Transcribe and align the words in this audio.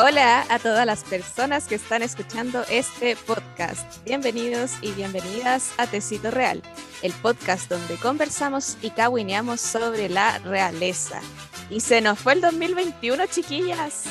Hola 0.00 0.46
a 0.48 0.60
todas 0.60 0.86
las 0.86 1.02
personas 1.02 1.66
que 1.66 1.74
están 1.74 2.04
escuchando 2.04 2.62
este 2.70 3.16
podcast. 3.16 4.04
Bienvenidos 4.04 4.74
y 4.80 4.92
bienvenidas 4.92 5.72
a 5.76 5.88
Tecito 5.88 6.30
Real, 6.30 6.62
el 7.02 7.12
podcast 7.14 7.68
donde 7.68 7.96
conversamos 7.96 8.76
y 8.80 8.90
caguineamos 8.90 9.60
sobre 9.60 10.08
la 10.08 10.38
realeza. 10.38 11.20
Y 11.68 11.80
se 11.80 12.00
nos 12.00 12.16
fue 12.20 12.34
el 12.34 12.40
2021, 12.42 13.26
chiquillas. 13.26 14.04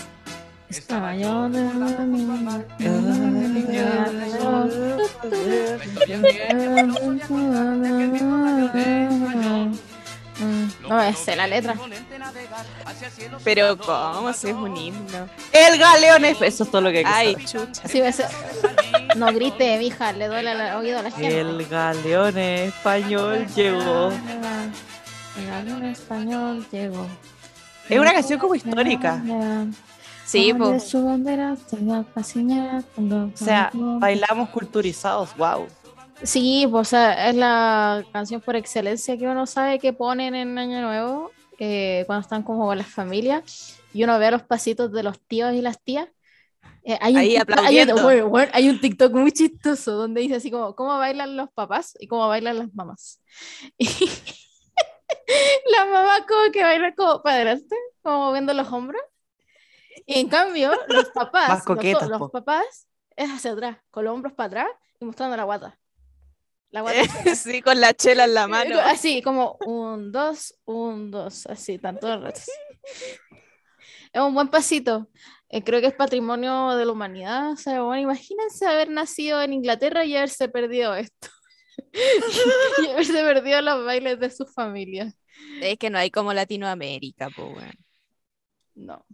No 10.81 10.97
me 10.97 11.13
sé 11.13 11.35
la 11.37 11.47
letra. 11.47 11.75
Pero 13.43 13.77
¿cómo? 13.77 14.33
Si 14.33 14.49
es 14.49 14.55
un 14.55 14.75
himno. 14.75 15.29
El 15.51 15.77
galeón 15.77 16.25
es... 16.25 16.41
Eso 16.41 16.63
es 16.63 16.71
todo 16.71 16.81
lo 16.81 16.91
que 16.91 16.99
hay 16.99 17.03
que 17.03 17.09
Ay, 17.09 17.33
saber. 17.33 17.67
chucha. 17.67 17.87
Sí, 17.87 18.01
me 18.01 18.11
sé. 18.11 18.25
No 19.15 19.27
grite, 19.27 19.77
mija, 19.77 20.11
le 20.13 20.27
duele 20.27 20.51
el 20.51 20.75
oído 20.75 20.99
a 20.99 21.03
la 21.03 21.11
gente. 21.11 21.39
El 21.39 21.65
galeón 21.67 22.37
español 22.37 23.47
llegó. 23.55 24.11
El 25.37 25.47
galeón 25.47 25.85
español 25.85 26.65
llegó. 26.71 27.05
Es 27.89 27.99
una 27.99 28.13
canción 28.13 28.39
como 28.39 28.55
histórica. 28.55 29.21
Sí, 30.25 30.53
pues. 30.53 30.93
O 30.93 31.05
sea, 33.35 33.71
bailamos 33.73 34.49
culturizados, 34.49 35.35
wow. 35.37 35.67
Sí, 36.23 36.67
pues 36.69 36.87
o 36.87 36.89
sea, 36.89 37.29
es 37.29 37.35
la 37.35 38.03
canción 38.11 38.41
por 38.41 38.55
excelencia 38.55 39.17
que 39.17 39.27
uno 39.27 39.45
sabe 39.45 39.77
que 39.77 39.93
ponen 39.93 40.33
en 40.33 40.57
Año 40.57 40.81
Nuevo, 40.81 41.31
eh, 41.59 42.03
cuando 42.07 42.21
están 42.21 42.43
como 42.43 42.65
con 42.67 42.77
las 42.77 42.87
familias, 42.87 43.79
y 43.93 44.03
uno 44.03 44.17
ve 44.19 44.31
los 44.31 44.43
pasitos 44.43 44.91
de 44.91 45.03
los 45.03 45.19
tíos 45.27 45.53
y 45.53 45.61
las 45.61 45.81
tías. 45.83 46.07
Eh, 46.83 46.97
hay, 47.01 47.13
un 47.13 47.19
Ahí 47.19 47.35
TikTok- 47.37 47.65
hay, 47.65 47.79
un, 47.91 48.01
bueno, 48.03 48.29
bueno, 48.29 48.51
hay 48.55 48.69
un 48.69 48.79
TikTok 48.79 49.11
muy 49.13 49.31
chistoso 49.31 49.93
donde 49.93 50.21
dice 50.21 50.35
así 50.35 50.51
como, 50.51 50.75
¿cómo 50.75 50.97
bailan 50.97 51.35
los 51.37 51.51
papás 51.51 51.93
y 51.99 52.07
cómo 52.07 52.27
bailan 52.27 52.57
las 52.59 52.73
mamás? 52.73 53.21
Y 53.77 53.87
la 55.71 55.85
mamá 55.85 56.25
como 56.27 56.51
que 56.51 56.63
baila 56.63 56.93
como 56.95 57.21
adelante, 57.25 57.75
como 58.01 58.25
moviendo 58.27 58.53
los 58.53 58.71
hombros. 58.71 59.01
Y 60.05 60.19
en 60.19 60.29
cambio, 60.29 60.71
los 60.87 61.09
papás, 61.09 61.49
los- 61.49 61.63
coquetas, 61.63 62.07
los, 62.09 62.19
po. 62.19 62.29
papás, 62.29 62.87
es 63.15 63.29
hacia 63.29 63.51
atrás, 63.51 63.77
con 63.91 64.05
los 64.05 64.13
hombros 64.13 64.33
para 64.33 64.47
atrás 64.47 64.67
y 64.99 65.05
mostrando 65.05 65.35
la 65.35 65.43
guata. 65.43 65.77
La 66.71 66.81
guata 66.81 66.99
Sí, 67.35 67.61
con 67.61 67.79
la 67.79 67.93
chela 67.93 68.25
en 68.25 68.33
la 68.33 68.47
mano. 68.47 68.79
Así, 68.83 69.21
como 69.21 69.57
un, 69.65 70.11
dos, 70.11 70.55
un, 70.65 71.11
dos, 71.11 71.45
así, 71.47 71.77
tanto 71.77 72.11
el 72.11 72.21
rato. 72.21 72.41
Es 74.13 74.21
un 74.21 74.33
buen 74.33 74.49
pasito. 74.49 75.09
Eh, 75.49 75.63
creo 75.63 75.79
que 75.79 75.87
es 75.87 75.93
patrimonio 75.93 76.75
de 76.75 76.85
la 76.85 76.91
humanidad. 76.91 77.51
O 77.51 77.55
sea, 77.55 77.81
bueno, 77.81 78.01
imagínense 78.01 78.65
haber 78.65 78.89
nacido 78.89 79.41
en 79.41 79.53
Inglaterra 79.53 80.03
y 80.03 80.15
haberse 80.15 80.49
perdido 80.49 80.95
esto. 80.95 81.29
y 82.83 82.87
haberse 82.87 83.21
perdido 83.23 83.61
los 83.61 83.85
bailes 83.85 84.19
de 84.19 84.29
sus 84.29 84.53
familias. 84.53 85.13
Es 85.61 85.77
que 85.77 85.89
no 85.89 85.99
hay 85.99 86.11
como 86.11 86.33
Latinoamérica, 86.33 87.29
pues, 87.35 87.47
weón. 87.55 87.77
No. 88.75 89.05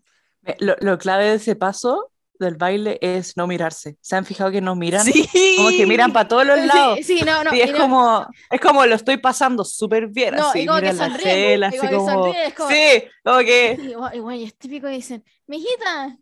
Eh, 0.45 0.55
Lo, 0.59 0.75
lo 0.79 0.97
clave 0.97 1.25
de 1.25 1.35
ese 1.35 1.55
paso 1.55 2.12
del 2.43 2.55
baile 2.55 2.99
es 3.01 3.35
no 3.37 3.47
mirarse. 3.47 3.97
¿Se 4.01 4.15
han 4.15 4.25
fijado 4.25 4.51
que 4.51 4.61
nos 4.61 4.77
miran? 4.77 5.03
Sí. 5.05 5.27
Como 5.57 5.69
que 5.69 5.85
miran 5.87 6.13
para 6.13 6.27
todos 6.27 6.45
los 6.45 6.59
lados. 6.65 6.97
Sí, 6.97 7.17
sí, 7.17 7.21
no, 7.25 7.43
no. 7.43 7.53
Y 7.55 7.61
es 7.61 7.71
no- 7.71 7.77
como, 7.79 8.27
es 8.51 8.61
como 8.61 8.85
lo 8.85 8.95
estoy 8.95 9.17
pasando 9.17 9.63
súper 9.65 10.07
bien, 10.07 10.35
No, 10.35 10.49
así, 10.49 10.59
y 10.61 10.65
como 10.67 10.79
que 10.81 10.93
sonríen, 10.93 11.63
y 11.63 11.77
como 11.77 11.89
que 11.89 11.95
como, 11.95 12.09
sonríen, 12.11 12.45
es 12.47 12.53
como- 12.53 12.69
sí, 12.69 13.03
como 13.23 13.39
que, 13.39 13.77
Sí, 13.79 13.89
igual, 13.89 14.15
igual, 14.15 14.35
y 14.37 14.43
es 14.43 14.55
típico 14.57 14.87
que 14.87 14.93
dicen, 14.93 15.23
mijita, 15.47 16.17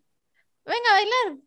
venga 0.64 0.88
a 0.90 0.92
bailar. 0.94 1.42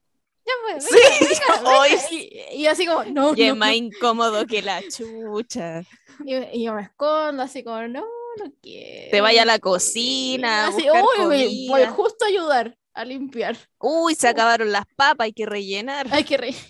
Ya 0.48 0.54
pues, 0.70 0.84
Sí, 0.86 0.96
venga, 0.96 1.60
venga, 1.64 1.82
Ay, 1.82 1.92
venga". 1.92 2.08
Y, 2.12 2.62
y 2.62 2.68
así 2.68 2.86
como, 2.86 3.04
no, 3.06 3.34
Y 3.36 3.42
es 3.44 3.50
no, 3.50 3.56
más 3.56 3.70
no. 3.70 3.76
incómodo 3.76 4.46
que 4.46 4.62
la 4.62 4.82
chucha. 4.88 5.82
Y, 6.24 6.36
y 6.60 6.64
yo 6.66 6.74
me 6.74 6.84
escondo 6.84 7.42
así 7.44 7.64
como, 7.64 7.82
no, 7.88 8.02
no 8.02 8.52
quiero. 8.62 9.10
Te 9.12 9.22
vaya 9.22 9.42
a 9.42 9.46
la 9.46 9.54
no 9.56 9.60
quiero". 9.60 9.72
cocina, 9.74 10.66
a 10.66 10.68
Así, 10.68 10.84
buscar 10.84 11.04
uy, 11.04 11.26
voy 11.26 11.68
comida. 11.68 11.90
justo 11.92 12.26
a 12.26 12.28
ayudar 12.28 12.78
a 12.96 13.06
limpiar. 13.06 13.58
Uy, 13.80 14.16
se 14.16 14.28
acabaron 14.28 14.72
las 14.72 14.86
papas, 14.96 15.26
hay 15.26 15.34
que 15.34 15.46
rellenar. 15.46 16.08
Hay 16.12 16.24
que 16.24 16.38
reír. 16.38 16.56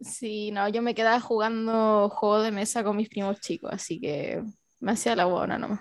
Sí, 0.00 0.50
no, 0.50 0.68
yo 0.68 0.82
me 0.82 0.94
quedaba 0.94 1.20
jugando 1.20 2.08
juego 2.10 2.42
de 2.42 2.50
mesa 2.50 2.84
con 2.84 2.96
mis 2.96 3.08
primos 3.08 3.40
chicos, 3.40 3.70
así 3.72 4.00
que 4.00 4.42
me 4.80 4.92
hacía 4.92 5.16
la 5.16 5.24
buena 5.24 5.58
nomás. 5.58 5.80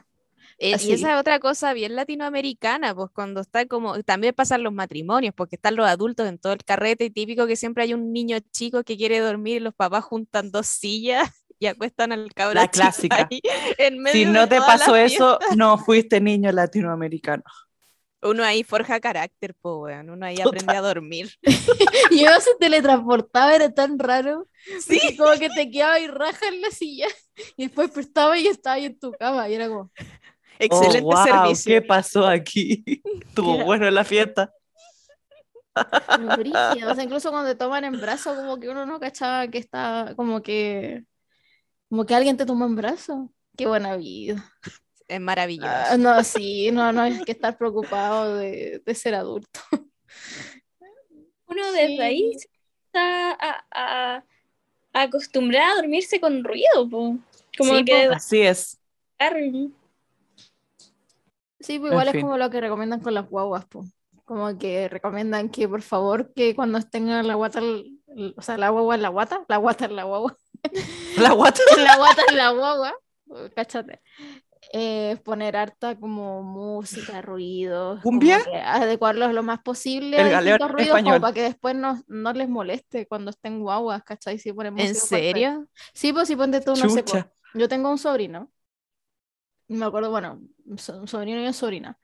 Eh, 0.57 0.73
así. 0.73 0.89
Y 0.89 0.93
esa 0.93 1.13
es 1.13 1.19
otra 1.19 1.39
cosa 1.39 1.73
bien 1.73 1.95
latinoamericana, 1.95 2.95
pues 2.95 3.09
cuando 3.13 3.41
está 3.41 3.65
como, 3.65 4.01
también 4.03 4.33
pasan 4.33 4.63
los 4.63 4.73
matrimonios, 4.73 5.33
porque 5.35 5.55
están 5.57 5.75
los 5.75 5.87
adultos 5.87 6.27
en 6.27 6.39
todo 6.39 6.53
el 6.53 6.63
carrete 6.63 7.05
y 7.05 7.09
típico 7.09 7.45
que 7.45 7.55
siempre 7.55 7.83
hay 7.83 7.93
un 7.93 8.13
niño 8.13 8.37
chico 8.51 8.83
que 8.83 8.97
quiere 8.97 9.19
dormir 9.19 9.57
y 9.57 9.59
los 9.59 9.75
papás 9.75 10.03
juntan 10.05 10.51
dos 10.51 10.67
sillas 10.67 11.29
y 11.59 11.67
acuestan 11.67 12.11
al 12.11 12.33
cabro 12.33 12.55
La 12.55 12.67
clásica. 12.69 13.27
ahí 13.29 13.41
en 13.77 13.99
medio 13.99 14.13
si 14.13 14.25
de 14.25 14.31
no 14.31 14.47
te 14.47 14.57
pasó 14.57 14.95
eso, 14.95 15.39
no 15.55 15.77
fuiste 15.77 16.21
niño 16.21 16.51
latinoamericano. 16.51 17.43
Uno 18.25 18.43
ahí 18.43 18.63
forja 18.63 18.99
carácter, 18.99 19.55
pues 19.61 19.75
weón, 19.77 20.09
uno 20.09 20.25
ahí 20.25 20.41
aprende 20.41 20.75
a 20.75 20.81
dormir. 20.81 21.31
Y 22.11 22.23
uno 22.23 22.39
se 22.39 22.55
teletransportaba, 22.59 23.55
era 23.55 23.73
tan 23.73 23.97
raro. 23.97 24.47
Sí. 24.79 25.15
como 25.17 25.31
que 25.39 25.49
te 25.49 25.69
quedaba 25.69 25.99
y 25.99 26.07
raja 26.07 26.47
en 26.47 26.61
la 26.61 26.69
silla 26.71 27.07
y 27.57 27.65
después 27.65 27.87
despertaba 27.87 28.37
y 28.37 28.47
estaba 28.47 28.75
ahí 28.75 28.85
en 28.85 28.99
tu 28.99 29.11
cama 29.11 29.47
y 29.49 29.55
era 29.55 29.67
como, 29.67 29.91
Excelente 30.59 31.01
oh, 31.03 31.15
wow, 31.15 31.23
servicio. 31.23 31.73
¿Qué 31.73 31.81
pasó 31.81 32.25
aquí? 32.25 32.83
Estuvo 33.27 33.63
bueno 33.63 33.89
la 33.91 34.03
fiesta. 34.03 34.53
Pero 35.73 36.37
brígido, 36.37 36.91
O 36.91 36.95
sea, 36.95 37.03
incluso 37.03 37.31
cuando 37.31 37.49
te 37.49 37.55
toman 37.55 37.83
en 37.83 37.99
brazo, 37.99 38.35
como 38.35 38.59
que 38.59 38.69
uno 38.69 38.85
no 38.85 38.99
cachaba 38.99 39.47
que 39.49 39.57
está, 39.57 40.13
como 40.15 40.41
que, 40.41 41.03
como 41.89 42.05
que 42.05 42.15
alguien 42.15 42.37
te 42.37 42.45
tomó 42.45 42.65
en 42.65 42.75
brazo. 42.75 43.31
Qué 43.57 43.67
buena 43.67 43.97
vida. 43.97 44.51
Es 45.07 45.21
maravilloso. 45.21 45.69
Ah, 45.71 45.97
no, 45.97 46.23
sí, 46.23 46.71
no, 46.71 46.91
no 46.91 47.01
hay 47.01 47.21
que 47.23 47.31
estar 47.33 47.57
preocupado 47.57 48.35
de, 48.37 48.81
de 48.85 48.95
ser 48.95 49.13
adulto. 49.15 49.59
Uno 51.47 51.71
desde 51.73 51.87
Sí. 51.87 52.01
ahí 52.01 52.31
está 52.87 53.31
a, 53.33 53.65
a- 53.71 54.23
acostumbrado 54.93 55.73
a 55.73 55.75
dormirse 55.75 56.19
con 56.19 56.43
ruido, 56.43 56.89
po. 56.89 57.17
Como 57.57 57.75
Sí, 57.77 57.85
que 57.85 58.07
po. 58.07 58.13
Así 58.15 58.41
es. 58.41 58.79
Sí, 61.59 61.79
pues 61.79 61.91
igual 61.91 62.07
En 62.07 62.09
es 62.09 62.11
fin. 62.13 62.21
como 62.21 62.37
lo 62.37 62.49
que 62.49 62.61
recomiendan 62.61 62.99
con 63.01 63.13
las 63.13 63.29
guaguas, 63.29 63.65
pues. 63.69 63.87
Como 64.25 64.57
que 64.57 64.89
recomiendan 64.89 65.49
que 65.49 65.67
por 65.67 65.81
favor 65.83 66.33
que 66.33 66.55
cuando 66.55 66.77
estén 66.79 67.09
en 67.09 67.27
la 67.27 67.35
guata, 67.35 67.61
o 68.35 68.41
sea, 68.41 68.57
la 68.57 68.69
guagua 68.69 68.95
en 68.95 69.01
la 69.03 69.09
guata, 69.09 69.45
la 69.47 69.57
guata 69.57 69.85
en 69.85 69.95
la 69.95 70.03
guagua, 70.03 70.35
La 71.17 71.31
guata. 71.33 71.61
la 71.77 71.95
guata 71.97 72.21
en 72.29 72.37
la 72.37 72.49
guagua, 72.51 72.95
cáchate, 73.55 74.01
eh, 74.77 75.17
poner 75.23 75.55
harta 75.55 75.97
como 75.97 76.43
música, 76.43 77.21
ruidos, 77.21 78.01
¿Cumbia? 78.03 78.39
adecuarlos 78.65 79.33
lo 79.33 79.41
más 79.43 79.61
posible 79.61 80.19
El 80.19 80.27
a 80.27 80.31
galeón 80.31 80.59
distintos 80.59 80.69
ruidos 80.71 80.99
como 80.99 81.21
para 81.21 81.33
que 81.33 81.41
después 81.43 81.75
no, 81.75 82.01
no 82.07 82.33
les 82.33 82.49
moleste 82.49 83.07
cuando 83.07 83.31
estén 83.31 83.61
guaguas, 83.61 84.03
¿cachai? 84.03 84.37
Si 84.37 84.51
ponen 84.53 84.77
¿En 84.77 84.93
fuerte. 84.93 85.07
serio? 85.07 85.67
Sí, 85.93 86.11
pues 86.13 86.27
si 86.27 86.35
ponte 86.35 86.59
tú, 86.61 86.75
no 86.75 86.89
sé, 86.89 87.03
Chucha. 87.03 87.03
po, 87.03 87.31
yo 87.53 87.69
tengo 87.69 87.89
un 87.89 87.97
sobrino, 87.97 88.51
me 89.67 89.85
acuerdo, 89.85 90.09
bueno, 90.11 90.41
un 90.65 90.77
sobrino 90.77 91.39
y 91.39 91.43
una 91.43 91.53
sobrina. 91.53 91.97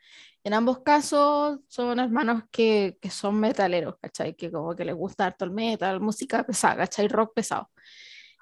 En 0.43 0.53
ambos 0.53 0.79
casos 0.79 1.59
son 1.67 1.99
hermanos 1.99 2.43
que, 2.51 2.97
que 3.01 3.09
son 3.11 3.39
metaleros, 3.39 3.95
¿cachai? 4.01 4.35
Que 4.35 4.51
como 4.51 4.75
que 4.75 4.85
les 4.85 4.95
gusta 4.95 5.25
harto 5.27 5.45
el 5.45 5.51
metal, 5.51 5.99
música 6.01 6.43
pesada, 6.45 6.77
¿cachai? 6.77 7.07
Rock 7.07 7.33
pesado. 7.35 7.69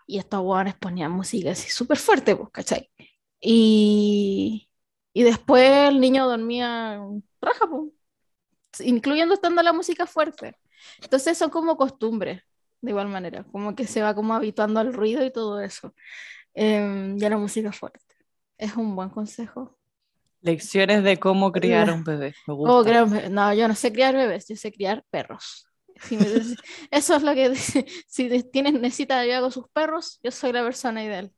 Y 0.07 0.19
estos 0.19 0.41
hueones 0.41 0.75
ponían 0.77 1.11
música 1.11 1.51
así 1.51 1.69
súper 1.69 1.97
fuerte, 1.97 2.35
pues, 2.35 2.49
¿cachai? 2.51 2.89
Y, 3.41 4.69
y 5.13 5.23
después 5.23 5.69
el 5.89 5.99
niño 5.99 6.27
dormía 6.27 6.99
raja, 7.41 7.67
incluyendo 8.79 9.33
estando 9.33 9.61
la 9.63 9.73
música 9.73 10.05
fuerte. 10.07 10.55
Entonces 11.01 11.37
son 11.37 11.49
como 11.49 11.77
costumbres, 11.77 12.43
de 12.81 12.91
igual 12.91 13.07
manera, 13.09 13.43
como 13.45 13.75
que 13.75 13.87
se 13.87 14.01
va 14.01 14.15
como 14.15 14.33
habituando 14.33 14.79
al 14.79 14.93
ruido 14.93 15.25
y 15.25 15.31
todo 15.31 15.59
eso. 15.61 15.93
Em, 16.53 17.17
y 17.19 17.25
a 17.25 17.29
la 17.31 17.37
música 17.37 17.71
fuerte. 17.73 18.01
Es 18.57 18.75
un 18.75 18.95
buen 18.95 19.09
consejo. 19.09 19.77
Lecciones 20.41 21.03
de 21.03 21.17
cómo 21.17 21.51
criar 21.53 21.89
un 21.91 22.03
bebé. 22.03 22.33
Me 22.45 22.53
gusta. 22.53 22.73
¿Cómo 22.73 22.83
criar 22.83 23.03
un 23.05 23.11
bebé? 23.11 23.29
No, 23.29 23.53
yo 23.53 23.67
no 23.67 23.75
sé 23.75 23.91
criar 23.93 24.15
bebés, 24.15 24.47
yo 24.47 24.55
sé 24.55 24.71
criar 24.71 25.03
perros. 25.09 25.67
Si 26.01 26.17
me- 26.17 26.25
eso 26.91 27.15
es 27.15 27.23
lo 27.23 27.33
que 27.33 27.55
si 28.07 28.43
tienes, 28.51 28.73
necesita 28.73 29.19
ayuda 29.19 29.41
con 29.41 29.51
sus 29.51 29.67
perros, 29.69 30.19
yo 30.23 30.31
soy 30.31 30.51
la 30.53 30.63
persona 30.63 31.03
ideal. 31.03 31.33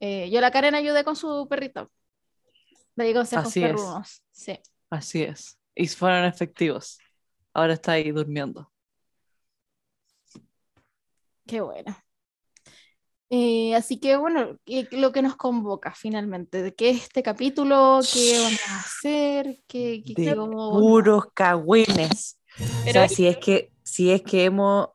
Eh, 0.00 0.28
yo 0.30 0.40
la 0.40 0.50
Karen 0.50 0.74
ayudé 0.74 1.04
con 1.04 1.16
su 1.16 1.46
perrito. 1.48 1.90
Le 2.96 3.04
di 3.04 3.14
consejos 3.14 3.46
Así 3.48 3.62
es. 3.62 4.22
Sí. 4.30 4.58
Así 4.90 5.22
es. 5.22 5.58
Y 5.74 5.86
fueron 5.88 6.24
efectivos. 6.24 6.98
Ahora 7.52 7.74
está 7.74 7.92
ahí 7.92 8.10
durmiendo. 8.10 8.70
Qué 11.46 11.60
bueno. 11.60 11.96
Eh, 13.28 13.74
así 13.74 13.98
que 13.98 14.16
bueno, 14.16 14.56
¿qué- 14.64 14.88
lo 14.92 15.10
que 15.12 15.20
nos 15.22 15.36
convoca 15.36 15.92
finalmente, 15.94 16.62
de 16.62 16.74
qué 16.74 16.90
es 16.90 17.02
este 17.04 17.22
capítulo, 17.24 18.00
qué 18.12 18.38
vamos 18.40 18.60
a 18.68 18.80
hacer, 18.80 19.58
qué, 19.66 20.02
qué- 20.06 20.14
De 20.16 20.34
puros 20.36 21.24
cagüines. 21.34 22.38
O 22.88 22.90
sea, 22.92 23.08
si 23.08 23.26
es 23.26 23.36
que, 23.38 23.72
si 23.82 24.10
es 24.12 24.22
que 24.22 24.44
hemos. 24.44 24.90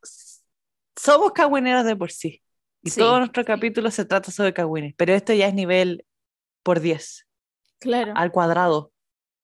Somos 0.95 1.31
cagüineros 1.33 1.83
de 1.86 1.95
por 1.95 2.12
sí. 2.12 2.41
Y 2.83 2.89
Sí. 2.89 3.00
todo 3.00 3.19
nuestro 3.19 3.45
capítulo 3.45 3.92
se 3.92 4.06
trata 4.06 4.31
sobre 4.31 4.54
cagüines. 4.54 4.94
Pero 4.98 5.13
esto 5.13 5.33
ya 5.33 5.48
es 5.48 5.54
nivel 5.54 6.06
por 6.63 6.80
10. 6.80 7.28
Claro, 7.80 8.13
Al 8.16 8.31
cuadrado. 8.31 8.92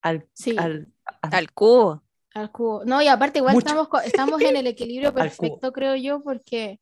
Al, 0.02 0.28
sí, 0.34 0.56
al, 0.58 0.88
al, 1.22 1.34
Al 1.34 1.52
cubo. 1.52 2.04
cubo. 2.52 2.84
No, 2.86 3.02
y 3.02 3.08
aparte 3.08 3.40
igual 3.40 3.56
Mucho. 3.56 3.68
estamos, 3.68 3.88
estamos 4.06 4.42
en 4.42 4.56
el 4.56 4.68
equilibrio 4.68 5.10
Al 5.16 5.16
perfecto, 5.16 5.72
creo 5.74 5.96
yo, 5.96 6.22
porque 6.24 6.80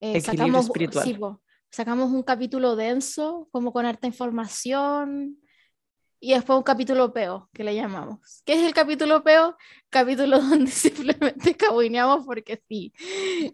eh, 0.00 0.16
Equilibrio 0.16 0.22
sacamos, 0.22 0.66
espiritual. 0.66 1.04
sí, 1.04 1.14
po, 1.14 1.42
sacamos 1.70 2.10
un 2.10 2.22
capítulo 2.22 2.76
denso, 2.76 3.48
como 3.52 3.72
con 3.72 3.84
harta 3.86 4.06
información, 4.06 5.38
y 6.20 6.34
después 6.34 6.56
un 6.58 6.62
capítulo 6.62 7.12
peo, 7.12 7.48
que 7.54 7.64
le 7.64 7.74
llamamos. 7.74 8.42
¿Qué 8.44 8.52
es 8.54 8.62
el 8.66 8.74
capítulo 8.74 9.22
peo? 9.24 9.56
Capítulo 9.88 10.38
donde 10.42 10.70
simplemente 10.70 11.56
cabuineamos 11.56 12.24
porque 12.26 12.62
sí, 12.68 12.92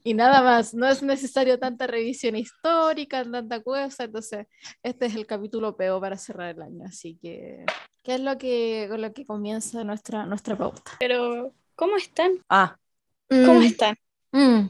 y 0.04 0.14
nada 0.14 0.42
más. 0.42 0.74
No 0.74 0.86
es 0.88 1.02
necesario 1.02 1.58
tanta 1.58 1.86
revisión 1.86 2.36
histórica, 2.36 3.24
tanta 3.24 3.62
cosa, 3.62 4.04
entonces 4.04 4.46
este 4.82 5.06
es 5.06 5.14
el 5.14 5.26
capítulo 5.26 5.76
peo 5.76 6.00
para 6.00 6.16
cerrar 6.18 6.54
el 6.56 6.62
año. 6.62 6.84
Así 6.86 7.18
que, 7.22 7.64
¿qué 8.02 8.14
es 8.16 8.20
lo 8.20 8.36
que, 8.38 8.86
con 8.90 9.00
lo 9.02 9.12
que 9.12 9.24
comienza 9.26 9.84
nuestra, 9.84 10.26
nuestra 10.26 10.56
pauta? 10.56 10.92
Pero, 10.98 11.54
¿cómo 11.76 11.96
están? 11.96 12.32
ah, 12.48 12.76
¿Cómo 13.44 13.60
Mm, 13.60 13.66
están? 13.66 13.96
mm. 14.32 14.68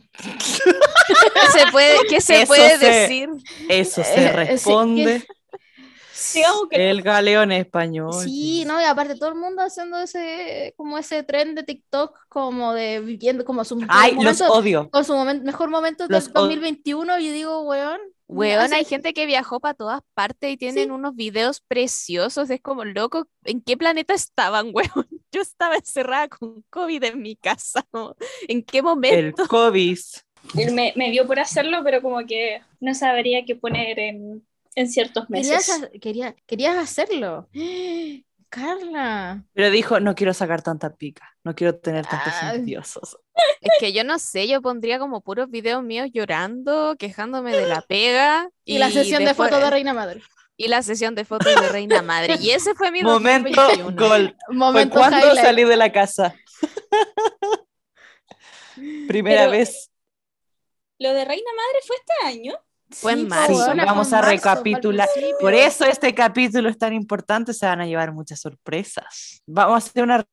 ¿Qué 1.34 1.46
se 1.48 1.66
puede, 1.68 2.06
qué 2.06 2.20
se 2.20 2.40
Eso 2.40 2.46
puede 2.46 2.78
se- 2.78 2.86
decir? 2.86 3.28
eso 3.68 4.02
se 4.04 4.20
eh, 4.20 4.32
responde. 4.32 5.26
Digamos 6.34 6.68
que 6.70 6.90
El 6.90 7.02
galeón 7.02 7.52
español. 7.52 8.12
Sí, 8.24 8.64
no, 8.66 8.80
y 8.80 8.84
aparte 8.84 9.16
todo 9.16 9.28
el 9.30 9.34
mundo 9.36 9.62
haciendo 9.62 9.98
ese, 9.98 10.74
como 10.76 10.98
ese 10.98 11.22
tren 11.22 11.54
de 11.54 11.62
TikTok, 11.62 12.18
como 12.28 12.72
de 12.74 13.00
viviendo 13.00 13.44
como 13.44 13.64
su 13.64 13.76
mejor 13.76 13.94
Ay, 13.96 14.12
los 14.12 14.40
momento, 14.40 14.52
odio. 14.52 14.90
con 14.90 15.04
su 15.04 15.12
momen- 15.14 15.42
mejor 15.42 15.70
momento 15.70 16.04
del 16.08 16.14
Los 16.14 16.28
od- 16.28 16.32
2021, 16.34 17.18
y 17.18 17.28
digo, 17.30 17.62
weón, 17.62 18.00
Weón, 18.28 18.72
hay 18.74 18.84
gente 18.84 19.14
que 19.14 19.24
viajó 19.24 19.60
para 19.60 19.74
todas 19.74 20.00
partes 20.14 20.50
y 20.52 20.56
tienen 20.56 20.90
unos 20.90 21.14
videos 21.14 21.60
preciosos. 21.60 22.50
Es 22.50 22.60
como, 22.60 22.84
loco, 22.84 23.28
¿en 23.44 23.60
qué 23.62 23.76
planeta 23.76 24.14
estaban, 24.14 24.70
weón? 24.74 25.06
Yo 25.30 25.42
estaba 25.42 25.76
encerrada 25.76 26.28
con 26.28 26.62
COVID 26.70 27.04
en 27.04 27.22
mi 27.22 27.36
casa. 27.36 27.84
como, 27.90 28.16
¿En 28.48 28.64
qué 28.64 28.78
El 28.78 28.84
momento? 28.84 29.46
COVID. 29.48 29.98
él 30.58 30.72
me, 30.74 30.92
me 30.96 31.10
dio 31.10 31.26
por 31.26 31.38
hacerlo, 31.40 31.78
pero 31.84 32.02
como 32.02 32.24
que 32.26 32.62
no 32.80 32.94
sabría 32.94 33.44
qué 33.44 33.56
poner 33.56 33.98
en, 33.98 34.45
en 34.76 34.88
ciertos 34.88 35.26
querías, 35.26 35.68
meses. 35.68 35.82
ha- 35.82 35.98
quería- 35.98 36.36
querías 36.46 36.76
hacerlo. 36.76 37.48
Carla, 38.48 39.44
Pero 39.54 39.70
dijo, 39.70 39.98
no 39.98 40.14
quiero 40.14 40.32
sacar 40.32 40.62
tanta 40.62 40.94
pica, 40.94 41.36
no 41.42 41.54
quiero 41.56 41.74
tener 41.78 42.06
tantos 42.06 42.32
Ay. 42.40 42.56
envidiosos. 42.58 43.18
Es 43.60 43.72
que 43.80 43.92
yo 43.92 44.04
no 44.04 44.20
sé, 44.20 44.46
yo 44.46 44.62
pondría 44.62 45.00
como 45.00 45.20
puros 45.20 45.50
videos 45.50 45.82
míos 45.82 46.08
llorando, 46.12 46.94
quejándome 46.96 47.54
de 47.54 47.66
la 47.66 47.82
pega. 47.82 48.48
y, 48.64 48.78
la 48.78 48.90
sesión 48.90 49.18
de 49.24 49.30
después- 49.30 49.50
fotos 49.50 49.62
de 49.64 49.70
Reina 49.70 49.92
Madre. 49.92 50.22
Y 50.58 50.68
la 50.68 50.82
sesión 50.82 51.14
de 51.14 51.26
fotos 51.26 51.54
de 51.54 51.68
Reina 51.68 52.00
Madre. 52.00 52.36
Y 52.40 52.50
ese 52.52 52.74
fue 52.74 52.90
mi 52.90 53.02
Momento 53.02 53.60
2021. 53.60 54.08
gol. 54.08 54.36
Fue 54.46 54.54
Momento 54.56 54.96
cuando 54.96 55.18
highlight. 55.18 55.44
salí 55.44 55.64
de 55.64 55.76
la 55.76 55.92
casa. 55.92 56.34
Primera 59.06 59.40
Pero- 59.42 59.50
vez. 59.50 59.90
Lo 60.98 61.12
de 61.12 61.24
Reina 61.26 61.50
Madre 61.54 61.80
fue 61.86 61.96
este 61.96 62.26
año. 62.26 62.54
Fue 62.90 63.12
en 63.12 63.20
Sí, 63.20 63.26
marzo. 63.26 63.64
fue 63.64 63.74
Vamos 63.84 64.12
a 64.12 64.16
marzo, 64.16 64.30
recapitular. 64.30 65.08
Por 65.40 65.54
eso 65.54 65.84
este 65.84 66.14
capítulo 66.14 66.68
es 66.68 66.78
tan 66.78 66.92
importante, 66.92 67.52
se 67.52 67.66
van 67.66 67.80
a 67.80 67.86
llevar 67.86 68.12
muchas 68.12 68.40
sorpresas. 68.40 69.42
Vamos 69.46 69.74
a 69.74 69.76
hacer 69.88 70.04
una 70.04 70.24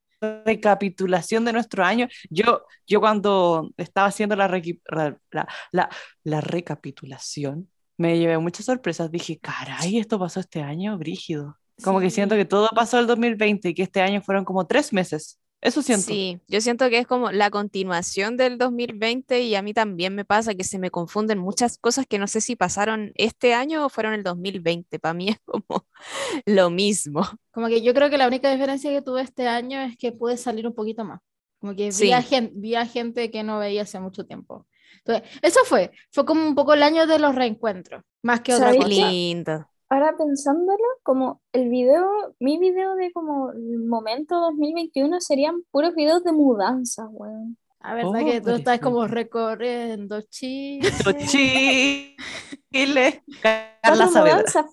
recapitulación 0.45 1.45
de 1.45 1.53
nuestro 1.53 1.83
año. 1.83 2.07
Yo, 2.29 2.63
yo 2.87 2.99
cuando 2.99 3.71
estaba 3.77 4.07
haciendo 4.07 4.35
la, 4.35 4.47
la, 4.47 5.47
la- 5.71 5.89
la 6.23 6.41
recapitulación, 6.41 7.69
me 7.97 8.17
llevé 8.17 8.37
muchas 8.37 8.65
sorpresas. 8.65 9.11
Dije, 9.11 9.39
caray, 9.39 9.97
esto 9.99 10.19
pasó 10.19 10.39
este 10.39 10.61
año, 10.61 10.97
brígido. 10.97 11.57
Como 11.83 11.99
que 11.99 12.09
Sí. 12.09 12.15
siento 12.15 12.35
que 12.35 12.45
todo 12.45 12.69
pasó 12.75 12.99
el 12.99 13.07
2020 13.07 13.69
y 13.69 13.73
que 13.73 13.83
este 13.83 14.01
año 14.01 14.21
fueron 14.21 14.45
como 14.45 14.65
tres 14.67 14.93
meses. 14.93 15.39
Eso 15.63 15.81
siento. 15.81 16.07
Sí, 16.07 16.41
yo 16.49 16.59
siento 16.59 16.89
que 16.89 16.97
es 16.99 17.07
como 17.07 17.31
la 17.31 17.49
continuación 17.49 18.35
del 18.35 18.57
2020 18.57 19.41
y 19.43 19.55
a 19.55 19.61
mí 19.61 19.73
también 19.73 20.13
me 20.13 20.25
pasa 20.25 20.53
que 20.55 20.65
se 20.65 20.77
me 20.77 20.91
confunden 20.91 21.39
muchas 21.39 21.77
cosas 21.77 22.05
que 22.05 22.19
no 22.19 22.27
sé 22.27 22.41
si 22.41 22.57
pasaron 22.57 23.13
este 23.15 23.53
año 23.53 23.85
o 23.85 23.89
fueron 23.89 24.13
el 24.13 24.23
2020. 24.23 24.99
Para 24.99 25.13
mí 25.13 25.29
es 25.29 25.39
como 25.45 25.65
lo 26.45 26.69
mismo. 26.69 27.21
Como 27.51 27.67
que 27.67 27.81
yo 27.81 27.93
creo 27.93 28.09
que 28.09 28.17
la 28.17 28.27
única 28.27 28.51
diferencia 28.51 28.91
que 28.91 29.01
tuve 29.01 29.21
este 29.21 29.47
año 29.47 29.79
es 29.81 29.95
que 29.97 30.11
pude 30.11 30.35
salir 30.35 30.67
un 30.67 30.75
poquito 30.75 31.05
más. 31.05 31.21
Como 31.59 31.73
que 31.75 31.85
vi, 31.85 31.91
Sí. 31.93 32.11
a 32.11 32.21
gen- 32.21 32.51
vi 32.55 32.75
a 32.75 32.85
gente 32.85 33.31
que 33.31 33.43
no 33.43 33.57
veía 33.59 33.83
hace 33.83 33.99
mucho 34.01 34.25
tiempo. 34.25 34.67
Entonces, 35.05 35.29
eso 35.41 35.61
fue. 35.65 35.91
Fue 36.11 36.25
como 36.25 36.45
un 36.45 36.55
poco 36.55 36.73
el 36.73 36.83
año 36.83 37.07
de 37.07 37.19
los 37.19 37.35
reencuentros, 37.35 38.03
más 38.21 38.41
que 38.41 38.53
otra 38.53 38.73
¿Sabéis 38.73 38.83
Qué 38.85 38.89
cosa. 38.95 39.09
lindo. 39.11 39.69
Ahora 39.93 40.15
pensándolo, 40.17 40.83
como 41.03 41.39
el 41.51 41.69
video, 41.69 42.35
mi 42.39 42.57
video 42.57 42.95
de 42.95 43.11
como 43.11 43.51
el 43.51 43.77
momento 43.85 44.39
2021 44.39 45.21
serían 45.21 45.61
puros 45.69 45.93
videos 45.93 46.23
de 46.23 46.31
mudanza, 46.31 47.05
weón. 47.11 47.59
A 47.79 47.93
ver, 47.93 48.05
Oh, 48.05 48.13
que 48.13 48.41
tú 48.41 48.49
estás 48.51 48.79
como 48.79 49.05
recorriendo 49.05 50.19
Chile. 50.21 50.89
Chile, 51.27 53.23
Carla 53.83 54.07
mudanzas. 54.07 54.65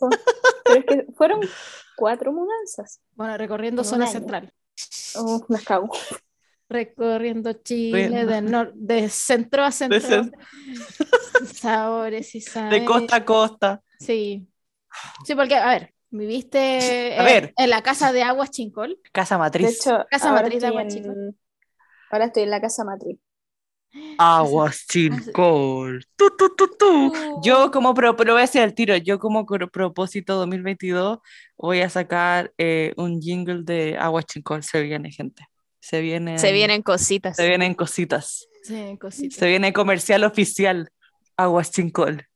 Pero 0.65 0.79
es 0.81 0.85
que 0.87 1.13
fueron 1.13 1.41
cuatro 1.97 2.33
mudanzas. 2.33 3.03
Bueno, 3.15 3.37
recorriendo 3.37 3.85
zona 3.85 4.05
año. 4.05 4.13
central. 4.13 4.53
Oh, 5.17 5.45
las 5.51 5.65
cago. 5.65 5.91
Recorriendo 6.67 7.53
Chile 7.53 8.25
de, 8.25 8.41
nor- 8.41 8.73
de 8.75 9.11
centro 9.11 9.65
a 9.65 9.71
centro. 9.71 9.99
cen- 10.01 10.33
Sabores 11.53 12.35
y 12.35 12.39
De 12.39 12.45
sabores. 12.47 12.85
costa 12.87 13.17
a 13.17 13.25
costa. 13.27 13.83
Sí. 13.99 14.47
Sí, 15.25 15.35
porque, 15.35 15.55
a 15.55 15.69
ver, 15.69 15.95
viviste 16.11 17.17
A 17.19 17.23
ver. 17.23 17.55
en 17.57 17.71
la 17.71 17.83
casa 17.83 18.13
de 18.13 18.23
Aguas 18.23 18.51
Chincol. 18.51 18.99
Casa 19.13 19.37
De 19.37 19.39
matriz. 19.41 19.81
hecho, 19.81 20.05
Casa 20.11 20.33
matriz 20.33 20.61
de 20.61 20.67
estoy, 20.69 20.79
Agua 20.79 20.89
Chica. 20.89 21.09
en... 21.09 21.39
ahora 22.11 22.25
estoy 22.27 22.43
en 22.45 22.51
la 22.51 22.61
casa 22.61 22.85
matriz. 22.85 23.19
Aguas 24.19 24.87
Chincol. 24.89 26.05
Tu, 26.17 26.31
tu, 26.37 26.55
tu, 26.55 26.69
tu. 26.77 27.13
Yo 27.43 27.71
como, 27.71 27.93
pro, 27.95 28.17
pero 28.17 28.35
voy 28.35 28.43
a 28.43 28.45
hacer 28.45 28.63
el 28.63 28.75
tiro, 28.75 28.97
yo 28.97 29.19
como 29.19 29.45
propósito 29.47 30.37
2022 30.37 31.19
voy 31.57 31.81
a 31.81 31.89
sacar 31.89 32.53
eh, 32.59 32.93
un 32.97 33.21
jingle 33.21 33.63
de 33.65 33.97
Aguas 33.99 34.27
Chincol. 34.27 34.63
Se 34.63 34.81
viene, 34.83 35.11
gente. 35.11 35.45
Se 35.81 36.01
viene. 36.01 36.39
Se 36.39 36.53
vienen 36.53 36.83
cositas. 36.83 37.37
Se 37.37 37.49
vienen 37.49 37.75
cositas. 37.75 38.47
Sí, 38.63 38.97
cositas. 39.01 39.39
Se 39.39 39.47
viene 39.49 39.73
comercial 39.73 40.23
oficial. 40.25 40.91
Aguas 41.37 41.71
Chincol. 41.73 42.27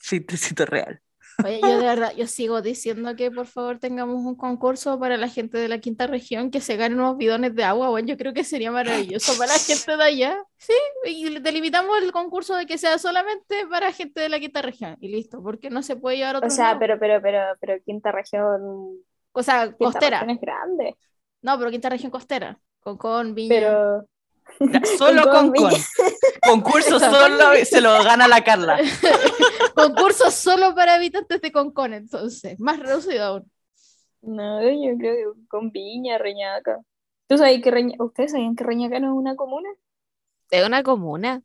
Chistecito 0.00 0.66
real. 0.66 1.00
Oye, 1.44 1.60
yo 1.66 1.76
de 1.76 1.84
verdad, 1.86 2.12
yo 2.16 2.28
sigo 2.28 2.62
diciendo 2.62 3.16
que 3.16 3.30
por 3.32 3.46
favor 3.46 3.80
tengamos 3.80 4.24
un 4.24 4.36
concurso 4.36 4.98
para 5.00 5.16
la 5.16 5.28
gente 5.28 5.58
de 5.58 5.66
la 5.68 5.78
quinta 5.80 6.06
región 6.06 6.52
que 6.52 6.60
se 6.60 6.76
ganen 6.76 7.00
unos 7.00 7.16
bidones 7.16 7.54
de 7.56 7.64
agua. 7.64 7.88
Bueno, 7.88 8.06
yo 8.08 8.16
creo 8.16 8.32
que 8.32 8.44
sería 8.44 8.70
maravilloso 8.70 9.36
para 9.36 9.52
la 9.54 9.58
gente 9.58 9.96
de 9.96 10.04
allá. 10.04 10.44
Sí, 10.56 10.72
y 11.04 11.40
delimitamos 11.40 12.00
el 12.00 12.12
concurso 12.12 12.54
de 12.54 12.64
que 12.66 12.78
sea 12.78 12.96
solamente 12.98 13.66
para 13.66 13.92
gente 13.92 14.20
de 14.20 14.28
la 14.28 14.38
quinta 14.38 14.62
región. 14.62 14.96
Y 15.00 15.08
listo, 15.08 15.42
porque 15.42 15.68
no 15.68 15.82
se 15.82 15.96
puede 15.96 16.18
llevar 16.18 16.36
a 16.36 16.46
O 16.46 16.50
sea, 16.50 16.78
pero, 16.78 16.96
pero, 17.00 17.20
pero, 17.20 17.40
pero 17.60 17.82
quinta 17.84 18.12
región, 18.12 18.98
O 19.32 19.42
sea, 19.42 19.66
quinta 19.66 19.76
costera. 19.78 20.20
región 20.20 20.30
es 20.30 20.40
grande. 20.40 20.96
No, 21.42 21.58
pero 21.58 21.70
quinta 21.70 21.88
región 21.88 22.10
costera. 22.12 22.60
Concón, 22.80 23.34
Viña. 23.34 23.50
Pero 23.50 24.06
Solo 24.98 25.24
Con 25.30 25.52
con. 25.52 25.72
Concurso 26.42 26.98
solo 27.00 27.54
se 27.64 27.80
lo 27.80 28.02
gana 28.04 28.28
la 28.28 28.42
Carla. 28.44 28.78
Concurso 29.74 30.30
solo 30.30 30.74
para 30.74 30.94
habitantes 30.94 31.40
de 31.40 31.52
Concón, 31.52 31.94
entonces. 31.94 32.58
Más 32.60 32.78
reducido 32.78 33.24
aún. 33.24 33.52
no, 34.22 34.62
yo 34.62 34.96
creo 34.98 35.34
que 35.34 35.46
con 35.48 35.70
Viña, 35.70 36.18
Reñaca. 36.18 36.78
¿Tú 37.28 37.38
sabes 37.38 37.62
que 37.62 37.70
Reña... 37.70 37.96
¿Ustedes 37.98 38.32
sabían 38.32 38.54
que 38.56 38.64
Reñaca 38.64 39.00
no 39.00 39.08
es 39.08 39.18
una 39.18 39.36
comuna? 39.36 39.68
¿De 40.50 40.66
una 40.66 40.82
comuna? 40.82 41.42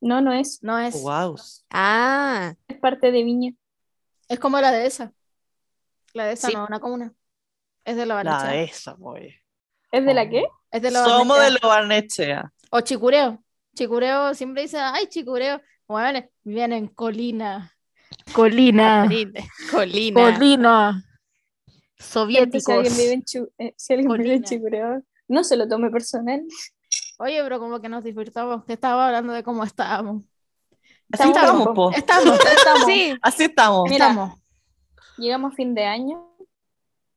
No, 0.00 0.20
no 0.20 0.32
es. 0.32 0.62
No 0.62 0.78
es. 0.78 1.00
Wow. 1.02 1.36
Ah, 1.70 2.54
Es 2.68 2.78
parte 2.78 3.12
de 3.12 3.22
Viña. 3.22 3.52
Es 4.28 4.38
como 4.38 4.60
la 4.60 4.72
de 4.72 4.86
esa. 4.86 5.12
La 6.14 6.24
de 6.26 6.32
esa 6.32 6.48
Sí. 6.48 6.54
no 6.54 6.62
es 6.64 6.68
una 6.70 6.80
comuna. 6.80 7.12
Es 7.84 7.96
de 7.96 8.06
la 8.06 8.22
La 8.22 8.30
Barnechea. 8.32 8.50
de 8.58 8.64
esa, 8.64 8.94
boy. 8.94 9.34
¿Es 9.92 10.04
de 10.04 10.14
la 10.14 10.28
qué? 10.28 10.44
Es 10.76 10.82
de 10.82 10.90
la 10.90 11.04
Somos 11.04 11.36
de 11.38 11.42
Barnechea. 11.44 11.58
lo 11.62 11.68
Barnechea. 11.68 12.52
O 12.70 12.80
Chicureo. 12.80 13.42
Chicureo 13.74 14.34
siempre 14.34 14.62
dice, 14.62 14.78
ay, 14.78 15.06
Chicureo. 15.08 15.60
Bueno, 15.88 16.22
viven 16.44 16.72
en 16.72 16.88
Colina. 16.88 17.72
Colina. 18.32 19.06
Colina. 19.70 20.20
Colina. 20.32 21.04
Soviéticos. 21.98 22.64
Si 22.64 22.72
alguien 22.72 22.96
vive 22.96 23.12
en, 23.12 23.22
Chu- 23.24 23.52
eh, 23.58 23.74
si 23.76 23.92
alguien 23.94 24.12
vive 24.12 24.34
en. 24.34 24.42
Chicureo, 24.44 25.02
no 25.28 25.44
se 25.44 25.56
lo 25.56 25.66
tome 25.68 25.90
personal. 25.90 26.42
Oye, 27.18 27.42
pero 27.42 27.58
como 27.58 27.80
que 27.80 27.88
nos 27.88 28.04
disfrutamos, 28.04 28.64
que 28.64 28.74
estaba 28.74 29.06
hablando 29.06 29.32
de 29.32 29.42
cómo 29.42 29.64
estábamos. 29.64 30.24
Así 31.12 31.28
Estamos 31.28 31.68
po. 31.74 31.90
Estamos, 31.92 32.38
Estamos. 32.56 32.84
Sí, 32.86 33.14
Así 33.22 33.44
estamos. 33.44 33.88
Mira. 33.88 34.08
estamos. 34.08 34.38
Llegamos 35.16 35.52
a 35.52 35.56
fin 35.56 35.74
de 35.74 35.84
año. 35.84 36.28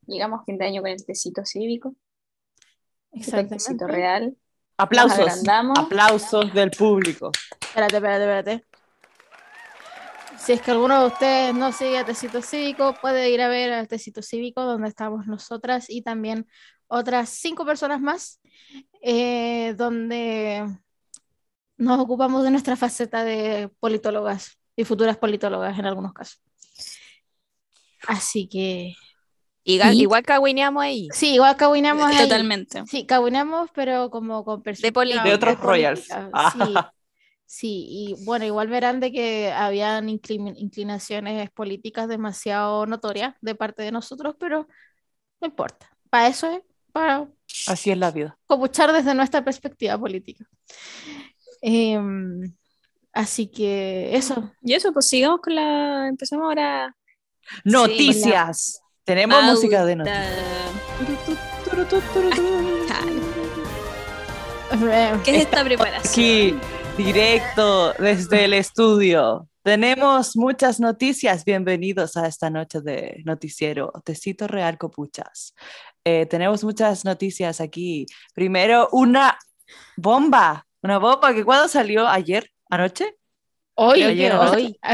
Llegamos 0.06 0.42
a 0.42 0.44
fin 0.46 0.58
de 0.58 0.66
año 0.66 0.82
con 0.82 0.92
el 0.92 1.06
tecito 1.06 1.44
cívico, 1.46 1.94
Exactamente. 3.12 3.88
real. 3.88 4.38
Aplausos. 4.78 5.44
Aplausos 5.78 6.54
del 6.54 6.72
público. 6.72 7.32
Espérate, 7.60 7.98
espérate, 7.98 8.24
espérate. 8.24 8.66
Si 10.38 10.54
es 10.54 10.62
que 10.62 10.72
alguno 10.72 11.02
de 11.02 11.08
ustedes 11.08 11.54
no 11.54 11.74
sigue 11.74 11.98
a 11.98 12.06
Tecito 12.06 12.42
Cívico, 12.42 12.96
puede 13.02 13.30
ir 13.30 13.42
a 13.42 13.50
ver 13.50 13.74
al 13.74 13.88
Tecito 13.90 14.22
Cívico, 14.22 14.64
donde 14.64 14.88
estamos 14.88 15.28
nosotras 15.28 15.90
y 15.90 16.02
también 16.02 16.48
otras 16.88 17.30
cinco 17.30 17.66
personas 17.66 18.00
más, 18.00 18.40
eh, 19.02 19.74
donde 19.78 20.66
nos 21.78 22.00
ocupamos 22.00 22.44
de 22.44 22.52
nuestra 22.52 22.76
faceta 22.76 23.24
de 23.24 23.70
politólogas 23.80 24.60
y 24.76 24.86
futuras 24.86 25.18
politólogas 25.18 25.78
en 25.78 25.86
algunos 25.86 26.14
casos. 26.14 26.42
Así 28.08 28.48
que, 28.48 28.96
Igual, 29.70 29.94
¿Y? 29.94 30.02
igual 30.02 30.24
cagüineamos 30.24 30.84
ahí. 30.84 31.08
sí, 31.14 31.36
igual 31.36 31.56
cabuinamos 31.56 32.06
ahí. 32.08 32.18
Totalmente. 32.24 32.84
Sí, 32.88 33.06
cabuinamos, 33.06 33.70
pero 33.74 34.10
como 34.10 34.44
con 34.44 34.64
política. 34.64 35.24
De 35.24 35.34
otros 35.34 35.60
royals. 35.60 36.08
Ah. 36.12 36.52
Sí, 36.58 36.74
sí, 37.46 37.86
y 37.90 38.26
bueno, 38.26 38.46
igual 38.46 38.68
verán 38.68 39.00
de 39.00 39.12
que 39.12 39.52
habían 39.52 40.08
inclin- 40.08 40.56
inclinaciones 40.58 41.50
políticas 41.52 42.08
demasiado 42.08 42.86
notorias 42.88 43.36
de 43.42 43.54
parte 43.54 43.84
de 43.84 43.92
nosotros, 43.92 44.36
pero 44.40 44.68
no 45.40 45.48
importa. 45.48 45.88
Para 46.10 46.28
eso 46.28 46.50
es, 46.52 46.62
para 46.92 47.28
Así 47.68 47.92
es 47.92 47.98
la 47.98 48.10
vida. 48.10 48.38
copuchar 48.48 48.92
desde 48.92 49.14
nuestra 49.14 49.44
perspectiva 49.44 49.98
política. 50.00 50.46
Em, 51.62 52.54
así 53.14 53.48
que 53.48 54.16
eso. 54.16 54.52
Y 54.64 54.74
eso, 54.74 54.92
pues 54.94 55.06
sigamos 55.08 55.42
con 55.42 55.54
la. 55.56 56.08
Empezamos 56.08 56.46
ahora. 56.46 56.96
Noticias. 57.64 58.82
Tenemos 59.10 59.44
música 59.44 59.86
de. 59.86 59.94
Eh, 59.94 59.98
¿Qué 65.26 65.32
es 65.32 65.42
esta 65.46 65.64
preparación? 65.64 66.12
Aquí, 66.12 66.56
directo 66.96 67.94
desde 67.94 68.46
el 68.46 68.54
estudio. 68.54 69.50
Tenemos 69.64 70.38
muchas 70.38 70.80
noticias. 70.80 71.44
Bienvenidos 71.44 72.18
a 72.18 72.28
esta 72.28 72.52
noche 72.52 72.82
de 72.82 73.24
noticiero 73.26 73.92
Tecito 74.06 74.48
Real 74.48 74.78
Copuchas. 74.78 75.56
Eh, 76.04 76.28
tenemos 76.28 76.64
muchas 76.64 77.04
noticias 77.04 77.62
aquí. 77.62 78.06
Primero, 78.36 78.90
una 78.92 79.40
bomba. 79.98 80.68
Una 80.84 81.00
bomba 81.00 81.34
que 81.34 81.44
cuando 81.44 81.68
salió 81.68 82.08
ayer, 82.08 82.52
anoche, 82.70 83.16
Hoy, 83.82 84.04
hoy, 84.04 84.22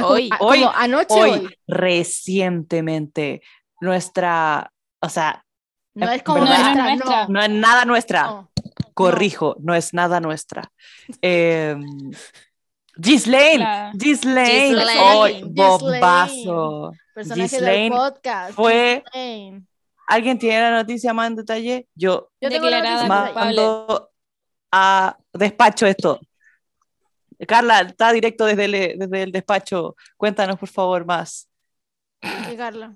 hoy, 0.03 0.29
hoy, 0.39 0.63
anoche, 0.75 1.05
hoy, 1.09 1.29
hoy. 1.31 1.57
recientemente, 1.65 3.41
nuestra, 3.81 4.71
o 5.01 5.09
sea, 5.09 5.43
No 5.93 6.09
es 6.11 6.23
como 6.23 6.39
nuestra, 6.45 6.73
no 6.73 6.83
nuestra. 6.95 7.21
no. 7.27 7.33
no 7.33 7.41
es 7.41 7.49
nada 7.49 7.85
nuestra. 7.85 8.23
no. 8.23 8.51
Corrijo, 8.93 9.55
no 9.59 9.75
es 9.75 9.93
nada 9.93 10.19
nuestra. 10.21 10.71
Eh, 11.21 11.75
Ghislaine, 12.97 13.91
Ghislaine. 13.93 14.79
¡ay, 14.97 15.41
Ghislaine. 15.43 15.53
bombazo. 15.53 16.91
Personaje 17.13 17.41
del 17.41 17.49
Ghislaine 17.59 17.95
podcast. 17.95 18.53
fue- 18.53 19.03
Ghislaine. 19.13 19.67
¿Alguien 20.07 20.37
tiene 20.39 20.61
la 20.61 20.71
noticia 20.71 21.13
más 21.13 21.27
en 21.27 21.35
detalle? 21.35 21.87
Yo 21.95 22.29
Declarada 22.39 23.07
mando 23.33 24.11
a 24.71 25.17
despacho 25.33 25.87
esto. 25.87 26.19
Carla, 27.47 27.81
está 27.81 28.11
directo 28.13 28.45
desde 28.45 28.65
el, 28.65 28.99
desde 28.99 29.23
el 29.23 29.31
despacho. 29.31 29.95
Cuéntanos, 30.15 30.57
por 30.59 30.69
favor, 30.69 31.05
más. 31.05 31.49
Sí, 32.21 32.55
Carla. 32.55 32.95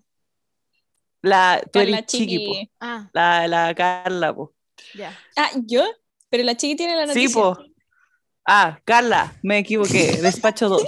La, 1.22 1.62
tú 1.72 1.80
eres 1.80 2.06
chiqui, 2.06 2.40
po. 2.48 2.54
chiqui. 2.54 2.72
Ah, 2.80 3.10
La, 3.14 3.48
la 3.48 3.76
Carla, 3.76 4.34
po. 4.34 4.54
ya. 4.96 5.18
Ah, 5.36 5.50
¿yo? 5.66 5.84
Pero 6.30 6.44
la 6.44 6.56
chiqui 6.56 6.76
tiene 6.76 6.96
la 6.96 7.06
noticia. 7.08 7.28
Sí, 7.28 7.34
po. 7.34 7.58
Ah, 8.46 8.80
Carla, 8.86 9.34
me 9.44 9.60
equivoqué. 9.60 10.18
Despacho 10.22 10.70
2. 10.70 10.84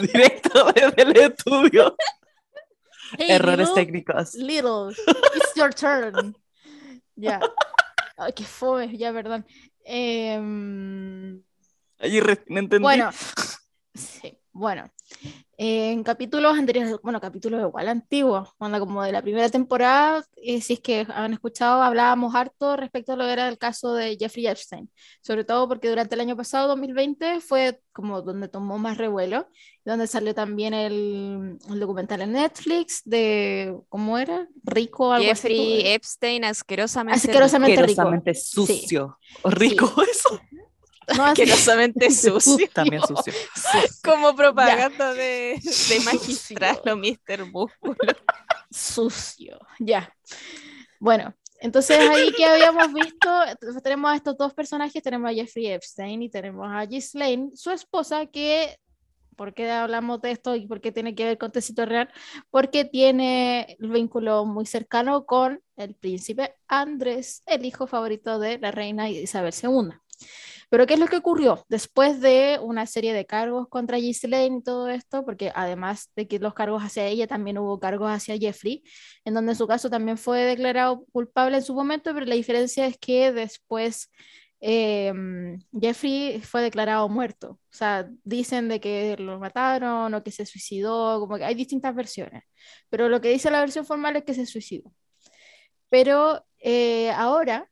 Directo 0.00 0.72
desde 0.72 1.02
el 1.02 1.16
estudio. 1.16 1.96
Hey, 3.18 3.28
Errores 3.30 3.68
little, 3.68 3.74
técnicos. 3.74 4.34
Little, 4.34 4.90
it's 5.34 5.54
your 5.56 5.72
turn. 5.72 6.34
Ya. 7.16 7.40
Ay, 8.18 8.32
qué 8.34 8.44
fome, 8.44 8.96
ya, 8.98 9.12
perdón. 9.12 9.46
Em, 9.84 11.42
Ahí 11.98 12.20
recién 12.20 12.58
entendí. 12.58 12.82
bueno, 12.82 13.10
sí, 13.94 14.37
bueno. 14.58 14.90
En 15.60 16.04
capítulos 16.04 16.56
anteriores, 16.56 16.96
bueno, 17.02 17.20
capítulos 17.20 17.60
igual 17.60 17.88
antiguos, 17.88 18.50
cuando 18.58 18.78
como 18.78 19.02
de 19.02 19.10
la 19.10 19.22
primera 19.22 19.48
temporada, 19.48 20.24
eh, 20.36 20.60
si 20.60 20.74
es 20.74 20.80
que 20.80 21.04
han 21.08 21.32
escuchado, 21.32 21.82
hablábamos 21.82 22.34
harto 22.34 22.76
respecto 22.76 23.12
a 23.12 23.16
lo 23.16 23.24
que 23.24 23.32
era 23.32 23.48
el 23.48 23.58
caso 23.58 23.94
de 23.94 24.16
Jeffrey 24.16 24.46
Epstein, 24.46 24.88
sobre 25.20 25.42
todo 25.44 25.66
porque 25.66 25.88
durante 25.88 26.14
el 26.14 26.20
año 26.20 26.36
pasado, 26.36 26.68
2020, 26.68 27.40
fue 27.40 27.80
como 27.92 28.22
donde 28.22 28.48
tomó 28.48 28.78
más 28.78 28.98
revuelo, 28.98 29.48
donde 29.84 30.06
salió 30.06 30.32
también 30.32 30.74
el, 30.74 31.58
el 31.68 31.80
documental 31.80 32.20
en 32.20 32.32
Netflix 32.32 33.02
de, 33.04 33.76
¿cómo 33.88 34.18
era? 34.18 34.46
Rico, 34.62 35.12
algo 35.12 35.26
Jeffrey 35.26 35.78
así. 35.80 35.88
Epstein, 35.88 36.44
asquerosamente. 36.44 37.18
Asquerosamente 37.18 37.82
rico. 37.82 38.02
Asquerosamente 38.02 38.34
sucio. 38.34 39.18
O 39.42 39.50
rico 39.50 39.92
eso. 40.08 40.40
No, 41.16 41.24
Asquerosamente 41.26 42.10
sucio. 42.10 42.68
También 42.72 43.02
sucio. 43.02 43.32
Como 44.04 44.34
propaganda 44.34 45.14
de, 45.14 45.60
de 45.88 46.00
magistrado, 46.00 46.96
Mr. 46.96 47.46
Músculo. 47.50 47.96
sucio, 48.70 49.58
ya. 49.78 50.12
Bueno, 51.00 51.34
entonces 51.60 51.98
ahí 51.98 52.32
que 52.32 52.44
habíamos 52.44 52.92
visto, 52.92 53.28
tenemos 53.82 54.12
a 54.12 54.16
estos 54.16 54.36
dos 54.36 54.54
personajes, 54.54 55.02
tenemos 55.02 55.30
a 55.30 55.34
Jeffrey 55.34 55.66
Epstein 55.66 56.22
y 56.22 56.28
tenemos 56.28 56.68
a 56.70 56.84
Ghislaine, 56.84 57.50
su 57.54 57.70
esposa, 57.70 58.26
que, 58.26 58.78
¿por 59.36 59.54
qué 59.54 59.70
hablamos 59.70 60.20
de 60.20 60.32
esto 60.32 60.54
y 60.54 60.66
por 60.66 60.80
qué 60.80 60.92
tiene 60.92 61.14
que 61.14 61.24
ver 61.24 61.38
con 61.38 61.50
Tecito 61.50 61.84
Real? 61.84 62.08
Porque 62.50 62.84
tiene 62.84 63.76
el 63.80 63.90
vínculo 63.90 64.44
muy 64.44 64.66
cercano 64.66 65.24
con 65.26 65.60
el 65.76 65.94
príncipe 65.94 66.54
Andrés, 66.68 67.42
el 67.46 67.64
hijo 67.64 67.86
favorito 67.86 68.38
de 68.38 68.58
la 68.58 68.70
reina 68.70 69.08
Isabel 69.08 69.54
II. 69.60 69.90
Pero 70.70 70.86
¿qué 70.86 70.94
es 70.94 71.00
lo 71.00 71.06
que 71.06 71.16
ocurrió? 71.16 71.64
Después 71.68 72.20
de 72.20 72.58
una 72.60 72.86
serie 72.86 73.14
de 73.14 73.24
cargos 73.24 73.68
contra 73.68 73.98
Ghislaine 73.98 74.58
y 74.58 74.62
todo 74.62 74.88
esto, 74.88 75.24
porque 75.24 75.50
además 75.54 76.10
de 76.14 76.28
que 76.28 76.38
los 76.38 76.54
cargos 76.54 76.82
hacia 76.82 77.06
ella, 77.06 77.26
también 77.26 77.58
hubo 77.58 77.80
cargos 77.80 78.10
hacia 78.10 78.36
Jeffrey, 78.36 78.82
en 79.24 79.34
donde 79.34 79.54
su 79.54 79.66
caso 79.66 79.88
también 79.88 80.18
fue 80.18 80.40
declarado 80.40 81.04
culpable 81.12 81.56
en 81.56 81.62
su 81.62 81.74
momento, 81.74 82.12
pero 82.12 82.26
la 82.26 82.34
diferencia 82.34 82.86
es 82.86 82.98
que 82.98 83.32
después 83.32 84.10
eh, 84.60 85.12
Jeffrey 85.80 86.40
fue 86.42 86.62
declarado 86.62 87.08
muerto. 87.08 87.52
O 87.52 87.76
sea, 87.76 88.08
dicen 88.24 88.68
de 88.68 88.80
que 88.80 89.16
lo 89.18 89.38
mataron 89.38 90.12
o 90.14 90.22
que 90.22 90.30
se 90.32 90.46
suicidó, 90.46 91.20
como 91.20 91.36
que 91.36 91.44
hay 91.44 91.54
distintas 91.54 91.94
versiones. 91.94 92.44
Pero 92.90 93.08
lo 93.08 93.20
que 93.20 93.30
dice 93.30 93.50
la 93.50 93.60
versión 93.60 93.86
formal 93.86 94.16
es 94.16 94.24
que 94.24 94.34
se 94.34 94.46
suicidó. 94.46 94.92
Pero 95.88 96.44
eh, 96.58 97.10
ahora 97.12 97.68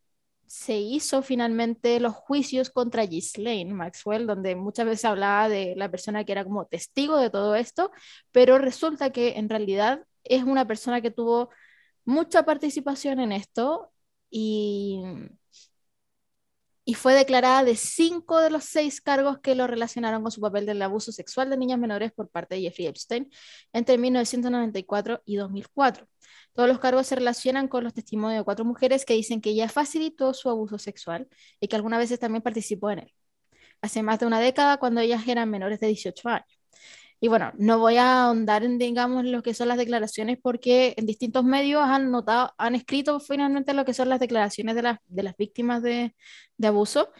se 0.47 0.79
hizo 0.79 1.23
finalmente 1.23 2.01
los 2.01 2.15
juicios 2.15 2.71
contra 2.71 3.05
Ghislaine 3.07 3.73
Maxwell, 3.73 4.27
donde 4.27 4.57
muchas 4.57 4.87
veces 4.87 5.05
hablaba 5.05 5.49
de 5.49 5.75
la 5.77 5.91
persona 5.91 6.25
que 6.25 6.33
era 6.33 6.45
como 6.45 6.67
testigo 6.67 7.19
de 7.19 7.31
todo 7.31 7.55
esto, 7.57 7.91
pero 8.33 8.59
resulta 8.59 9.11
que 9.11 9.39
en 9.39 9.49
realidad 9.49 10.05
es 10.25 10.45
una 10.45 10.67
persona 10.67 11.01
que 11.01 11.11
tuvo 11.11 11.51
mucha 12.05 12.45
participación 12.45 13.21
en 13.21 13.33
esto 13.33 13.93
y, 14.31 15.03
y 16.89 16.95
fue 16.95 17.15
declarada 17.15 17.65
de 17.65 17.75
cinco 17.75 18.41
de 18.41 18.49
los 18.49 18.65
seis 18.65 19.01
cargos 19.01 19.41
que 19.41 19.57
lo 19.57 19.67
relacionaron 19.67 20.23
con 20.23 20.31
su 20.31 20.41
papel 20.41 20.67
del 20.67 20.81
abuso 20.81 21.11
sexual 21.11 21.51
de 21.51 21.57
niñas 21.57 21.81
menores 21.81 22.13
por 22.13 22.31
parte 22.31 22.55
de 22.55 22.63
Jeffrey 22.63 22.87
Epstein 22.87 23.29
entre 23.73 23.99
1994 23.99 25.21
y 25.25 25.35
2004. 25.37 26.07
Todos 26.55 26.69
los 26.69 26.79
cargos 26.79 27.09
se 27.09 27.17
relacionan 27.17 27.67
con 27.67 27.83
los 27.83 27.93
testimonios 27.93 28.41
de 28.41 28.45
cuatro 28.45 28.65
mujeres 28.65 29.05
que 29.05 29.15
dicen 29.15 29.41
que 29.41 29.51
ella 29.51 29.69
facilitó 29.69 30.33
su 30.33 30.49
abuso 30.49 30.79
sexual 30.79 31.29
y 31.61 31.67
que 31.67 31.75
algunas 31.75 31.99
veces 31.99 32.21
también 32.21 32.43
participó 32.43 32.91
en 32.93 33.01
él. 33.01 33.15
Hace 33.83 34.03
más 34.05 34.21
de 34.21 34.27
una 34.27 34.39
década, 34.41 34.79
cuando 34.79 35.01
ellas 35.01 35.27
eran 35.27 35.51
menores 35.51 35.81
de 35.81 35.89
18 35.89 36.29
años. 36.29 36.56
Y 37.21 37.29
bueno, 37.29 37.53
no 37.57 37.79
voy 37.79 37.97
a 37.97 38.25
ahondar 38.25 38.63
en, 38.63 38.79
digamos, 38.79 39.25
lo 39.25 39.43
que 39.43 39.55
son 39.55 39.69
las 39.69 39.79
declaraciones 39.79 40.39
porque 40.43 40.95
en 40.97 41.07
distintos 41.07 41.45
medios 41.45 41.83
han 41.83 42.11
notado, 42.11 42.53
han 42.59 42.75
escrito 42.75 43.21
finalmente 43.21 43.73
lo 43.73 43.85
que 43.85 43.95
son 43.95 44.09
las 44.09 44.21
declaraciones 44.21 44.75
de 44.75 44.83
las, 44.83 44.99
de 45.07 45.23
las 45.23 45.37
víctimas 45.37 45.83
de, 45.83 46.15
de 46.59 46.67
abuso, 46.69 47.11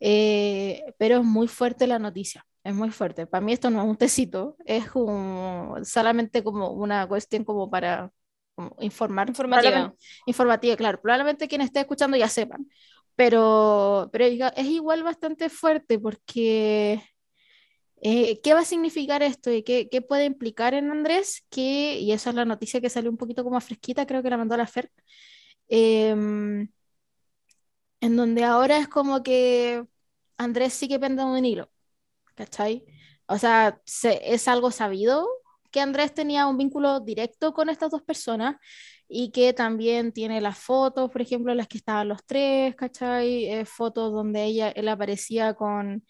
eh, 0.00 0.82
pero 0.98 1.18
es 1.18 1.24
muy 1.24 1.48
fuerte 1.48 1.86
la 1.86 1.98
noticia, 1.98 2.46
es 2.64 2.74
muy 2.74 2.90
fuerte. 2.90 3.26
Para 3.26 3.44
mí 3.44 3.52
esto 3.52 3.70
no 3.70 3.82
es 3.82 3.88
un 3.88 3.96
tecito, 3.96 4.56
es 4.64 4.88
como, 4.90 5.76
solamente 5.84 6.42
como 6.42 6.70
una 6.70 7.06
cuestión 7.06 7.44
como 7.44 7.70
para 7.70 8.10
como 8.54 8.74
informar. 8.80 9.28
Informativa. 9.28 9.94
Informativa, 10.26 10.76
claro. 10.76 11.00
Probablemente 11.00 11.46
quien 11.46 11.60
esté 11.60 11.80
escuchando 11.80 12.16
ya 12.16 12.28
sepan, 12.28 12.66
pero, 13.14 14.08
pero 14.12 14.24
es 14.24 14.66
igual 14.66 15.02
bastante 15.02 15.50
fuerte 15.50 15.98
porque 15.98 17.02
Eh, 18.04 18.40
¿Qué 18.42 18.52
va 18.54 18.60
a 18.60 18.64
significar 18.64 19.22
esto 19.22 19.52
y 19.52 19.62
qué, 19.62 19.88
qué 19.88 20.02
puede 20.02 20.24
implicar 20.24 20.74
en 20.74 20.90
Andrés? 20.90 21.44
Que, 21.50 21.98
y 22.00 22.12
esa 22.12 22.30
es 22.30 22.36
la 22.36 22.44
noticia 22.44 22.80
que 22.80 22.90
salió 22.90 23.10
un 23.10 23.16
poquito 23.16 23.44
como 23.44 23.60
fresquita, 23.60 24.06
creo 24.06 24.22
que 24.22 24.30
la 24.30 24.36
mandó 24.38 24.56
la 24.56 24.66
Fer, 24.66 24.90
em, 25.68 26.68
en 28.00 28.16
donde 28.16 28.44
ahora 28.44 28.78
es 28.78 28.88
como 28.88 29.22
que 29.22 29.84
Andrés 30.38 30.72
sí 30.74 30.88
que 30.88 30.98
pende 30.98 31.22
de 31.22 31.28
un 31.28 31.44
hilo, 31.44 31.70
¿cachai? 32.36 32.84
O 33.26 33.38
sea, 33.38 33.80
se- 33.86 34.34
es 34.34 34.48
algo 34.48 34.70
sabido 34.72 35.28
que 35.72 35.80
Andrés 35.80 36.14
tenía 36.14 36.46
un 36.48 36.58
vínculo 36.58 37.00
directo 37.00 37.54
con 37.54 37.68
estas 37.70 37.90
dos 37.92 38.02
personas 38.02 38.56
y 39.08 39.32
que 39.32 39.52
también 39.54 40.12
tiene 40.12 40.40
las 40.40 40.58
fotos, 40.58 41.10
por 41.12 41.22
ejemplo, 41.22 41.54
las 41.54 41.68
que 41.68 41.78
estaban 41.78 42.08
los 42.08 42.24
tres, 42.26 42.76
¿cachai? 42.76 43.46
Eh, 43.46 43.64
fotos 43.66 44.12
donde 44.12 44.44
ella, 44.44 44.70
él 44.70 44.88
aparecía 44.88 45.54
con, 45.54 46.06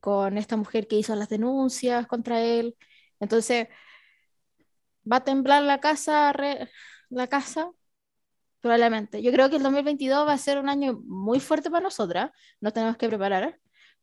con 0.00 0.38
esta 0.38 0.56
mujer 0.56 0.88
que 0.88 0.96
hizo 0.96 1.14
las 1.16 1.28
denuncias 1.28 2.06
contra 2.06 2.42
él. 2.42 2.76
Entonces, 3.20 3.68
¿va 5.10 5.16
a 5.16 5.24
temblar 5.24 5.62
la 5.62 5.80
casa, 5.80 6.32
la 7.10 7.26
casa? 7.28 7.70
Probablemente. 8.60 9.22
Yo 9.22 9.32
creo 9.32 9.50
que 9.50 9.56
el 9.56 9.62
2022 9.62 10.26
va 10.28 10.32
a 10.34 10.38
ser 10.38 10.58
un 10.58 10.68
año 10.68 11.00
muy 11.04 11.40
fuerte 11.40 11.70
para 11.70 11.82
nosotras. 11.82 12.30
Nos 12.60 12.72
tenemos 12.74 12.96
que 12.96 13.08
preparar 13.08 13.58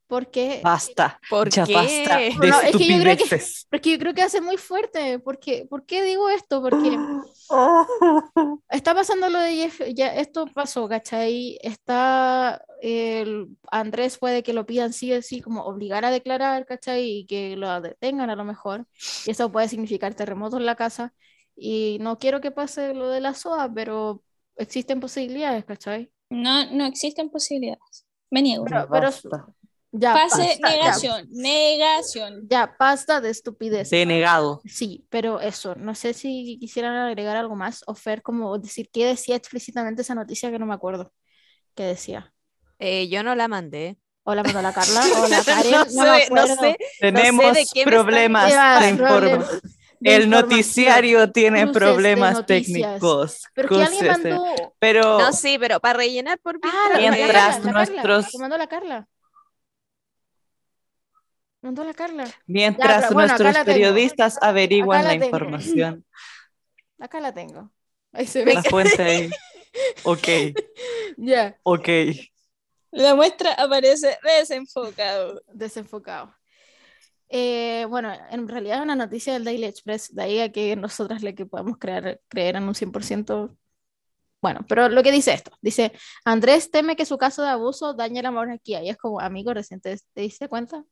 porque 0.07 0.61
Basta. 0.63 1.19
¿Por 1.29 1.49
ya 1.49 1.65
qué? 1.65 1.73
basta 1.73 2.17
de 2.17 2.31
No, 2.35 2.61
es 2.61 2.75
que 2.75 2.87
yo 2.87 2.99
creo 2.99 3.17
que-. 3.17 3.41
Porque 3.69 3.91
yo 3.91 3.99
creo 3.99 4.13
que 4.13 4.29
ser 4.29 4.41
muy 4.41 4.57
fuerte. 4.57 5.19
Porque, 5.19 5.65
¿por 5.69 5.85
qué 5.85 6.03
digo 6.03 6.29
esto? 6.29 6.61
Porque 6.61 6.97
está 8.69 8.93
pasando 8.93 9.29
lo 9.29 9.39
de 9.39 9.55
Jeff, 9.55 9.81
ya 9.93 10.13
esto 10.15 10.47
pasó, 10.47 10.87
¿cachai? 10.87 11.57
Está 11.61 12.61
el 12.81 13.47
Andrés 13.71 14.17
puede 14.17 14.43
que 14.43 14.53
lo 14.53 14.65
pidan 14.65 14.93
sí 14.93 15.11
o 15.13 15.21
sí, 15.21 15.41
como 15.41 15.63
obligar 15.63 16.05
a 16.05 16.11
declarar, 16.11 16.65
¿cachai? 16.65 17.03
Y 17.19 17.25
que 17.25 17.55
lo 17.55 17.81
detengan 17.81 18.29
a 18.29 18.35
lo 18.35 18.43
mejor. 18.45 18.85
Y 19.25 19.31
eso 19.31 19.51
puede 19.51 19.67
significar 19.69 20.13
terremotos 20.13 20.59
en 20.59 20.65
la 20.65 20.75
casa. 20.75 21.13
Y 21.55 21.97
no 22.01 22.19
quiero 22.19 22.39
que 22.39 22.51
pase 22.51 22.93
lo 22.93 23.09
de 23.09 23.19
la 23.21 23.33
SOA, 23.33 23.71
pero 23.73 24.23
existen 24.57 24.99
posibilidades, 24.99 25.65
¿cachai? 25.65 26.11
No, 26.29 26.69
no 26.71 26.85
existen 26.85 27.29
posibilidades. 27.29 28.05
Me 28.29 28.41
niego. 28.41 28.65
Pero- 28.65 28.87
pero- 28.91 29.07
Basta. 29.07 29.47
Ya, 29.91 30.13
Pase 30.13 30.37
basta, 30.41 30.69
ya. 30.69 30.75
negación, 30.75 31.27
negación. 31.31 32.47
Ya, 32.49 32.75
basta 32.77 33.21
de 33.21 33.29
estupidez. 33.29 33.89
Denegado. 33.89 34.61
Sí, 34.65 35.05
pero 35.09 35.39
eso, 35.39 35.75
no 35.75 35.95
sé 35.95 36.13
si 36.13 36.57
quisieran 36.59 36.95
agregar 36.95 37.37
algo 37.37 37.55
más 37.55 37.83
o 37.87 37.95
Fer, 37.95 38.21
como 38.21 38.57
decir 38.57 38.89
qué 38.91 39.05
decía 39.05 39.35
explícitamente 39.35 40.01
esa 40.01 40.13
noticia 40.15 40.51
que 40.51 40.59
no 40.59 40.65
me 40.65 40.73
acuerdo 40.73 41.13
qué 41.75 41.83
decía. 41.83 42.33
Eh, 42.79 43.07
yo 43.07 43.23
no 43.23 43.35
la 43.35 43.47
mandé. 43.47 43.97
O 44.23 44.35
la 44.35 44.43
mandó 44.43 44.61
la 44.61 44.73
Carla 44.73 45.01
o 45.23 45.27
la 45.27 45.41
Karen, 45.41 45.71
no, 45.71 45.85
no, 45.85 46.11
me 46.11 46.25
sé, 46.25 46.33
no 46.33 46.47
sé. 46.47 46.77
Tenemos 46.99 47.53
de 47.53 47.65
qué 47.73 47.85
me 47.85 47.91
problemas 47.91 48.49
Llevas 48.49 48.85
de 48.85 48.93
problemas 48.95 49.61
de 49.99 50.15
El 50.15 50.29
noticiario 50.29 51.31
tiene 51.31 51.61
cruces 51.61 51.77
problemas 51.77 52.45
técnicos. 52.45 53.43
Pero 53.53 53.69
que 53.69 53.83
alguien 53.83 54.07
mandó. 54.07 54.45
Pero 54.79 55.17
No, 55.17 55.31
sí, 55.31 55.57
pero 55.57 55.79
para 55.79 55.99
rellenar 55.99 56.39
por 56.39 56.59
Ah, 56.61 56.89
mientras, 56.97 57.27
la 57.27 57.33
Carla, 57.33 57.49
la 57.57 57.61
Carla, 57.63 57.71
nuestros- 57.71 58.33
la 58.57 58.67
Carla. 58.67 59.07
Mandó 61.67 61.83
la 61.83 61.93
Carla. 61.93 62.33
mientras 62.45 63.07
pero 63.07 63.13
bueno, 63.13 63.37
nuestros 63.37 63.51
la 63.53 63.65
tengo. 63.65 63.65
periodistas 63.65 64.37
averiguan 64.41 65.01
Acá 65.01 65.09
la 65.09 65.15
la 65.15 65.25
información, 65.25 66.05
Acá 66.99 67.19
la 67.19 67.33
tengo. 67.33 67.71
Ahí 68.13 68.25
se 68.25 68.45
ve. 68.45 68.53
la 68.53 68.63
fuente 68.63 69.01
ahí. 69.03 69.29
Ok, 70.03 70.27
Ya, 71.17 71.59
ok. 71.63 71.89
La 72.91 73.15
muestra 73.15 73.53
aparece 73.53 74.17
desenfocado. 74.23 75.41
desenfocado. 75.53 76.33
Eh, 77.29 77.85
bueno, 77.89 78.13
en 78.31 78.47
realidad 78.47 78.77
es 78.77 78.83
una 78.83 78.95
noticia 78.95 79.33
del 79.33 79.43
Daily 79.43 79.65
Express, 79.65 80.15
de 80.15 80.23
ahí 80.23 80.39
a 80.39 80.51
que 80.51 80.75
nosotras 80.77 81.21
le 81.23 81.35
que 81.35 81.45
podemos 81.45 81.77
creer, 81.77 82.21
creer 82.29 82.55
en 82.55 82.63
un 82.63 82.75
100%. 82.75 83.57
Bueno, 84.41 84.61
pero 84.69 84.87
lo 84.89 85.03
que 85.03 85.11
dice 85.11 85.33
esto, 85.33 85.51
dice, 85.61 85.91
Andrés 86.23 86.71
teme 86.71 86.95
que 86.95 87.05
su 87.05 87.17
caso 87.17 87.41
de 87.43 87.49
abuso 87.49 87.93
dañe 87.93 88.21
la 88.21 88.31
monarquía, 88.31 88.83
y 88.83 88.89
es 88.89 88.97
como, 88.97 89.19
amigo, 89.19 89.53
recién 89.53 89.81
te, 89.81 89.97
te 90.13 90.21
diste 90.21 90.47
cuenta. 90.47 90.85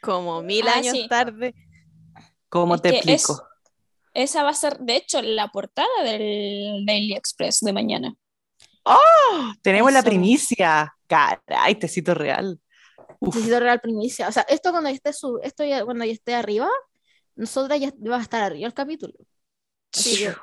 Como 0.00 0.42
mil 0.42 0.66
Ah, 0.68 0.74
años 0.78 0.96
sí. 0.96 1.06
tarde. 1.08 1.54
¿Cómo 2.48 2.74
Es 2.76 2.82
te 2.82 2.88
explico? 2.90 3.32
es- 3.32 3.42
Esa 4.30 4.42
va 4.42 4.50
a 4.50 4.54
ser, 4.54 4.78
de 4.78 4.96
hecho, 4.96 5.22
la 5.22 5.48
portada 5.48 5.88
del 6.04 6.84
Daily 6.84 7.14
Express 7.14 7.60
de 7.60 7.72
mañana. 7.72 8.14
Tenemos 9.62 9.92
la 9.92 10.00
Eso. 10.00 10.08
primicia. 10.08 10.94
Caray, 11.06 11.74
tecito 11.76 12.14
real. 12.14 12.60
Uf, 13.20 13.34
Necesito 13.36 13.60
real 13.60 13.80
primicia. 13.80 14.28
O 14.28 14.32
sea, 14.32 14.42
esto 14.48 14.70
cuando 14.70 14.90
ya 14.90 14.96
esté, 14.96 15.12
su, 15.12 15.38
esto 15.42 15.64
ya, 15.64 15.84
cuando 15.84 16.04
ya 16.04 16.12
esté 16.12 16.34
arriba, 16.34 16.68
nosotras 17.36 17.78
ya 17.80 17.92
va 18.10 18.16
a 18.18 18.22
estar 18.22 18.42
arriba 18.42 18.66
el 18.66 18.74
capítulo. 18.74 19.14
Así 19.94 20.18
que, 20.18 20.34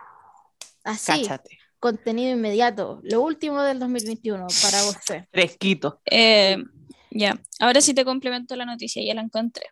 así, 0.84 1.24
cáchate. 1.24 1.58
contenido 1.80 2.32
inmediato, 2.32 3.00
lo 3.04 3.22
último 3.22 3.62
del 3.64 3.80
2021 3.80 4.48
para 4.62 4.84
usted. 4.86 5.26
Fresquito. 5.32 6.02
Eh, 6.06 6.58
ya, 7.12 7.40
ahora 7.60 7.82
sí 7.82 7.94
te 7.94 8.06
complemento 8.06 8.56
la 8.56 8.66
noticia, 8.66 9.04
ya 9.04 9.14
la 9.14 9.22
encontré. 9.22 9.66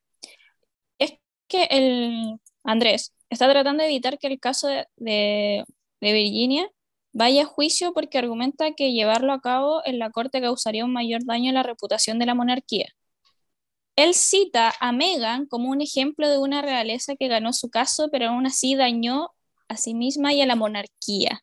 Es 1.00 1.13
que 1.47 1.65
el 1.71 2.39
Andrés 2.63 3.13
está 3.30 3.50
tratando 3.50 3.84
de 3.84 3.89
evitar 3.89 4.17
que 4.19 4.28
el 4.28 4.39
caso 4.39 4.67
de, 4.67 4.88
de- 4.97 5.65
de 6.02 6.13
Virginia 6.13 6.69
vaya 7.13 7.43
a 7.43 7.45
juicio 7.45 7.93
porque 7.93 8.17
argumenta 8.19 8.73
que 8.73 8.91
llevarlo 8.93 9.34
a 9.34 9.41
cabo 9.41 9.82
en 9.86 9.97
la 10.00 10.12
corte 10.12 10.41
causaría 10.41 10.86
un 10.86 10.93
mayor 10.93 11.26
daño 11.26 11.50
a 11.52 11.54
la 11.54 11.63
reputación 11.63 12.19
de 12.19 12.26
la 12.28 12.36
monarquía. 12.36 12.86
Él 13.95 14.13
cita 14.13 14.73
a 14.80 14.91
Meghan 14.91 15.45
como 15.47 15.69
un 15.69 15.82
ejemplo 15.82 16.30
de 16.30 16.38
una 16.38 16.62
realeza 16.62 17.15
que 17.15 17.28
ganó 17.28 17.52
su 17.54 17.69
caso, 17.69 18.10
pero 18.12 18.30
aún 18.30 18.45
así 18.45 18.76
dañó 18.76 19.30
a 19.67 19.76
sí 19.78 19.93
misma 19.93 20.34
y 20.34 20.41
a 20.41 20.45
la 20.45 20.56
monarquía. 20.56 21.41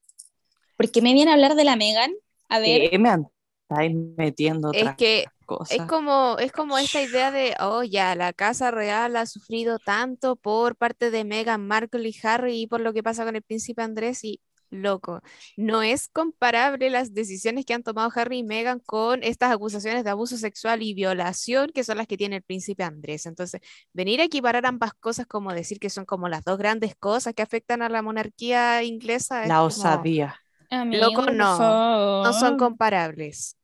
¿Por 0.76 0.90
qué 0.90 1.02
me 1.02 1.12
viene 1.14 1.30
a 1.30 1.34
hablar 1.34 1.54
de 1.56 1.64
la 1.64 1.76
Meghan? 1.76 2.12
A 2.48 2.60
ver, 2.60 2.90
¿Qué 2.90 2.98
me 2.98 3.10
andáis 3.10 3.94
metiendo 4.16 4.72
Es 4.72 4.94
que 4.96 5.24
cosa? 5.44 5.74
Es 5.74 5.82
como, 5.82 6.36
es 6.38 6.52
como 6.52 6.76
esta 6.78 7.00
idea 7.02 7.30
de, 7.30 7.54
oh, 7.60 7.82
ya, 7.82 8.14
la 8.14 8.32
Casa 8.32 8.70
Real 8.70 9.16
ha 9.16 9.26
sufrido 9.26 9.78
tanto 9.78 10.36
por 10.36 10.76
parte 10.76 11.10
de 11.10 11.24
Meghan 11.24 11.66
Markle 11.66 12.08
y 12.08 12.16
Harry 12.26 12.62
y 12.62 12.66
por 12.66 12.80
lo 12.80 12.92
que 12.92 13.02
pasa 13.02 13.24
con 13.24 13.36
el 13.36 13.42
príncipe 13.42 13.82
Andrés 13.82 14.24
y 14.24 14.40
loco, 14.70 15.20
no 15.56 15.82
es 15.82 16.08
comparable 16.08 16.90
las 16.90 17.14
decisiones 17.14 17.64
que 17.64 17.74
han 17.74 17.84
tomado 17.84 18.10
Harry 18.16 18.38
y 18.38 18.42
Meghan 18.42 18.80
con 18.80 19.22
estas 19.22 19.52
acusaciones 19.52 20.02
de 20.02 20.10
abuso 20.10 20.36
sexual 20.36 20.82
y 20.82 20.94
violación 20.94 21.70
que 21.72 21.84
son 21.84 21.96
las 21.98 22.08
que 22.08 22.16
tiene 22.16 22.36
el 22.36 22.42
príncipe 22.42 22.82
Andrés. 22.82 23.26
Entonces, 23.26 23.60
venir 23.92 24.20
a 24.20 24.24
equiparar 24.24 24.66
ambas 24.66 24.92
cosas 24.94 25.26
como 25.26 25.52
decir 25.52 25.78
que 25.78 25.90
son 25.90 26.04
como 26.04 26.28
las 26.28 26.42
dos 26.42 26.58
grandes 26.58 26.96
cosas 26.96 27.34
que 27.34 27.42
afectan 27.42 27.82
a 27.82 27.88
la 27.88 28.02
monarquía 28.02 28.82
inglesa 28.82 29.42
es 29.42 29.48
La 29.48 29.56
como- 29.56 29.66
osadía. 29.68 30.40
amigo, 30.70 31.04
Loco, 31.06 31.30
no, 31.30 32.24
no 32.24 32.32
son 32.32 32.56
comparables. 32.56 33.56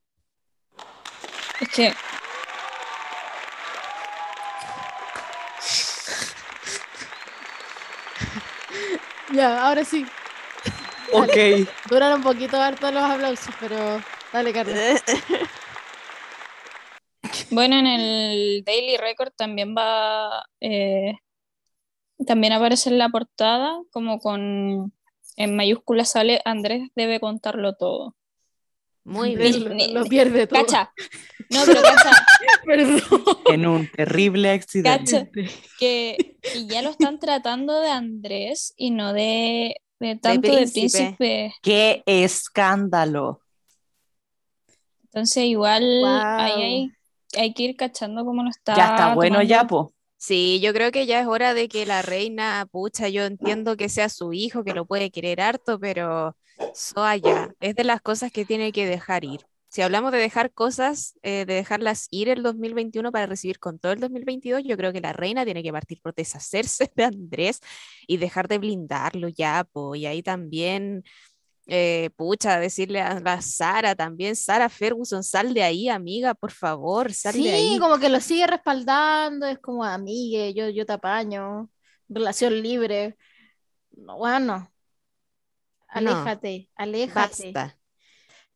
Es 1.61 1.68
que 1.68 1.92
Ya, 9.33 9.66
ahora 9.66 9.85
sí. 9.85 10.05
Ok. 11.12 11.68
Duraron 11.88 12.18
un 12.18 12.25
poquito 12.25 12.61
harto 12.61 12.90
los 12.90 13.03
aplausos, 13.03 13.55
pero 13.61 14.03
dale, 14.33 14.53
Carlos. 14.53 14.77
Bueno, 17.51 17.77
en 17.79 17.87
el 17.87 18.62
Daily 18.64 18.96
Record 18.96 19.33
también 19.37 19.75
va, 19.77 20.44
eh, 20.61 21.14
también 22.27 22.53
aparece 22.53 22.90
en 22.90 22.99
la 22.99 23.09
portada, 23.09 23.77
como 23.90 24.20
con, 24.20 24.92
en 25.37 25.57
mayúsculas 25.57 26.12
sale 26.12 26.40
Andrés 26.44 26.90
debe 26.94 27.18
contarlo 27.18 27.75
todo. 27.75 28.14
Muy 29.04 29.34
bien. 29.36 29.94
lo, 29.94 30.04
pierde 30.04 30.46
todo. 30.46 30.64
Cacha, 30.64 30.92
no, 31.50 31.60
pero 31.66 31.82
cacha, 31.82 32.10
Perdón. 32.64 33.00
En 33.46 33.66
un 33.66 33.90
terrible 33.90 34.50
accidente. 34.50 35.24
cacha, 35.24 35.30
que, 35.78 36.36
que 36.42 36.66
ya 36.66 36.82
lo 36.82 36.90
están 36.90 37.18
tratando 37.18 37.80
de 37.80 37.90
Andrés 37.90 38.74
y 38.76 38.90
no 38.90 39.12
de, 39.12 39.76
de 39.98 40.16
tanto 40.16 40.48
de 40.52 40.58
príncipe. 40.68 40.88
príncipe. 41.16 41.54
¡Qué 41.62 42.02
escándalo! 42.06 43.40
Entonces 45.04 45.44
igual 45.44 45.82
Wow. 46.00 46.08
ahí 46.38 46.62
hay, 46.62 46.90
hay 47.36 47.54
que 47.54 47.62
ir 47.64 47.76
cachando 47.76 48.24
cómo 48.24 48.42
lo 48.44 48.50
está 48.50 48.76
Ya 48.76 48.84
está 48.90 49.14
bueno 49.14 49.42
ya, 49.42 49.66
tomando. 49.66 49.88
po. 49.88 49.94
Sí, 50.22 50.61
yo 50.61 50.74
creo 50.74 50.92
que 50.92 51.06
ya 51.06 51.20
es 51.20 51.26
hora 51.26 51.54
de 51.54 51.66
que 51.68 51.87
la 51.87 52.02
reina, 52.02 52.66
pucha, 52.70 53.09
yo 53.09 53.24
entiendo 53.24 53.76
que 53.76 53.88
sea 53.88 54.11
su 54.11 54.33
hijo, 54.35 54.64
que 54.64 54.74
lo 54.74 54.85
puede 54.85 55.11
querer 55.11 55.40
harto, 55.40 55.80
pero 55.80 56.37
eso 56.74 57.02
allá 57.02 57.48
es 57.59 57.74
de 57.74 57.85
las 57.85 58.02
cosas 58.02 58.30
que 58.30 58.44
tiene 58.44 58.70
que 58.72 58.87
dejar 58.87 59.24
ir. 59.24 59.40
Si 59.70 59.80
hablamos 59.83 60.12
de 60.12 60.18
dejar 60.18 60.52
cosas, 60.52 61.14
eh, 61.22 61.46
de 61.46 61.54
dejarlas 61.54 62.06
ir 62.11 62.28
el 62.28 62.42
2021 62.42 63.12
para 63.12 63.26
recibir 63.26 63.59
con 63.59 63.78
todo 63.78 63.92
el 63.92 64.00
2022, 64.00 64.62
yo 64.64 64.76
creo 64.76 64.92
que 64.92 65.00
la 65.00 65.14
reina 65.14 65.44
tiene 65.44 65.62
que 65.62 65.72
partir 65.72 66.00
por 66.02 66.14
deshacerse 66.14 66.90
de 66.96 67.04
Andrés 67.04 67.61
y 68.06 68.18
dejar 68.18 68.46
de 68.48 68.59
blindarlo 68.59 69.28
ya, 69.28 69.64
po, 69.72 69.94
y 69.94 70.04
ahí 70.06 70.22
también 70.22 71.02
eh, 71.70 72.11
pucha, 72.16 72.59
decirle 72.61 73.00
a 73.00 73.20
la 73.20 73.40
Sara 73.42 73.94
también, 73.94 74.37
Sara 74.37 74.68
Ferguson, 74.68 75.22
sal 75.22 75.54
de 75.54 75.62
ahí, 75.62 75.88
amiga, 75.88 76.35
por 76.35 76.50
favor, 76.52 77.12
sal 77.12 77.33
Sí, 77.35 77.44
de 77.44 77.52
ahí. 77.52 77.78
como 77.78 77.98
que 77.98 78.09
lo 78.09 78.20
sigue 78.20 78.46
respaldando, 78.46 79.46
es 79.46 79.59
como 79.61 79.85
amigue, 79.85 80.52
yo, 80.54 80.68
yo 80.68 80.85
te 80.87 80.92
apaño, 80.94 81.70
relación 82.09 82.61
libre. 82.62 83.16
No, 83.92 84.18
bueno, 84.18 84.70
No, 85.94 86.11
aléjate, 86.11 86.70
aléjate. 86.76 87.52
basta. 87.52 87.76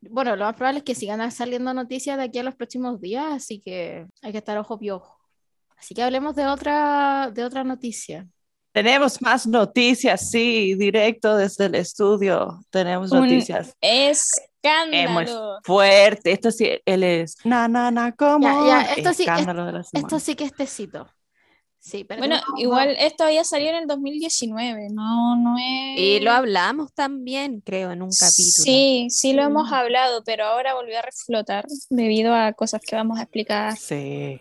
Bueno, 0.01 0.37
lo 0.37 0.45
más 0.45 0.55
probable 0.57 0.79
es 0.79 0.85
que 0.85 0.95
sigan 0.95 1.31
saliendo 1.33 1.73
noticias 1.75 2.17
de 2.19 2.25
aquí 2.25 2.39
a 2.39 2.43
los 2.43 2.55
próximos 2.57 3.01
días, 3.01 3.27
así 3.33 3.61
que 3.61 4.07
hay 4.23 4.33
que 4.33 4.39
estar 4.39 4.59
ojo 4.59 4.79
piojo. 4.79 5.19
Así 5.77 5.95
que 5.95 6.03
hablemos 6.03 6.37
de 6.37 6.47
otra, 6.47 7.31
de 7.33 7.45
otra 7.45 7.65
noticia. 7.65 8.29
Tenemos 8.75 9.23
más 9.23 9.47
noticias, 9.47 10.31
sí, 10.31 10.75
directo 10.75 11.37
desde 11.37 11.67
el 11.67 11.77
estudio. 11.77 12.59
Tenemos 12.71 13.13
Un 13.13 13.21
noticias. 13.21 13.73
Escándalo. 13.81 15.21
Es 15.21 15.63
fuerte. 15.63 16.33
Esto 16.33 16.51
sí, 16.51 16.69
él 16.85 17.05
es 17.05 17.37
na, 17.45 17.69
na, 17.69 17.93
na, 17.93 18.13
Ya, 18.19 18.37
ya, 18.67 18.83
esto 18.97 19.13
sí- 19.13 19.23
escándalo 19.23 19.67
de 19.67 19.73
la 19.75 19.85
semana. 19.85 20.09
Esto 20.09 20.19
sí 20.19 20.35
que 20.35 20.43
es 20.45 20.53
tecito. 20.55 21.09
Sí, 21.79 22.03
pero 22.03 22.19
Bueno, 22.19 22.37
no, 22.37 22.59
igual 22.61 22.97
esto 22.99 23.23
había 23.23 23.45
salido 23.45 23.71
en 23.71 23.77
el 23.77 23.87
2019, 23.87 24.89
no, 24.91 25.37
no 25.37 25.55
es... 25.57 26.01
Y 26.01 26.19
lo 26.19 26.33
hablamos 26.33 26.93
también, 26.95 27.61
creo, 27.61 27.93
en 27.93 28.03
un 28.03 28.09
capítulo. 28.11 28.65
Sí, 28.65 29.07
sí 29.11 29.35
lo 29.35 29.43
Sí. 29.43 29.47
hemos 29.51 29.71
hablado, 29.71 30.25
pero 30.25 30.47
ahora 30.47 30.75
volvió 30.75 30.99
a 30.99 31.03
reflotar 31.03 31.65
debido 31.91 32.35
a 32.35 32.55
cosas 32.55 32.81
que 32.81 32.97
vamos 32.97 33.21
a 33.21 33.23
explicar. 33.23 33.77
Sí. 33.77 34.41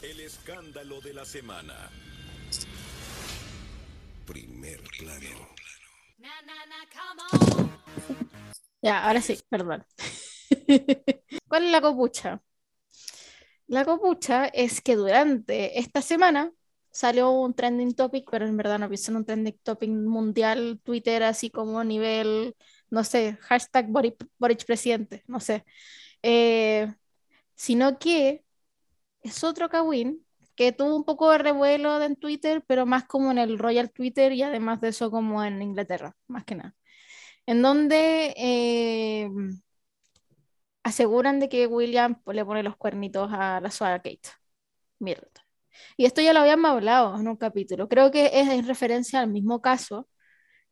El 0.00 0.20
escándalo 0.20 1.02
de 1.02 1.12
la 1.12 1.26
semana. 1.26 1.74
Primer 4.30 4.80
plano. 4.96 5.48
Ya, 8.80 9.04
ahora 9.04 9.20
sí, 9.20 9.40
perdón. 9.48 9.84
¿Cuál 11.48 11.64
es 11.64 11.72
la 11.72 11.80
copucha? 11.80 12.40
La 13.66 13.84
copucha 13.84 14.46
es 14.46 14.80
que 14.80 14.94
durante 14.94 15.80
esta 15.80 16.00
semana 16.00 16.52
salió 16.92 17.32
un 17.32 17.54
trending 17.54 17.96
topic, 17.96 18.28
pero 18.30 18.46
en 18.46 18.56
verdad 18.56 18.78
no 18.78 18.86
pienso 18.86 19.10
en 19.10 19.16
un 19.16 19.24
trending 19.24 19.58
topic 19.64 19.90
mundial, 19.90 20.80
Twitter, 20.84 21.24
así 21.24 21.50
como 21.50 21.82
nivel, 21.82 22.54
no 22.88 23.02
sé, 23.02 23.36
hashtag 23.40 23.88
Boric, 23.88 24.24
Boric 24.38 24.64
presidente, 24.64 25.24
no 25.26 25.40
sé. 25.40 25.64
Eh, 26.22 26.94
sino 27.56 27.98
que 27.98 28.44
es 29.22 29.42
otro 29.42 29.68
Kawin 29.68 30.24
que 30.60 30.72
tuvo 30.72 30.96
un 30.96 31.04
poco 31.04 31.30
de 31.32 31.38
revuelo 31.38 32.02
en 32.02 32.16
Twitter, 32.16 32.62
pero 32.68 32.86
más 32.86 33.04
como 33.06 33.30
en 33.32 33.38
el 33.38 33.58
Royal 33.58 33.90
Twitter 33.92 34.32
y 34.32 34.42
además 34.42 34.80
de 34.82 34.88
eso 34.90 35.10
como 35.10 35.42
en 35.44 35.62
Inglaterra, 35.62 36.16
más 36.28 36.44
que 36.44 36.56
nada 36.56 36.76
en 37.46 37.62
donde 37.62 38.34
eh, 38.36 39.28
aseguran 40.82 41.40
de 41.40 41.48
que 41.48 41.66
William 41.66 42.20
le 42.26 42.44
pone 42.44 42.62
los 42.62 42.76
cuernitos 42.76 43.30
a 43.32 43.60
la 43.60 43.70
suave 43.70 43.98
Kate 43.98 44.30
Middleton. 45.00 45.44
Y 45.96 46.06
esto 46.06 46.22
ya 46.22 46.34
lo 46.34 46.40
habíamos 46.40 46.70
hablado 46.72 47.18
en 47.20 47.28
un 47.28 47.36
capítulo. 47.36 47.88
Creo 47.88 48.10
que 48.12 48.26
es 48.40 48.48
en 48.50 48.66
referencia 48.68 49.20
al 49.20 49.28
mismo 49.28 49.62
caso 49.62 50.08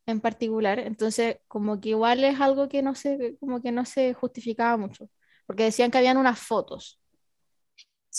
en 0.06 0.20
particular. 0.20 0.78
Entonces, 0.80 1.38
como 1.48 1.80
que 1.80 1.90
igual 1.90 2.24
es 2.24 2.40
algo 2.40 2.68
que 2.68 2.82
no 2.82 2.94
se, 2.94 3.38
como 3.40 3.62
que 3.62 3.72
no 3.72 3.84
se 3.86 4.14
justificaba 4.14 4.76
mucho. 4.76 5.10
Porque 5.46 5.64
decían 5.64 5.90
que 5.90 5.98
habían 5.98 6.18
unas 6.18 6.38
fotos. 6.40 7.00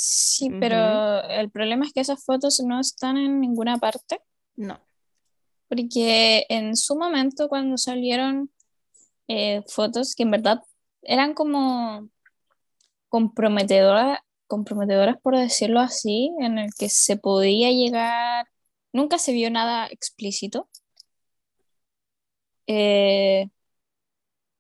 Sí, 0.02 0.50
pero 0.62 1.22
el 1.26 1.52
problema 1.52 1.86
es 1.86 1.92
que 1.92 2.00
esas 2.00 2.24
fotos 2.24 2.62
no 2.62 2.80
están 2.80 3.18
en 3.18 3.42
ninguna 3.42 3.78
parte, 3.80 4.22
No. 4.56 4.80
porque 5.68 6.46
en 6.48 6.78
su 6.78 6.96
momento 6.96 7.50
cuando 7.50 7.78
salieron 7.78 8.50
eh, 9.28 9.62
fotos 9.68 10.16
que 10.16 10.24
en 10.24 10.32
verdad 10.32 10.62
eran 11.02 11.34
como 11.34 12.08
comprometedoras, 13.10 14.20
comprometedoras 14.48 15.18
por 15.22 15.36
decirlo 15.36 15.82
así, 15.82 16.32
en 16.40 16.60
el 16.60 16.70
que 16.80 16.88
se 16.88 17.18
podía 17.18 17.70
llegar, 17.70 18.48
nunca 18.94 19.18
se 19.18 19.34
vio 19.34 19.52
nada 19.52 19.88
explícito. 19.88 20.70
Eh, 22.68 23.50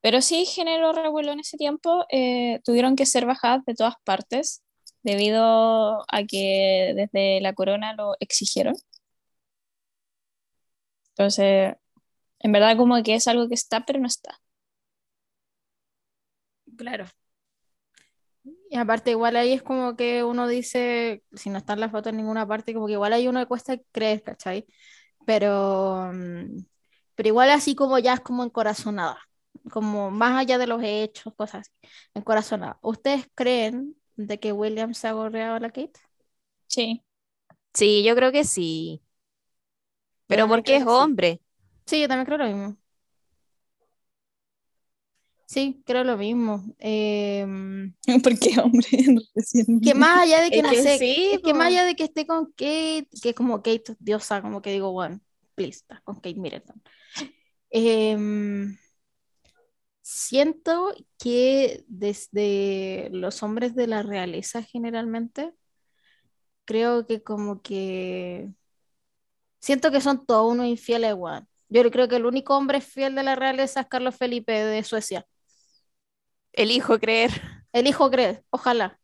pero 0.01 0.21
sí 0.21 0.45
generó 0.45 0.91
revuelo 0.91 1.31
en 1.31 1.39
ese 1.39 1.55
tiempo, 1.55 2.05
eh, 2.11 2.59
tuvieron 2.65 2.97
que 2.97 3.05
ser 3.05 3.25
bajadas 3.25 3.63
de 3.65 3.73
todas 3.73 3.95
partes 4.03 4.63
debido 5.03 6.05
a 6.09 6.23
que 6.27 6.93
desde 6.95 7.41
la 7.41 7.53
corona 7.53 7.93
lo 7.95 8.15
exigieron. 8.19 8.75
Entonces, 11.11 11.75
en 12.39 12.51
verdad 12.53 12.77
como 12.77 13.01
que 13.03 13.15
es 13.15 13.27
algo 13.29 13.47
que 13.49 13.55
está, 13.55 13.85
pero 13.85 13.99
no 13.99 14.07
está. 14.07 14.39
Claro. 16.77 17.05
Y 18.69 18.77
aparte, 18.77 19.11
igual 19.11 19.35
ahí 19.35 19.53
es 19.53 19.63
como 19.63 19.95
que 19.95 20.23
uno 20.23 20.47
dice, 20.47 21.23
si 21.33 21.49
no 21.49 21.57
están 21.57 21.79
las 21.79 21.91
fotos 21.91 22.11
en 22.11 22.17
ninguna 22.17 22.47
parte, 22.47 22.73
como 22.73 22.85
que 22.87 22.93
igual 22.93 23.13
ahí 23.13 23.27
uno 23.27 23.39
le 23.39 23.45
cuesta 23.47 23.77
creer, 23.91 24.23
¿cachai? 24.23 24.65
Pero, 25.25 26.11
mm, 26.13 26.65
pero 27.15 27.27
igual 27.29 27.49
así 27.51 27.75
como 27.75 27.99
ya 27.99 28.13
es 28.15 28.19
como 28.21 28.43
encorazonada, 28.43 29.19
como 29.71 30.11
más 30.11 30.37
allá 30.39 30.57
de 30.57 30.67
los 30.67 30.81
hechos, 30.83 31.33
cosas 31.35 31.61
así, 31.69 31.93
encorazonada. 32.13 32.79
¿Ustedes 32.81 33.27
creen 33.35 33.95
de 34.27 34.39
que 34.39 34.51
William 34.53 34.93
se 34.93 35.07
ha 35.07 35.13
gorreado 35.13 35.55
a 35.55 35.59
la 35.59 35.69
Kate? 35.71 35.99
Sí. 36.67 37.03
Sí, 37.73 38.03
yo 38.03 38.15
creo 38.15 38.31
que 38.31 38.43
sí. 38.45 39.03
Pero 40.27 40.47
porque 40.47 40.77
es 40.77 40.85
sí. 40.87 40.87
hombre. 40.87 41.41
Sí, 41.87 42.01
yo 42.01 42.07
también 42.07 42.25
creo 42.25 42.37
lo 42.39 42.45
mismo. 42.47 42.77
Sí, 45.45 45.81
creo 45.85 46.03
lo 46.03 46.17
mismo. 46.17 46.63
Em, 46.77 47.93
Porque, 48.23 48.59
hombre, 48.61 48.87
recién- 49.35 49.79
que 49.81 49.93
más 49.95 50.19
allá 50.23 50.41
de 50.41 50.51
que 50.51 50.59
Es 50.59 50.63
no 50.63 50.73
sé, 50.75 50.99
sí, 50.99 51.31
es 51.33 51.41
que 51.41 51.53
más 51.53 51.67
allá 51.67 51.85
de 51.85 51.95
que 51.95 52.03
esté 52.05 52.25
con 52.27 52.47
Kate, 52.51 53.07
que 53.21 53.29
es 53.29 53.35
como 53.35 53.57
Kate 53.61 53.95
diosa, 53.99 54.41
como 54.41 54.61
que 54.61 54.71
digo, 54.71 54.91
bueno, 54.91 55.21
please, 55.55 55.79
estás 55.79 56.01
con 56.01 56.15
Kate 56.15 56.35
Middleton. 56.35 56.81
Em, 57.71 58.77
siento 60.11 60.91
que 61.19 61.83
desde 61.87 63.09
los 63.11 63.43
hombres 63.43 63.75
de 63.75 63.85
la 63.85 64.01
realeza 64.01 64.63
generalmente, 64.63 65.53
creo 66.65 67.05
que 67.05 67.21
como 67.21 67.61
que 67.61 68.49
siento 69.59 69.91
que 69.91 70.01
son 70.01 70.25
todos 70.25 70.51
unos 70.51 70.65
infieles, 70.65 71.13
weón. 71.13 71.47
Yo 71.69 71.89
creo 71.91 72.07
que 72.07 72.15
el 72.15 72.25
único 72.25 72.57
hombre 72.57 72.81
fiel 72.81 73.13
de 73.13 73.21
la 73.21 73.35
realeza 73.35 73.81
es 73.81 73.87
Carlos 73.87 74.15
Felipe 74.15 74.51
de 74.51 74.83
Suecia. 74.83 75.27
Elijo 76.53 76.97
creer. 76.97 77.29
Elijo 77.71 78.09
creer, 78.09 78.43
ojalá. 78.49 78.99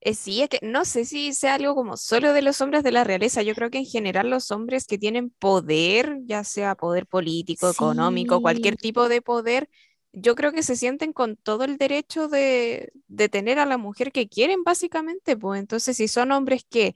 Eh, 0.00 0.14
sí, 0.14 0.40
es 0.40 0.48
que 0.48 0.60
no 0.62 0.86
sé 0.86 1.04
si 1.04 1.34
sea 1.34 1.54
algo 1.56 1.74
como 1.74 1.98
solo 1.98 2.32
de 2.32 2.40
los 2.40 2.62
hombres 2.62 2.82
de 2.82 2.92
la 2.92 3.04
realeza. 3.04 3.42
Yo 3.42 3.54
creo 3.54 3.68
que 3.70 3.78
en 3.78 3.86
general 3.86 4.30
los 4.30 4.50
hombres 4.50 4.86
que 4.86 4.96
tienen 4.96 5.28
poder, 5.28 6.20
ya 6.24 6.42
sea 6.42 6.74
poder 6.74 7.06
político, 7.06 7.68
económico, 7.68 8.40
cualquier 8.40 8.76
tipo 8.76 9.10
de 9.10 9.20
poder, 9.20 9.68
yo 10.16 10.36
creo 10.36 10.52
que 10.52 10.64
se 10.64 10.76
sienten 10.76 11.12
con 11.14 11.36
todo 11.36 11.64
el 11.64 11.78
derecho 11.78 12.28
de, 12.28 12.92
de 13.08 13.28
tener 13.30 13.60
a 13.60 13.66
la 13.66 13.78
mujer 13.78 14.12
que 14.12 14.28
quieren, 14.28 14.64
básicamente. 14.64 15.36
Pues 15.38 15.60
entonces, 15.60 15.96
si 15.98 16.08
son 16.08 16.32
hombres 16.32 16.66
que 16.70 16.94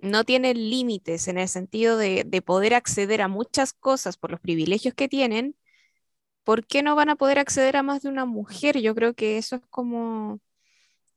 no 0.00 0.24
tienen 0.24 0.56
límites 0.70 1.28
en 1.28 1.38
el 1.38 1.48
sentido 1.48 1.96
de, 1.98 2.24
de 2.26 2.42
poder 2.42 2.74
acceder 2.74 3.22
a 3.22 3.28
muchas 3.28 3.72
cosas 3.74 4.16
por 4.18 4.30
los 4.32 4.40
privilegios 4.40 4.94
que 4.94 5.08
tienen, 5.08 5.56
¿por 6.44 6.66
qué 6.66 6.82
no 6.82 6.96
van 6.96 7.10
a 7.10 7.16
poder 7.16 7.38
acceder 7.38 7.76
a 7.76 7.82
más 7.82 8.02
de 8.02 8.08
una 8.10 8.24
mujer? 8.26 8.80
Yo 8.80 8.94
creo 8.94 9.14
que 9.14 9.38
eso 9.38 9.56
es 9.56 9.62
como, 9.70 10.40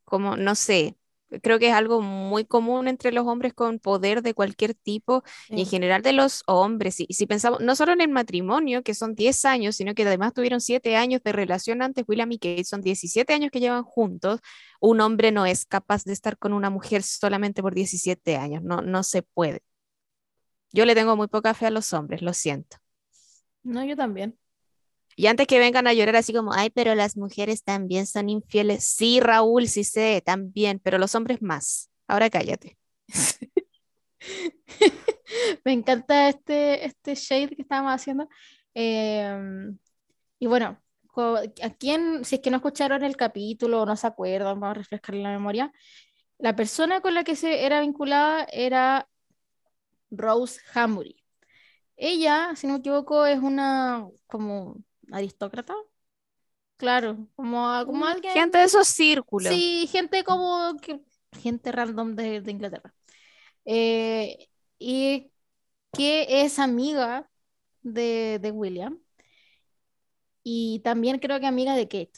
como, 0.05 0.37
no 0.37 0.55
sé, 0.55 0.97
creo 1.41 1.59
que 1.59 1.69
es 1.69 1.73
algo 1.73 2.01
muy 2.01 2.45
común 2.45 2.87
entre 2.87 3.11
los 3.11 3.25
hombres 3.27 3.53
con 3.53 3.79
poder 3.79 4.21
de 4.21 4.33
cualquier 4.33 4.73
tipo 4.75 5.23
y 5.53 5.61
en 5.61 5.65
Sí. 5.65 5.67
general 5.67 6.01
de 6.01 6.13
los 6.13 6.43
hombres. 6.47 6.99
Y 6.99 7.07
si 7.13 7.25
pensamos, 7.27 7.59
no 7.61 7.75
solo 7.75 7.93
en 7.93 8.01
el 8.01 8.09
matrimonio, 8.09 8.83
que 8.83 8.93
son 8.93 9.15
10 9.15 9.45
años, 9.45 9.75
sino 9.75 9.93
que 9.95 10.03
además 10.03 10.33
tuvieron 10.33 10.61
7 10.61 10.95
años 10.95 11.21
de 11.23 11.31
relación 11.31 11.81
antes, 11.81 12.05
William 12.07 12.31
y 12.31 12.37
Kate, 12.39 12.63
son 12.65 12.81
17 12.81 13.33
años 13.33 13.51
que 13.51 13.59
llevan 13.59 13.83
juntos. 13.83 14.39
Un 14.79 15.01
hombre 15.01 15.31
no 15.31 15.45
es 15.45 15.65
capaz 15.65 16.03
de 16.03 16.13
estar 16.13 16.37
con 16.37 16.53
una 16.53 16.69
mujer 16.69 17.03
solamente 17.03 17.61
por 17.61 17.73
17 17.73 18.35
años, 18.37 18.63
no, 18.63 18.81
no 18.81 19.03
se 19.03 19.21
puede. 19.23 19.61
Yo 20.73 20.85
le 20.85 20.93
tengo 20.95 21.15
muy 21.15 21.27
poca 21.29 21.53
fe 21.53 21.67
a 21.67 21.71
los 21.71 21.93
hombres, 21.93 22.21
lo 22.21 22.33
siento. 22.33 22.77
No, 23.63 23.83
yo 23.85 23.95
también. 23.95 24.37
Y 25.15 25.27
antes 25.27 25.47
que 25.47 25.59
vengan 25.59 25.87
a 25.87 25.93
llorar 25.93 26.15
así 26.15 26.33
como, 26.33 26.53
ay, 26.53 26.69
pero 26.69 26.95
las 26.95 27.17
mujeres 27.17 27.63
también 27.63 28.07
son 28.07 28.29
infieles. 28.29 28.85
Sí, 28.85 29.19
Raúl, 29.19 29.67
sí 29.67 29.83
sé, 29.83 30.21
también, 30.25 30.79
pero 30.83 30.97
los 30.97 31.15
hombres 31.15 31.41
más. 31.41 31.89
Ahora 32.07 32.29
cállate. 32.29 32.77
Me 35.65 35.73
encanta 35.73 36.29
este, 36.29 36.85
este 36.85 37.15
shade 37.15 37.55
que 37.55 37.61
estábamos 37.63 37.93
haciendo. 37.93 38.27
Em, 38.73 39.77
y 40.39 40.47
bueno, 40.47 40.81
a 41.61 41.69
quien, 41.77 42.25
si 42.25 42.35
es 42.35 42.41
que 42.41 42.49
no 42.49 42.57
escucharon 42.57 43.03
el 43.03 43.15
capítulo 43.17 43.81
o 43.81 43.85
no 43.85 43.95
se 43.95 44.07
acuerdan, 44.07 44.59
vamos 44.59 44.75
a 44.75 44.79
refrescar 44.79 45.15
la 45.15 45.29
memoria. 45.29 45.71
La 46.39 46.55
persona 46.55 47.01
con 47.01 47.13
la 47.13 47.23
que 47.23 47.35
se 47.35 47.65
era 47.65 47.81
vinculada 47.81 48.45
era 48.51 49.07
Rose 50.11 50.59
Hambury. 50.73 51.23
Ella, 51.95 52.53
si 52.55 52.67
no 52.67 52.73
me 52.73 52.79
equivoco, 52.79 53.25
es 53.25 53.39
una 53.39 54.07
como 54.27 54.77
aristócrata. 55.11 55.75
Claro, 56.77 57.27
como, 57.35 57.85
como 57.85 58.05
alguien. 58.05 58.33
Gente 58.33 58.57
de 58.57 58.63
esos 58.65 58.87
círculos. 58.87 59.53
Sí, 59.53 59.87
gente 59.91 60.23
como 60.23 60.75
que, 60.81 61.01
gente 61.41 61.71
random 61.71 62.15
de, 62.15 62.41
de 62.41 62.51
Inglaterra. 62.51 62.93
Eh, 63.65 64.49
y 64.79 65.31
que 65.93 66.43
es 66.43 66.59
amiga 66.59 67.29
de, 67.81 68.39
de 68.41 68.51
William. 68.51 68.99
Y 70.43 70.79
también 70.83 71.19
creo 71.19 71.39
que 71.39 71.45
amiga 71.47 71.75
de 71.75 71.87
Kate. 71.87 72.11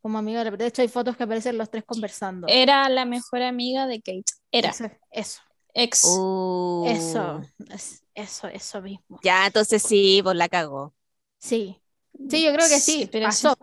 Como 0.00 0.18
amiga 0.18 0.44
de, 0.44 0.50
de 0.56 0.66
hecho, 0.66 0.82
hay 0.82 0.88
fotos 0.88 1.16
que 1.16 1.24
aparecen 1.24 1.58
los 1.58 1.70
tres 1.70 1.84
conversando. 1.84 2.46
Era 2.48 2.88
la 2.88 3.04
mejor 3.04 3.42
amiga 3.42 3.86
de 3.86 4.00
Kate. 4.00 4.24
Era. 4.52 4.70
Eso, 4.70 4.84
eso, 5.10 5.40
Ex. 5.74 6.04
Uh. 6.04 6.84
eso, 6.86 7.40
es- 7.70 8.04
eso, 8.14 8.48
eso 8.48 8.80
mismo. 8.80 9.18
Ya, 9.22 9.46
entonces 9.46 9.82
sí, 9.82 10.20
pues 10.22 10.36
la 10.36 10.48
cagó. 10.48 10.94
Sí, 11.38 11.80
sí, 12.28 12.44
yo 12.44 12.52
creo 12.52 12.68
que 12.68 12.80
sí, 12.80 13.08
pero 13.10 13.26
pasó. 13.26 13.56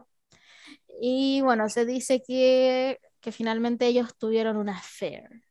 Y 1.02 1.42
bueno, 1.42 1.70
se 1.70 1.86
dice 1.86 2.24
que, 2.26 3.00
que 3.20 3.32
finalmente 3.32 3.86
ellos 3.88 4.16
tuvieron 4.18 4.58
una 4.58 4.78
affair 4.78 5.44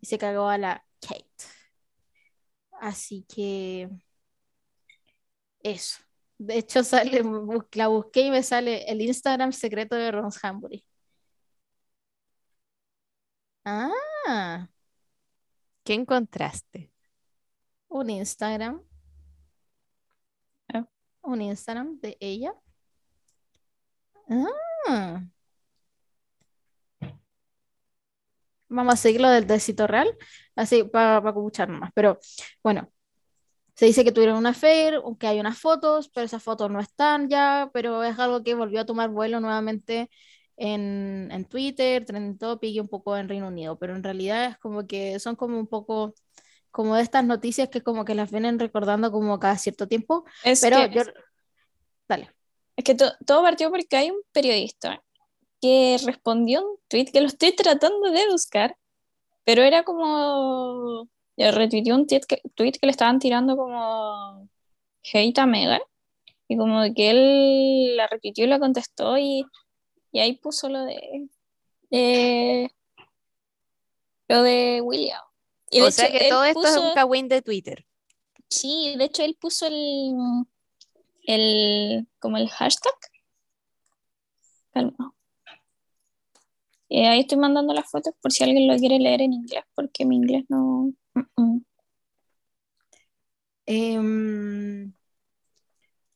y 0.00 0.06
se 0.06 0.18
cagó 0.18 0.48
a 0.48 0.58
la 0.58 0.84
Kate. 1.00 1.26
Así 2.80 3.24
que 3.28 3.88
eso. 5.62 6.02
De 6.38 6.58
hecho, 6.58 6.84
sale, 6.84 7.22
la 7.72 7.88
busqué 7.88 8.20
y 8.22 8.30
me 8.30 8.42
sale 8.42 8.84
el 8.90 9.00
Instagram 9.00 9.52
secreto 9.52 9.96
de 9.96 10.10
Ron 10.12 10.30
Hambury. 10.42 10.84
Ah, 13.64 14.68
¿Qué 15.84 15.94
encontraste? 15.94 16.90
un 17.88 18.10
Instagram. 18.10 18.82
Un 21.26 21.42
Instagram 21.42 21.98
de 22.00 22.16
ella. 22.20 22.54
Ah. 24.28 25.26
Vamos 28.68 28.94
a 28.94 28.96
seguir 28.96 29.20
lo 29.20 29.30
del 29.30 29.46
tecito 29.46 29.86
real, 29.86 30.16
así 30.56 30.84
para 30.84 31.28
escuchar 31.28 31.68
nomás. 31.68 31.90
Pero 31.94 32.18
bueno, 32.62 32.92
se 33.74 33.86
dice 33.86 34.04
que 34.04 34.12
tuvieron 34.12 34.38
una 34.38 34.50
affair, 34.50 35.00
que 35.20 35.26
hay 35.28 35.40
unas 35.40 35.58
fotos, 35.58 36.08
pero 36.10 36.26
esas 36.26 36.42
fotos 36.42 36.70
no 36.70 36.80
están 36.80 37.28
ya, 37.28 37.70
pero 37.72 38.02
es 38.04 38.18
algo 38.18 38.42
que 38.42 38.54
volvió 38.54 38.80
a 38.80 38.86
tomar 38.86 39.10
vuelo 39.10 39.40
nuevamente 39.40 40.10
en, 40.56 41.28
en 41.32 41.44
Twitter, 41.46 42.04
Trending 42.04 42.38
Topic 42.38 42.70
y 42.74 42.80
un 42.80 42.88
poco 42.88 43.16
en 43.16 43.28
Reino 43.28 43.48
Unido. 43.48 43.78
Pero 43.78 43.94
en 43.96 44.02
realidad 44.02 44.46
es 44.46 44.58
como 44.58 44.86
que 44.86 45.18
son 45.20 45.36
como 45.36 45.58
un 45.58 45.66
poco 45.68 46.14
como 46.76 46.94
de 46.94 47.02
estas 47.02 47.24
noticias 47.24 47.70
que 47.70 47.80
como 47.80 48.04
que 48.04 48.14
las 48.14 48.30
vienen 48.30 48.58
recordando 48.58 49.10
como 49.10 49.38
cada 49.38 49.56
cierto 49.56 49.88
tiempo. 49.88 50.26
Es 50.44 50.60
Pero 50.60 50.76
que, 50.76 50.90
yo... 50.94 51.02
Dale. 52.06 52.30
es 52.76 52.84
que 52.84 52.94
to- 52.94 53.14
todo 53.24 53.40
partió 53.42 53.70
porque 53.70 53.96
hay 53.96 54.10
un 54.10 54.20
periodista 54.30 55.02
que 55.62 55.96
respondió 56.04 56.60
un 56.68 56.76
tweet 56.88 57.06
que 57.06 57.22
lo 57.22 57.28
estoy 57.28 57.56
tratando 57.56 58.10
de 58.10 58.28
buscar, 58.30 58.76
pero 59.44 59.62
era 59.62 59.84
como. 59.84 61.08
Retuiteó 61.38 61.94
un 61.94 62.06
tweet 62.06 62.20
que, 62.28 62.42
tweet 62.54 62.72
que 62.72 62.86
le 62.86 62.90
estaban 62.90 63.18
tirando 63.18 63.56
como 63.56 64.46
hate 65.02 65.38
a 65.38 65.46
Megan, 65.46 65.80
y 66.46 66.58
como 66.58 66.82
que 66.94 67.10
él 67.10 67.96
la 67.96 68.06
retuiteó 68.06 68.44
y 68.44 68.48
la 68.48 68.58
contestó, 68.58 69.16
y, 69.16 69.46
y 70.12 70.20
ahí 70.20 70.34
puso 70.36 70.68
lo 70.68 70.84
de. 70.84 71.28
de- 71.90 72.70
lo 74.28 74.42
de 74.42 74.80
William. 74.82 75.25
Y 75.70 75.80
o 75.80 75.90
sea 75.90 76.06
hecho, 76.06 76.18
que 76.18 76.28
todo 76.28 76.44
esto 76.44 76.66
es 76.66 76.76
un 76.76 76.94
cagüín 76.94 77.28
de 77.28 77.42
Twitter. 77.42 77.86
Sí, 78.48 78.94
de 78.96 79.04
hecho 79.04 79.24
él 79.24 79.36
puso 79.40 79.66
el, 79.66 80.14
el 81.24 82.06
como 82.18 82.36
el 82.36 82.48
hashtag. 82.48 82.94
Calma. 84.72 85.12
Eh, 86.88 87.08
ahí 87.08 87.20
estoy 87.20 87.38
mandando 87.38 87.74
las 87.74 87.90
fotos 87.90 88.14
por 88.20 88.32
si 88.32 88.44
alguien 88.44 88.68
lo 88.68 88.76
quiere 88.76 88.98
leer 88.98 89.22
en 89.22 89.32
inglés, 89.32 89.64
porque 89.74 90.04
mi 90.04 90.16
inglés 90.16 90.44
no. 90.48 90.92
Em, 93.66 94.92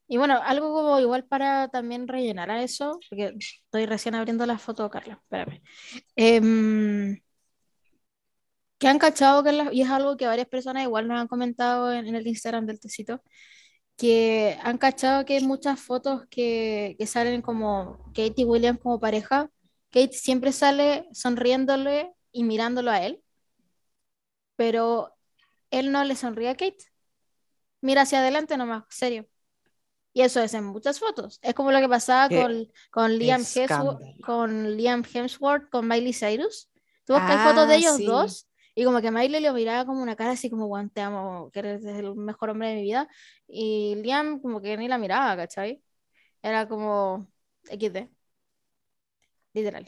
y 0.06 0.16
bueno, 0.16 0.40
algo 0.42 0.72
como 0.72 1.00
igual 1.00 1.24
para 1.24 1.68
también 1.68 2.06
rellenar 2.06 2.50
a 2.50 2.62
eso, 2.62 3.00
porque 3.08 3.34
estoy 3.38 3.86
recién 3.86 4.14
abriendo 4.14 4.46
la 4.46 4.58
foto, 4.58 4.88
Carla, 4.90 5.14
espérame. 5.14 5.62
Em, 6.14 7.20
que 8.80 8.88
han 8.88 8.98
cachado 8.98 9.44
que 9.44 9.52
la- 9.52 9.72
y 9.72 9.82
es 9.82 9.90
algo 9.90 10.16
que 10.18 10.26
varias 10.26 10.48
personas 10.48 10.84
igual 10.84 11.08
nos 11.08 11.20
han 11.20 11.28
comentado 11.28 11.92
en, 11.92 12.08
en 12.08 12.16
el 12.16 12.26
Instagram 12.26 12.66
del 12.66 12.80
tecito, 12.80 13.22
que 13.98 14.58
han 14.62 14.78
cachado 14.78 15.24
que 15.26 15.36
hay 15.36 15.44
muchas 15.44 15.80
fotos 15.80 16.24
que, 16.30 16.96
que 16.98 17.06
salen 17.06 17.42
como 17.42 17.98
Kate 18.14 18.34
y 18.38 18.44
William 18.46 18.78
como 18.78 19.00
pareja. 19.00 19.50
Kate 19.92 20.14
siempre 20.14 20.52
sale 20.52 21.08
sonriéndole 21.12 22.12
y 22.32 22.44
mirándolo 22.44 22.90
a 22.92 23.02
él, 23.04 23.22
pero 24.56 25.14
él 25.70 25.92
no 25.92 26.04
le 26.04 26.16
sonríe 26.16 26.48
a 26.50 26.54
Kate 26.56 26.78
mira 27.82 28.02
hacia 28.02 28.20
adelante 28.20 28.56
nomás, 28.58 28.84
serio. 28.90 29.26
Y 30.12 30.22
eso 30.22 30.40
es 30.42 30.54
en 30.54 30.64
muchas 30.64 30.98
fotos. 30.98 31.38
Es 31.40 31.54
como 31.54 31.72
lo 31.72 31.78
que 31.80 31.88
pasaba 31.88 32.28
con, 32.28 32.68
con 32.90 33.16
Liam. 33.16 33.42
Hemsworth, 33.42 34.00
con 34.22 34.76
Liam 34.76 35.04
Hemsworth, 35.14 35.70
con 35.70 35.88
Miley 35.88 36.12
Cyrus. 36.12 36.68
Tú 37.04 37.14
buscas 37.14 37.42
fotos 37.48 37.68
de 37.68 37.74
Ah, 37.74 37.76
ellos 37.78 37.96
sí. 37.96 38.04
dos 38.04 38.48
y 38.74 38.84
como 38.84 39.00
que 39.00 39.10
Miley 39.10 39.40
le 39.40 39.52
miraba 39.52 39.84
como 39.86 40.02
una 40.02 40.16
cara 40.16 40.32
así 40.32 40.50
como, 40.50 40.66
"Guau, 40.66 40.88
te 40.90 41.00
amo, 41.00 41.50
que 41.52 41.58
eres 41.60 41.84
el 41.84 42.14
mejor 42.16 42.50
hombre 42.50 42.68
de 42.70 42.74
mi 42.76 42.82
vida. 42.82 43.08
Y 43.48 43.96
Liam 43.96 44.40
como 44.40 44.60
que 44.60 44.76
ni 44.76 44.88
la 44.88 44.98
miraba, 44.98 45.36
¿cachai? 45.36 45.82
Era 46.42 46.68
como 46.68 47.28
XD. 47.70 48.10
Literal. 49.54 49.86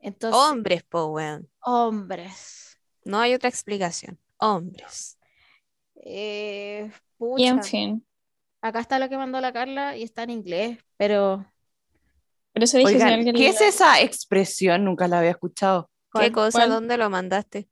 Entonces, 0.00 0.40
Hombres, 0.40 0.82
po, 0.84 1.06
weón. 1.06 1.48
hombres. 1.60 2.78
No 3.04 3.18
hay 3.18 3.34
otra 3.34 3.48
explicación. 3.48 4.18
Hombres. 4.38 5.18
Eh, 5.96 6.90
Y 7.36 7.44
en 7.46 7.56
pucha. 7.56 7.62
fin. 7.62 8.06
Acá 8.62 8.80
está 8.80 8.98
lo 8.98 9.08
que 9.08 9.16
mandó 9.16 9.40
la 9.40 9.52
Carla 9.52 9.96
y 9.96 10.02
está 10.02 10.22
en 10.24 10.30
inglés, 10.30 10.78
pero 10.96 11.46
Por 12.52 12.62
eso 12.64 12.78
dije 12.78 12.90
si 12.90 12.96
Oigan, 12.96 13.12
alguien 13.14 13.34
¿qué 13.34 13.48
es 13.48 13.60
esa 13.60 14.00
expresión? 14.00 14.84
Nunca 14.84 15.08
la 15.08 15.18
había 15.20 15.30
escuchado. 15.30 15.90
¿Qué 16.12 16.32
cosa? 16.32 16.58
¿Cuál? 16.58 16.70
¿Dónde 16.70 16.96
lo 16.96 17.08
mandaste? 17.10 17.68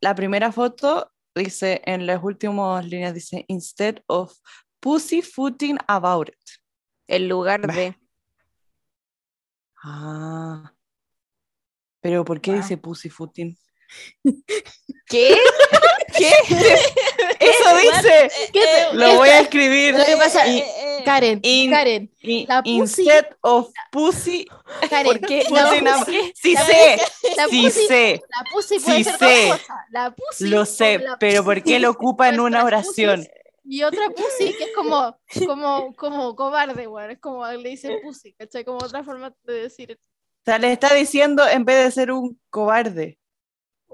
La 0.00 0.14
primera 0.14 0.52
foto 0.52 1.12
dice, 1.34 1.80
en 1.84 2.06
las 2.06 2.22
últimas 2.22 2.84
líneas 2.86 3.14
dice, 3.14 3.44
instead 3.48 4.02
of 4.06 4.36
pussyfooting 4.80 5.78
about 5.86 6.28
it. 6.28 6.34
El 7.06 7.28
lugar 7.28 7.66
Bah. 7.66 7.74
de. 7.74 7.96
Ah. 9.82 10.72
Pero 12.00 12.24
¿por 12.24 12.40
qué 12.40 12.50
Wow. 12.52 12.60
dice 12.60 12.76
pussyfooting? 12.76 13.56
¿Qué? 15.06 15.36
¿Qué? 16.16 16.30
Eso 17.40 17.76
dice. 17.82 18.30
¿Qué? 18.52 18.64
Lo 18.92 19.14
voy 19.16 19.28
a 19.28 19.40
escribir. 19.40 19.94
Lo 19.96 20.04
que 20.04 20.16
pasa- 20.16 20.46
Y- 20.46 20.62
Karen, 21.04 21.40
In- 21.42 21.70
Karen, 21.70 22.10
y- 22.20 22.46
la 22.46 22.62
pussy- 22.62 23.00
instead 23.02 23.26
of 23.40 23.70
pussy. 23.90 24.46
Karen, 24.88 25.04
¿Por 25.06 25.20
qué? 25.20 25.44
la 25.50 25.70
pussy- 25.72 26.32
Sí 26.34 26.54
la 26.54 26.64
sé, 26.64 26.96
la 27.36 27.46
sí 27.48 27.62
pussy- 27.64 27.86
sé, 27.88 28.22
la 28.28 28.44
pussy 28.52 28.78
puede 28.78 28.96
Sí 28.98 29.04
ser 29.04 29.18
sé. 29.18 29.46
dos 29.48 29.58
cosas. 29.58 29.76
La 29.90 30.14
pussy 30.14 30.48
lo 30.48 30.64
sé, 30.64 30.98
la 30.98 31.18
pero 31.18 31.44
¿por 31.44 31.62
qué 31.62 31.80
lo 31.80 31.90
ocupa 31.90 32.28
en 32.28 32.38
una 32.40 32.64
oración? 32.64 33.26
Y 33.64 33.82
otra 33.82 34.08
pussy 34.10 34.54
que 34.56 34.64
es 34.64 34.70
como, 34.74 35.18
como, 35.46 35.94
como 35.96 36.36
cobarde, 36.36 36.86
weón. 36.86 37.10
Es 37.10 37.18
como 37.18 37.46
le 37.46 37.68
dicen 37.68 37.98
pussy, 38.02 38.32
¿cachai? 38.34 38.64
Como 38.64 38.78
otra 38.78 39.02
forma 39.02 39.34
de 39.44 39.54
decir. 39.54 39.98
O 40.00 40.44
sea, 40.44 40.58
le 40.58 40.72
está 40.72 40.92
diciendo 40.94 41.46
en 41.48 41.64
vez 41.64 41.84
de 41.84 41.90
ser 41.90 42.10
un 42.12 42.40
cobarde. 42.50 43.18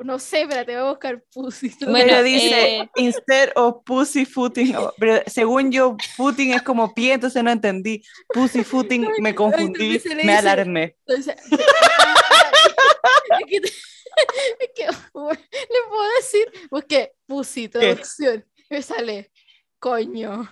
No 0.05 0.19
sé, 0.19 0.47
pero 0.49 0.65
te 0.65 0.73
voy 0.77 0.81
a 0.87 0.91
buscar 0.91 1.23
pussy. 1.33 1.71
Bueno, 1.81 2.07
pero 2.09 2.23
dice 2.23 2.77
eh, 2.79 2.91
instead 2.97 3.51
of 3.57 3.83
pussyfooting. 3.85 4.77
oh, 4.77 4.93
Pero 4.99 5.23
según 5.27 5.73
yo, 5.73 5.97
footing 6.17 6.53
es 6.55 6.63
como 6.63 6.95
pie, 6.95 7.15
entonces 7.15 7.43
no 7.43 7.51
entendí. 7.51 8.03
Pussyfooting 8.29 9.09
me 9.21 9.35
confundí, 9.35 9.89
me 9.89 10.23
dice- 10.23 10.33
alarmé. 10.37 10.97
Entonces, 11.07 11.37
ah, 11.53 13.39
es 13.41 13.47
que, 13.47 13.57
es 14.61 14.71
que, 14.75 14.87
bueno, 15.13 15.41
le 15.53 15.89
puedo 15.89 16.11
decir, 16.19 16.53
busqué 16.71 17.13
pussy, 17.27 17.69
traducción, 17.69 18.45
y 18.57 18.75
me 18.75 18.83
sale 18.83 19.31
coño. 19.79 20.49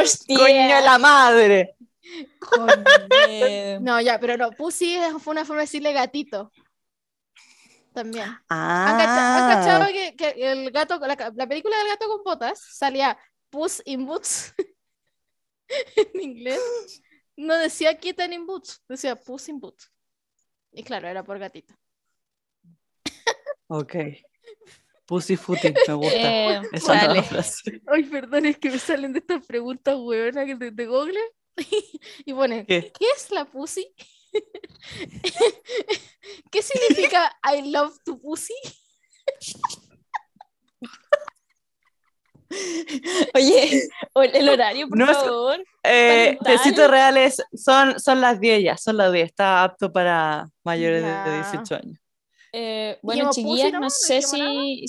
hostia. 0.00 0.36
Coño 0.38 0.80
la 0.84 0.98
madre. 0.98 1.76
coño. 2.38 3.80
No, 3.80 4.00
ya, 4.00 4.18
pero 4.18 4.36
no, 4.36 4.50
pussy 4.52 4.98
fue 5.20 5.32
una 5.32 5.44
forma 5.44 5.60
de 5.62 5.66
decirle 5.66 5.92
gatito. 5.92 6.52
También. 7.96 8.24
¿Han 8.50 8.98
cacha- 8.98 9.36
han 9.36 9.50
Ah, 9.50 9.54
cachado 9.54 9.86
que, 9.90 10.14
que 10.14 10.52
el 10.52 10.70
gato, 10.70 10.98
la, 10.98 11.32
la 11.34 11.46
película 11.48 11.78
del 11.78 11.88
gato 11.88 12.06
con 12.08 12.22
botas 12.22 12.60
salía 12.60 13.18
Puss 13.48 13.80
in 13.86 14.04
Boots 14.04 14.52
en 15.96 16.20
inglés? 16.20 17.02
No 17.36 17.56
decía 17.56 17.98
kitten 17.98 18.34
in 18.34 18.44
boots, 18.46 18.82
decía 18.86 19.16
Puss 19.16 19.48
in 19.48 19.60
Boots. 19.60 19.90
Y 20.72 20.82
claro, 20.82 21.08
era 21.08 21.24
por 21.24 21.38
gatito. 21.38 21.74
ok. 23.68 23.94
Pussyfooting, 25.06 25.74
me 25.88 25.94
gusta. 25.94 26.16
Eh, 26.18 26.62
Esa 26.72 26.94
dale. 26.94 27.22
frase. 27.22 27.80
Ay, 27.86 28.04
perdón, 28.04 28.44
es 28.46 28.58
que 28.58 28.70
me 28.70 28.78
salen 28.78 29.12
de 29.14 29.20
estas 29.20 29.46
preguntas 29.46 29.94
hueonas 29.96 30.44
que 30.46 30.54
de, 30.56 30.70
de 30.70 30.86
Google. 30.86 31.20
y 32.26 32.34
pone, 32.34 32.66
¿Qué? 32.66 32.92
¿qué 32.98 33.06
es 33.16 33.30
la 33.30 33.44
pussy? 33.46 33.94
¿Qué 36.50 36.62
significa 36.62 37.36
I 37.42 37.70
love 37.70 37.96
to 38.04 38.18
pussy? 38.18 38.54
Oye, 43.34 43.88
el 44.14 44.48
horario, 44.48 44.88
por 44.88 44.98
No 44.98 45.06
favor. 45.06 45.64
Eh, 45.82 46.38
reales 46.88 47.42
son, 47.54 47.98
son 48.00 48.20
las 48.20 48.40
10 48.40 48.62
ya, 48.62 48.76
son 48.76 48.96
las 48.96 49.12
10. 49.12 49.26
Está 49.26 49.64
apto 49.64 49.92
para 49.92 50.48
mayores 50.64 51.02
de 51.02 51.08
Ya. 51.08 51.50
18 51.50 51.74
años. 51.74 51.98
Eh, 52.52 52.98
bueno, 53.02 53.30
chiquillas, 53.30 53.72
no 53.72 53.80
no 53.80 53.90
sé 53.90 54.22
si, 54.22 54.84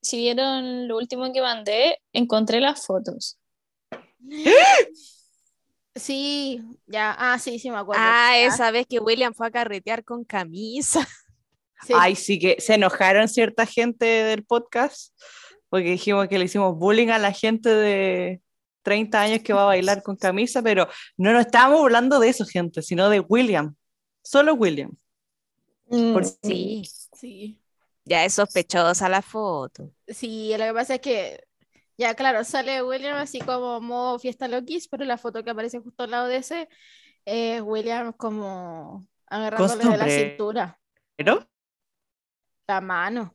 si 0.00 0.16
vieron 0.18 0.86
lo 0.86 0.96
último 0.96 1.32
que 1.32 1.40
mandé. 1.40 1.98
Encontré 2.12 2.60
las 2.60 2.86
fotos. 2.86 3.38
Sí, 5.94 6.62
ya, 6.86 7.14
ah, 7.18 7.38
sí, 7.38 7.58
sí 7.58 7.70
me 7.70 7.76
acuerdo. 7.78 8.02
Ah, 8.04 8.32
Ya, 8.34 8.46
esa 8.46 8.70
vez 8.70 8.86
que 8.88 8.98
William 8.98 9.34
fue 9.34 9.46
a 9.46 9.50
carretear 9.50 10.04
con 10.04 10.24
camisa. 10.24 11.06
sí. 11.86 11.92
Ay, 11.96 12.16
sí 12.16 12.38
que 12.38 12.56
se 12.60 12.74
enojaron 12.74 13.28
cierta 13.28 13.66
gente 13.66 14.04
del 14.06 14.44
podcast 14.44 15.14
porque 15.68 15.90
dijimos 15.90 16.28
que 16.28 16.38
le 16.38 16.44
hicimos 16.44 16.76
bullying 16.76 17.08
a 17.08 17.18
la 17.18 17.32
gente 17.32 17.70
de 17.70 18.42
30 18.82 19.20
años 19.22 19.40
que 19.42 19.52
va 19.54 19.62
a 19.62 19.66
bailar 19.66 20.02
con 20.02 20.16
camisa, 20.16 20.60
pero 20.62 20.86
no 21.16 21.32
nos 21.32 21.46
estábamos 21.46 21.80
hablando 21.80 22.18
de 22.20 22.28
eso, 22.28 22.44
gente, 22.44 22.82
sino 22.82 23.08
de 23.08 23.20
William. 23.20 23.74
Solo 24.22 24.54
William. 24.54 24.90
Por- 25.88 26.24
Sí, 26.26 26.82
Sí. 27.16 27.58
ya 28.04 28.24
es 28.24 28.34
sospechosa 28.34 29.08
la 29.08 29.22
foto. 29.22 29.90
Sí, 30.08 30.52
lo 30.58 30.64
que 30.64 30.72
pasa 30.74 30.94
es 30.96 31.00
que, 31.00 31.44
ya 31.98 32.14
claro, 32.14 32.44
sale 32.44 32.82
William 32.82 33.16
así 33.16 33.40
como 33.40 33.80
modo 33.80 34.18
fiesta 34.18 34.48
loquis, 34.48 34.88
pero 34.88 35.04
la 35.04 35.18
foto 35.18 35.42
que 35.44 35.50
aparece 35.50 35.80
justo 35.80 36.04
al 36.04 36.10
lado 36.10 36.28
de 36.28 36.36
ese 36.36 36.68
es 37.24 37.60
William 37.62 38.12
como 38.12 39.06
agarrándole 39.26 39.84
de 39.84 39.96
la 39.96 40.08
cintura, 40.08 40.80
¿Pero? 41.16 41.46
la 42.66 42.80
mano. 42.80 43.34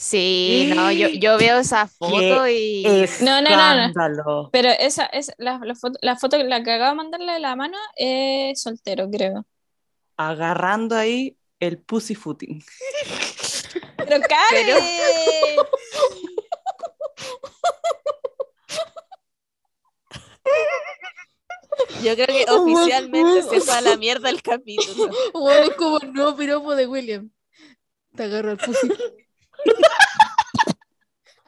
Sí, 0.00 0.70
no, 0.76 0.92
yo, 0.92 1.08
yo 1.08 1.36
veo 1.38 1.58
esa 1.58 1.88
foto 1.88 2.48
y 2.48 2.84
No, 3.20 3.42
no, 3.42 3.90
no. 3.90 4.50
Pero 4.52 4.70
esa, 4.70 5.06
es 5.06 5.32
la, 5.38 5.58
la 5.64 5.74
foto, 5.74 5.98
la 6.02 6.14
foto 6.14 6.38
la 6.38 6.62
que 6.62 6.72
acabo 6.72 6.90
de 6.90 6.96
mandarle 6.96 7.32
de 7.32 7.40
la 7.40 7.56
mano 7.56 7.76
es 7.96 8.62
soltero, 8.62 9.10
creo. 9.10 9.44
Agarrando 10.16 10.94
ahí 10.94 11.36
el 11.58 11.78
pussyfooting. 11.78 12.62
Pero 13.96 14.20
Karen. 14.20 14.76
yo 22.02 22.14
creo 22.14 22.26
que 22.26 22.44
oficialmente 22.50 23.42
se 23.42 23.60
fue 23.60 23.74
a 23.74 23.80
la 23.80 23.96
mierda 23.96 24.30
el 24.30 24.42
capítulo. 24.42 25.10
Bueno, 25.32 25.74
como 25.76 26.00
el 26.00 26.12
nuevo 26.12 26.36
piropo 26.36 26.74
de 26.74 26.86
William. 26.86 27.30
Te 28.14 28.24
agarro 28.24 28.52
el 28.52 28.58
pussy. 28.58 28.88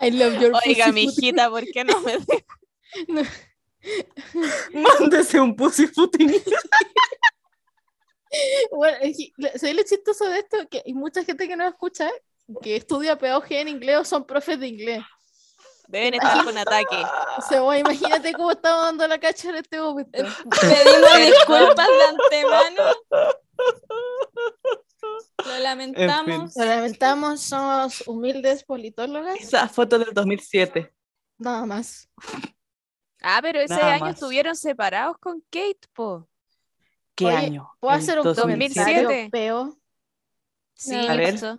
I 0.01 0.11
love 0.13 0.41
your 0.41 0.53
Oiga, 0.67 0.87
pussy 0.87 0.93
mi 0.93 1.03
hijita, 1.05 1.51
¿por 1.51 1.65
qué 1.67 1.85
no 1.85 2.01
me 2.01 2.19
deja? 2.19 3.31
Mándese 4.73 5.41
un 5.41 5.55
pussyfooting. 5.57 6.43
Bueno, 8.71 8.97
es 9.01 9.17
que 9.17 9.33
lo- 9.37 9.49
¿sabes 9.59 9.75
lo 9.77 9.83
chistoso 9.83 10.25
de 10.29 10.39
esto? 10.39 10.57
Que 10.71 10.83
hay 10.87 10.95
mucha 10.95 11.25
gente 11.25 11.49
que 11.49 11.57
no 11.57 11.67
escucha, 11.67 12.09
que 12.63 12.77
estudia 12.77 13.19
pedagogía 13.19 13.61
en 13.61 13.69
inglés 13.69 13.99
o 13.99 14.05
son 14.05 14.25
profes 14.25 14.59
de 14.61 14.69
inglés. 14.69 15.03
Deben 15.91 16.15
estar 16.15 16.45
con 16.45 16.57
ataque. 16.57 17.03
O 17.39 17.43
sea, 17.43 17.61
bueno, 17.63 17.91
imagínate 17.91 18.33
cómo 18.33 18.53
estamos 18.53 18.85
dando 18.85 19.09
la 19.09 19.19
cacha 19.19 19.49
en 19.51 19.57
este 19.57 19.81
momento. 19.81 20.11
Pedimos 20.61 21.17
disculpas 21.27 21.89
de 21.89 22.05
antemano. 22.39 22.83
Lo 25.47 25.59
lamentamos. 25.59 26.57
Lo 26.57 26.65
lamentamos, 26.65 27.41
somos 27.41 28.07
humildes 28.07 28.63
politólogas, 28.65 29.41
Esa 29.41 29.69
foto 29.69 29.99
del 29.99 30.13
2007. 30.15 30.93
nada 31.39 31.67
más. 31.67 32.09
Ah, 33.23 33.41
pero 33.43 33.61
ese 33.61 33.75
Nada 33.75 33.95
año 33.95 34.05
más. 34.07 34.15
estuvieron 34.15 34.57
separados 34.57 35.19
con 35.19 35.41
Kate, 35.51 35.81
po. 35.93 36.29
¿Qué 37.15 37.27
Oye, 37.27 37.37
año? 37.37 37.71
¿Puedo 37.81 37.95
hacer 37.95 38.19
un 38.19 38.25
2007. 38.25 38.41
comentario 38.43 39.03
2007? 39.03 39.31
feo? 39.31 39.79
Sí, 40.75 40.95
A 40.95 41.13
¿qué 41.13 41.17
ver. 41.19 41.35
pasó? 41.35 41.59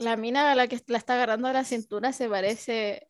La 0.00 0.16
mina 0.16 0.50
a 0.50 0.54
la 0.54 0.66
que 0.66 0.80
la 0.86 0.98
está 0.98 1.14
agarrando 1.14 1.48
a 1.48 1.52
la 1.52 1.64
cintura 1.64 2.12
se 2.12 2.28
parece 2.28 3.06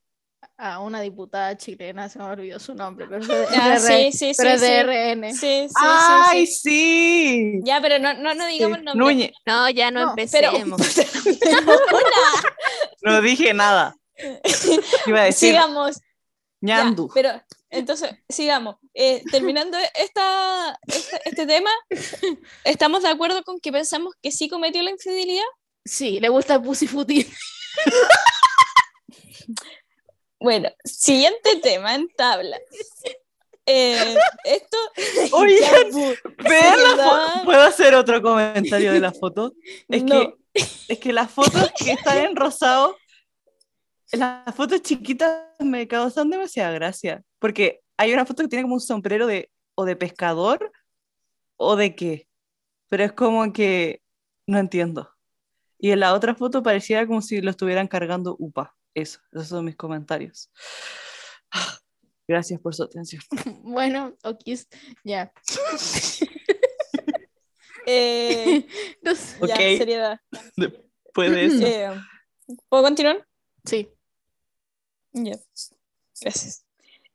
a 0.57 0.81
una 0.81 1.01
diputada 1.01 1.57
chilena, 1.57 2.09
se 2.09 2.19
me 2.19 2.25
olvidó 2.25 2.59
su 2.59 2.75
nombre, 2.75 3.07
pero 3.09 3.21
es 3.23 3.29
de, 3.29 3.47
Ah, 3.57 3.79
sí, 3.79 4.11
sí, 4.13 4.33
pero 4.37 4.51
sí, 4.51 4.55
es 4.57 4.61
de 4.61 4.69
sí. 4.69 4.83
RN. 4.83 5.35
Sí, 5.35 5.67
sí, 5.69 5.75
¡Ay, 5.79 6.47
sí. 6.47 6.57
sí! 6.57 7.61
Ya, 7.63 7.81
pero 7.81 7.99
no, 8.01 8.15
no, 8.15 8.35
no 8.35 8.47
digamos 8.47 8.79
el 8.79 8.85
nombre. 8.85 9.05
Núñez, 9.05 9.33
No, 9.47 9.71
ya 9.71 9.91
no, 9.91 10.07
No, 10.07 10.15
Pero, 10.17 10.49
empecemos. 10.57 10.81
no 13.03 13.21
dije 13.23 13.55
nada. 13.55 13.95
Iba 15.07 15.23
a 15.23 15.25
decir 15.25 15.51
sigamos. 15.51 15.97
Ya, 16.63 16.85
ñandu. 16.85 17.09
pero 17.15 17.31
entonces, 17.71 18.11
sigamos. 18.29 18.77
Eh, 18.95 19.23
terminando 19.31 19.79
esta, 19.95 20.79
esta- 20.89 21.17
este 21.25 21.47
tema, 21.47 21.71
¿estamos 22.65 23.03
de 23.05 23.09
acuerdo 23.11 23.43
con 23.45 23.61
que 23.61 23.71
pensamos 23.73 24.15
que 24.21 24.33
sí 24.33 24.49
cometió 24.49 24.83
la 24.83 24.91
infidelidad? 24.91 25.45
Sí, 25.85 26.21
le 26.21 26.29
gusta 26.29 26.55
el 26.57 26.63
pussyfooting. 26.63 27.27
Bueno, 30.39 30.71
siguiente 30.85 31.57
tema 31.63 31.95
en 31.95 32.09
tabla. 32.17 32.59
Eh, 33.67 34.17
esto. 34.45 34.77
Oye, 35.37 35.61
vean 36.39 36.83
la 36.83 36.89
¿verdad? 36.97 37.05
foto. 37.33 37.45
¿Puedo 37.45 37.63
hacer 37.63 37.95
otro 37.95 38.23
comentario 38.23 38.93
de 38.93 39.01
la 39.01 39.13
foto? 39.13 39.53
Es 39.89 40.03
No. 40.03 40.21
que 40.21 40.35
es 40.89 40.99
que 40.99 41.13
las 41.13 41.31
fotos 41.31 41.71
que 41.79 41.93
están 41.93 42.19
en 42.19 42.35
rosado, 42.37 42.97
las 44.13 44.55
fotos 44.57 44.83
chiquitas 44.83 45.45
me 45.61 45.87
causan 45.87 46.31
demasiada 46.31 46.73
gracia. 46.73 47.23
Porque 47.39 47.81
hay 47.97 48.13
una 48.13 48.27
foto 48.27 48.43
que 48.43 48.49
tiene 48.49 48.63
como 48.63 48.75
un 48.75 48.81
sombrero 48.81 49.27
de 49.27 49.51
o 49.77 49.85
de 49.85 49.95
pescador 49.95 50.73
o 51.57 51.77
de 51.77 51.95
qué. 51.95 52.27
Pero 52.89 53.05
es 53.05 53.13
como 53.13 53.53
que 53.53 54.01
no 54.47 54.59
entiendo. 54.59 55.11
Y 55.83 55.91
en 55.93 56.01
la 56.01 56.13
otra 56.13 56.35
foto 56.35 56.63
pareciera 56.63 57.07
como 57.07 57.23
si 57.23 57.41
lo 57.41 57.51
estuvieran 57.51 57.89
cargando 57.89 58.37
UPA. 58.39 58.77
Eso, 58.95 59.21
esos 59.33 59.49
son 59.49 59.65
mis 59.65 59.77
comentarios. 59.77 60.51
Gracias 62.29 62.61
por 62.61 62.75
su 62.75 62.83
atención. 62.85 63.23
Bueno, 63.63 64.15
ok, 64.23 64.41
ya. 65.05 65.33
Eh, 67.87 68.67
ya, 69.03 69.57
seriedad. 69.57 70.21
Después 70.55 71.31
de 71.33 71.45
eso. 71.47 71.67
Eh, 71.67 72.01
¿Puedo 72.69 72.85
continuar? 72.85 73.27
Sí. 73.65 73.89
Ya. 75.13 75.39
Gracias. 76.21 76.65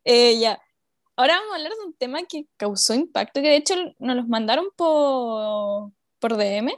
Eh, 0.04 0.40
ya. 0.40 0.60
Ahora 1.16 1.36
vamos 1.36 1.52
a 1.54 1.56
hablar 1.58 1.72
de 1.72 1.86
un 1.86 1.94
tema 1.94 2.24
que 2.26 2.48
causó 2.58 2.94
impacto, 2.94 3.42
que 3.42 3.50
de 3.50 3.56
hecho 3.58 3.76
nos 4.00 4.16
los 4.18 4.28
mandaron 4.28 4.66
por, 4.76 5.92
por 6.20 6.36
DM. 6.36 6.72